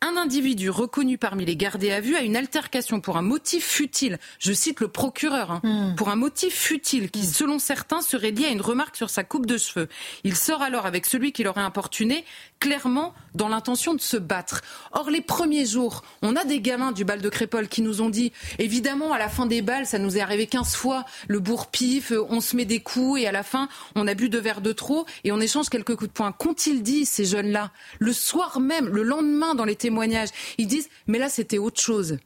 Un 0.00 0.16
individu 0.16 0.70
reconnu 0.70 1.18
parmi 1.18 1.44
les 1.44 1.56
gardés 1.56 1.92
à 1.92 2.00
vue 2.00 2.16
a 2.16 2.22
une 2.22 2.36
altercation 2.36 3.00
pour 3.00 3.16
un 3.16 3.22
motif 3.22 3.64
futile. 3.64 4.18
Je 4.38 4.52
cite 4.52 4.80
le 4.80 4.88
procureur. 4.88 5.52
Hein, 5.52 5.60
hmm. 5.62 5.94
Pour 5.94 6.08
un 6.08 6.16
motif 6.16 6.54
futile 6.54 7.10
qui, 7.10 7.24
selon 7.24 7.58
certains, 7.58 8.00
serait 8.00 8.32
lié 8.32 8.46
à 8.46 8.50
une 8.50 8.60
remarque 8.60 8.96
sur 8.96 9.10
sa 9.10 9.22
coupe 9.22 9.46
de 9.46 9.58
cheveux. 9.58 9.88
Il 10.24 10.36
sort 10.36 10.62
alors 10.62 10.86
avec 10.86 11.06
celui 11.06 11.32
qui 11.32 11.44
l'aurait 11.44 11.62
importuné, 11.62 12.24
clairement 12.62 13.12
dans 13.34 13.48
l'intention 13.48 13.92
de 13.92 14.00
se 14.00 14.16
battre. 14.16 14.60
Or, 14.92 15.10
les 15.10 15.20
premiers 15.20 15.66
jours, 15.66 16.02
on 16.22 16.36
a 16.36 16.44
des 16.44 16.60
gamins 16.60 16.92
du 16.92 17.04
bal 17.04 17.20
de 17.20 17.28
Crépole 17.28 17.66
qui 17.66 17.82
nous 17.82 18.02
ont 18.02 18.08
dit, 18.08 18.32
évidemment, 18.60 19.12
à 19.12 19.18
la 19.18 19.28
fin 19.28 19.46
des 19.46 19.62
balles, 19.62 19.84
ça 19.84 19.98
nous 19.98 20.16
est 20.16 20.20
arrivé 20.20 20.46
15 20.46 20.76
fois, 20.76 21.04
le 21.26 21.40
bourre-pif, 21.40 22.12
on 22.28 22.40
se 22.40 22.54
met 22.54 22.64
des 22.64 22.78
coups 22.78 23.22
et 23.22 23.26
à 23.26 23.32
la 23.32 23.42
fin, 23.42 23.68
on 23.96 24.06
a 24.06 24.14
bu 24.14 24.28
deux 24.28 24.38
verres 24.38 24.60
de 24.60 24.70
trop 24.70 25.06
et 25.24 25.32
on 25.32 25.40
échange 25.40 25.70
quelques 25.70 25.96
coups 25.96 26.10
de 26.10 26.14
poing. 26.14 26.30
Qu'ont-ils 26.30 26.84
dit, 26.84 27.04
ces 27.04 27.24
jeunes-là? 27.24 27.72
Le 27.98 28.12
soir 28.12 28.60
même, 28.60 28.86
le 28.86 29.02
lendemain, 29.02 29.56
dans 29.56 29.64
les 29.64 29.74
témoignages. 29.74 30.28
Ils 30.58 30.68
disent, 30.68 30.88
mais 31.08 31.18
là, 31.18 31.28
c'était 31.28 31.58
autre 31.58 31.80
chose. 31.80 32.18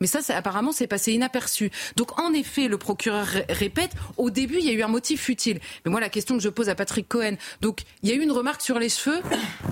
Mais 0.00 0.06
ça, 0.08 0.20
apparemment, 0.34 0.72
c'est 0.72 0.86
passé 0.86 1.12
inaperçu. 1.12 1.70
Donc, 1.96 2.18
en 2.18 2.32
effet, 2.32 2.68
le 2.68 2.78
procureur 2.78 3.28
répète, 3.48 3.92
au 4.16 4.30
début, 4.30 4.58
il 4.58 4.64
y 4.64 4.70
a 4.70 4.72
eu 4.72 4.82
un 4.82 4.88
motif 4.88 5.22
futile. 5.22 5.60
Mais 5.84 5.90
moi, 5.90 6.00
la 6.00 6.08
question 6.08 6.36
que 6.36 6.42
je 6.42 6.48
pose 6.48 6.68
à 6.68 6.74
Patrick 6.74 7.08
Cohen, 7.08 7.36
donc, 7.60 7.82
il 8.02 8.08
y 8.08 8.12
a 8.12 8.16
eu 8.16 8.20
une 8.20 8.32
remarque 8.32 8.60
sur 8.60 8.78
les 8.78 8.88
cheveux, 8.88 9.22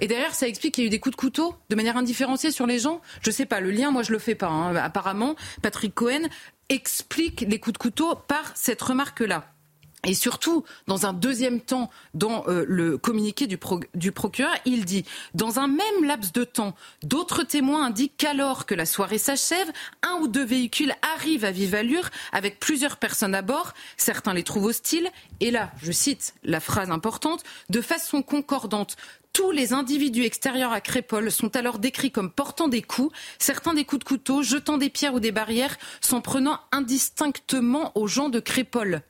et 0.00 0.06
derrière, 0.06 0.34
ça 0.34 0.46
explique 0.46 0.74
qu'il 0.74 0.84
y 0.84 0.86
a 0.86 0.88
eu 0.88 0.90
des 0.90 1.00
coups 1.00 1.16
de 1.16 1.20
couteau 1.20 1.56
de 1.70 1.74
manière 1.74 1.96
indifférenciée 1.96 2.52
sur 2.52 2.66
les 2.66 2.78
gens. 2.78 3.00
Je 3.20 3.30
sais 3.30 3.46
pas, 3.46 3.60
le 3.60 3.70
lien, 3.70 3.90
moi, 3.90 4.02
je 4.02 4.12
le 4.12 4.18
fais 4.18 4.36
pas. 4.36 4.46
Hein. 4.46 4.76
Apparemment, 4.76 5.34
Patrick 5.60 5.94
Cohen 5.94 6.28
explique 6.68 7.44
les 7.46 7.58
coups 7.58 7.74
de 7.74 7.78
couteau 7.78 8.14
par 8.14 8.52
cette 8.54 8.80
remarque-là. 8.80 9.52
Et 10.04 10.14
surtout, 10.14 10.64
dans 10.88 11.06
un 11.06 11.12
deuxième 11.12 11.60
temps, 11.60 11.88
dans 12.12 12.44
euh, 12.48 12.64
le 12.66 12.98
communiqué 12.98 13.46
du, 13.46 13.56
du, 13.94 14.10
procureur, 14.10 14.52
il 14.64 14.84
dit 14.84 15.04
Dans 15.34 15.60
un 15.60 15.68
même 15.68 16.04
laps 16.04 16.32
de 16.32 16.42
temps, 16.42 16.74
d'autres 17.04 17.44
témoins 17.44 17.86
indiquent 17.86 18.16
qu'alors 18.16 18.66
que 18.66 18.74
la 18.74 18.84
soirée 18.84 19.18
s'achève, 19.18 19.70
un 20.02 20.18
ou 20.20 20.26
deux 20.26 20.44
véhicules 20.44 20.92
arrivent 21.14 21.44
à 21.44 21.52
vive 21.52 21.76
allure 21.76 22.10
avec 22.32 22.58
plusieurs 22.58 22.96
personnes 22.96 23.36
à 23.36 23.42
bord. 23.42 23.74
Certains 23.96 24.34
les 24.34 24.42
trouvent 24.42 24.64
hostiles. 24.64 25.08
Et 25.38 25.52
là, 25.52 25.70
je 25.80 25.92
cite 25.92 26.34
la 26.42 26.58
phrase 26.58 26.90
importante 26.90 27.44
de 27.70 27.80
façon 27.80 28.22
concordante. 28.22 28.96
Tous 29.32 29.52
les 29.52 29.72
individus 29.72 30.24
extérieurs 30.24 30.72
à 30.72 30.80
Crépole 30.80 31.30
sont 31.30 31.56
alors 31.56 31.78
décrits 31.78 32.10
comme 32.10 32.30
portant 32.30 32.68
des 32.68 32.82
coups, 32.82 33.16
certains 33.38 33.72
des 33.72 33.84
coups 33.84 34.00
de 34.00 34.04
couteau, 34.04 34.42
jetant 34.42 34.78
des 34.78 34.90
pierres 34.90 35.14
ou 35.14 35.20
des 35.20 35.32
barrières, 35.32 35.78
s'en 36.00 36.20
prenant 36.20 36.58
indistinctement 36.72 37.92
aux 37.94 38.08
gens 38.08 38.28
de 38.28 38.40
Crépole. 38.40 39.02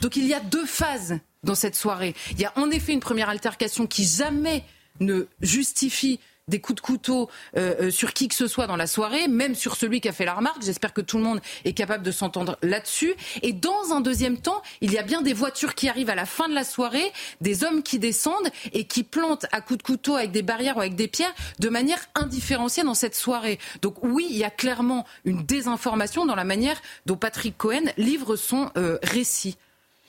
Donc 0.00 0.16
il 0.16 0.26
y 0.26 0.34
a 0.34 0.40
deux 0.40 0.66
phases 0.66 1.18
dans 1.42 1.54
cette 1.54 1.76
soirée. 1.76 2.14
Il 2.32 2.40
y 2.40 2.44
a 2.44 2.52
en 2.56 2.70
effet 2.70 2.92
une 2.92 3.00
première 3.00 3.28
altercation 3.28 3.86
qui 3.86 4.04
jamais 4.04 4.64
ne 5.00 5.24
justifie 5.40 6.20
des 6.50 6.60
coups 6.60 6.76
de 6.76 6.80
couteau 6.80 7.30
euh, 7.56 7.74
euh, 7.80 7.90
sur 7.90 8.12
qui 8.12 8.28
que 8.28 8.34
ce 8.34 8.46
soit 8.46 8.66
dans 8.66 8.76
la 8.76 8.86
soirée, 8.86 9.28
même 9.28 9.54
sur 9.54 9.76
celui 9.76 10.00
qui 10.00 10.08
a 10.08 10.12
fait 10.12 10.26
la 10.26 10.34
remarque. 10.34 10.62
J'espère 10.62 10.92
que 10.92 11.00
tout 11.00 11.16
le 11.16 11.24
monde 11.24 11.40
est 11.64 11.72
capable 11.72 12.04
de 12.04 12.10
s'entendre 12.10 12.58
là-dessus. 12.62 13.14
Et 13.42 13.52
dans 13.52 13.92
un 13.92 14.00
deuxième 14.00 14.36
temps, 14.36 14.60
il 14.80 14.92
y 14.92 14.98
a 14.98 15.02
bien 15.02 15.22
des 15.22 15.32
voitures 15.32 15.74
qui 15.74 15.88
arrivent 15.88 16.10
à 16.10 16.14
la 16.14 16.26
fin 16.26 16.48
de 16.48 16.54
la 16.54 16.64
soirée, 16.64 17.12
des 17.40 17.64
hommes 17.64 17.82
qui 17.82 17.98
descendent 17.98 18.50
et 18.72 18.84
qui 18.84 19.04
plantent 19.04 19.46
à 19.52 19.60
coups 19.60 19.78
de 19.78 19.82
couteau 19.84 20.16
avec 20.16 20.32
des 20.32 20.42
barrières 20.42 20.76
ou 20.76 20.80
avec 20.80 20.96
des 20.96 21.08
pierres 21.08 21.34
de 21.60 21.68
manière 21.68 22.00
indifférenciée 22.14 22.82
dans 22.82 22.94
cette 22.94 23.14
soirée. 23.14 23.58
Donc 23.80 24.02
oui, 24.02 24.26
il 24.28 24.36
y 24.36 24.44
a 24.44 24.50
clairement 24.50 25.06
une 25.24 25.44
désinformation 25.44 26.26
dans 26.26 26.34
la 26.34 26.44
manière 26.44 26.80
dont 27.06 27.16
Patrick 27.16 27.56
Cohen 27.56 27.84
livre 27.96 28.36
son 28.36 28.70
euh, 28.76 28.98
récit. 29.02 29.56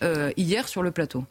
Euh, 0.04 0.32
hier 0.38 0.68
sur 0.68 0.84
le 0.84 0.92
plateau. 0.92 1.26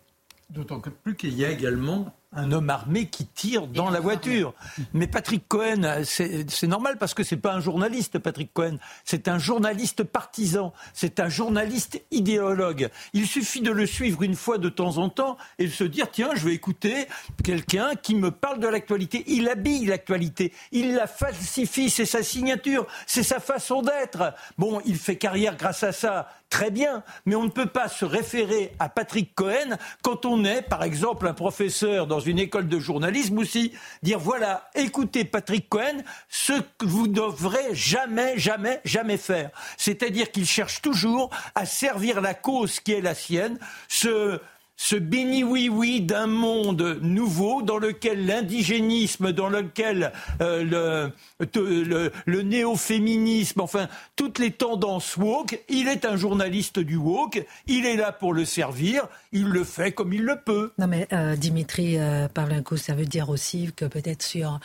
D'autant 0.50 0.80
plus 0.80 1.14
qu'il 1.14 1.34
y 1.34 1.44
a 1.44 1.50
également 1.50 2.12
un 2.32 2.52
homme 2.52 2.70
armé 2.70 3.06
qui 3.06 3.26
tire 3.26 3.66
dans 3.66 3.90
la 3.90 3.98
voiture. 3.98 4.54
Mais 4.92 5.08
Patrick 5.08 5.48
Cohen, 5.48 6.02
c'est 6.04 6.66
normal 6.66 6.96
parce 6.98 7.12
que 7.12 7.24
c'est 7.24 7.36
pas 7.36 7.52
un 7.54 7.60
journaliste, 7.60 8.18
Patrick 8.18 8.52
Cohen. 8.52 8.78
C'est 9.04 9.26
un 9.26 9.38
journaliste 9.38 10.04
partisan. 10.04 10.72
C'est 10.92 11.18
un 11.18 11.28
journaliste 11.28 12.02
idéologue. 12.12 12.88
Il 13.14 13.26
suffit 13.26 13.60
de 13.60 13.72
le 13.72 13.84
suivre 13.86 14.22
une 14.22 14.36
fois 14.36 14.58
de 14.58 14.68
temps 14.68 14.98
en 14.98 15.08
temps 15.08 15.36
et 15.58 15.66
de 15.66 15.72
se 15.72 15.84
dire 15.84 16.10
tiens, 16.10 16.30
je 16.34 16.46
vais 16.46 16.54
écouter 16.54 17.06
quelqu'un 17.42 17.96
qui 17.96 18.14
me 18.14 18.30
parle 18.30 18.60
de 18.60 18.68
l'actualité. 18.68 19.24
Il 19.26 19.48
habille 19.48 19.86
l'actualité. 19.86 20.52
Il 20.70 20.94
la 20.94 21.08
falsifie. 21.08 21.90
C'est 21.90 22.04
sa 22.04 22.22
signature. 22.22 22.86
C'est 23.06 23.24
sa 23.24 23.40
façon 23.40 23.82
d'être. 23.82 24.34
Bon, 24.56 24.80
il 24.84 24.96
fait 24.96 25.16
carrière 25.16 25.56
grâce 25.56 25.82
à 25.82 25.92
ça 25.92 26.28
très 26.50 26.70
bien, 26.70 27.02
mais 27.24 27.36
on 27.36 27.44
ne 27.44 27.48
peut 27.48 27.66
pas 27.66 27.88
se 27.88 28.04
référer 28.04 28.72
à 28.78 28.88
Patrick 28.88 29.34
Cohen 29.34 29.78
quand 30.02 30.26
on 30.26 30.44
est, 30.44 30.62
par 30.62 30.82
exemple, 30.82 31.26
un 31.26 31.32
professeur 31.32 32.06
dans 32.06 32.20
une 32.20 32.38
école 32.38 32.68
de 32.68 32.78
journalisme 32.78 33.38
aussi, 33.38 33.72
dire 34.02 34.18
voilà, 34.18 34.68
écoutez 34.74 35.24
Patrick 35.24 35.68
Cohen, 35.68 36.02
ce 36.28 36.54
que 36.76 36.84
vous 36.84 37.06
ne 37.06 37.14
devrez 37.14 37.74
jamais, 37.74 38.38
jamais, 38.38 38.80
jamais 38.84 39.16
faire. 39.16 39.50
C'est-à-dire 39.76 40.30
qu'il 40.32 40.46
cherche 40.46 40.82
toujours 40.82 41.30
à 41.54 41.64
servir 41.64 42.20
la 42.20 42.34
cause 42.34 42.80
qui 42.80 42.92
est 42.92 43.00
la 43.00 43.14
sienne, 43.14 43.58
ce 43.88 44.40
ce 44.82 44.96
béni 44.96 45.44
oui 45.44 45.68
oui 45.68 46.00
d'un 46.00 46.26
monde 46.26 46.98
nouveau 47.02 47.60
dans 47.60 47.76
lequel 47.76 48.24
l'indigénisme, 48.24 49.30
dans 49.30 49.50
lequel 49.50 50.10
euh, 50.40 51.12
le, 51.38 52.10
le, 52.24 52.42
néo-féminisme, 52.42 53.60
enfin 53.60 53.88
toutes 54.16 54.38
les 54.38 54.52
tendances 54.52 55.18
woke, 55.18 55.62
il 55.68 55.86
est 55.86 56.06
un 56.06 56.16
journaliste 56.16 56.78
du 56.78 56.96
woke, 56.96 57.44
il 57.66 57.84
est 57.84 57.96
là 57.96 58.10
pour 58.10 58.32
le 58.32 58.46
servir, 58.46 59.06
il 59.32 59.48
le 59.48 59.64
fait 59.64 59.92
comme 59.92 60.14
il 60.14 60.22
le 60.22 60.36
peut. 60.36 60.72
Non 60.78 60.86
mais 60.86 61.06
euh, 61.12 61.36
Dimitri 61.36 61.98
euh, 61.98 62.26
Pavlenko, 62.28 62.78
ça 62.78 62.94
veut 62.94 63.04
dire 63.04 63.28
aussi 63.28 63.70
que 63.76 63.84
peut-être 63.84 64.22
sur 64.22 64.60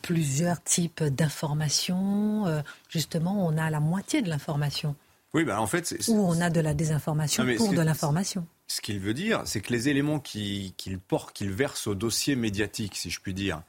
plusieurs 0.00 0.62
types 0.62 1.02
d'informations, 1.02 2.44
justement, 2.88 3.44
on 3.44 3.58
a 3.58 3.68
la 3.68 3.80
moitié 3.80 4.22
de 4.22 4.28
l'information. 4.30 4.94
Oui, 5.34 5.44
bah 5.44 5.60
en 5.60 5.66
fait, 5.66 5.94
ou 6.08 6.20
on 6.20 6.40
a 6.40 6.50
de 6.50 6.60
la 6.60 6.72
désinformation 6.72 7.44
pour 7.56 7.72
de 7.72 7.80
l'information. 7.80 8.46
Ce 8.72 8.80
qu'il 8.80 9.00
veut 9.00 9.12
dire, 9.12 9.42
c'est 9.44 9.60
que 9.60 9.70
les 9.70 9.90
éléments 9.90 10.18
qu'il 10.18 10.98
porte, 11.06 11.36
qu'il 11.36 11.50
verse 11.52 11.86
au 11.86 11.94
dossier 11.94 12.36
médiatique, 12.36 12.96
si 12.96 13.10
je 13.10 13.20
puis 13.20 13.34
dire, 13.34 13.60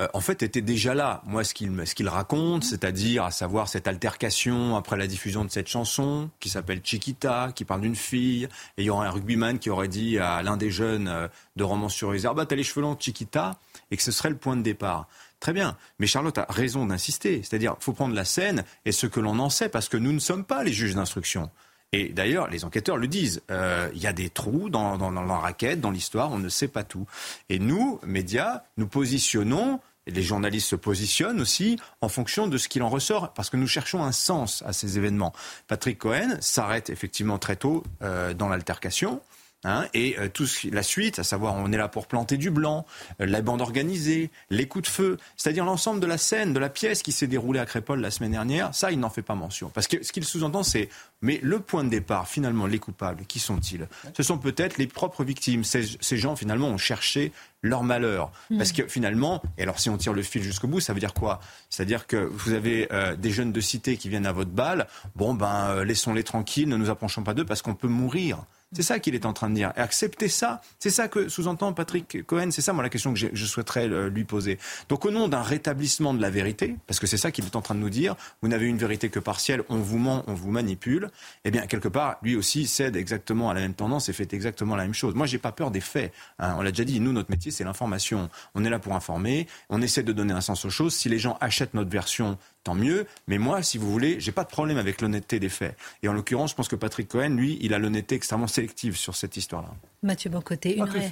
euh, 0.00 0.08
en 0.12 0.20
fait, 0.20 0.42
étaient 0.42 0.60
déjà 0.60 0.92
là. 0.92 1.22
Moi, 1.24 1.44
ce 1.44 1.54
qu'il 1.54 2.08
raconte, 2.08 2.64
c'est-à-dire 2.64 3.22
à 3.22 3.30
savoir 3.30 3.68
cette 3.68 3.86
altercation 3.86 4.74
après 4.74 4.96
la 4.96 5.06
diffusion 5.06 5.44
de 5.44 5.52
cette 5.52 5.68
chanson 5.68 6.30
qui 6.40 6.48
s'appelle 6.48 6.80
Chiquita, 6.82 7.52
qui 7.54 7.64
parle 7.64 7.82
d'une 7.82 7.94
fille, 7.94 8.48
et 8.76 8.82
il 8.82 8.84
y 8.86 8.90
aurait 8.90 9.06
un 9.06 9.12
rugbyman 9.12 9.60
qui 9.60 9.70
aurait 9.70 9.86
dit 9.86 10.18
à 10.18 10.42
l'un 10.42 10.56
des 10.56 10.72
jeunes 10.72 11.06
euh, 11.06 11.28
de 11.54 11.62
Romans 11.62 11.88
sur 11.88 12.10
les 12.10 12.22
bah 12.22 12.44
t'as 12.44 12.56
les 12.56 12.64
cheveux 12.64 12.82
longs, 12.82 12.96
Chiquita, 12.98 13.56
et 13.92 13.96
que 13.96 14.02
ce 14.02 14.10
serait 14.10 14.30
le 14.30 14.36
point 14.36 14.56
de 14.56 14.62
départ. 14.62 15.06
Très 15.38 15.52
bien, 15.52 15.76
mais 16.00 16.08
Charlotte 16.08 16.38
a 16.38 16.46
raison 16.48 16.86
d'insister, 16.86 17.44
c'est-à-dire 17.44 17.76
faut 17.78 17.92
prendre 17.92 18.16
la 18.16 18.24
scène 18.24 18.64
et 18.84 18.90
ce 18.90 19.06
que 19.06 19.20
l'on 19.20 19.38
en 19.38 19.48
sait, 19.48 19.68
parce 19.68 19.88
que 19.88 19.96
nous 19.96 20.12
ne 20.12 20.18
sommes 20.18 20.44
pas 20.44 20.64
les 20.64 20.72
juges 20.72 20.96
d'instruction. 20.96 21.50
Et 21.92 22.10
d'ailleurs, 22.10 22.48
les 22.48 22.64
enquêteurs 22.64 22.96
le 22.96 23.08
disent. 23.08 23.42
Euh, 23.50 23.90
il 23.94 24.00
y 24.00 24.06
a 24.06 24.12
des 24.12 24.30
trous 24.30 24.70
dans, 24.70 24.96
dans, 24.96 25.10
dans 25.10 25.22
la 25.22 25.38
raquette, 25.38 25.80
dans 25.80 25.90
l'histoire, 25.90 26.30
on 26.30 26.38
ne 26.38 26.48
sait 26.48 26.68
pas 26.68 26.84
tout. 26.84 27.06
Et 27.48 27.58
nous, 27.58 27.98
médias, 28.04 28.62
nous 28.76 28.86
positionnons 28.86 29.80
et 30.06 30.12
les 30.12 30.22
journalistes 30.22 30.68
se 30.68 30.76
positionnent 30.76 31.40
aussi 31.40 31.78
en 32.00 32.08
fonction 32.08 32.46
de 32.46 32.56
ce 32.58 32.68
qu'il 32.68 32.82
en 32.82 32.88
ressort, 32.88 33.34
parce 33.34 33.50
que 33.50 33.56
nous 33.56 33.66
cherchons 33.66 34.02
un 34.02 34.12
sens 34.12 34.62
à 34.66 34.72
ces 34.72 34.98
événements. 34.98 35.32
Patrick 35.68 35.98
Cohen 35.98 36.36
s'arrête 36.40 36.90
effectivement 36.90 37.38
très 37.38 37.56
tôt 37.56 37.82
euh, 38.02 38.32
dans 38.32 38.48
l'altercation. 38.48 39.20
Hein, 39.62 39.86
et 39.92 40.18
euh, 40.18 40.28
tout 40.32 40.46
la 40.72 40.82
suite, 40.82 41.18
à 41.18 41.22
savoir 41.22 41.54
on 41.54 41.70
est 41.70 41.76
là 41.76 41.88
pour 41.88 42.06
planter 42.06 42.38
du 42.38 42.50
blanc, 42.50 42.86
euh, 43.20 43.26
la 43.26 43.42
bande 43.42 43.60
organisée, 43.60 44.30
les 44.48 44.66
coups 44.66 44.88
de 44.88 44.90
feu, 44.90 45.18
c'est-à-dire 45.36 45.66
l'ensemble 45.66 46.00
de 46.00 46.06
la 46.06 46.16
scène, 46.16 46.54
de 46.54 46.58
la 46.58 46.70
pièce 46.70 47.02
qui 47.02 47.12
s'est 47.12 47.26
déroulée 47.26 47.60
à 47.60 47.66
Crépole 47.66 48.00
la 48.00 48.10
semaine 48.10 48.30
dernière, 48.30 48.74
ça 48.74 48.90
il 48.90 48.98
n'en 48.98 49.10
fait 49.10 49.20
pas 49.20 49.34
mention. 49.34 49.68
Parce 49.68 49.86
que 49.86 50.02
ce 50.02 50.12
qu'il 50.12 50.24
sous-entend 50.24 50.62
c'est, 50.62 50.88
mais 51.20 51.38
le 51.42 51.60
point 51.60 51.84
de 51.84 51.90
départ, 51.90 52.26
finalement, 52.26 52.66
les 52.66 52.78
coupables, 52.78 53.26
qui 53.26 53.38
sont-ils? 53.38 53.86
Ce 54.16 54.22
sont 54.22 54.38
peut-être 54.38 54.78
les 54.78 54.86
propres 54.86 55.24
victimes. 55.24 55.62
Ces, 55.62 55.84
ces, 56.00 56.16
gens 56.16 56.36
finalement 56.36 56.68
ont 56.68 56.78
cherché 56.78 57.30
leur 57.60 57.82
malheur. 57.82 58.32
Hmm. 58.48 58.56
Parce 58.56 58.72
que 58.72 58.86
finalement, 58.86 59.42
et 59.58 59.64
alors 59.64 59.78
si 59.78 59.90
on 59.90 59.98
tire 59.98 60.14
le 60.14 60.22
fil 60.22 60.42
jusqu'au 60.42 60.68
bout, 60.68 60.80
ça 60.80 60.94
veut 60.94 61.00
dire 61.00 61.12
quoi? 61.12 61.40
C'est-à-dire 61.68 62.06
que 62.06 62.16
vous 62.16 62.54
avez 62.54 62.88
euh, 62.92 63.14
des 63.14 63.30
jeunes 63.30 63.52
de 63.52 63.60
cité 63.60 63.98
qui 63.98 64.08
viennent 64.08 64.24
à 64.24 64.32
votre 64.32 64.52
balle, 64.52 64.86
bon 65.16 65.34
ben 65.34 65.84
laissons-les 65.84 66.24
tranquilles, 66.24 66.68
ne 66.68 66.78
nous 66.78 66.88
approchons 66.88 67.22
pas 67.22 67.34
d'eux 67.34 67.44
parce 67.44 67.60
qu'on 67.60 67.74
peut 67.74 67.88
mourir. 67.88 68.38
C'est 68.72 68.82
ça 68.82 69.00
qu'il 69.00 69.16
est 69.16 69.26
en 69.26 69.32
train 69.32 69.50
de 69.50 69.54
dire. 69.56 69.72
Et 69.76 69.80
accepter 69.80 70.28
ça, 70.28 70.62
c'est 70.78 70.90
ça 70.90 71.08
que 71.08 71.28
sous-entend 71.28 71.72
Patrick 71.72 72.24
Cohen. 72.24 72.52
C'est 72.52 72.62
ça, 72.62 72.72
moi, 72.72 72.84
la 72.84 72.88
question 72.88 73.12
que 73.12 73.18
je 73.18 73.46
souhaiterais 73.46 73.88
euh, 73.88 74.08
lui 74.08 74.22
poser. 74.22 74.60
Donc, 74.88 75.04
au 75.04 75.10
nom 75.10 75.26
d'un 75.26 75.42
rétablissement 75.42 76.14
de 76.14 76.22
la 76.22 76.30
vérité, 76.30 76.76
parce 76.86 77.00
que 77.00 77.08
c'est 77.08 77.16
ça 77.16 77.32
qu'il 77.32 77.44
est 77.44 77.56
en 77.56 77.62
train 77.62 77.74
de 77.74 77.80
nous 77.80 77.90
dire, 77.90 78.14
vous 78.42 78.48
n'avez 78.48 78.66
une 78.66 78.78
vérité 78.78 79.08
que 79.08 79.18
partielle, 79.18 79.64
on 79.70 79.78
vous 79.78 79.98
ment, 79.98 80.22
on 80.28 80.34
vous 80.34 80.52
manipule, 80.52 81.10
eh 81.44 81.50
bien, 81.50 81.66
quelque 81.66 81.88
part, 81.88 82.18
lui 82.22 82.36
aussi 82.36 82.68
cède 82.68 82.94
exactement 82.94 83.50
à 83.50 83.54
la 83.54 83.60
même 83.60 83.74
tendance 83.74 84.08
et 84.08 84.12
fait 84.12 84.32
exactement 84.32 84.76
la 84.76 84.84
même 84.84 84.94
chose. 84.94 85.16
Moi, 85.16 85.26
j'ai 85.26 85.38
pas 85.38 85.50
peur 85.50 85.72
des 85.72 85.80
faits. 85.80 86.12
Hein. 86.38 86.54
On 86.56 86.62
l'a 86.62 86.70
déjà 86.70 86.84
dit, 86.84 87.00
nous, 87.00 87.12
notre 87.12 87.32
métier, 87.32 87.50
c'est 87.50 87.64
l'information. 87.64 88.30
On 88.54 88.64
est 88.64 88.70
là 88.70 88.78
pour 88.78 88.94
informer, 88.94 89.48
on 89.68 89.82
essaie 89.82 90.04
de 90.04 90.12
donner 90.12 90.32
un 90.32 90.40
sens 90.40 90.64
aux 90.64 90.70
choses. 90.70 90.94
Si 90.94 91.08
les 91.08 91.18
gens 91.18 91.36
achètent 91.40 91.74
notre 91.74 91.90
version, 91.90 92.38
tant 92.64 92.74
mieux. 92.74 93.06
Mais 93.26 93.38
moi, 93.38 93.62
si 93.62 93.78
vous 93.78 93.90
voulez, 93.90 94.20
j'ai 94.20 94.32
pas 94.32 94.44
de 94.44 94.48
problème 94.48 94.78
avec 94.78 95.00
l'honnêteté 95.00 95.40
des 95.40 95.48
faits. 95.48 95.76
Et 96.02 96.08
en 96.08 96.12
l'occurrence, 96.12 96.50
je 96.50 96.56
pense 96.56 96.68
que 96.68 96.76
Patrick 96.76 97.08
Cohen, 97.08 97.30
lui, 97.30 97.58
il 97.60 97.74
a 97.74 97.78
l'honnêteté 97.78 98.14
extrêmement 98.14 98.46
sélective 98.46 98.96
sur 98.96 99.16
cette 99.16 99.36
histoire-là. 99.36 99.70
Mathieu 100.02 100.30
Bocoté, 100.30 100.76
une, 100.76 100.84
ré... 100.84 101.08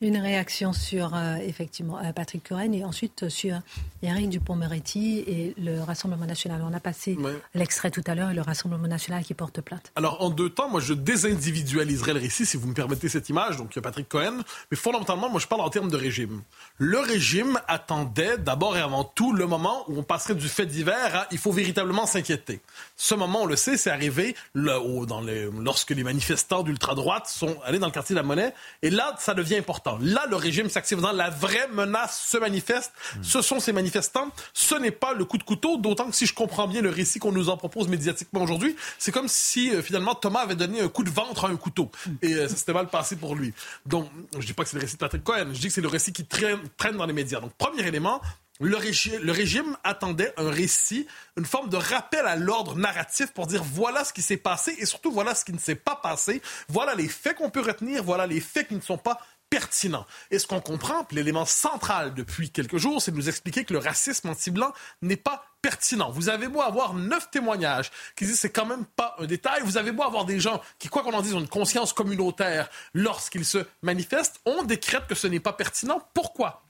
une 0.00 0.18
réaction 0.18 0.72
sur 0.72 1.14
euh, 1.14 1.36
effectivement 1.36 1.98
euh, 1.98 2.12
Patrick 2.12 2.48
Cohen 2.48 2.72
et 2.72 2.84
ensuite 2.84 3.28
sur 3.28 3.60
Éric 4.02 4.28
Dupont-Moretti 4.28 5.20
et 5.26 5.54
le 5.56 5.80
Rassemblement 5.80 6.26
national. 6.26 6.62
On 6.68 6.74
a 6.74 6.80
passé 6.80 7.16
l'extrait 7.54 7.90
tout 7.90 8.02
à 8.06 8.14
l'heure 8.14 8.30
et 8.30 8.34
le 8.34 8.42
Rassemblement 8.42 8.88
national 8.88 9.24
qui 9.24 9.34
porte 9.34 9.60
plainte. 9.60 9.92
Alors, 9.96 10.22
en 10.22 10.30
deux 10.30 10.50
temps, 10.50 10.68
moi, 10.68 10.80
je 10.80 10.94
désindividualiserai 10.94 12.12
le 12.12 12.20
récit, 12.20 12.44
si 12.44 12.56
vous 12.56 12.66
me 12.68 12.74
permettez 12.74 13.08
cette 13.08 13.28
image. 13.28 13.56
Donc, 13.56 13.70
il 13.72 13.76
y 13.76 13.78
a 13.78 13.82
Patrick 13.82 14.08
Cohen. 14.08 14.38
Mais 14.70 14.76
fondamentalement, 14.76 15.30
moi, 15.30 15.40
je 15.40 15.46
parle 15.46 15.62
en 15.62 15.70
termes 15.70 15.90
de 15.90 15.96
régime. 15.96 16.42
Le 16.78 16.98
régime 16.98 17.60
attendait 17.68 18.36
d'abord 18.36 18.76
et 18.76 18.80
avant 18.80 19.04
tout 19.04 19.32
le 19.32 19.46
moment 19.46 19.84
où 19.88 19.98
on 19.98 20.02
passerait 20.02 20.34
du 20.34 20.48
fait 20.48 20.66
divers 20.66 21.14
à 21.14 21.26
il 21.30 21.38
faut 21.38 21.52
véritablement 21.52 22.06
s'inquiéter. 22.06 22.60
Ce 22.96 23.14
moment, 23.14 23.42
on 23.42 23.46
le 23.46 23.56
sait, 23.56 23.76
c'est 23.76 23.90
arrivé 23.90 24.34
là, 24.54 24.80
dans 25.06 25.20
les, 25.20 25.48
lorsque 25.50 25.90
les 25.90 26.04
manifestants 26.04 26.62
d'ultra-droite 26.62 27.26
sont 27.26 27.56
allés 27.64 27.78
dans 27.78 27.86
le 27.86 27.92
quartier 27.92 28.14
de 28.14 28.20
la 28.20 28.26
Monnaie. 28.26 28.52
Et 28.82 28.90
là, 28.90 29.14
ça 29.18 29.34
devient 29.34 29.56
important. 29.56 29.93
Là, 30.00 30.26
le 30.28 30.36
régime 30.36 30.68
s'active 30.68 31.00
la 31.00 31.30
vraie 31.30 31.68
menace 31.72 32.26
se 32.26 32.38
manifeste. 32.38 32.92
Ce 33.22 33.42
sont 33.42 33.60
ces 33.60 33.72
manifestants 33.72 34.30
ce 34.52 34.74
n'est 34.74 34.90
pas 34.90 35.12
le 35.12 35.24
coup 35.24 35.38
de 35.38 35.42
couteau, 35.42 35.76
d'autant 35.76 36.10
que 36.10 36.16
si 36.16 36.26
je 36.26 36.34
comprends 36.34 36.68
bien 36.68 36.80
le 36.80 36.90
récit 36.90 37.18
qu'on 37.18 37.32
nous 37.32 37.48
en 37.48 37.56
propose 37.56 37.88
médiatiquement 37.88 38.42
aujourd'hui, 38.42 38.76
c'est 38.98 39.12
comme 39.12 39.28
si 39.28 39.70
euh, 39.70 39.82
finalement 39.82 40.14
Thomas 40.14 40.40
avait 40.40 40.54
donné 40.54 40.80
un 40.80 40.88
coup 40.88 41.04
de 41.04 41.10
ventre 41.10 41.44
à 41.44 41.48
un 41.48 41.56
couteau. 41.56 41.90
Et 42.22 42.34
euh, 42.34 42.48
ça 42.48 42.56
s'était 42.56 42.72
mal 42.72 42.88
passé 42.88 43.16
pour 43.16 43.34
lui. 43.34 43.52
Donc, 43.86 44.08
je 44.38 44.46
dis 44.46 44.52
pas 44.52 44.64
que 44.64 44.70
c'est 44.70 44.76
le 44.76 44.82
récit 44.82 44.94
de 44.94 45.00
Patrick 45.00 45.24
Cohen, 45.24 45.46
je 45.52 45.60
dis 45.60 45.68
que 45.68 45.72
c'est 45.72 45.80
le 45.80 45.88
récit 45.88 46.12
qui 46.12 46.24
traîne, 46.24 46.60
dans 46.96 47.06
les 47.06 47.12
médias. 47.12 47.40
Donc, 47.40 47.52
premier 47.54 47.86
élément, 47.86 48.20
le, 48.60 48.76
régime 49.32 49.76
attendait 49.82 50.32
un 50.36 50.48
récit, 50.48 51.08
une 51.36 51.44
forme 51.44 51.68
de 51.68 51.76
rappel 51.76 52.24
à 52.24 52.36
l'ordre 52.36 52.76
narratif 52.76 53.32
pour 53.32 53.48
dire 53.48 53.64
voilà 53.64 54.04
ce 54.04 54.12
qui 54.12 54.22
s'est 54.22 54.36
passé 54.36 54.76
et 54.78 54.86
surtout 54.86 55.10
voilà 55.10 55.34
ce 55.34 55.44
qui 55.44 55.52
ne 55.52 55.58
s'est 55.58 55.74
pas 55.74 55.96
passé, 55.96 56.40
voilà 56.68 56.94
les 56.94 57.08
faits 57.08 57.36
qu'on 57.36 57.50
peut 57.50 57.62
retenir, 57.62 58.04
voilà 58.04 58.28
les 58.28 58.40
faits 58.40 58.68
qui 58.68 58.76
ne 58.76 58.80
sont 58.80 58.98
pas 58.98 59.18
pertinent. 59.50 60.06
Et 60.30 60.38
ce 60.38 60.46
qu'on 60.46 60.60
comprend, 60.60 61.06
l'élément 61.10 61.44
central 61.44 62.14
depuis 62.14 62.50
quelques 62.50 62.76
jours, 62.76 63.00
c'est 63.00 63.10
de 63.10 63.16
nous 63.16 63.28
expliquer 63.28 63.64
que 63.64 63.72
le 63.72 63.78
racisme 63.78 64.28
anti-blanc 64.28 64.72
n'est 65.02 65.16
pas 65.16 65.44
pertinent. 65.62 66.10
Vous 66.10 66.28
avez 66.28 66.48
beau 66.48 66.60
avoir 66.60 66.94
neuf 66.94 67.30
témoignages 67.30 67.90
qui 68.16 68.26
disent 68.26 68.40
c'est 68.40 68.50
quand 68.50 68.66
même 68.66 68.84
pas 68.84 69.16
un 69.18 69.26
détail. 69.26 69.62
Vous 69.64 69.78
avez 69.78 69.92
beau 69.92 70.02
avoir 70.02 70.24
des 70.24 70.40
gens 70.40 70.60
qui, 70.78 70.88
quoi 70.88 71.02
qu'on 71.02 71.14
en 71.14 71.22
dise, 71.22 71.34
ont 71.34 71.40
une 71.40 71.48
conscience 71.48 71.92
communautaire 71.92 72.68
lorsqu'ils 72.92 73.44
se 73.44 73.58
manifestent. 73.82 74.40
On 74.44 74.62
décrète 74.64 75.06
que 75.06 75.14
ce 75.14 75.26
n'est 75.26 75.40
pas 75.40 75.52
pertinent. 75.52 76.00
Pourquoi? 76.14 76.64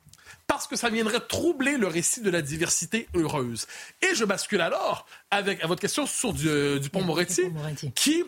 parce 0.47 0.66
que 0.66 0.77
ça 0.77 0.91
viendrait 0.91 1.20
troubler 1.20 1.77
le 1.79 1.87
récit 1.87 2.20
de 2.20 2.31
la 2.31 2.43
diversité 2.43 3.09
heureuse. 3.14 3.66
Et 4.03 4.14
je 4.14 4.25
bascule 4.25 4.61
alors 4.61 5.07
avec 5.31 5.62
à 5.64 5.66
votre 5.66 5.81
question 5.81 6.07
sur 6.07 6.33
Dupont-Moretti, 6.33 7.45
qui 7.95 8.25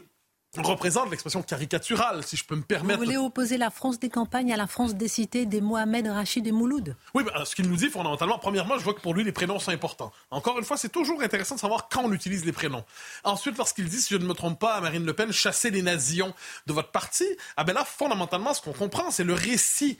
représente 0.62 1.10
l'expression 1.10 1.42
caricaturale, 1.42 2.24
si 2.24 2.36
je 2.36 2.44
peux 2.44 2.56
me 2.56 2.62
permettre. 2.62 2.98
Vous 2.98 3.04
voulez 3.04 3.16
opposer 3.16 3.58
la 3.58 3.70
France 3.70 3.98
des 3.98 4.08
campagnes 4.08 4.52
à 4.52 4.56
la 4.56 4.66
France 4.66 4.94
des 4.94 5.08
cités 5.08 5.46
des 5.46 5.60
Mohamed, 5.60 6.06
Rachid 6.06 6.46
et 6.46 6.52
Mouloud? 6.52 6.96
Oui, 7.14 7.24
bah, 7.24 7.44
ce 7.44 7.54
qu'il 7.54 7.68
nous 7.68 7.76
dit 7.76 7.88
fondamentalement, 7.88 8.38
premièrement, 8.38 8.78
je 8.78 8.84
vois 8.84 8.94
que 8.94 9.00
pour 9.00 9.14
lui, 9.14 9.24
les 9.24 9.32
prénoms 9.32 9.58
sont 9.58 9.72
importants. 9.72 10.12
Encore 10.30 10.58
une 10.58 10.64
fois, 10.64 10.76
c'est 10.76 10.88
toujours 10.88 11.22
intéressant 11.22 11.54
de 11.56 11.60
savoir 11.60 11.88
quand 11.88 12.02
on 12.04 12.12
utilise 12.12 12.44
les 12.44 12.52
prénoms. 12.52 12.84
Ensuite, 13.24 13.58
lorsqu'il 13.58 13.88
dit, 13.88 14.00
si 14.00 14.14
je 14.14 14.18
ne 14.18 14.26
me 14.26 14.34
trompe 14.34 14.58
pas, 14.58 14.74
à 14.74 14.80
Marine 14.80 15.04
Le 15.04 15.12
Pen, 15.12 15.32
chasser 15.32 15.70
les 15.70 15.82
nazions 15.82 16.34
de 16.66 16.72
votre 16.72 16.90
parti, 16.90 17.24
ah 17.56 17.64
ben 17.64 17.72
là, 17.72 17.84
fondamentalement, 17.84 18.54
ce 18.54 18.62
qu'on 18.62 18.72
comprend, 18.72 19.10
c'est 19.10 19.24
le 19.24 19.34
récit 19.34 19.98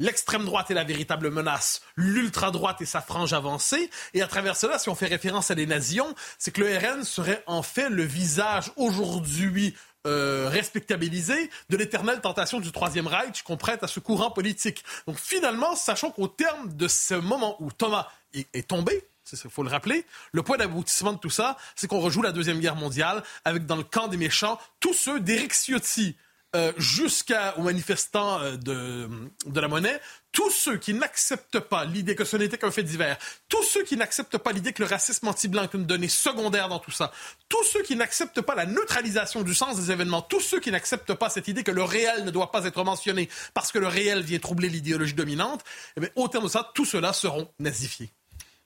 L'extrême 0.00 0.44
droite 0.44 0.72
est 0.72 0.74
la 0.74 0.82
véritable 0.82 1.30
menace, 1.30 1.80
l'ultra 1.94 2.50
droite 2.50 2.80
est 2.80 2.86
sa 2.86 3.00
frange 3.00 3.32
avancée, 3.32 3.90
et 4.12 4.22
à 4.22 4.26
travers 4.26 4.56
cela, 4.56 4.76
si 4.80 4.88
on 4.88 4.96
fait 4.96 5.06
référence 5.06 5.52
à 5.52 5.54
des 5.54 5.66
nazions, 5.66 6.12
c'est 6.36 6.50
que 6.50 6.62
le 6.62 6.76
RN 6.76 7.04
serait 7.04 7.44
en 7.46 7.62
fait 7.62 7.90
le 7.90 8.02
visage 8.02 8.72
aujourd'hui 8.76 9.76
euh, 10.06 10.48
respectabilisé 10.50 11.50
de 11.70 11.76
l'éternelle 11.76 12.20
tentation 12.20 12.60
du 12.60 12.72
Troisième 12.72 13.06
Reich 13.06 13.42
qu'on 13.42 13.56
prête 13.56 13.82
à 13.82 13.86
ce 13.86 14.00
courant 14.00 14.30
politique. 14.30 14.84
Donc 15.06 15.18
finalement, 15.18 15.74
sachant 15.76 16.10
qu'au 16.10 16.28
terme 16.28 16.74
de 16.74 16.88
ce 16.88 17.14
moment 17.14 17.56
où 17.62 17.72
Thomas 17.72 18.08
est, 18.34 18.68
tombé, 18.68 19.06
il 19.32 19.50
faut 19.50 19.62
le 19.62 19.70
rappeler. 19.70 20.04
Le 20.32 20.42
point 20.42 20.58
d'aboutissement 20.58 21.12
de 21.12 21.18
tout 21.18 21.30
ça, 21.30 21.56
c'est 21.74 21.86
qu'on 21.86 22.00
rejoue 22.00 22.22
la 22.22 22.32
Deuxième 22.32 22.60
Guerre 22.60 22.76
mondiale 22.76 23.22
avec, 23.44 23.64
dans 23.66 23.76
le 23.76 23.82
camp 23.82 24.08
des 24.08 24.16
méchants, 24.16 24.58
tous 24.80 24.92
ceux 24.92 25.20
d'Éric 25.20 25.54
Ciotti, 25.54 26.16
euh, 26.54 26.72
jusqu'aux 26.76 27.62
manifestants 27.62 28.40
euh, 28.40 28.56
de, 28.56 29.08
de 29.46 29.60
la 29.60 29.66
monnaie, 29.68 30.00
tous 30.34 30.50
ceux 30.50 30.76
qui 30.76 30.92
n'acceptent 30.92 31.60
pas 31.60 31.84
l'idée 31.84 32.16
que 32.16 32.24
ce 32.24 32.36
n'était 32.36 32.58
qu'un 32.58 32.72
fait 32.72 32.82
divers, 32.82 33.16
tous 33.48 33.62
ceux 33.62 33.84
qui 33.84 33.96
n'acceptent 33.96 34.36
pas 34.36 34.52
l'idée 34.52 34.72
que 34.72 34.82
le 34.82 34.88
racisme 34.88 35.28
anti-blanc 35.28 35.62
est 35.62 35.74
une 35.74 35.86
donnée 35.86 36.08
secondaire 36.08 36.68
dans 36.68 36.80
tout 36.80 36.90
ça, 36.90 37.12
tous 37.48 37.62
ceux 37.62 37.82
qui 37.82 37.94
n'acceptent 37.94 38.42
pas 38.42 38.56
la 38.56 38.66
neutralisation 38.66 39.42
du 39.42 39.54
sens 39.54 39.76
des 39.76 39.92
événements, 39.92 40.22
tous 40.22 40.40
ceux 40.40 40.58
qui 40.58 40.72
n'acceptent 40.72 41.14
pas 41.14 41.30
cette 41.30 41.46
idée 41.46 41.62
que 41.62 41.70
le 41.70 41.84
réel 41.84 42.24
ne 42.24 42.30
doit 42.30 42.50
pas 42.50 42.64
être 42.64 42.82
mentionné 42.82 43.30
parce 43.54 43.70
que 43.70 43.78
le 43.78 43.86
réel 43.86 44.22
vient 44.22 44.40
troubler 44.40 44.68
l'idéologie 44.68 45.14
dominante, 45.14 45.62
eh 45.96 46.10
au 46.16 46.26
terme 46.26 46.44
de 46.44 46.50
ça, 46.50 46.70
tous 46.74 46.84
ceux-là 46.84 47.12
seront 47.12 47.48
nazifiés. 47.60 48.10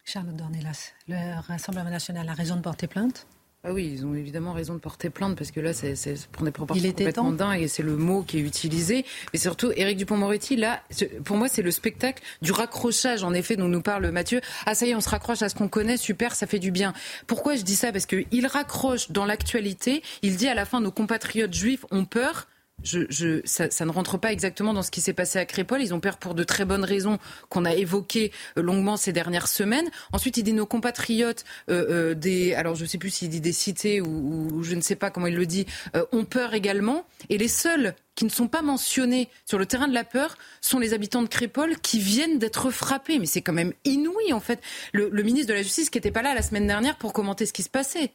Charlotte 0.07 0.37
Dornelas, 0.37 0.93
le 1.07 1.39
Rassemblement 1.47 1.91
national 1.91 2.27
a 2.31 2.33
raison 2.33 2.57
de 2.57 2.63
porter 2.63 2.87
plainte 2.87 3.27
ah 3.65 3.73
oui, 3.73 3.91
ils 3.93 4.07
ont 4.07 4.15
évidemment 4.15 4.53
raison 4.53 4.75
de 4.75 4.79
porter 4.79 5.11
plainte 5.11 5.37
parce 5.37 5.51
que 5.51 5.59
là, 5.59 5.73
c'est 5.73 5.97
pour 6.31 6.45
des 6.45 6.53
proportions 6.53 6.89
complètement 6.91 7.33
dingues 7.33 7.63
et 7.63 7.67
c'est 7.67 7.83
le 7.83 7.97
mot 7.97 8.23
qui 8.23 8.39
est 8.39 8.43
utilisé. 8.43 9.05
Mais 9.33 9.39
surtout, 9.41 9.73
Éric 9.75 9.99
Dupont-Moretti, 9.99 10.55
là, 10.55 10.81
pour 11.25 11.37
moi, 11.37 11.49
c'est 11.49 11.63
le 11.63 11.73
spectacle 11.73 12.23
du 12.41 12.53
raccrochage, 12.53 13.25
en 13.25 13.35
effet, 13.35 13.57
dont 13.57 13.67
nous 13.67 13.83
parle 13.83 14.09
Mathieu. 14.13 14.41
Ah, 14.65 14.77
ça 14.77 14.87
y 14.87 14.91
est, 14.91 14.95
on 14.95 15.01
se 15.01 15.09
raccroche 15.09 15.43
à 15.43 15.49
ce 15.49 15.57
qu'on 15.57 15.67
connaît, 15.67 15.97
super, 15.97 16.37
ça 16.37 16.47
fait 16.47 16.61
du 16.61 16.71
bien. 16.71 16.93
Pourquoi 17.27 17.57
je 17.57 17.63
dis 17.63 17.75
ça? 17.75 17.91
Parce 17.91 18.07
qu'il 18.07 18.47
raccroche 18.47 19.11
dans 19.11 19.25
l'actualité, 19.25 20.05
il 20.23 20.37
dit 20.37 20.47
à 20.47 20.55
la 20.55 20.65
fin, 20.65 20.81
nos 20.81 20.93
compatriotes 20.93 21.53
juifs 21.53 21.85
ont 21.91 22.05
peur 22.05 22.47
je, 22.83 23.41
ça, 23.45 23.85
ne 23.85 23.91
rentre 23.91 24.19
pas 24.19 24.33
exactement 24.33 24.73
dans 24.73 24.83
ce 24.83 24.91
qui 24.91 25.01
s'est 25.01 25.13
passé 25.13 25.39
à 25.39 25.45
Crépol. 25.45 25.83
Ils 25.83 25.95
ont 25.95 26.01
peur 26.01 26.19
pour 26.19 26.35
de 26.35 26.45
très 26.45 26.65
bonnes 26.65 26.85
raisons 26.85 27.19
qu'on 27.49 27.65
a 27.65 27.75
évoquées 27.75 28.33
euh, 28.57 28.63
longuement 28.63 28.97
ces 28.97 29.13
dernières 29.13 29.49
semaines. 29.49 29.89
Ensuite, 30.13 30.37
il 30.37 30.45
dit 30.45 30.53
nos 30.53 30.67
compatriotes 30.67 31.45
euh, 31.71 32.13
euh, 32.13 32.15
des, 32.15 32.55
alors 32.55 32.77
je 32.77 32.83
ne 32.83 32.89
sais 32.89 32.99
plus 32.99 33.11
s'il 33.11 33.31
dit 33.31 33.41
des 33.41 33.53
cités 33.53 34.01
ou, 34.01 34.63
je 34.63 34.75
ne 34.75 34.81
sais 34.81 34.97
pas 34.97 35.11
comment 35.11 35.27
il 35.27 35.35
le 35.35 35.47
dit, 35.47 35.67
ont 36.13 36.25
peur 36.25 36.55
également. 36.55 37.07
Et 37.29 37.39
les 37.39 37.49
seuls 37.49 37.95
qui 38.15 38.25
ne 38.25 38.31
sont 38.31 38.49
pas 38.49 38.63
mentionnés 38.63 39.29
sur 39.45 39.59
le 39.59 39.67
terrain 39.67 39.89
de 39.89 39.95
la 39.95 40.05
peur 40.05 40.37
sont 40.61 40.79
les 40.79 40.93
habitants 40.93 41.23
de 41.23 41.29
Crépol 41.29 41.79
qui 41.81 41.99
viennent 41.99 42.39
d'être 42.39 42.71
frappés. 42.71 43.19
Mais 43.19 43.27
c'est 43.27 43.43
quand 43.43 43.53
même 43.53 43.73
inouï 43.85 44.33
en 44.33 44.41
fait. 44.41 44.61
Le, 44.93 45.09
le 45.11 45.23
ministre 45.23 45.49
de 45.49 45.55
la 45.55 45.63
Justice 45.63 45.91
qui 45.91 45.99
n'était 45.99 46.11
pas 46.11 46.23
là 46.23 46.35
la 46.35 46.43
semaine 46.43 46.67
dernière 46.67 46.97
pour 46.97 47.13
commenter 47.13 47.47
ce 47.47 47.53
qui 47.53 47.63
se 47.63 47.71
passait. 47.71 48.13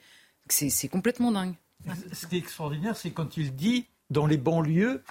C'est 0.50 0.90
complètement 0.90 1.32
dingue. 1.32 1.56
Ce 2.14 2.28
qui 2.28 2.36
est 2.36 2.40
extraordinaire, 2.40 2.96
c'est 2.96 3.12
quand 3.12 3.38
il 3.38 3.56
dit 3.56 3.86
dans 4.10 4.26
les 4.26 4.38
banlieues, 4.38 5.04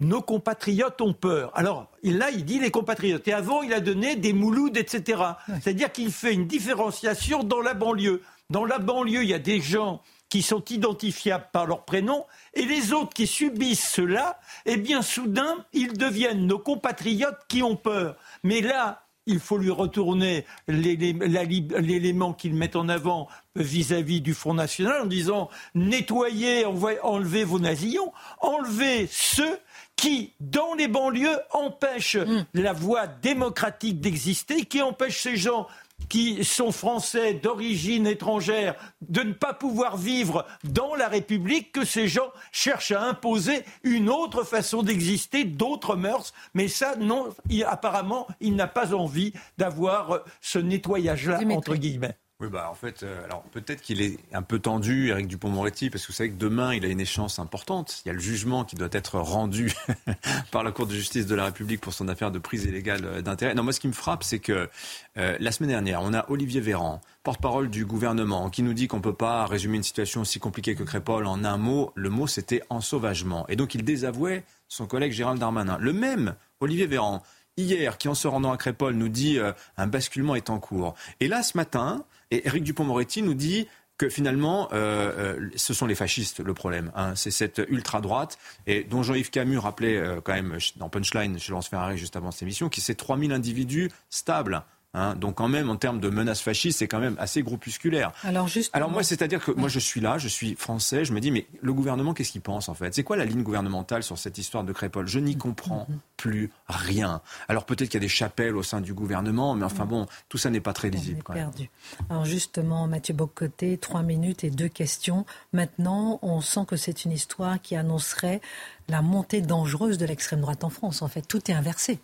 nos 0.00 0.22
compatriotes 0.22 1.00
ont 1.00 1.12
peur. 1.12 1.50
Alors 1.54 1.90
là, 2.02 2.30
il 2.30 2.44
dit 2.44 2.58
les 2.58 2.70
compatriotes. 2.70 3.26
Et 3.26 3.32
avant, 3.32 3.62
il 3.62 3.72
a 3.72 3.80
donné 3.80 4.16
des 4.16 4.32
mouloudes, 4.32 4.76
etc. 4.76 5.22
C'est-à-dire 5.60 5.90
qu'il 5.90 6.12
fait 6.12 6.34
une 6.34 6.46
différenciation 6.46 7.42
dans 7.42 7.60
la 7.60 7.74
banlieue. 7.74 8.22
Dans 8.50 8.64
la 8.64 8.78
banlieue, 8.78 9.24
il 9.24 9.28
y 9.28 9.34
a 9.34 9.38
des 9.38 9.60
gens 9.60 10.00
qui 10.28 10.42
sont 10.42 10.64
identifiables 10.66 11.48
par 11.52 11.66
leur 11.66 11.84
prénom, 11.84 12.26
et 12.52 12.66
les 12.66 12.92
autres 12.92 13.14
qui 13.14 13.26
subissent 13.26 13.88
cela, 13.88 14.38
eh 14.66 14.76
bien, 14.76 15.00
soudain, 15.00 15.64
ils 15.72 15.96
deviennent 15.96 16.46
nos 16.46 16.58
compatriotes 16.58 17.38
qui 17.48 17.62
ont 17.62 17.76
peur. 17.76 18.16
Mais 18.42 18.60
là, 18.60 19.06
il 19.28 19.38
faut 19.38 19.58
lui 19.58 19.70
retourner 19.70 20.44
l'élément 20.66 22.32
qu'il 22.32 22.54
met 22.54 22.76
en 22.76 22.88
avant 22.88 23.28
vis-à-vis 23.54 24.20
du 24.20 24.34
Front 24.34 24.54
National 24.54 25.02
en 25.02 25.06
disant 25.06 25.50
nettoyez, 25.74 26.64
enlevez 26.64 27.44
vos 27.44 27.60
nazillons, 27.60 28.12
enlevez 28.40 29.08
ceux 29.10 29.58
qui, 29.94 30.32
dans 30.40 30.74
les 30.74 30.88
banlieues, 30.88 31.38
empêchent 31.52 32.16
mm. 32.16 32.46
la 32.54 32.72
voie 32.72 33.06
démocratique 33.06 34.00
d'exister, 34.00 34.64
qui 34.64 34.80
empêchent 34.80 35.22
ces 35.22 35.36
gens 35.36 35.66
qui 36.08 36.44
sont 36.44 36.72
français 36.72 37.34
d'origine 37.34 38.06
étrangère 38.06 38.74
de 39.02 39.20
ne 39.20 39.32
pas 39.32 39.52
pouvoir 39.52 39.96
vivre 39.96 40.46
dans 40.64 40.94
la 40.94 41.08
République 41.08 41.72
que 41.72 41.84
ces 41.84 42.08
gens 42.08 42.30
cherchent 42.52 42.92
à 42.92 43.02
imposer 43.02 43.64
une 43.82 44.08
autre 44.08 44.44
façon 44.44 44.82
d'exister, 44.82 45.44
d'autres 45.44 45.96
mœurs. 45.96 46.32
Mais 46.54 46.68
ça, 46.68 46.96
non, 46.96 47.28
apparemment, 47.66 48.26
il 48.40 48.56
n'a 48.56 48.68
pas 48.68 48.94
envie 48.94 49.32
d'avoir 49.58 50.24
ce 50.40 50.58
nettoyage-là, 50.58 51.40
entre 51.50 51.74
guillemets. 51.74 52.16
Oui, 52.40 52.46
bah 52.48 52.68
en 52.70 52.74
fait, 52.74 53.02
euh, 53.02 53.24
alors 53.24 53.42
peut-être 53.42 53.82
qu'il 53.82 54.00
est 54.00 54.16
un 54.32 54.42
peu 54.42 54.60
tendu, 54.60 55.08
Eric 55.08 55.26
Dupont-Moretti, 55.26 55.90
parce 55.90 56.06
que 56.06 56.12
vous 56.12 56.16
savez 56.16 56.30
que 56.30 56.36
demain, 56.36 56.72
il 56.72 56.84
a 56.84 56.88
une 56.88 57.00
échéance 57.00 57.40
importante. 57.40 58.00
Il 58.04 58.08
y 58.08 58.10
a 58.12 58.14
le 58.14 58.20
jugement 58.20 58.64
qui 58.64 58.76
doit 58.76 58.88
être 58.92 59.18
rendu 59.18 59.72
par 60.52 60.62
la 60.62 60.70
Cour 60.70 60.86
de 60.86 60.92
justice 60.92 61.26
de 61.26 61.34
la 61.34 61.46
République 61.46 61.80
pour 61.80 61.92
son 61.92 62.06
affaire 62.06 62.30
de 62.30 62.38
prise 62.38 62.64
illégale 62.64 63.04
euh, 63.06 63.22
d'intérêt. 63.22 63.56
Non, 63.56 63.64
moi, 63.64 63.72
ce 63.72 63.80
qui 63.80 63.88
me 63.88 63.92
frappe, 63.92 64.22
c'est 64.22 64.38
que 64.38 64.68
euh, 65.16 65.36
la 65.40 65.50
semaine 65.50 65.70
dernière, 65.70 66.00
on 66.00 66.14
a 66.14 66.30
Olivier 66.30 66.60
Véran, 66.60 67.00
porte-parole 67.24 67.70
du 67.70 67.84
gouvernement, 67.84 68.50
qui 68.50 68.62
nous 68.62 68.72
dit 68.72 68.86
qu'on 68.86 68.98
ne 68.98 69.02
peut 69.02 69.12
pas 69.12 69.44
résumer 69.44 69.78
une 69.78 69.82
situation 69.82 70.20
aussi 70.20 70.38
compliquée 70.38 70.76
que 70.76 70.84
Crépol 70.84 71.26
en 71.26 71.42
un 71.42 71.56
mot. 71.56 71.90
Le 71.96 72.08
mot, 72.08 72.28
c'était 72.28 72.62
ensauvagement. 72.70 73.48
Et 73.48 73.56
donc, 73.56 73.74
il 73.74 73.82
désavouait 73.82 74.44
son 74.68 74.86
collègue 74.86 75.10
Gérald 75.10 75.40
Darmanin. 75.40 75.76
Le 75.80 75.92
même 75.92 76.36
Olivier 76.60 76.86
Véran, 76.86 77.20
hier, 77.58 77.98
qui 77.98 78.08
en 78.08 78.14
se 78.14 78.28
rendant 78.28 78.52
à 78.52 78.56
Crépol, 78.56 78.94
nous 78.94 79.08
dit 79.08 79.38
un 79.76 79.86
basculement 79.86 80.34
est 80.34 80.50
en 80.50 80.58
cours. 80.58 80.94
Et 81.20 81.28
là, 81.28 81.42
ce 81.42 81.56
matin, 81.56 82.04
et 82.30 82.46
Éric 82.46 82.64
Dupont-Moretti 82.64 83.22
nous 83.22 83.34
dit 83.34 83.66
que 83.98 84.08
finalement, 84.08 84.68
euh, 84.72 85.36
euh, 85.40 85.50
ce 85.56 85.74
sont 85.74 85.86
les 85.86 85.96
fascistes 85.96 86.38
le 86.38 86.54
problème. 86.54 86.92
Hein. 86.94 87.14
C'est 87.16 87.32
cette 87.32 87.60
ultra-droite, 87.68 88.38
et 88.66 88.84
dont 88.84 89.02
Jean-Yves 89.02 89.30
Camus 89.30 89.58
rappelait 89.58 89.96
euh, 89.96 90.20
quand 90.22 90.32
même 90.34 90.56
dans 90.76 90.88
Punchline 90.88 91.38
chez 91.38 91.50
Laurence 91.50 91.68
Ferrari 91.68 91.98
juste 91.98 92.14
avant 92.14 92.30
cette 92.30 92.42
émission, 92.42 92.68
qui 92.68 92.80
c'est 92.80 92.94
3000 92.94 93.32
individus 93.32 93.90
stables. 94.08 94.62
Hein. 94.94 95.14
donc 95.16 95.36
quand 95.36 95.48
même, 95.48 95.68
en 95.70 95.76
termes 95.76 96.00
de 96.00 96.08
menaces 96.08 96.40
fascistes, 96.40 96.78
c'est 96.78 96.88
quand 96.88 96.98
même 96.98 97.16
assez 97.18 97.42
groupusculaire. 97.42 98.12
Alors, 98.24 98.90
moi, 98.90 99.02
c'est-à-dire 99.02 99.44
que 99.44 99.50
moi, 99.52 99.68
je 99.68 99.78
suis 99.78 100.00
là, 100.00 100.18
je 100.18 100.28
suis 100.28 100.54
français, 100.54 101.04
je 101.04 101.12
me 101.12 101.20
dis, 101.20 101.30
mais 101.30 101.46
le 101.60 101.72
gouvernement, 101.72 102.14
qu'est-ce 102.14 102.32
qu'il 102.32 102.40
pense 102.40 102.68
en 102.68 102.74
fait? 102.74 102.94
C'est 102.94 103.02
quoi 103.04 103.16
la 103.16 103.24
ligne 103.24 103.42
gouvernementale 103.42 104.02
sur 104.02 104.18
cette 104.18 104.38
histoire 104.38 104.64
de 104.64 104.72
Crépole? 104.72 105.06
Je 105.06 105.18
n'y 105.18 105.36
comprends 105.36 105.78
Mm-hmm. 105.78 105.98
plus 106.16 106.50
rien. 106.68 107.20
Alors 107.48 107.64
peut-être 107.64 107.88
qu'il 107.90 107.94
y 107.94 108.02
a 108.02 108.06
des 108.06 108.08
chapelles 108.08 108.56
au 108.56 108.62
sein 108.62 108.80
du 108.80 108.94
gouvernement, 108.94 109.54
mais 109.54 109.64
enfin 109.64 109.84
bon, 109.84 110.06
tout 110.28 110.38
ça 110.38 110.50
n'est 110.50 110.60
pas 110.60 110.72
très 110.72 110.90
lisible. 110.90 111.22
même. 111.28 111.36
perdu. 111.52 111.70
Alors 112.10 112.24
justement, 112.24 112.86
Mathieu 112.88 113.14
Bocoté, 113.14 113.78
trois 113.78 114.02
minutes 114.02 114.44
et 114.44 114.50
deux 114.50 114.68
questions. 114.68 115.24
Maintenant, 115.52 116.18
on 116.22 116.40
sent 116.40 116.62
que 116.66 116.76
c'est 116.76 117.04
une 117.04 117.12
histoire 117.12 117.60
qui 117.60 117.76
annoncerait 117.76 118.40
la 118.88 119.02
montée 119.02 119.40
dangereuse 119.40 119.98
de 119.98 120.06
l'extrême 120.06 120.40
droite 120.40 120.64
en 120.64 120.70
France. 120.70 121.02
En 121.02 121.08
fait, 121.08 121.22
tout 121.22 121.50
est 121.50 121.54
inversé. 121.54 122.00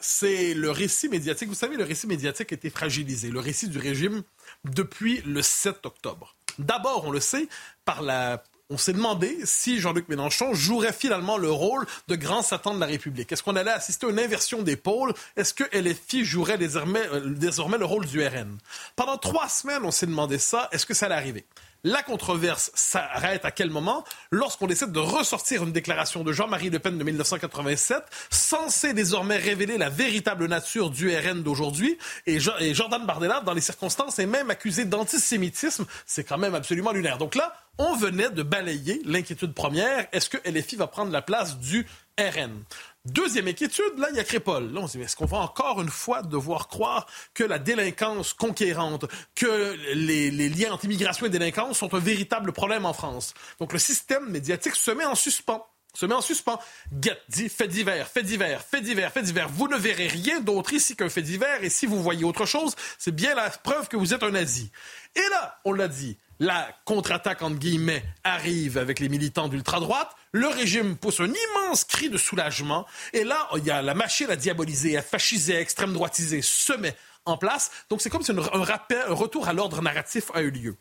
C'est 0.00 0.54
le 0.54 0.70
récit 0.70 1.08
médiatique. 1.08 1.48
Vous 1.48 1.54
savez, 1.54 1.76
le 1.76 1.84
récit 1.84 2.06
médiatique 2.06 2.52
a 2.52 2.54
été 2.54 2.70
fragilisé. 2.70 3.30
Le 3.30 3.40
récit 3.40 3.68
du 3.68 3.78
régime 3.78 4.22
depuis 4.64 5.22
le 5.24 5.42
7 5.42 5.86
octobre. 5.86 6.36
D'abord, 6.58 7.04
on 7.06 7.10
le 7.10 7.20
sait, 7.20 7.48
par 7.84 8.02
la 8.02 8.42
on 8.68 8.78
s'est 8.78 8.92
demandé 8.92 9.38
si 9.44 9.78
Jean-Luc 9.78 10.08
Mélenchon 10.08 10.52
jouerait 10.52 10.92
finalement 10.92 11.38
le 11.38 11.50
rôle 11.50 11.86
de 12.08 12.16
grand 12.16 12.42
Satan 12.42 12.74
de 12.74 12.80
la 12.80 12.86
République. 12.86 13.30
Est-ce 13.30 13.42
qu'on 13.42 13.54
allait 13.54 13.70
assister 13.70 14.06
à 14.06 14.10
une 14.10 14.18
inversion 14.18 14.62
des 14.62 14.74
pôles? 14.74 15.14
Est-ce 15.36 15.54
que 15.54 15.64
LFI 15.72 16.24
jouerait 16.24 16.58
désormais, 16.58 17.06
euh, 17.12 17.20
désormais 17.20 17.78
le 17.78 17.84
rôle 17.84 18.06
du 18.06 18.26
RN? 18.26 18.58
Pendant 18.96 19.18
trois 19.18 19.48
semaines, 19.48 19.84
on 19.84 19.92
s'est 19.92 20.06
demandé 20.06 20.38
ça. 20.38 20.68
Est-ce 20.72 20.84
que 20.84 20.94
ça 20.94 21.06
allait 21.06 21.14
arriver? 21.14 21.44
La 21.88 22.02
controverse 22.02 22.72
s'arrête 22.74 23.44
à 23.44 23.52
quel 23.52 23.70
moment? 23.70 24.02
Lorsqu'on 24.32 24.66
décide 24.66 24.90
de 24.90 24.98
ressortir 24.98 25.62
une 25.62 25.70
déclaration 25.70 26.24
de 26.24 26.32
Jean-Marie 26.32 26.68
Le 26.68 26.80
Pen 26.80 26.98
de 26.98 27.04
1987, 27.04 28.02
censée 28.28 28.92
désormais 28.92 29.36
révéler 29.36 29.78
la 29.78 29.88
véritable 29.88 30.46
nature 30.48 30.90
du 30.90 31.16
RN 31.16 31.44
d'aujourd'hui. 31.44 31.96
Et, 32.26 32.40
Jo- 32.40 32.50
et 32.58 32.74
Jordan 32.74 33.06
Bardella, 33.06 33.40
dans 33.40 33.52
les 33.54 33.60
circonstances, 33.60 34.18
est 34.18 34.26
même 34.26 34.50
accusé 34.50 34.84
d'antisémitisme. 34.84 35.86
C'est 36.06 36.24
quand 36.24 36.38
même 36.38 36.56
absolument 36.56 36.90
lunaire. 36.90 37.18
Donc 37.18 37.36
là, 37.36 37.54
on 37.78 37.94
venait 37.94 38.30
de 38.30 38.42
balayer 38.42 39.00
l'inquiétude 39.04 39.54
première. 39.54 40.08
Est-ce 40.10 40.28
que 40.28 40.38
LFI 40.44 40.74
va 40.74 40.88
prendre 40.88 41.12
la 41.12 41.22
place 41.22 41.56
du 41.58 41.86
RN 42.18 42.64
Deuxième 43.06 43.46
inquiétude, 43.46 43.98
là, 43.98 44.08
il 44.10 44.16
y 44.16 44.18
a 44.18 44.24
Crépol. 44.24 44.72
Là, 44.72 44.80
on 44.82 44.88
se 44.88 44.98
dit, 44.98 45.04
est-ce 45.04 45.14
qu'on 45.14 45.26
va 45.26 45.38
encore 45.38 45.80
une 45.80 45.90
fois 45.90 46.22
devoir 46.22 46.66
croire 46.66 47.06
que 47.34 47.44
la 47.44 47.60
délinquance 47.60 48.32
conquérante, 48.32 49.04
que 49.36 49.76
les, 49.94 50.30
liens 50.48 50.72
entre 50.72 50.86
immigration 50.86 51.24
et 51.24 51.28
délinquance 51.28 51.78
sont 51.78 51.94
un 51.94 52.00
véritable 52.00 52.52
problème 52.52 52.84
en 52.84 52.92
France? 52.92 53.32
Donc, 53.60 53.72
le 53.72 53.78
système 53.78 54.28
médiatique 54.28 54.74
se 54.74 54.90
met 54.90 55.04
en 55.04 55.14
suspens 55.14 55.64
se 55.94 56.04
met 56.04 56.14
en 56.14 56.20
suspens. 56.20 56.60
Guette 56.92 57.22
dit 57.30 57.48
fait 57.48 57.68
divers, 57.68 58.06
fait 58.06 58.22
divers, 58.22 58.60
fait 58.60 58.82
divers, 58.82 59.10
fait 59.10 59.22
divers. 59.22 59.48
Vous 59.48 59.66
ne 59.66 59.76
verrez 59.76 60.08
rien 60.08 60.40
d'autre 60.40 60.74
ici 60.74 60.94
qu'un 60.94 61.08
fait 61.08 61.22
divers, 61.22 61.64
et 61.64 61.70
si 61.70 61.86
vous 61.86 62.02
voyez 62.02 62.22
autre 62.22 62.44
chose, 62.44 62.74
c'est 62.98 63.14
bien 63.14 63.34
la 63.34 63.48
preuve 63.48 63.88
que 63.88 63.96
vous 63.96 64.12
êtes 64.12 64.22
un 64.22 64.32
nazi. 64.32 64.70
Et 65.14 65.26
là, 65.30 65.58
on 65.64 65.72
l'a 65.72 65.88
dit, 65.88 66.18
la 66.38 66.68
contre-attaque, 66.84 67.42
entre 67.42 67.58
guillemets, 67.58 68.04
arrive 68.24 68.78
avec 68.78 69.00
les 69.00 69.08
militants 69.08 69.48
d'ultra-droite. 69.48 70.10
Le 70.32 70.48
régime 70.48 70.96
pousse 70.96 71.20
un 71.20 71.32
immense 71.32 71.84
cri 71.84 72.10
de 72.10 72.18
soulagement. 72.18 72.86
Et 73.12 73.24
là, 73.24 73.48
il 73.56 73.64
y 73.64 73.70
a 73.70 73.82
la 73.82 73.94
machine 73.94 74.30
à 74.30 74.36
diaboliser, 74.36 74.96
à 74.96 75.02
fasciser, 75.02 75.56
à 75.56 75.60
extrême 75.60 75.92
droitiser 75.92 76.42
se 76.42 76.74
met 76.74 76.94
en 77.24 77.36
place. 77.36 77.70
Donc, 77.90 78.00
c'est 78.00 78.10
comme 78.10 78.22
si 78.22 78.32
un 78.32 78.64
rappel, 78.64 79.02
un 79.08 79.14
retour 79.14 79.48
à 79.48 79.52
l'ordre 79.52 79.82
narratif 79.82 80.30
a 80.34 80.42
eu 80.42 80.50
lieu. 80.50 80.76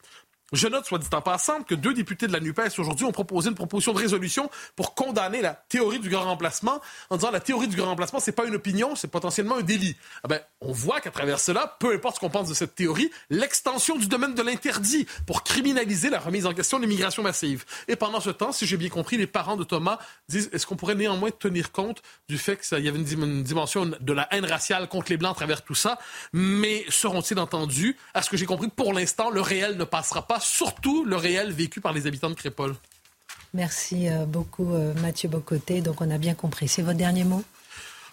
Je 0.54 0.68
note, 0.68 0.86
soit 0.86 1.00
dit 1.00 1.08
en 1.12 1.22
passant, 1.22 1.64
que 1.64 1.74
deux 1.74 1.94
députés 1.94 2.28
de 2.28 2.34
la 2.34 2.40
NUPES 2.40 2.78
aujourd'hui 2.78 3.06
ont 3.06 3.12
proposé 3.12 3.50
une 3.50 3.56
proposition 3.56 3.94
de 3.94 3.98
résolution 3.98 4.50
pour 4.76 4.94
condamner 4.94 5.42
la 5.42 5.54
théorie 5.54 6.00
du 6.00 6.10
grand 6.10 6.26
remplacement 6.26 6.82
en 7.10 7.18
disant 7.18 7.32
la 7.32 7.40
théorie 7.40 7.68
du 7.68 7.76
grand 7.76 7.88
remplacement, 7.88 8.20
c'est 8.20 8.32
pas 8.32 8.46
une 8.46 8.54
opinion, 8.54 8.96
c'est 8.96 9.08
potentiellement 9.08 9.58
un 9.58 9.64
délit. 9.64 9.96
Ah 10.24 10.28
ben, 10.28 10.40
on 10.62 10.72
voit 10.72 11.02
qu'à 11.02 11.10
travers 11.10 11.40
cela, 11.40 11.76
peu 11.80 11.94
importe 11.94 12.16
ce 12.16 12.20
qu'on 12.20 12.30
pense 12.30 12.48
de 12.48 12.54
cette 12.54 12.76
théorie, 12.76 13.10
l'extension 13.32 13.96
du 13.96 14.08
domaine 14.08 14.36
de 14.36 14.42
l'interdit 14.44 15.08
pour 15.26 15.44
criminaliser 15.44 16.12
la 16.12 16.20
remise 16.20 16.46
en 16.46 16.54
question 16.54 16.78
de 16.78 16.84
l'immigration 16.84 17.24
massive. 17.24 17.66
Et 17.88 17.96
pendant 17.96 18.20
ce 18.20 18.30
temps, 18.30 18.52
si 18.52 18.68
j'ai 18.68 18.78
bien 18.78 18.90
compris, 18.90 19.18
les 19.18 19.28
parents 19.28 19.58
de 19.58 19.64
Thomas 19.64 19.98
disent 20.30 20.50
est-ce 20.54 20.68
qu'on 20.68 20.76
pourrait 20.76 20.96
néanmoins 20.96 21.32
tenir 21.32 21.72
compte 21.72 22.04
du 22.30 22.38
fait 22.38 22.58
qu'il 22.58 22.86
y 22.86 22.88
avait 22.88 23.00
une, 23.00 23.24
une 23.24 23.44
dimension 23.44 23.86
de 24.00 24.14
la 24.14 24.28
haine 24.32 24.46
raciale 24.46 24.88
contre 24.90 25.12
les 25.12 25.18
Blancs 25.18 25.32
à 25.32 25.36
travers 25.36 25.64
tout 25.64 25.76
ça, 25.76 25.98
mais 26.34 26.86
seront-ils 26.90 27.40
entendus? 27.40 27.98
À 28.14 28.22
ce 28.22 28.30
que 28.30 28.38
j'ai 28.38 28.46
compris, 28.46 28.68
pour 28.68 28.94
l'instant, 28.94 29.32
le 29.32 29.42
réel 29.42 29.78
ne 29.78 29.84
passera 29.86 30.28
pas, 30.28 30.40
surtout 30.46 31.04
le 31.06 31.16
réel 31.16 31.52
vécu 31.52 31.82
par 31.82 31.94
les 31.94 32.08
habitants 32.08 32.30
de 32.30 32.36
Crépole. 32.36 32.76
Merci 33.54 34.10
euh, 34.10 34.26
beaucoup, 34.26 34.74
euh, 34.74 34.94
Mathieu 35.02 35.30
Bocoté. 35.30 35.82
Donc, 35.82 36.02
on 36.02 36.10
a 36.12 36.18
bien 36.18 36.34
compris. 36.34 36.68
C'est 36.68 36.82
votre 36.82 36.98
dernier 36.98 37.24
mot? 37.24 37.44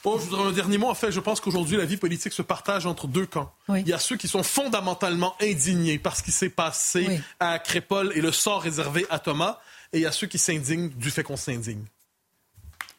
Oh, 0.04 0.18
je 0.18 0.28
voudrais 0.28 0.48
un 0.48 0.52
dernier 0.52 0.78
mot. 0.78 0.88
En 0.88 0.94
fait, 0.94 1.12
je 1.12 1.20
pense 1.20 1.40
qu'aujourd'hui, 1.40 1.76
la 1.76 1.84
vie 1.84 1.96
politique 1.96 2.32
se 2.32 2.42
partage 2.42 2.86
entre 2.86 3.06
deux 3.06 3.26
camps. 3.26 3.52
Oui. 3.68 3.82
Il 3.82 3.88
y 3.88 3.92
a 3.92 3.98
ceux 3.98 4.16
qui 4.16 4.26
sont 4.26 4.42
fondamentalement 4.42 5.34
indignés 5.40 5.98
par 5.98 6.16
ce 6.16 6.22
qui 6.22 6.32
s'est 6.32 6.48
passé 6.48 7.06
Oui. 7.08 7.20
à 7.38 7.58
Crépole 7.58 8.12
et 8.14 8.20
le 8.20 8.32
sort 8.32 8.62
réservé 8.62 9.06
à 9.10 9.18
Thomas. 9.18 9.58
Et 9.92 9.98
il 9.98 10.02
y 10.02 10.06
a 10.06 10.12
ceux 10.12 10.26
qui 10.26 10.38
s'indignent 10.38 10.88
du 10.88 11.10
fait 11.10 11.22
qu'on 11.22 11.36
s'indigne. 11.36 11.84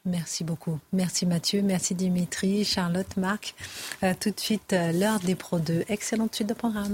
Merci 0.06 0.44
beaucoup. 0.44 0.80
Merci 0.92 1.26
Mathieu, 1.26 1.62
merci 1.62 1.96
Dimitri, 1.96 2.66
Charlotte, 2.66 3.16
Marc. 3.16 3.56
Euh, 4.04 4.14
tout 4.20 4.32
de 4.32 4.40
suite, 4.40 4.74
euh, 4.74 4.92
l'heure 4.92 5.20
des 5.22 5.36
Pro 5.36 5.60
2. 5.60 5.86
Excellente 5.88 6.36
suite 6.36 6.50
de 6.50 6.54
programme. 6.54 6.94